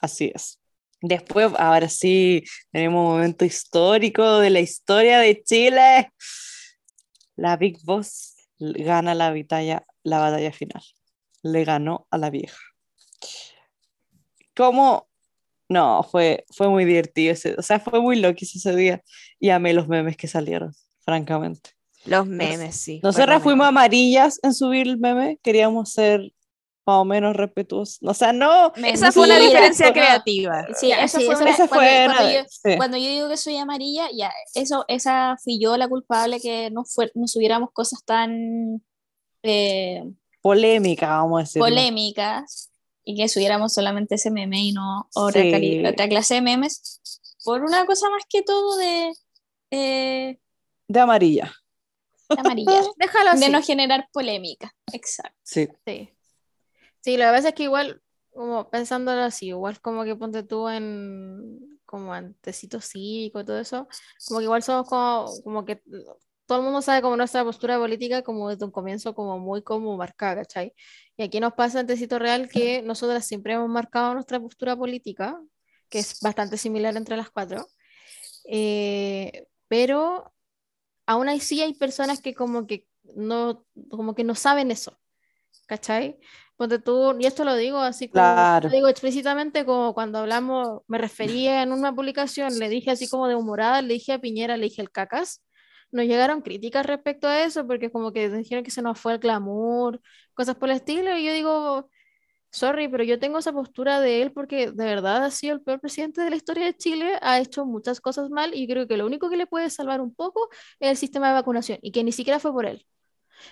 así 0.00 0.30
es. 0.34 0.57
Después, 1.00 1.52
ahora 1.58 1.88
sí, 1.88 2.42
tenemos 2.72 3.00
un 3.00 3.12
momento 3.12 3.44
histórico 3.44 4.38
de 4.38 4.50
la 4.50 4.60
historia 4.60 5.18
de 5.20 5.42
Chile. 5.42 6.12
La 7.36 7.56
Big 7.56 7.78
Boss 7.84 8.34
gana 8.58 9.14
la 9.14 9.30
batalla, 9.30 9.84
la 10.02 10.18
batalla 10.18 10.52
final. 10.52 10.82
Le 11.42 11.64
ganó 11.64 12.08
a 12.10 12.18
la 12.18 12.30
vieja. 12.30 12.58
¿Cómo? 14.56 15.08
No, 15.68 16.02
fue, 16.02 16.44
fue 16.50 16.68
muy 16.68 16.84
divertido 16.84 17.32
ese, 17.32 17.54
o 17.56 17.62
sea, 17.62 17.78
fue 17.78 18.00
muy 18.00 18.16
loco 18.16 18.38
ese 18.40 18.74
día. 18.74 19.02
Y 19.38 19.50
amé 19.50 19.74
los 19.74 19.86
memes 19.86 20.16
que 20.16 20.26
salieron, 20.26 20.74
francamente. 21.04 21.70
Los 22.06 22.26
memes, 22.26 22.74
sí. 22.74 23.00
fue 23.00 23.08
Nosotras 23.08 23.42
fuimos 23.42 23.68
amarillas 23.68 24.40
en 24.42 24.54
subir 24.54 24.88
el 24.88 24.98
meme, 24.98 25.38
queríamos 25.42 25.92
ser 25.92 26.32
más 26.88 27.02
o 27.02 27.04
menos 27.04 27.36
respetuosos. 27.36 27.98
O 28.02 28.14
sea, 28.14 28.32
no. 28.32 28.72
Esa 28.76 29.12
fue 29.12 29.24
una 29.26 29.34
Mentira. 29.34 29.60
diferencia 29.60 29.92
creativa. 29.92 30.66
Sí, 30.74 30.88
Ya, 30.88 31.04
eso 31.04 31.18
sí, 31.18 31.26
fue 31.26 31.34
esa- 31.34 31.42
una- 31.42 31.50
Esa 31.52 31.68
cuando, 31.68 31.74
fue 31.86 32.04
cuando 32.06 32.22
una- 32.22 32.32
yo, 32.32 32.40
sí. 32.48 32.76
cuando 32.78 32.96
yo 32.96 33.08
digo 33.08 33.28
que 33.28 33.36
soy 33.36 33.56
amarilla, 33.58 34.08
ya, 34.14 34.32
eso, 34.54 34.84
esa 34.88 35.36
fui 35.44 35.60
yo 35.60 35.76
la 35.76 35.86
culpable 35.88 36.40
que 36.40 36.70
no, 36.70 36.84
fue, 36.86 37.10
no 37.14 37.28
subiéramos 37.28 37.70
cosas 37.72 38.02
tan 38.04 38.82
eh, 39.42 40.02
polémica, 40.40 41.08
vamos 41.08 41.38
a 41.38 41.42
decir. 41.44 41.60
polémicas 41.60 42.70
y 43.04 43.16
que 43.16 43.28
subiéramos 43.28 43.72
solamente 43.74 44.14
ese 44.16 44.30
meme 44.30 44.58
y 44.60 44.72
no 44.72 45.08
otra, 45.14 45.42
Sí. 45.42 45.50
cali- 45.52 45.86
otra 45.86 46.08
clase 46.08 46.34
de 46.34 46.40
memes, 46.42 47.00
por 47.44 47.62
una 47.62 47.84
cosa 47.86 48.08
más 48.10 48.22
que 48.28 48.42
todo 48.42 48.76
de, 48.78 49.12
eh, 49.70 50.38
De 50.88 51.00
amarilla, 51.00 51.52
de 52.30 52.40
amarilla, 52.40 52.82
Déjalo 52.96 53.30
así. 53.30 53.44
de 53.44 53.50
no 53.50 53.62
generar 53.62 54.08
polémica. 54.12 54.74
Exacto. 54.92 55.36
sí. 55.44 55.68
Sí. 55.86 56.10
Sí, 57.08 57.16
que 57.16 57.22
pasa 57.22 57.48
es 57.48 57.54
que 57.54 57.62
igual, 57.62 58.02
como 58.34 58.68
pensándolo 58.68 59.22
así, 59.22 59.46
igual 59.48 59.80
como 59.80 60.04
que 60.04 60.14
ponte 60.14 60.42
tú 60.42 60.68
en 60.68 61.80
como 61.86 62.12
antecito 62.12 62.82
cívico 62.82 63.40
y 63.40 63.46
todo 63.46 63.58
eso, 63.58 63.88
como 64.26 64.40
que 64.40 64.44
igual 64.44 64.62
somos 64.62 64.86
como, 64.86 65.24
como 65.42 65.64
que 65.64 65.82
todo 66.44 66.58
el 66.58 66.64
mundo 66.64 66.82
sabe 66.82 67.00
como 67.00 67.16
nuestra 67.16 67.44
postura 67.44 67.78
política 67.78 68.20
como 68.20 68.50
desde 68.50 68.66
un 68.66 68.72
comienzo 68.72 69.14
como 69.14 69.38
muy 69.38 69.62
como 69.62 69.96
marcada, 69.96 70.42
¿cachai? 70.42 70.74
Y 71.16 71.22
aquí 71.22 71.40
nos 71.40 71.54
pasa 71.54 71.80
en 71.80 71.86
Tecito 71.86 72.18
Real 72.18 72.50
que 72.50 72.82
nosotras 72.82 73.24
siempre 73.24 73.54
hemos 73.54 73.70
marcado 73.70 74.12
nuestra 74.12 74.38
postura 74.38 74.76
política, 74.76 75.40
que 75.88 76.00
es 76.00 76.20
bastante 76.20 76.58
similar 76.58 76.94
entre 76.94 77.16
las 77.16 77.30
cuatro, 77.30 77.66
eh, 78.50 79.46
pero 79.66 80.34
aún 81.06 81.30
así 81.30 81.62
hay 81.62 81.72
personas 81.72 82.20
que 82.20 82.34
como 82.34 82.66
que 82.66 82.86
no, 83.16 83.64
como 83.88 84.14
que 84.14 84.24
no 84.24 84.34
saben 84.34 84.70
eso, 84.70 85.00
¿cachai? 85.66 86.18
Ponte 86.58 86.80
tú, 86.80 87.16
y 87.20 87.26
esto 87.26 87.44
lo 87.44 87.54
digo 87.54 87.78
así 87.78 88.08
como, 88.08 88.14
Claro. 88.24 88.68
lo 88.68 88.74
digo 88.74 88.88
explícitamente 88.88 89.64
como 89.64 89.94
cuando 89.94 90.18
hablamos, 90.18 90.80
me 90.88 90.98
refería 90.98 91.62
en 91.62 91.70
una 91.70 91.94
publicación, 91.94 92.58
le 92.58 92.68
dije 92.68 92.90
así 92.90 93.08
como 93.08 93.28
de 93.28 93.36
humorada, 93.36 93.80
le 93.80 93.94
dije 93.94 94.12
a 94.12 94.18
Piñera, 94.20 94.56
le 94.56 94.64
dije 94.64 94.82
el 94.82 94.90
cacas, 94.90 95.40
nos 95.92 96.06
llegaron 96.06 96.42
críticas 96.42 96.84
respecto 96.84 97.28
a 97.28 97.44
eso, 97.44 97.64
porque 97.64 97.92
como 97.92 98.12
que 98.12 98.28
dijeron 98.28 98.64
que 98.64 98.72
se 98.72 98.82
nos 98.82 98.98
fue 98.98 99.12
el 99.12 99.18
glamour, 99.20 100.00
cosas 100.34 100.56
por 100.56 100.68
el 100.68 100.76
estilo, 100.76 101.16
y 101.16 101.24
yo 101.26 101.32
digo, 101.32 101.90
sorry, 102.50 102.88
pero 102.88 103.04
yo 103.04 103.20
tengo 103.20 103.38
esa 103.38 103.52
postura 103.52 104.00
de 104.00 104.22
él 104.22 104.32
porque 104.32 104.72
de 104.72 104.84
verdad 104.84 105.24
ha 105.24 105.30
sido 105.30 105.54
el 105.54 105.62
peor 105.62 105.80
presidente 105.80 106.22
de 106.22 106.30
la 106.30 106.36
historia 106.36 106.64
de 106.64 106.76
Chile, 106.76 107.18
ha 107.22 107.38
hecho 107.40 107.66
muchas 107.66 108.00
cosas 108.00 108.30
mal, 108.30 108.52
y 108.54 108.66
creo 108.66 108.88
que 108.88 108.96
lo 108.96 109.06
único 109.06 109.30
que 109.30 109.36
le 109.36 109.46
puede 109.46 109.70
salvar 109.70 110.00
un 110.00 110.14
poco 110.14 110.48
es 110.80 110.90
el 110.90 110.96
sistema 110.96 111.28
de 111.28 111.34
vacunación, 111.34 111.78
y 111.82 111.92
que 111.92 112.02
ni 112.04 112.10
siquiera 112.12 112.40
fue 112.40 112.52
por 112.52 112.66
él. 112.66 112.84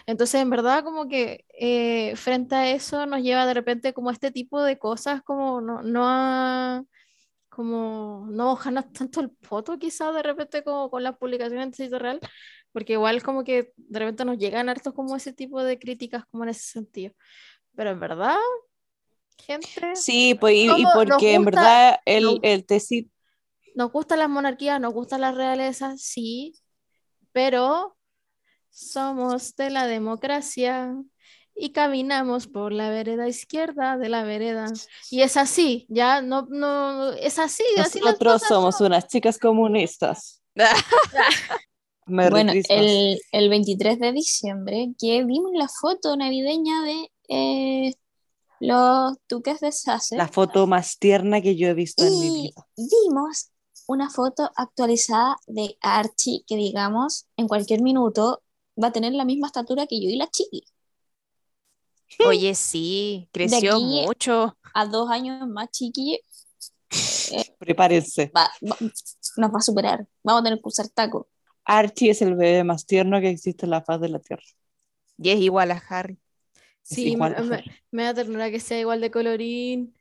Entonces, 0.07 0.41
en 0.41 0.51
verdad, 0.51 0.85
como 0.85 1.09
que 1.09 1.45
eh, 1.59 2.15
frente 2.17 2.55
a 2.55 2.71
eso 2.71 3.07
nos 3.07 3.23
lleva 3.23 3.47
de 3.47 3.55
repente 3.55 3.93
como 3.95 4.11
este 4.11 4.31
tipo 4.31 4.63
de 4.63 4.79
cosas, 4.79 5.23
como 5.23 5.61
no, 5.61 5.83
no 5.83 6.03
a, 6.07 6.85
como 7.49 8.27
no 8.31 8.47
mojarnos 8.47 8.93
tanto 8.93 9.21
el 9.21 9.31
poto 9.31 9.79
quizás 9.79 10.15
de 10.15 10.23
repente 10.23 10.63
como 10.63 10.91
con 10.91 11.03
las 11.03 11.17
publicaciones 11.17 11.77
sitio 11.77 11.99
real, 11.99 12.21
porque 12.73 12.95
igual 12.95 13.23
como 13.23 13.45
que 13.45 13.73
de 13.77 13.99
repente 13.99 14.25
nos 14.25 14.39
llegan 14.39 14.69
hartos 14.69 14.93
como 14.93 15.17
ese 15.17 15.33
tipo 15.33 15.63
de 15.63 15.79
críticas 15.79 16.25
como 16.31 16.45
en 16.45 16.51
ese 16.51 16.65
sentido. 16.71 17.15
Pero 17.75 17.91
en 17.91 18.01
verdad, 18.01 18.37
gente, 19.39 19.69
Sí, 19.95 20.35
pues, 20.35 20.55
y, 20.55 20.65
y 20.65 20.69
¿Cómo 20.69 20.83
nos 20.83 20.95
porque 21.09 21.35
en 21.35 21.45
gusta- 21.45 21.59
verdad 21.61 21.97
el, 22.05 22.25
nos- 22.25 22.39
el 22.43 22.67
tecito, 22.67 23.11
nos 23.75 23.93
gustan 23.93 24.19
las 24.21 24.29
monarquías, 24.31 24.81
nos 24.81 24.93
gustan 24.95 25.21
las 25.21 25.35
realezas, 25.35 26.01
sí, 26.01 26.55
pero 27.33 27.96
somos 28.77 29.57
de 29.57 29.71
la 29.71 29.87
democracia 29.87 30.95
y 31.55 31.71
caminamos 31.73 32.47
por 32.47 32.73
la 32.73 32.91
vereda 32.91 33.27
izquierda 33.27 33.97
de 33.97 34.11
la 34.11 34.23
vereda. 34.23 34.67
Y 35.11 35.23
es 35.23 35.39
así, 35.39 35.87
ya 35.89 36.21
no, 36.21 36.47
no, 36.51 37.13
es 37.13 37.39
así, 37.39 37.65
así 37.79 38.01
nosotros 38.01 38.43
somos 38.43 38.77
son. 38.77 38.89
unas 38.89 39.09
chicas 39.09 39.39
comunistas. 39.39 40.43
Bueno, 42.09 42.53
el, 42.69 43.19
el 43.33 43.49
23 43.49 43.99
de 43.99 44.13
diciembre 44.13 44.95
que 44.97 45.25
vimos 45.25 45.51
la 45.55 45.67
foto 45.67 46.17
navideña 46.17 46.83
de 46.85 47.11
eh, 47.29 47.95
los 48.61 49.17
duques 49.29 49.59
de 49.59 49.73
Sussex 49.73 50.13
La 50.13 50.29
foto 50.29 50.69
más 50.69 50.99
tierna 51.01 51.41
que 51.43 51.57
yo 51.57 51.67
he 51.67 51.75
visto 51.75 52.05
en 52.05 52.21
mi 52.21 52.27
y 52.27 52.43
vida. 52.43 52.65
vimos 52.77 53.51
una 53.89 54.09
foto 54.09 54.53
actualizada 54.55 55.37
de 55.49 55.77
Archie 55.81 56.45
que 56.47 56.55
digamos 56.55 57.27
en 57.37 57.49
cualquier 57.49 57.83
minuto 57.83 58.41
va 58.83 58.89
a 58.89 58.93
tener 58.93 59.13
la 59.13 59.25
misma 59.25 59.47
estatura 59.49 59.87
que 59.87 60.01
yo 60.01 60.09
y 60.09 60.17
la 60.17 60.29
Chiqui. 60.29 60.65
Oye, 62.27 62.55
sí, 62.55 63.29
creció 63.33 63.75
aquí- 63.77 64.05
mucho. 64.07 64.57
A 64.75 64.87
dos 64.87 65.11
años 65.11 65.47
más 65.49 65.71
Chiqui 65.71 66.21
Prepárense. 67.59 68.31
va- 68.37 68.51
va- 68.63 68.77
nos 69.37 69.51
va 69.55 69.59
a 69.59 69.63
superar. 69.63 70.07
Vamos 70.23 70.41
a 70.41 70.45
tener 70.45 70.59
que 70.61 70.69
usar 70.69 70.89
taco. 70.89 71.29
Archie 71.65 72.11
es 72.11 72.23
el 72.23 72.37
bebé 72.37 72.63
más 72.65 72.87
tierno 72.87 73.21
que 73.21 73.29
existe 73.31 73.67
en 73.67 73.71
la 73.71 73.83
faz 73.83 74.01
de 74.01 74.09
la 74.09 74.21
Tierra. 74.21 74.45
Y 75.19 75.31
es 75.31 75.41
igual 75.41 75.71
a 75.73 75.83
Harry. 75.89 76.19
Sí, 76.83 77.09
igual 77.13 77.33
me, 77.33 77.55
a 77.57 77.59
Harry. 77.59 77.71
me 77.91 78.05
da 78.05 78.15
ternura 78.15 78.51
que 78.51 78.61
sea 78.61 78.79
igual 78.79 79.01
de 79.01 79.11
colorín. 79.11 79.95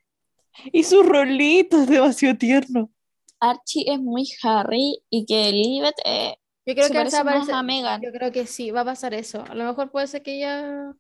Y 0.72 0.84
su 0.84 1.02
rolito 1.02 1.82
es 1.82 1.88
demasiado 1.90 2.38
tierno. 2.38 2.92
Archie 3.40 3.92
es 3.92 4.00
muy 4.00 4.28
Harry 4.44 5.02
y 5.10 5.26
que 5.26 5.52
Lilibet 5.52 5.96
eh, 6.06 6.38
Yo 6.66 6.74
creo 6.74 6.88
se 6.88 6.94
que 6.94 6.98
parece 6.98 7.18
se 7.18 7.24
más 7.24 7.50
a 7.50 7.64
Meghan. 7.64 8.02
Yo 8.02 8.12
creo 8.12 8.32
que 8.32 8.48
sí, 8.48 8.72
va 8.72 8.82
a 8.82 8.86
pasar 8.86 9.14
eso. 9.14 9.44
A 9.44 9.56
lo 9.56 9.66
mejor 9.66 9.92
puede 9.92 10.08
ser 10.08 10.24
que 10.24 10.38
ella. 10.38 10.96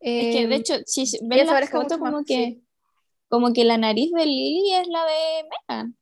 Es 0.00 0.36
que 0.36 0.46
de 0.46 0.54
hecho, 0.56 0.74
si 0.86 1.04
ven 1.22 1.38
se 1.40 1.44
la 1.46 1.52
parezca 1.52 1.78
foto, 1.78 1.94
mucho 1.96 1.98
más, 1.98 2.12
como 2.12 2.24
que, 2.24 2.34
sí. 2.34 2.64
como 3.28 3.52
que 3.52 3.64
la 3.64 3.78
nariz 3.78 4.12
de 4.12 4.26
Lily 4.26 4.72
es 4.74 4.88
la 4.88 5.04
de 5.06 5.48
Megan. 5.68 5.96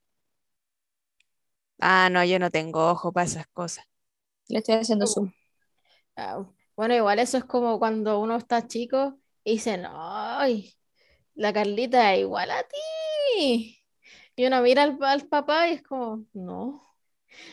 Ah, 1.81 2.09
no, 2.11 2.25
yo 2.25 2.39
no 2.39 2.51
tengo 2.51 2.89
ojo 2.91 3.13
para 3.13 3.27
esas 3.27 3.47
cosas. 3.49 3.85
Le 4.49 4.59
estoy 4.59 4.77
haciendo 4.77 5.07
zoom. 5.07 5.33
Ah, 6.17 6.45
bueno, 6.77 6.95
igual 6.95 7.19
eso 7.19 7.39
es 7.39 7.45
como 7.45 7.79
cuando 7.79 8.21
uno 8.21 8.37
está 8.37 8.67
chico 8.67 9.19
y 9.45 9.53
dicen, 9.53 9.85
¡ay! 9.89 10.75
La 11.35 11.53
Carlita 11.53 12.15
es 12.15 12.21
igual 12.21 12.51
a 12.51 12.63
ti. 12.65 13.79
Y 14.37 14.47
uno 14.47 14.63
mira 14.63 14.83
al, 14.85 14.99
al 15.03 15.29
papá 15.29 15.69
y 15.69 15.75
es 15.75 15.83
como, 15.83 16.27
no. 16.33 16.83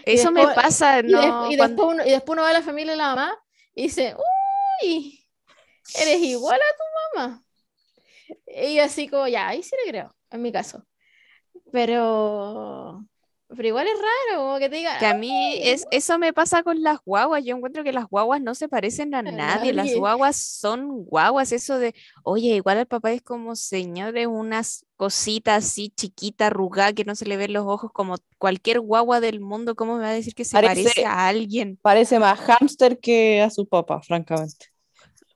Eso 0.06 0.32
me 0.32 0.48
pasa, 0.48 1.00
Y, 1.00 1.04
no, 1.04 1.52
y 1.52 1.58
cuando- 1.58 1.68
después 1.68 1.88
uno, 1.96 2.06
y 2.06 2.12
después 2.12 2.34
uno 2.36 2.42
va 2.44 2.50
a 2.50 2.54
la 2.54 2.62
familia 2.62 2.92
de 2.94 2.98
la 2.98 3.08
mamá 3.16 3.38
y 3.76 3.84
dice, 3.84 4.16
¡uy! 4.82 5.26
Eres 5.96 6.20
igual 6.22 6.60
a 6.60 7.18
tu 7.18 7.20
mamá. 7.20 7.44
Y 8.48 8.80
así 8.80 9.08
como, 9.08 9.28
ya, 9.28 9.48
ahí 9.48 9.64
sí 9.64 9.76
le 9.84 9.92
creo, 9.92 10.16
en 10.32 10.42
mi 10.42 10.52
caso. 10.52 10.86
Pero, 11.72 13.04
pero 13.56 13.68
igual 13.68 13.88
es 13.88 13.94
raro, 13.96 14.44
como 14.44 14.60
que 14.60 14.70
te 14.70 14.76
diga, 14.78 15.00
que 15.00 15.06
a 15.08 15.14
mí 15.16 15.60
es, 15.62 15.88
eso 15.92 16.18
me 16.20 16.34
pasa 16.34 16.62
con 16.64 16.82
las 16.84 17.00
guaguas. 17.04 17.44
Yo 17.44 17.56
encuentro 17.56 17.84
que 17.84 17.92
las 17.92 18.08
guaguas 18.08 18.42
no 18.42 18.54
se 18.56 18.70
parecen 18.70 19.16
a 19.16 19.22
nadie. 19.24 19.74
Las 19.74 19.94
guaguas 19.96 20.36
son 20.36 21.04
guaguas. 21.06 21.52
Eso 21.52 21.80
de, 21.80 21.96
oye, 22.24 22.56
igual 22.56 22.78
el 22.78 22.86
papá 22.86 23.12
es 23.12 23.22
como 23.24 23.56
señor 23.56 24.12
de 24.14 24.28
unas 24.28 24.86
cositas 24.98 25.66
así 25.66 25.90
chiquita, 25.96 26.48
arrugada, 26.48 26.94
que 26.94 27.06
no 27.06 27.16
se 27.16 27.26
le 27.26 27.38
ven 27.38 27.54
los 27.54 27.66
ojos 27.66 27.92
como 27.92 28.16
cualquier 28.38 28.80
guagua 28.82 29.20
del 29.20 29.40
mundo. 29.40 29.76
¿Cómo 29.76 29.96
me 29.96 30.04
va 30.04 30.10
a 30.10 30.14
decir 30.14 30.36
que 30.36 30.46
se 30.46 30.54
Parece- 30.54 30.84
parece 30.84 31.06
a 31.06 31.28
alguien? 31.28 31.80
Parece 31.82 32.20
más 32.20 32.40
hámster 32.40 33.00
que 33.00 33.42
a 33.42 33.50
su 33.50 33.68
papá, 33.68 34.02
francamente. 34.02 34.68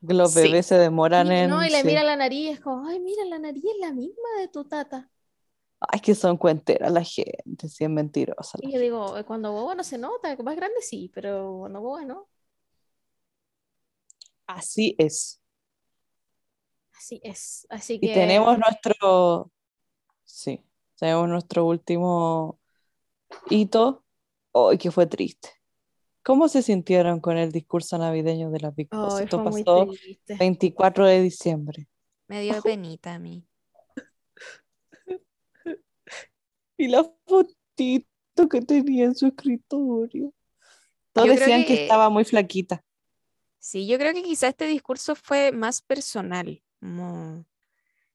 Los 0.02 0.34
Sí. 0.34 0.42
bebés 0.42 0.66
se 0.66 0.76
demoran 0.76 1.28
Y, 1.32 1.36
en. 1.36 1.50
no, 1.50 1.64
y 1.64 1.70
le 1.70 1.80
sí. 1.80 1.86
mira 1.86 2.04
la 2.04 2.14
nariz, 2.14 2.50
es 2.52 2.60
como, 2.60 2.86
ay, 2.86 3.00
mira, 3.00 3.24
la 3.24 3.38
nariz 3.38 3.64
es 3.64 3.80
la 3.80 3.92
misma 3.92 4.28
de 4.38 4.48
tu 4.48 4.64
tata. 4.64 5.08
Ay, 5.88 6.00
que 6.00 6.14
son 6.14 6.36
cuenteras 6.36 6.92
la 6.92 7.02
gente, 7.02 7.68
sí 7.68 7.84
es 7.84 7.90
mentirosa. 7.90 8.58
Y 8.60 8.72
yo 8.72 8.80
digo, 8.80 9.16
"Eh, 9.18 9.24
cuando 9.24 9.52
boba 9.52 9.74
no 9.74 9.84
se 9.84 9.98
nota, 9.98 10.36
más 10.42 10.56
grande 10.56 10.80
sí, 10.80 11.10
pero 11.14 11.56
cuando 11.60 11.80
boba 11.80 12.04
no. 12.04 12.28
Así 14.46 14.94
es. 14.98 15.40
Así 16.96 17.20
es. 17.22 17.66
Así 17.70 17.94
Y 17.94 18.00
que 18.00 18.14
tenemos 18.14 18.58
nuestro, 18.58 19.50
sí, 20.24 20.60
tenemos 20.98 21.28
nuestro 21.28 21.64
último 21.66 22.58
hito, 23.50 24.04
hoy 24.52 24.78
que 24.78 24.90
fue 24.90 25.06
triste. 25.06 25.50
¿Cómo 26.22 26.48
se 26.48 26.62
sintieron 26.62 27.20
con 27.20 27.36
el 27.36 27.52
discurso 27.52 27.98
navideño 27.98 28.50
de 28.50 28.60
la 28.60 28.70
Big 28.70 28.88
Boss? 28.88 29.16
Ay, 29.16 29.24
Esto 29.24 29.44
pasó 29.44 29.86
triste. 29.86 30.36
24 30.38 31.06
de 31.06 31.20
diciembre. 31.20 31.88
Me 32.28 32.40
dio 32.40 32.62
penita 32.62 33.14
a 33.14 33.18
mí. 33.18 33.46
Y 36.76 36.88
la 36.88 37.04
fotito 37.26 38.48
que 38.50 38.60
tenía 38.60 39.06
en 39.06 39.14
su 39.14 39.26
escritorio. 39.26 40.32
Todos 41.12 41.28
Yo 41.28 41.34
decían 41.34 41.64
que... 41.64 41.74
que- 41.76 41.82
estaba 41.82 42.10
muy 42.10 42.24
flaquita. 42.24 42.82
Sí, 43.58 43.86
yo 43.86 43.98
creo 43.98 44.12
que 44.12 44.22
quizá 44.22 44.48
este 44.48 44.66
discurso 44.66 45.14
fue 45.14 45.50
más 45.52 45.80
personal, 45.82 46.62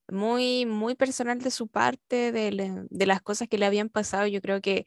muy, 0.08 0.66
muy 0.66 0.96
personal 0.96 1.40
de 1.40 1.52
su 1.52 1.68
parte, 1.68 2.32
de, 2.32 2.52
le- 2.52 2.86
de 2.90 3.06
las 3.06 3.22
cosas 3.22 3.48
que 3.48 3.58
le 3.58 3.66
habían 3.66 3.90
pasado. 3.90 4.28
Yo 4.28 4.42
creo 4.42 4.62
que, 4.62 4.86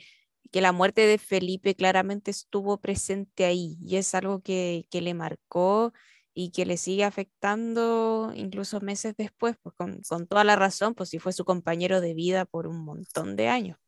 que 0.50 0.60
la 0.60 0.72
muerte 0.72 1.06
de 1.06 1.18
Felipe 1.18 1.74
claramente 1.74 2.30
estuvo 2.30 2.78
presente 2.80 3.44
ahí 3.44 3.76
y 3.80 3.96
es 3.96 4.14
algo 4.14 4.40
que, 4.42 4.86
que 4.90 5.00
le 5.00 5.14
marcó 5.14 5.92
y 6.34 6.50
que 6.50 6.66
le 6.66 6.76
sigue 6.76 7.04
afectando 7.04 8.32
incluso 8.34 8.80
meses 8.80 9.14
después, 9.16 9.56
pues 9.62 9.74
con, 9.76 10.00
con 10.08 10.26
toda 10.26 10.44
la 10.44 10.56
razón, 10.56 10.94
pues 10.94 11.10
si 11.10 11.18
fue 11.18 11.32
su 11.32 11.44
compañero 11.44 12.00
de 12.00 12.14
vida 12.14 12.44
por 12.44 12.66
un 12.66 12.84
montón 12.84 13.36
de 13.36 13.48
años. 13.48 13.78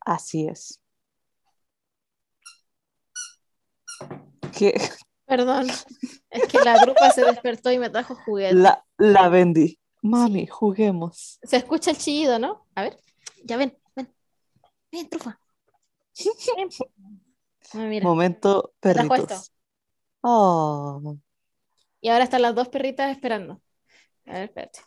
Así 0.00 0.46
es. 0.46 0.80
Que 4.56 4.72
Perdón, 5.26 5.66
es 6.30 6.48
que 6.48 6.58
la 6.64 6.80
trufa 6.80 7.10
se 7.10 7.22
despertó 7.22 7.70
y 7.70 7.78
me 7.78 7.90
trajo 7.90 8.14
juguete. 8.14 8.54
la, 8.54 8.82
la 8.96 9.28
vendí. 9.28 9.78
Mami, 10.00 10.46
juguemos. 10.46 11.38
Se 11.42 11.58
escucha 11.58 11.90
el 11.90 11.98
chillido, 11.98 12.38
¿no? 12.38 12.66
A 12.74 12.82
ver, 12.82 12.98
ya 13.44 13.58
ven, 13.58 13.76
ven. 13.94 14.10
Ven, 14.90 15.08
trufa. 15.10 15.38
Ven. 16.56 16.68
Ah, 17.74 17.86
mira. 17.88 18.06
Momento 18.06 18.72
trajo 18.80 19.14
esto. 19.14 19.26
perritos. 19.26 19.52
Oh, 20.30 21.16
Y 22.02 22.08
ahora 22.10 22.24
están 22.24 22.42
las 22.42 22.54
dos 22.54 22.68
perritas 22.68 23.10
esperando. 23.10 23.62
A 24.26 24.32
ver, 24.34 24.42
espérate. 24.44 24.80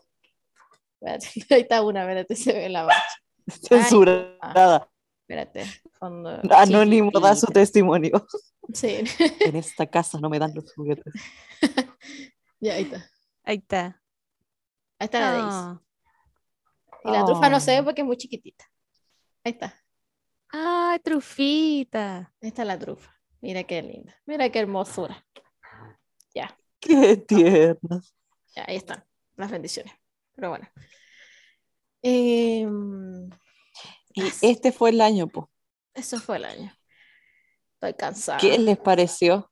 Espérate. 0.99 1.27
Ahí 1.55 1.61
está 1.61 1.81
una, 1.81 2.01
espérate, 2.01 2.35
se 2.35 2.53
ve 2.53 2.69
la 2.69 2.84
mancha. 2.85 3.18
censurada. 3.68 4.88
Espérate. 5.22 5.65
Fondo. 5.93 6.39
Anónimo 6.51 7.11
da 7.19 7.35
su 7.35 7.47
testimonio. 7.47 8.26
Sí, 8.73 9.03
En 9.41 9.55
esta 9.57 9.85
casa 9.85 10.18
no 10.19 10.30
me 10.30 10.39
dan 10.39 10.53
los 10.55 10.72
juguetes. 10.73 11.11
ya 12.61 12.76
ahí 12.76 12.84
está. 12.84 13.09
Ahí 13.43 13.57
está. 13.57 13.85
Ahí 14.97 15.05
está 15.05 15.19
la 15.19 15.31
Daisy. 15.31 15.47
Ah, 15.49 15.81
Y 17.03 17.11
la 17.11 17.26
trufa 17.26 17.49
no 17.49 17.59
se 17.59 17.72
ve 17.72 17.80
Oh. 17.81 17.84
porque 17.84 17.99
es 18.01 18.07
muy 18.07 18.15
chiquitita. 18.15 18.63
Ahí 19.43 19.51
está. 19.53 19.76
Ah, 20.53 20.97
trufita. 21.03 22.31
Ahí 22.41 22.47
está 22.49 22.63
la 22.63 22.80
trufa. 22.80 23.11
Mira 23.41 23.63
qué 23.63 23.81
linda. 23.81 24.15
Mira 24.26 24.49
qué 24.49 24.59
hermosura. 24.59 25.26
Qué 26.84 27.15
tiernas. 27.15 28.15
Ya, 28.55 28.65
ahí 28.68 28.76
están 28.77 29.05
las 29.35 29.51
bendiciones. 29.51 29.93
Pero 30.35 30.49
bueno. 30.49 30.68
Em, 32.01 33.30
Y 34.13 34.22
Así. 34.23 34.49
este 34.49 34.72
fue 34.72 34.89
el 34.89 34.99
año, 34.99 35.27
po. 35.27 35.51
eso 35.93 36.19
fue 36.19 36.38
el 36.38 36.45
año. 36.45 36.73
Estoy 37.76 37.93
cansada. 37.93 38.39
¿Qué 38.39 38.57
les 38.57 38.80
pareció? 38.80 39.51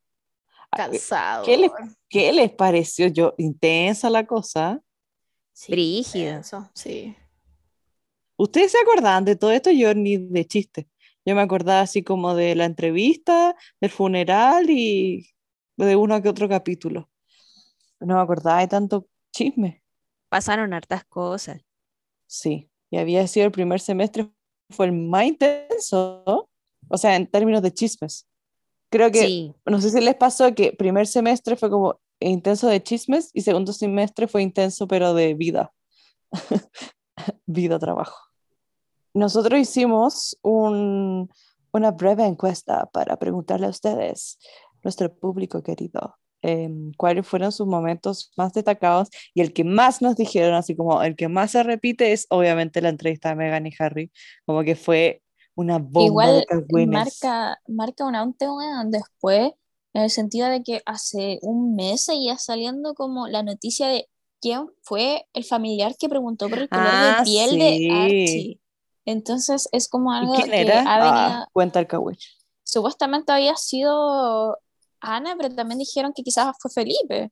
Cansado. 0.71 1.45
¿Qué 1.45 1.57
les, 1.57 1.71
qué 2.09 2.33
les 2.33 2.51
pareció? 2.51 3.07
Yo, 3.07 3.35
intensa 3.37 4.09
la 4.09 4.25
cosa. 4.25 4.81
Sí, 5.53 5.71
Brígido. 5.71 6.39
eso, 6.39 6.69
sí. 6.73 7.15
¿Ustedes 8.37 8.71
se 8.71 8.79
acordaban 8.79 9.23
de 9.25 9.35
todo 9.35 9.51
esto? 9.51 9.69
Yo 9.69 9.93
ni 9.93 10.17
de 10.17 10.45
chiste. 10.45 10.87
Yo 11.25 11.35
me 11.35 11.41
acordaba 11.41 11.81
así 11.81 12.03
como 12.03 12.35
de 12.35 12.55
la 12.55 12.65
entrevista, 12.65 13.55
del 13.79 13.91
funeral 13.91 14.69
y 14.69 15.27
de 15.77 15.95
uno 15.95 16.21
que 16.21 16.29
otro 16.29 16.49
capítulo. 16.49 17.09
No 17.99 18.15
me 18.15 18.21
acordaba 18.21 18.61
de 18.61 18.67
tanto 18.67 19.07
chisme. 19.31 19.83
Pasaron 20.29 20.73
hartas 20.73 21.03
cosas. 21.05 21.61
Sí, 22.27 22.69
y 22.89 22.97
había 22.97 23.25
sido 23.27 23.47
el 23.47 23.51
primer 23.51 23.79
semestre, 23.79 24.29
fue 24.69 24.85
el 24.85 24.93
más 24.93 25.25
intenso, 25.25 26.49
o 26.87 26.97
sea, 26.97 27.15
en 27.15 27.27
términos 27.27 27.61
de 27.61 27.73
chismes. 27.73 28.27
Creo 28.89 29.11
que, 29.11 29.25
Sí, 29.25 29.55
no 29.65 29.81
sé 29.81 29.89
si 29.91 30.01
les 30.01 30.15
pasó 30.15 30.53
que 30.55 30.73
primer 30.73 31.07
semestre 31.07 31.55
fue 31.55 31.69
como 31.69 31.99
intenso 32.19 32.67
de 32.67 32.81
chismes 32.81 33.29
y 33.33 33.41
segundo 33.41 33.71
semestre 33.73 34.27
fue 34.27 34.41
intenso 34.41 34.87
pero 34.87 35.13
de 35.13 35.33
vida. 35.33 35.73
vida, 37.45 37.79
trabajo. 37.79 38.28
Nosotros 39.13 39.59
hicimos 39.59 40.37
un- 40.41 41.29
una 41.73 41.91
breve 41.91 42.25
encuesta 42.25 42.87
para 42.91 43.17
preguntarle 43.17 43.67
a 43.67 43.69
ustedes, 43.69 44.37
nuestro 44.83 45.13
público 45.13 45.61
querido, 45.61 46.15
em, 46.41 46.91
cuáles 46.97 47.27
fueron 47.27 47.51
sus 47.51 47.67
momentos 47.67 48.31
más 48.37 48.53
destacados 48.53 49.09
y 49.33 49.41
el 49.41 49.51
que 49.53 49.63
más 49.63 50.01
nos 50.01 50.15
dijeron, 50.15 50.53
así 50.53 50.75
como 50.75 51.01
el 51.03 51.15
que 51.15 51.27
más 51.27 51.51
se 51.51 51.63
repite 51.63 52.11
es 52.13 52.25
obviamente 52.29 52.81
la 52.81 52.89
entrevista 52.89 53.29
de 53.29 53.35
Megan 53.35 53.67
y 53.67 53.71
Harry, 53.77 54.11
como 54.45 54.63
que 54.63 54.75
fue 54.75 55.21
una 55.55 55.77
bomba 55.79 55.99
de 55.99 56.05
Igual 56.05 56.45
cagüines. 56.47 57.19
marca, 57.21 57.61
marca 57.67 58.05
un 58.05 58.15
antes 58.15 58.47
después, 58.91 59.51
en 59.93 60.01
el 60.03 60.09
sentido 60.09 60.47
de 60.47 60.63
que 60.63 60.81
hace 60.85 61.39
un 61.41 61.75
mes 61.75 62.05
seguía 62.05 62.37
saliendo 62.37 62.93
como 62.93 63.27
la 63.27 63.43
noticia 63.43 63.87
de 63.89 64.07
quién 64.41 64.67
fue 64.83 65.25
el 65.33 65.43
familiar 65.43 65.95
que 65.99 66.07
preguntó 66.07 66.49
por 66.49 66.59
el 66.59 66.69
color 66.69 66.87
Ah, 66.93 67.17
de 67.19 67.25
piel 67.29 67.49
sí. 67.49 67.57
de 67.57 67.89
Archie. 67.91 68.58
Entonces 69.11 69.67
es 69.71 69.89
como 69.89 70.13
¿Y 70.17 70.29
algo 70.29 70.31
quién 70.31 70.53
que 70.55 70.63
era? 70.63 70.83
ha 70.85 70.99
venido, 71.01 71.41
Ah, 71.41 71.47
cuenta 71.51 71.79
el 71.79 71.87
cagüich. 71.87 72.37
supuestamente 72.63 73.31
había 73.31 73.55
sido 73.57 74.57
Ana, 75.01 75.35
pero 75.37 75.53
también 75.55 75.79
dijeron 75.79 76.13
que 76.15 76.23
quizás 76.23 76.55
fue 76.59 76.71
Felipe. 76.71 77.31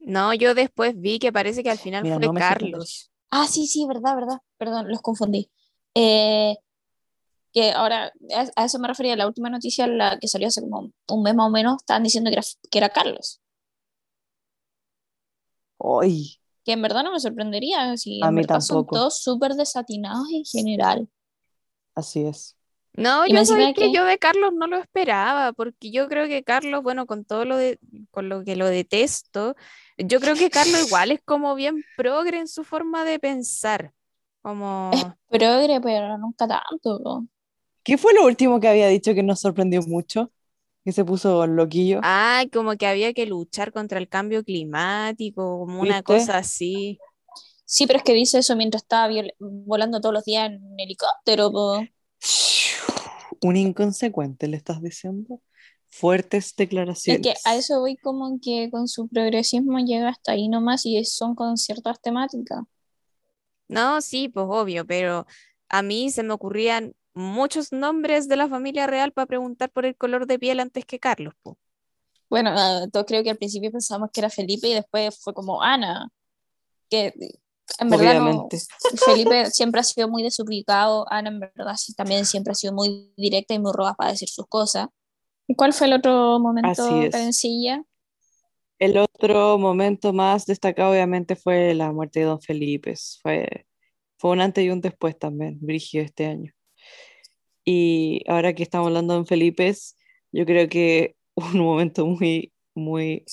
no, 0.00 0.34
yo 0.34 0.54
después 0.54 1.00
vi 1.00 1.18
que 1.18 1.32
parece 1.32 1.62
que 1.62 1.70
al 1.70 1.78
final 1.78 2.04
Mira, 2.04 2.18
fue 2.18 2.30
no 2.30 2.32
Carlos. 2.32 3.10
Ah, 3.30 3.46
sí, 3.48 3.66
sí, 3.66 3.86
verdad, 3.86 4.14
verdad. 4.16 4.38
Perdón, 4.58 4.88
los 4.90 5.00
confundí. 5.02 5.50
Eh, 5.94 6.56
que 7.52 7.72
ahora, 7.72 8.12
a 8.36 8.62
a 8.62 8.64
eso 8.66 8.78
me 8.78 8.88
refería, 8.88 9.16
la 9.16 9.26
última 9.26 9.50
noticia, 9.50 9.86
la 9.86 10.18
que 10.20 10.28
salió 10.28 10.48
hace 10.48 10.62
como 10.62 10.90
un 11.10 11.22
mes 11.22 11.34
más 11.34 11.48
o 11.48 11.50
menos, 11.50 11.76
estaban 11.82 12.02
diciendo 12.04 12.30
que 12.30 12.34
era, 12.36 12.42
que 12.70 12.78
era 12.78 12.90
Carlos. 12.90 13.40
Ay, 15.78 16.40
Que 16.64 16.72
en 16.72 16.82
verdad 16.82 17.04
no 17.04 17.12
me 17.12 17.20
sorprendería, 17.20 17.96
si 17.96 18.22
A 18.22 18.30
en 18.30 18.34
mí 18.36 18.46
verdad 18.46 18.60
son 18.60 18.86
todos 18.90 19.18
súper 19.22 19.54
desatinados 19.54 20.26
en 20.32 20.44
general. 20.44 21.08
así 21.94 22.26
es. 22.26 22.56
No, 22.94 23.24
Y 23.24 23.34
yo 23.34 23.44
sabía 23.46 23.74
que 23.74 23.90
que- 23.90 23.90
yo 23.90 24.04
de 24.04 24.18
Carlos 24.18 24.52
no 24.54 24.66
lo 24.66 24.76
esperaba, 24.76 25.52
porque 25.54 25.90
yo 25.90 26.08
creo 26.08 26.26
que 26.28 26.44
Carlos, 26.44 26.82
bueno, 26.82 27.06
con 27.06 27.24
todo 27.24 27.44
lo 27.46 27.56
de, 27.56 27.78
con 28.10 28.28
lo 28.28 28.44
que 28.44 28.54
lo 28.54 28.66
detesto, 28.68 29.56
yo 29.96 30.20
creo 30.20 30.36
que 30.36 30.50
Carlos 30.50 30.80
igual 30.82 31.10
es 31.10 31.22
como 31.24 31.54
bien 31.54 31.86
progre 31.94 32.38
en 32.38 32.48
su 32.48 32.64
forma 32.64 33.04
de 33.04 33.18
pensar. 33.18 33.92
Como 34.42 35.16
Progre, 35.28 35.80
pero 35.80 36.16
nunca 36.18 36.46
tanto. 36.46 37.26
¿Qué 37.84 37.98
fue 37.98 38.14
lo 38.14 38.24
último 38.26 38.60
que 38.60 38.68
había 38.68 38.88
dicho 38.88 39.14
que 39.14 39.22
nos 39.22 39.40
sorprendió 39.40 39.82
mucho? 39.82 40.32
Que 40.84 40.92
se 40.92 41.04
puso 41.04 41.46
loquillo. 41.46 42.00
ay, 42.02 42.48
como 42.50 42.76
que 42.76 42.86
había 42.86 43.12
que 43.12 43.26
luchar 43.26 43.72
contra 43.72 43.98
el 43.98 44.08
cambio 44.08 44.42
climático, 44.44 45.60
como 45.60 45.80
una 45.80 46.02
cosa 46.02 46.38
así. 46.38 46.98
Sí, 47.64 47.86
pero 47.86 47.98
es 47.98 48.04
que 48.04 48.12
dice 48.14 48.38
eso 48.38 48.56
mientras 48.56 48.82
estaba 48.82 49.12
volando 49.38 50.00
todos 50.00 50.12
los 50.12 50.24
días 50.24 50.50
en 50.50 50.60
helicóptero. 50.78 51.50
po. 51.50 51.80
Un 53.42 53.56
inconsecuente, 53.56 54.46
le 54.48 54.56
estás 54.56 54.80
diciendo. 54.82 55.40
Fuertes 55.88 56.46
Es 56.46 56.56
declaraciones. 56.56 57.22
que 57.22 57.34
a 57.44 57.54
eso 57.56 57.80
voy 57.80 57.96
como 57.96 58.38
que 58.40 58.70
con 58.70 58.88
su 58.88 59.08
progresismo 59.08 59.78
llega 59.78 60.08
hasta 60.08 60.32
ahí 60.32 60.48
nomás 60.48 60.86
y 60.86 61.04
son 61.04 61.34
con 61.34 61.56
ciertas 61.58 62.00
temáticas. 62.00 62.60
No, 63.68 64.00
sí, 64.00 64.28
pues 64.28 64.46
obvio, 64.48 64.86
pero 64.86 65.26
a 65.68 65.82
mí 65.82 66.10
se 66.10 66.22
me 66.22 66.32
ocurrían 66.34 66.94
muchos 67.14 67.72
nombres 67.72 68.28
de 68.28 68.36
la 68.36 68.48
familia 68.48 68.86
real 68.86 69.12
para 69.12 69.26
preguntar 69.26 69.70
por 69.70 69.86
el 69.86 69.96
color 69.96 70.26
de 70.26 70.38
piel 70.38 70.60
antes 70.60 70.84
que 70.84 70.98
Carlos, 70.98 71.34
po. 71.42 71.58
Bueno, 72.30 72.50
ah, 72.54 72.86
todos 72.90 73.04
creo 73.06 73.22
que 73.22 73.30
al 73.30 73.36
principio 73.36 73.70
pensamos 73.70 74.10
que 74.12 74.20
era 74.20 74.30
Felipe 74.30 74.68
y 74.68 74.74
después 74.74 75.18
fue 75.20 75.34
como 75.34 75.62
Ana, 75.62 76.08
que 76.88 77.12
en 77.78 77.90
verdad 77.90 78.20
no. 78.20 78.48
Felipe 79.04 79.50
siempre 79.50 79.80
ha 79.80 79.84
sido 79.84 80.08
muy 80.08 80.22
desubicado, 80.22 81.04
Ana 81.10 81.28
en 81.28 81.40
verdad 81.40 81.74
sí, 81.76 81.94
también 81.94 82.24
siempre 82.24 82.52
ha 82.52 82.54
sido 82.54 82.72
muy 82.72 83.12
directa 83.16 83.52
y 83.54 83.58
muy 83.58 83.72
roba 83.72 83.94
para 83.94 84.12
decir 84.12 84.28
sus 84.28 84.46
cosas. 84.46 84.88
¿Y 85.46 85.54
cuál 85.54 85.72
fue 85.72 85.88
el 85.88 85.92
otro 85.92 86.38
momento. 86.38 86.88
Karencilla? 87.10 87.84
El 88.78 88.96
otro 88.96 89.58
momento 89.58 90.12
más 90.12 90.46
destacado, 90.46 90.92
obviamente, 90.92 91.36
fue 91.36 91.74
la 91.74 91.92
muerte 91.92 92.20
de 92.20 92.26
Don 92.26 92.40
Felipe. 92.40 92.94
Fue, 93.22 93.66
fue 94.16 94.30
un 94.30 94.40
antes 94.40 94.64
y 94.64 94.70
un 94.70 94.80
después 94.80 95.18
también, 95.18 95.58
Brigio, 95.60 96.02
este 96.02 96.26
año. 96.26 96.52
Y 97.64 98.24
ahora 98.28 98.54
que 98.54 98.62
estamos 98.62 98.88
hablando 98.88 99.14
de 99.14 99.18
Don 99.18 99.26
Felipe, 99.26 99.74
yo 100.32 100.46
creo 100.46 100.68
que 100.68 101.16
un 101.34 101.58
momento 101.60 102.06
muy, 102.06 102.52
muy, 102.74 103.24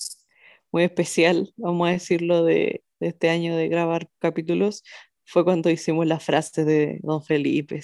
muy 0.71 0.83
especial, 0.83 1.53
vamos 1.57 1.87
a 1.89 1.91
decirlo, 1.91 2.43
de, 2.43 2.83
de 2.99 3.07
este 3.07 3.29
año 3.29 3.55
de 3.55 3.67
grabar 3.67 4.09
capítulos, 4.19 4.83
fue 5.25 5.43
cuando 5.43 5.69
hicimos 5.69 6.07
las 6.07 6.23
frases 6.23 6.65
de 6.65 6.99
Don 7.03 7.23
Felipe. 7.23 7.81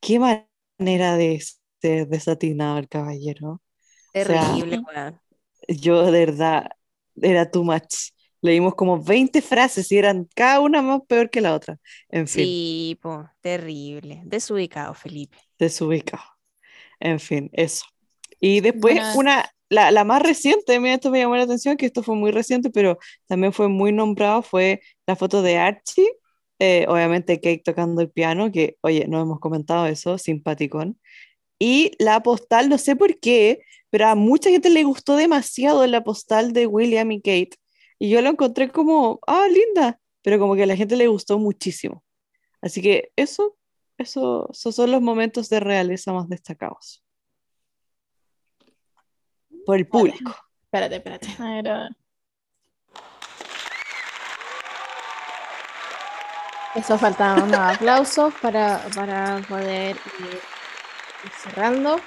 Qué 0.00 0.18
manera 0.18 1.16
de 1.16 1.42
ser 1.80 2.08
desatinado 2.08 2.78
el 2.78 2.88
caballero. 2.88 3.60
Terrible, 4.12 4.78
weón. 4.78 5.20
Yo 5.68 6.04
de 6.04 6.26
verdad 6.26 6.70
era 7.20 7.50
too 7.50 7.64
much. 7.64 8.13
Leímos 8.44 8.74
como 8.76 9.02
20 9.02 9.42
frases 9.42 9.90
y 9.92 9.98
eran 9.98 10.28
cada 10.36 10.60
una 10.60 10.82
más 10.82 11.02
peor 11.08 11.30
que 11.30 11.40
la 11.42 11.54
otra. 11.54 11.78
En 12.10 12.28
fin, 12.28 12.46
Sí, 12.46 12.98
po, 13.02 13.28
terrible. 13.40 14.22
Desubicado, 14.24 14.94
Felipe. 14.94 15.38
desubicado. 15.58 16.22
En 17.00 17.20
fin, 17.20 17.50
eso. 17.54 17.86
Y 18.40 18.60
después 18.60 18.96
Bueno. 18.96 19.14
una, 19.14 19.50
la, 19.70 19.90
la 19.90 20.04
más 20.04 20.22
reciente, 20.22 20.80
mira, 20.80 20.94
esto 20.96 21.10
me 21.12 21.20
llamó 21.20 21.36
la 21.36 21.44
atención, 21.44 21.76
que 21.76 21.86
esto 21.86 22.02
fue 22.02 22.16
muy 22.16 22.30
reciente, 22.32 22.70
pero 22.70 22.98
también 23.26 23.52
fue 23.52 23.68
muy 23.68 23.92
nombrado, 23.92 24.42
fue 24.42 24.82
la 25.06 25.16
foto 25.16 25.42
de 25.42 25.58
Archie. 25.58 26.06
eh, 26.60 26.86
obviamente 26.88 27.36
Kate 27.40 27.62
tocando 27.64 28.02
el 28.02 28.10
piano, 28.10 28.52
que, 28.52 28.76
oye, 28.82 29.06
no 29.08 29.20
hemos 29.20 29.40
comentado 29.40 29.86
eso, 29.86 30.18
simpaticón. 30.18 30.98
Y 31.58 31.92
la 31.98 32.22
postal, 32.22 32.68
no 32.68 32.78
sé 32.78 32.96
por 32.96 33.18
qué, 33.20 33.60
pero 33.90 34.08
a 34.08 34.14
mucha 34.16 34.50
gente 34.50 34.70
le 34.70 34.84
gustó 34.84 35.16
demasiado 35.16 35.86
la 35.86 36.04
postal 36.04 36.52
de 36.54 36.66
William 36.66 37.12
y 37.12 37.20
Kate. 37.22 37.50
Y 38.04 38.10
yo 38.10 38.20
lo 38.20 38.28
encontré 38.28 38.70
como, 38.70 39.18
ah, 39.26 39.46
linda, 39.48 39.98
pero 40.20 40.38
como 40.38 40.54
que 40.54 40.64
a 40.64 40.66
la 40.66 40.76
gente 40.76 40.94
le 40.94 41.06
gustó 41.06 41.38
muchísimo. 41.38 42.04
Así 42.60 42.82
que 42.82 43.12
eso, 43.16 43.56
eso, 43.96 44.46
esos 44.52 44.74
son 44.74 44.90
los 44.90 45.00
momentos 45.00 45.48
de 45.48 45.58
realeza 45.58 46.12
más 46.12 46.28
destacados. 46.28 47.02
Por 49.64 49.78
el 49.78 49.88
público. 49.88 50.36
Espérate, 50.64 50.96
espérate. 50.96 51.28
A 51.38 51.48
ver, 51.48 51.68
a 51.70 51.78
ver. 51.78 51.90
Eso 56.74 56.98
faltaban 56.98 57.44
unos 57.44 57.58
aplausos 57.58 58.34
para, 58.42 58.86
para 58.94 59.40
poder 59.48 59.96
ir 59.96 60.40
cerrando. 61.42 61.98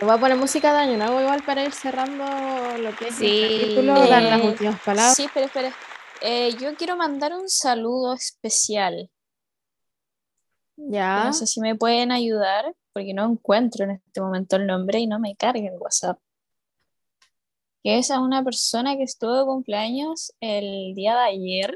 Voy 0.00 0.10
a 0.10 0.18
poner 0.18 0.36
música 0.36 0.72
de 0.72 0.78
año 0.80 0.96
nuevo 0.96 1.20
igual 1.20 1.42
para 1.44 1.64
ir 1.64 1.72
cerrando 1.72 2.24
lo 2.78 2.94
que 2.96 3.08
es 3.08 3.16
Sí. 3.16 3.26
el 3.26 3.60
capítulo, 3.60 3.94
dar 4.08 4.22
las 4.22 4.40
Eh, 4.40 4.46
últimas 4.48 4.80
palabras. 4.82 5.16
Sí, 5.16 5.24
espera, 5.24 5.46
espera. 5.46 5.72
Eh, 6.20 6.54
yo 6.60 6.74
quiero 6.76 6.96
mandar 6.96 7.32
un 7.34 7.48
saludo 7.48 8.14
especial. 8.14 9.10
Ya. 10.76 11.24
No 11.24 11.32
sé 11.32 11.46
si 11.46 11.60
me 11.60 11.74
pueden 11.74 12.12
ayudar, 12.12 12.74
porque 12.92 13.12
no 13.12 13.24
encuentro 13.28 13.84
en 13.84 13.92
este 13.92 14.20
momento 14.20 14.56
el 14.56 14.66
nombre 14.66 15.00
y 15.00 15.06
no 15.08 15.18
me 15.18 15.34
carga 15.34 15.66
el 15.68 15.78
WhatsApp. 15.78 16.18
Que 17.82 17.98
es 17.98 18.10
a 18.12 18.20
una 18.20 18.44
persona 18.44 18.96
que 18.96 19.02
estuvo 19.02 19.34
de 19.36 19.44
cumpleaños 19.44 20.32
el 20.40 20.94
día 20.94 21.14
de 21.16 21.22
ayer, 21.22 21.74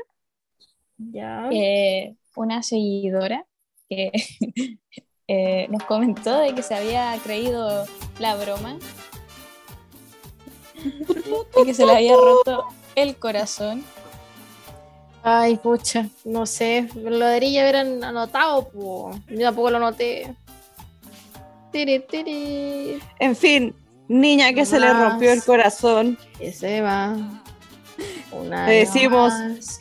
Ya. 0.98 1.48
eh, 1.50 2.14
una 2.36 2.62
seguidora 2.62 3.46
que 3.88 4.12
eh, 5.28 5.66
nos 5.70 5.82
comentó 5.84 6.36
de 6.38 6.54
que 6.54 6.62
se 6.62 6.74
había 6.74 7.16
creído 7.22 7.86
la 8.18 8.34
broma 8.36 8.76
y 11.62 11.64
que 11.64 11.74
se 11.74 11.86
le 11.86 11.92
había 11.92 12.16
roto 12.16 12.66
el 12.94 13.16
corazón. 13.16 13.84
Ay, 15.24 15.56
pucha, 15.56 16.08
no 16.24 16.46
sé, 16.46 16.88
lo 16.96 17.24
debería 17.26 17.62
haber 17.62 17.76
an- 17.76 18.02
anotado, 18.04 18.68
po. 18.68 19.12
Yo 19.28 19.40
tampoco 19.40 19.70
lo 19.70 19.78
noté. 19.78 20.34
Tiri, 21.70 22.00
tiri. 22.00 22.98
En 23.20 23.36
fin, 23.36 23.74
niña 24.08 24.52
que 24.52 24.66
se 24.66 24.80
le 24.80 24.92
rompió 24.92 25.32
el 25.32 25.42
corazón, 25.44 26.18
Que 26.38 26.52
se 26.52 26.80
va. 26.80 27.16
Una 28.32 28.66
Te 28.66 28.72
decimos 28.72 29.32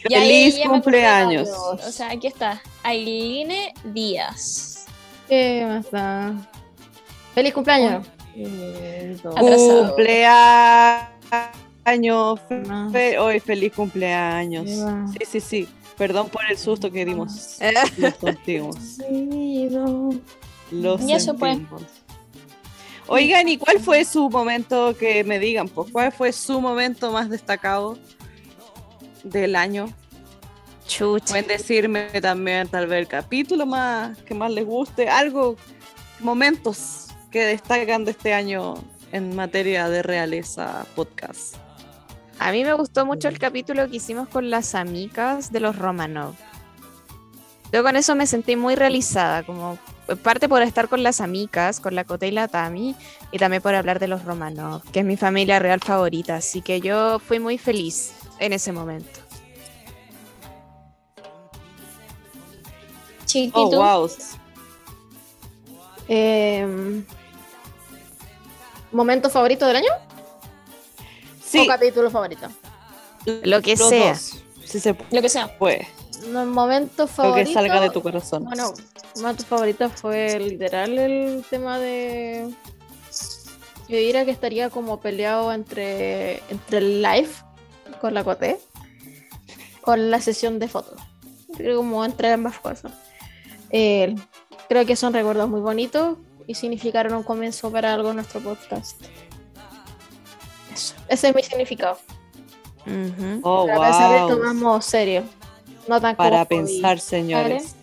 feliz 0.07 0.59
cumpleaños. 0.63 1.49
O 1.49 1.77
sea, 1.91 2.11
aquí 2.11 2.27
está. 2.27 2.61
Ailine 2.83 3.73
Díaz. 3.85 4.80
¿Qué 5.31 5.63
más 5.65 5.89
da? 5.91 6.33
Feliz 7.33 7.53
cumpleaños. 7.53 8.05
Cumpleaños, 11.85 12.39
fe- 12.91 13.17
hoy 13.17 13.39
feliz 13.39 13.71
cumpleaños. 13.73 14.69
Sí, 15.13 15.25
sí, 15.25 15.39
sí. 15.39 15.67
Perdón 15.97 16.27
por 16.27 16.41
el 16.49 16.57
susto 16.57 16.91
que 16.91 17.05
dimos. 17.05 17.61
Eh, 17.61 17.71
Lo 17.97 18.11
sentimos. 18.11 18.75
Sido. 19.07 20.09
Lo 20.69 20.99
Y 20.99 21.13
eso, 21.13 21.33
pues. 21.35 21.59
Oigan, 23.07 23.47
¿y 23.47 23.57
cuál 23.57 23.79
fue 23.79 24.03
su 24.03 24.29
momento 24.29 24.97
que 24.97 25.23
me 25.23 25.39
digan? 25.39 25.69
Pues, 25.69 25.93
¿cuál 25.93 26.11
fue 26.11 26.33
su 26.33 26.59
momento 26.59 27.09
más 27.13 27.29
destacado 27.29 27.97
del 29.23 29.55
año? 29.55 29.87
Chucha. 30.91 31.27
Pueden 31.27 31.47
decirme 31.47 32.09
también 32.21 32.67
tal 32.67 32.87
vez 32.87 32.99
el 32.99 33.07
capítulo 33.07 33.65
más 33.65 34.17
que 34.23 34.33
más 34.33 34.51
les 34.51 34.65
guste, 34.65 35.07
algo, 35.07 35.55
momentos 36.19 37.07
que 37.31 37.45
destacan 37.45 38.03
de 38.03 38.11
este 38.11 38.33
año 38.33 38.73
en 39.13 39.33
materia 39.33 39.87
de 39.87 40.03
realeza 40.03 40.85
podcast. 40.93 41.55
A 42.39 42.51
mí 42.51 42.65
me 42.65 42.73
gustó 42.73 43.05
mucho 43.05 43.29
el 43.29 43.39
capítulo 43.39 43.89
que 43.89 43.97
hicimos 43.97 44.27
con 44.27 44.49
las 44.49 44.75
amigas 44.75 45.53
de 45.53 45.61
los 45.61 45.77
Romanov. 45.77 46.35
Yo 47.71 47.83
con 47.83 47.95
eso 47.95 48.13
me 48.15 48.27
sentí 48.27 48.57
muy 48.57 48.75
realizada, 48.75 49.43
como 49.43 49.77
parte 50.23 50.49
por 50.49 50.61
estar 50.61 50.89
con 50.89 51.03
las 51.03 51.21
amigas, 51.21 51.79
con 51.79 51.95
la 51.95 52.03
Cote 52.03 52.27
y 52.27 52.31
la 52.31 52.49
Tami, 52.49 52.97
y 53.31 53.37
también 53.37 53.61
por 53.61 53.75
hablar 53.75 53.99
de 53.99 54.09
los 54.09 54.25
Romanov, 54.25 54.83
que 54.91 54.99
es 54.99 55.05
mi 55.05 55.15
familia 55.15 55.59
real 55.59 55.79
favorita, 55.79 56.35
así 56.35 56.61
que 56.61 56.81
yo 56.81 57.19
fui 57.19 57.39
muy 57.39 57.57
feliz 57.57 58.11
en 58.39 58.51
ese 58.51 58.73
momento. 58.73 59.20
Chiquito. 63.31 63.61
Oh, 63.61 63.69
wow. 63.99 64.09
Em, 66.07 67.05
¿Momento 68.91 69.29
favorito 69.29 69.65
del 69.65 69.77
año? 69.77 69.91
Sí, 71.41 71.59
¿O 71.59 71.67
capítulo 71.67 72.09
favorito? 72.11 72.47
Lo 73.43 73.61
que 73.61 73.75
los 73.75 73.87
sea. 73.89 74.09
dos, 74.13 74.43
si 74.65 74.79
se 74.79 74.95
Lo 75.11 75.21
que 75.21 75.29
sea. 75.29 75.57
puede, 75.57 75.87
No, 76.27 76.45
momento 76.45 77.03
lo 77.03 77.07
favorito. 77.07 77.47
que 77.47 77.53
salga 77.53 77.79
de 77.79 77.89
tu 77.89 78.01
corazón. 78.01 78.43
Bueno, 78.45 78.73
formato 79.13 79.43
favorito 79.45 79.89
fue 79.89 80.37
literal 80.39 80.97
el 80.97 81.45
tema 81.49 81.79
de. 81.79 82.53
Yo 83.87 83.97
diría 83.97 84.25
que 84.25 84.31
estaría 84.31 84.69
como 84.69 84.99
peleado 84.99 85.51
entre, 85.53 86.41
entre 86.49 86.77
el 86.79 87.01
live 87.01 87.29
con 88.01 88.13
la 88.13 88.23
Coté 88.23 88.59
con 89.81 90.11
la 90.11 90.21
sesión 90.21 90.59
de 90.59 90.67
fotos. 90.67 90.99
Creo 91.57 91.77
como 91.77 92.03
entre 92.05 92.31
ambas 92.31 92.59
cosas. 92.59 92.91
Eh, 93.71 94.15
creo 94.69 94.85
que 94.85 94.95
son 94.95 95.13
recuerdos 95.13 95.49
muy 95.49 95.61
bonitos 95.61 96.17
y 96.47 96.55
significaron 96.55 97.13
un 97.13 97.23
comienzo 97.23 97.71
para 97.71 97.93
algo 97.93 98.09
en 98.09 98.17
nuestro 98.17 98.39
podcast. 98.41 99.01
Eso. 100.73 100.95
Ese 101.07 101.29
es 101.29 101.35
mi 101.35 101.43
significado. 101.43 101.97
Ujú. 102.85 103.39
Oh, 103.43 103.67
Para 103.67 103.79
pensar 103.89 104.29
esto 104.29 104.53
más 104.55 104.85
serio. 104.85 105.23
No 105.87 105.99
tan 106.01 106.15
como 106.15 106.29
Para 106.29 106.39
hobby. 106.45 106.47
pensar, 106.57 106.99
señores. 106.99 107.75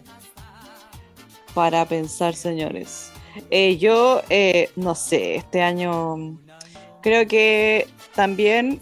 Para 1.55 1.85
pensar, 1.85 2.35
señores. 2.35 3.10
Eh, 3.51 3.77
yo, 3.78 4.23
eh, 4.31 4.70
no 4.77 4.94
sé, 4.94 5.36
este 5.36 5.62
año 5.62 6.39
creo 7.02 7.27
que 7.28 7.86
también. 8.15 8.81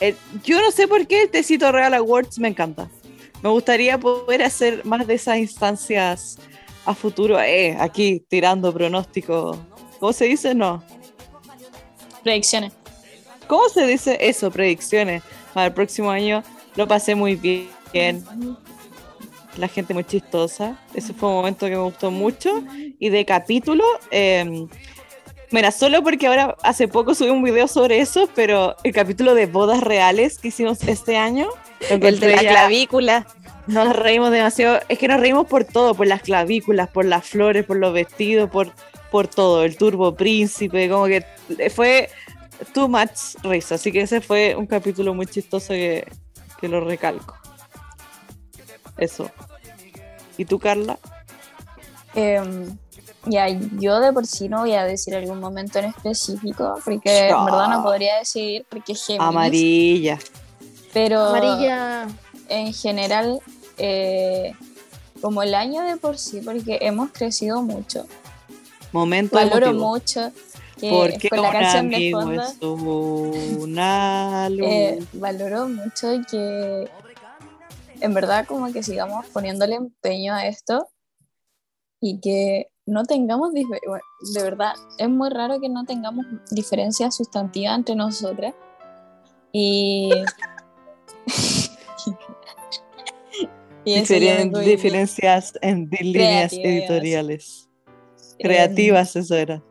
eh, 0.00 0.14
yo 0.44 0.60
no 0.60 0.70
sé 0.70 0.86
por 0.88 1.06
qué 1.06 1.22
el 1.22 1.30
Tecito 1.30 1.70
Real 1.72 1.94
Awards 1.94 2.38
me 2.38 2.48
encanta. 2.48 2.88
Me 3.42 3.48
gustaría 3.48 3.98
poder 3.98 4.42
hacer 4.42 4.84
más 4.84 5.06
de 5.06 5.14
esas 5.14 5.38
instancias 5.38 6.38
a 6.84 6.94
futuro. 6.94 7.40
Eh, 7.40 7.76
aquí 7.78 8.24
tirando 8.28 8.72
pronóstico. 8.72 9.58
¿Cómo 9.98 10.12
se 10.12 10.26
dice? 10.26 10.54
No. 10.54 10.82
Predicciones. 12.22 12.72
¿Cómo 13.48 13.68
se 13.68 13.86
dice 13.86 14.16
eso? 14.20 14.50
Predicciones 14.50 15.22
para 15.52 15.66
el 15.66 15.72
próximo 15.72 16.10
año. 16.10 16.42
Lo 16.76 16.86
pasé 16.86 17.14
muy 17.14 17.34
bien. 17.34 18.24
La 19.56 19.68
gente 19.68 19.92
muy 19.92 20.04
chistosa. 20.04 20.78
Ese 20.94 21.12
fue 21.12 21.28
un 21.28 21.34
momento 21.34 21.66
que 21.66 21.72
me 21.72 21.82
gustó 21.82 22.10
mucho. 22.10 22.62
Y 22.98 23.10
de 23.10 23.24
capítulo, 23.24 23.84
eh, 24.10 24.66
mira, 25.52 25.70
solo 25.70 26.02
porque 26.02 26.26
ahora 26.26 26.56
hace 26.62 26.88
poco 26.88 27.14
subí 27.14 27.30
un 27.30 27.42
video 27.42 27.68
sobre 27.68 28.00
eso, 28.00 28.28
pero 28.34 28.76
el 28.84 28.92
capítulo 28.92 29.34
de 29.34 29.46
bodas 29.46 29.80
reales 29.82 30.38
que 30.38 30.48
hicimos 30.48 30.82
este 30.82 31.16
año. 31.16 31.48
El 31.88 32.20
de 32.20 32.36
la 32.36 32.40
clavícula. 32.40 33.26
Nos 33.66 33.94
reímos 33.94 34.30
demasiado. 34.32 34.80
Es 34.88 34.98
que 34.98 35.08
nos 35.08 35.20
reímos 35.20 35.46
por 35.46 35.64
todo, 35.64 35.94
por 35.94 36.06
las 36.06 36.22
clavículas, 36.22 36.88
por 36.88 37.04
las 37.04 37.26
flores, 37.26 37.64
por 37.64 37.76
los 37.76 37.92
vestidos, 37.92 38.50
por, 38.50 38.72
por 39.10 39.28
todo. 39.28 39.64
El 39.64 39.76
turbo 39.76 40.14
príncipe, 40.14 40.88
como 40.88 41.06
que 41.06 41.24
fue 41.70 42.10
too 42.74 42.88
much 42.88 43.36
risa. 43.42 43.76
Así 43.76 43.92
que 43.92 44.00
ese 44.00 44.20
fue 44.20 44.56
un 44.56 44.66
capítulo 44.66 45.14
muy 45.14 45.26
chistoso 45.26 45.72
que, 45.74 46.06
que 46.60 46.68
lo 46.68 46.80
recalco. 46.80 47.36
Eso. 48.96 49.30
¿Y 50.36 50.44
tú, 50.44 50.58
Carla? 50.58 50.98
Em, 52.14 52.76
ya, 53.26 53.46
yo 53.78 54.00
de 54.00 54.12
por 54.12 54.26
sí 54.26 54.48
no 54.48 54.60
voy 54.60 54.72
a 54.74 54.84
decir 54.84 55.14
algún 55.14 55.38
momento 55.40 55.78
en 55.78 55.86
específico, 55.86 56.74
porque 56.84 57.28
en 57.28 57.44
verdad 57.44 57.68
no 57.68 57.82
podría 57.82 58.18
decidir, 58.18 58.66
porque 58.68 58.92
es 58.92 59.04
Géminis, 59.06 59.26
Amarilla. 59.28 60.18
pero 60.92 61.20
Amarilla. 61.26 62.08
en 62.48 62.72
general, 62.74 63.40
eh, 63.78 64.52
como 65.20 65.42
el 65.42 65.54
año 65.54 65.82
de 65.82 65.96
por 65.96 66.18
sí, 66.18 66.40
porque 66.44 66.78
hemos 66.82 67.10
crecido 67.12 67.62
mucho, 67.62 68.06
Momento 68.92 69.36
valoro 69.36 69.68
emotivo. 69.68 69.88
mucho 69.88 70.32
que 70.78 70.90
Porque 70.90 71.28
con 71.28 71.42
la 71.42 71.52
canción 71.52 71.88
de 71.90 72.10
fondo, 72.10 72.42
es 72.42 73.56
una 73.56 74.48
luz. 74.50 74.66
eh, 74.68 74.98
valoro 75.12 75.68
mucho 75.68 76.08
que 76.28 76.88
en 78.00 78.14
verdad 78.14 78.44
como 78.46 78.72
que 78.72 78.82
sigamos 78.82 79.26
poniéndole 79.28 79.76
empeño 79.76 80.34
a 80.34 80.46
esto 80.46 80.88
y 82.00 82.20
que 82.20 82.71
no 82.86 83.04
tengamos, 83.04 83.52
bueno, 83.52 84.02
de 84.34 84.42
verdad, 84.42 84.72
es 84.98 85.08
muy 85.08 85.30
raro 85.30 85.60
que 85.60 85.68
no 85.68 85.84
tengamos 85.84 86.26
diferencias 86.50 87.14
sustantivas 87.16 87.76
entre 87.76 87.94
nosotras. 87.94 88.54
Y... 89.52 90.10
y 93.84 93.94
Diferen- 94.00 94.52
diferencias 94.64 95.54
en 95.60 95.88
líneas 95.90 96.52
editoriales. 96.52 97.68
Creativas, 98.38 99.14
eso 99.16 99.34
era. 99.36 99.62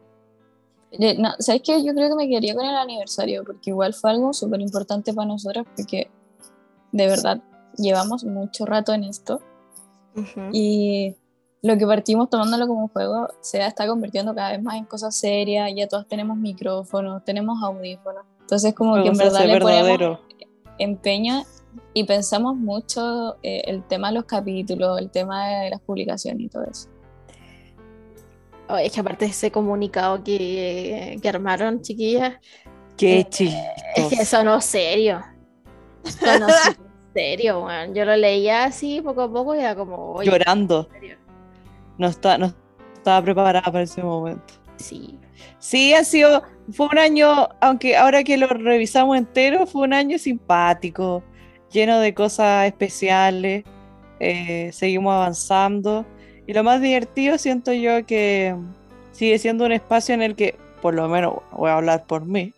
Eh, 0.92 1.16
No, 1.18 1.32
¿sabes 1.40 1.62
qué? 1.64 1.84
Yo 1.84 1.94
creo 1.94 2.10
que 2.10 2.16
me 2.16 2.28
quedaría 2.28 2.56
con 2.56 2.66
el 2.66 2.76
aniversario, 2.76 3.44
porque 3.44 3.70
igual 3.70 3.94
fue 3.94 4.12
algo 4.12 4.34
súper 4.34 4.62
importante 4.62 5.14
para 5.14 5.28
nosotras, 5.28 5.66
porque 5.76 6.10
de 6.92 7.08
verdad 7.08 7.42
llevamos 7.78 8.24
mucho 8.24 8.66
rato 8.66 8.94
en 8.94 9.06
esto 9.06 9.42
y 10.52 11.16
lo 11.64 11.78
que 11.78 11.86
partimos 11.86 12.30
tomándolo 12.30 12.68
como 12.68 12.82
un 12.84 12.88
juego 12.88 13.28
se 13.42 13.66
está 13.66 13.88
convirtiendo 13.88 14.34
cada 14.34 14.52
vez 14.52 14.62
más 14.62 14.76
en 14.76 14.86
cosas 14.86 15.16
serias, 15.16 15.70
ya 15.76 15.88
todos 15.88 16.08
tenemos 16.08 16.38
micrófonos, 16.38 17.24
tenemos 17.24 17.62
audífonos, 17.64 18.26
entonces 18.42 18.74
como 18.74 19.02
que 19.02 19.10
en 19.10 19.18
verdad 19.18 19.46
le 19.46 19.60
ponemos 19.60 19.84
verdadero. 19.84 20.20
empeño 20.80 21.44
y 21.94 22.04
pensamos 22.06 22.56
mucho 22.56 23.38
eh, 23.44 23.62
el 23.66 23.84
tema 23.88 24.10
de 24.10 24.16
los 24.16 24.26
capítulos, 24.26 25.00
el 25.00 25.10
tema 25.12 25.48
de 25.48 25.70
las 25.70 25.82
publicaciones 25.82 26.42
y 26.46 26.50
todo 26.50 26.64
eso. 26.66 26.90
Oye, 28.70 28.86
es 28.88 28.92
que 28.94 29.00
aparte 29.02 29.26
de 29.26 29.32
ese 29.32 29.52
comunicado 29.52 30.24
que, 30.24 31.18
que 31.22 31.30
armaron, 31.30 31.82
chiquillas, 31.82 32.36
Qué 32.98 33.20
Eh, 33.20 33.30
chistoso. 33.30 33.68
es 33.96 34.08
que 34.08 34.26
sonó 34.26 34.62
serio. 34.62 35.22
Sonó 36.04 36.48
serio, 37.14 37.64
weón. 37.66 37.94
Yo 37.96 38.06
lo 38.06 38.16
leía 38.16 38.66
así 38.66 39.02
poco 39.02 39.24
a 39.24 39.32
poco 39.32 39.56
y 39.56 39.60
era 39.60 39.76
como, 39.76 40.14
oye, 40.14 40.30
Llorando. 40.30 40.88
¿en 40.94 41.00
serio? 41.00 41.18
No, 42.02 42.08
está, 42.08 42.36
no 42.40 42.52
estaba 42.96 43.22
preparada 43.24 43.62
para 43.72 43.84
ese 43.84 44.02
momento. 44.02 44.56
Sí. 44.78 45.20
Sí, 45.60 45.94
ha 45.94 46.04
sido, 46.04 46.42
fue 46.72 46.88
un 46.92 46.98
año, 46.98 47.48
aunque 47.60 47.96
ahora 47.96 48.24
que 48.24 48.38
lo 48.38 48.48
revisamos 48.48 49.16
entero, 49.18 49.68
fue 49.68 49.84
un 49.84 49.94
año 49.94 50.18
simpático, 50.18 51.24
lleno 51.72 52.00
de 52.00 52.16
cosas 52.16 52.66
especiales. 52.66 53.66
eh, 54.20 54.72
seguimos 54.74 55.14
avanzando. 55.14 56.08
Y 56.48 56.54
lo 56.54 56.64
más 56.64 56.82
divertido 56.82 57.38
siento 57.38 57.72
yo 57.72 58.04
que 58.08 58.56
sigue 59.12 59.38
siendo 59.38 59.66
un 59.66 59.72
espacio 59.72 60.16
en 60.16 60.24
el 60.24 60.36
que, 60.36 60.58
por 60.82 60.96
lo 60.96 61.08
menos, 61.08 61.36
voy 61.52 61.70
a 61.70 61.76
hablar 61.76 62.06
por 62.08 62.26
mí, 62.26 62.54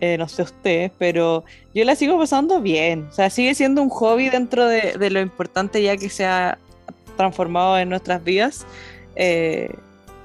eh, 0.00 0.18
no 0.18 0.28
sé 0.28 0.42
ustedes, 0.42 0.92
pero 0.98 1.44
yo 1.74 1.84
la 1.86 1.96
sigo 1.96 2.18
pasando 2.18 2.60
bien. 2.60 3.06
O 3.08 3.12
sea, 3.12 3.30
sigue 3.30 3.54
siendo 3.54 3.82
un 3.82 3.88
hobby 3.88 4.28
dentro 4.28 4.66
de, 4.66 4.98
de 4.98 5.10
lo 5.10 5.20
importante 5.20 5.82
ya 5.82 5.96
que 5.96 6.10
se 6.10 6.26
ha 6.26 6.58
transformado 7.16 7.78
en 7.78 7.88
nuestras 7.88 8.22
vidas. 8.22 8.66
Eh, 9.16 9.74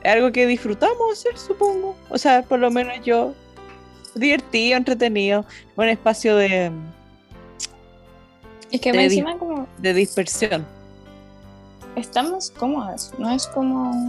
es 0.03 0.11
algo 0.13 0.31
que 0.31 0.45
disfrutamos 0.47 1.11
hacer, 1.11 1.37
supongo. 1.37 1.95
O 2.09 2.17
sea, 2.17 2.43
por 2.43 2.59
lo 2.59 2.69
menos 2.71 2.95
yo. 3.03 3.33
Divertido, 4.15 4.77
entretenido. 4.77 5.45
Un 5.75 5.89
espacio 5.89 6.35
de, 6.35 6.71
Es 8.71 8.81
que 8.81 8.91
di- 8.91 8.97
encima 8.99 9.37
como 9.37 9.67
de 9.77 9.93
dispersión. 9.93 10.65
estamos 11.95 12.51
cómodas, 12.51 13.13
no 13.17 13.29
es 13.31 13.47
como... 13.47 14.07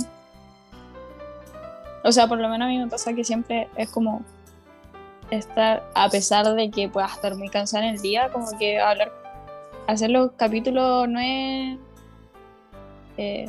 O 2.05 2.13
sea, 2.13 2.27
por 2.27 2.39
lo 2.39 2.49
menos 2.49 2.67
a 2.67 2.69
mí 2.69 2.79
me 2.79 2.87
pasa 2.87 3.13
que 3.13 3.25
siempre 3.25 3.69
es 3.77 3.91
como 3.91 4.23
estar, 5.31 5.83
a 5.95 6.09
pesar 6.09 6.55
de 6.55 6.71
que 6.71 6.89
pueda 6.89 7.07
estar 7.07 7.35
muy 7.35 7.49
cansada 7.51 7.87
en 7.87 7.97
el 7.97 8.01
día, 8.01 8.31
como 8.33 8.57
que 8.59 8.79
hablar, 8.81 9.13
hacer 9.87 10.11
los 10.11 10.33
capítulos 10.33 11.09
no 11.09 11.19
es... 11.21 11.77
eh, 13.19 13.49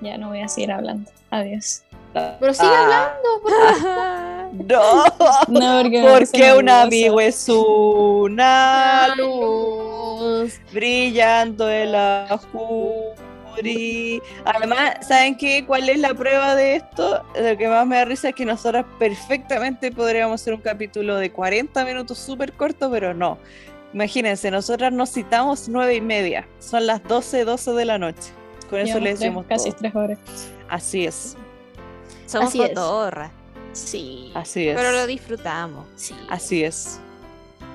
ya 0.00 0.16
no 0.18 0.28
voy 0.28 0.40
a 0.40 0.48
seguir 0.48 0.70
hablando. 0.70 1.10
Adiós. 1.30 1.82
Pero 2.12 2.54
sigue 2.54 2.68
Ah, 2.72 3.12
hablando, 3.22 3.42
por 3.42 4.66
No, 4.66 5.04
No, 5.48 5.82
porque 5.82 6.06
porque 6.10 6.52
un 6.54 6.68
amigo 6.68 7.20
es 7.20 7.48
una 7.48 9.14
luz 9.16 10.58
brillando 10.72 11.68
en 11.70 11.92
la 11.92 12.26
oscuridad. 12.30 13.18
Además, 14.44 15.06
¿saben 15.06 15.36
qué? 15.36 15.64
¿Cuál 15.66 15.88
es 15.88 15.98
la 15.98 16.14
prueba 16.14 16.54
de 16.54 16.76
esto? 16.76 17.24
Lo 17.34 17.56
que 17.58 17.66
más 17.68 17.86
me 17.86 17.96
da 17.96 18.04
risa 18.04 18.28
es 18.28 18.34
que 18.36 18.44
nosotros 18.46 18.86
perfectamente 19.00 19.90
podríamos 19.90 20.40
hacer 20.40 20.54
un 20.54 20.60
capítulo 20.60 21.16
de 21.16 21.32
40 21.32 21.84
minutos 21.84 22.18
súper 22.18 22.52
corto, 22.52 22.88
pero 22.90 23.14
no. 23.14 23.36
Imagínense, 23.94 24.50
nosotras 24.50 24.92
nos 24.92 25.10
citamos 25.12 25.68
nueve 25.68 25.94
y 25.96 26.00
media. 26.00 26.46
Son 26.58 26.86
las 26.86 27.02
12, 27.04 27.44
12 27.44 27.72
de 27.72 27.84
la 27.84 27.98
noche. 27.98 28.32
Con 28.68 28.78
eso 28.80 28.98
Llevamos 28.98 29.02
le 29.02 29.10
tres- 29.10 29.20
decimos 29.20 29.46
casi 29.48 29.70
todo. 29.70 29.78
tres 29.80 29.94
horas. 29.96 30.18
Así 30.68 31.06
es, 31.06 31.36
Somos 32.26 32.48
Así 32.50 32.60
es. 32.62 32.70
Sí. 33.72 34.32
así 34.34 34.68
es. 34.68 34.76
pero 34.76 34.92
lo 34.92 35.06
disfrutamos. 35.06 35.86
sí. 35.96 36.14
Así 36.28 36.62
es. 36.64 37.00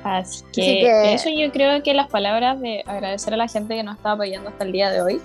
Así 0.03 0.43
que, 0.53 0.61
Así 0.61 0.79
que- 0.81 1.13
eso 1.13 1.29
yo 1.29 1.51
creo 1.51 1.81
que 1.81 1.93
las 1.93 2.09
palabras 2.09 2.59
de 2.59 2.83
agradecer 2.85 3.33
a 3.33 3.37
la 3.37 3.47
gente 3.47 3.75
que 3.75 3.83
nos 3.83 3.95
está 3.97 4.11
apoyando 4.11 4.49
hasta 4.49 4.65
el 4.65 4.71
día 4.73 4.91
de 4.91 5.01
hoy 5.01 5.21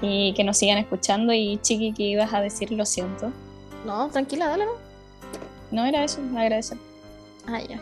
y 0.00 0.32
que 0.34 0.44
nos 0.44 0.56
sigan 0.56 0.78
escuchando 0.78 1.32
y 1.32 1.58
Chiqui 1.60 1.92
que 1.92 2.04
ibas 2.04 2.32
a 2.32 2.40
decir 2.40 2.70
lo 2.72 2.86
siento. 2.86 3.30
No, 3.84 4.08
tranquila, 4.08 4.46
dale, 4.48 4.64
¿no? 4.64 4.72
No 5.72 5.84
era 5.84 6.04
eso, 6.04 6.20
agradecer. 6.36 6.78
Ah, 7.46 7.60
ya. 7.60 7.80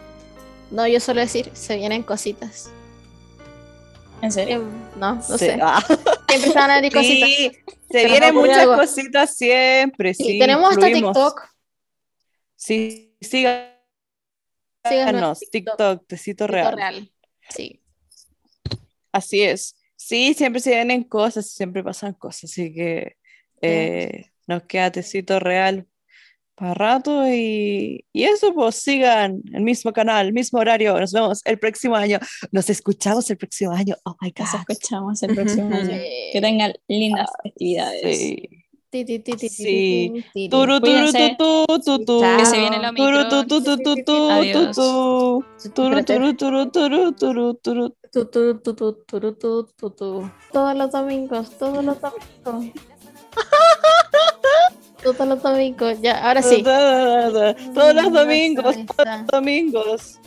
No, 0.72 0.86
yo 0.88 0.98
suelo 1.00 1.20
decir, 1.20 1.50
se 1.52 1.76
vienen 1.76 2.02
cositas. 2.02 2.70
¿En 4.22 4.32
serio? 4.32 4.56
Em, 4.56 4.98
No, 4.98 5.16
no 5.16 5.22
Sí. 5.22 5.38
sé. 5.38 5.58
Ah, 5.60 5.82
Siempre 6.28 6.50
se 6.50 6.58
van 6.58 6.70
a 6.70 6.76
venir 6.76 6.92
cositas. 6.94 7.28
Sí, 7.28 7.50
se 7.52 7.70
Pero 7.90 8.08
vienen 8.08 8.34
no 8.34 8.40
muchas 8.40 8.58
algo. 8.58 8.76
cositas 8.76 9.36
siempre. 9.36 10.14
Sí, 10.14 10.24
Sí, 10.24 10.38
tenemos 10.38 10.70
hasta. 10.70 10.86
TikTok. 10.86 11.40
Sí, 12.56 13.16
síganos. 13.20 13.68
Síganos 14.88 15.40
TikTok, 15.50 16.06
Tecito 16.06 16.46
Real. 16.46 16.76
real. 16.76 17.12
Sí. 17.50 17.82
Así 19.12 19.42
es. 19.42 19.76
Sí, 19.96 20.34
siempre 20.34 20.60
se 20.60 20.70
vienen 20.70 21.04
cosas, 21.04 21.48
siempre 21.50 21.84
pasan 21.84 22.14
cosas, 22.14 22.44
así 22.50 22.72
que 22.74 23.16
eh, 23.60 24.30
nos 24.48 24.64
queda 24.64 24.90
Tecito 24.90 25.38
Real 25.38 25.86
para 26.54 26.74
rato 26.74 27.26
y, 27.28 28.04
y 28.12 28.24
eso, 28.24 28.52
pues 28.54 28.76
sigan 28.76 29.42
el 29.52 29.62
mismo 29.62 29.92
canal, 29.92 30.26
el 30.26 30.32
mismo 30.32 30.58
horario. 30.60 30.98
Nos 30.98 31.12
vemos 31.12 31.40
el 31.44 31.58
próximo 31.58 31.96
año. 31.96 32.18
Nos 32.50 32.70
escuchamos 32.70 33.28
el 33.30 33.36
próximo 33.36 33.72
año. 33.72 33.96
Oh 34.04 34.16
my 34.20 34.32
Nos 34.38 34.52
God. 34.52 34.60
escuchamos 34.68 35.22
el 35.22 35.34
próximo 35.34 35.74
año. 35.74 35.98
Que 36.32 36.40
tengan 36.40 36.72
lindas 36.88 37.30
festividades. 37.42 38.18
Sí. 38.18 38.48
Sí. 38.92 40.48
Turu, 40.50 40.78
turu, 40.80 41.12
tu, 41.38 41.64
tu, 41.80 42.04
tu. 42.04 42.20
Que 42.20 42.44
se 42.44 42.58
viene 42.58 42.78
la 42.78 42.92
Turu, 42.92 43.26
tu, 43.26 43.46
tu, 43.46 43.62
tu, 43.62 43.76
tu. 43.78 43.94
Turu, 45.72 46.04
turu, 46.04 46.36
turu, 46.36 46.70
turu, 46.70 47.12
turu, 47.12 47.54
turu. 47.54 47.96
Todos 50.52 50.76
los 50.76 50.90
domingos, 50.90 51.58
todos 51.58 51.82
los 51.82 51.96
domingos. 52.44 52.82
Todos 55.02 55.26
los 55.28 55.42
domingos, 55.42 56.00
ya, 56.00 56.26
ahora 56.28 56.42
sí. 56.42 56.62
Todos 56.62 57.94
los 57.94 58.12
domingos, 58.12 58.76
Ahí 58.76 58.86
está. 58.88 59.24
domingos. 59.30 60.18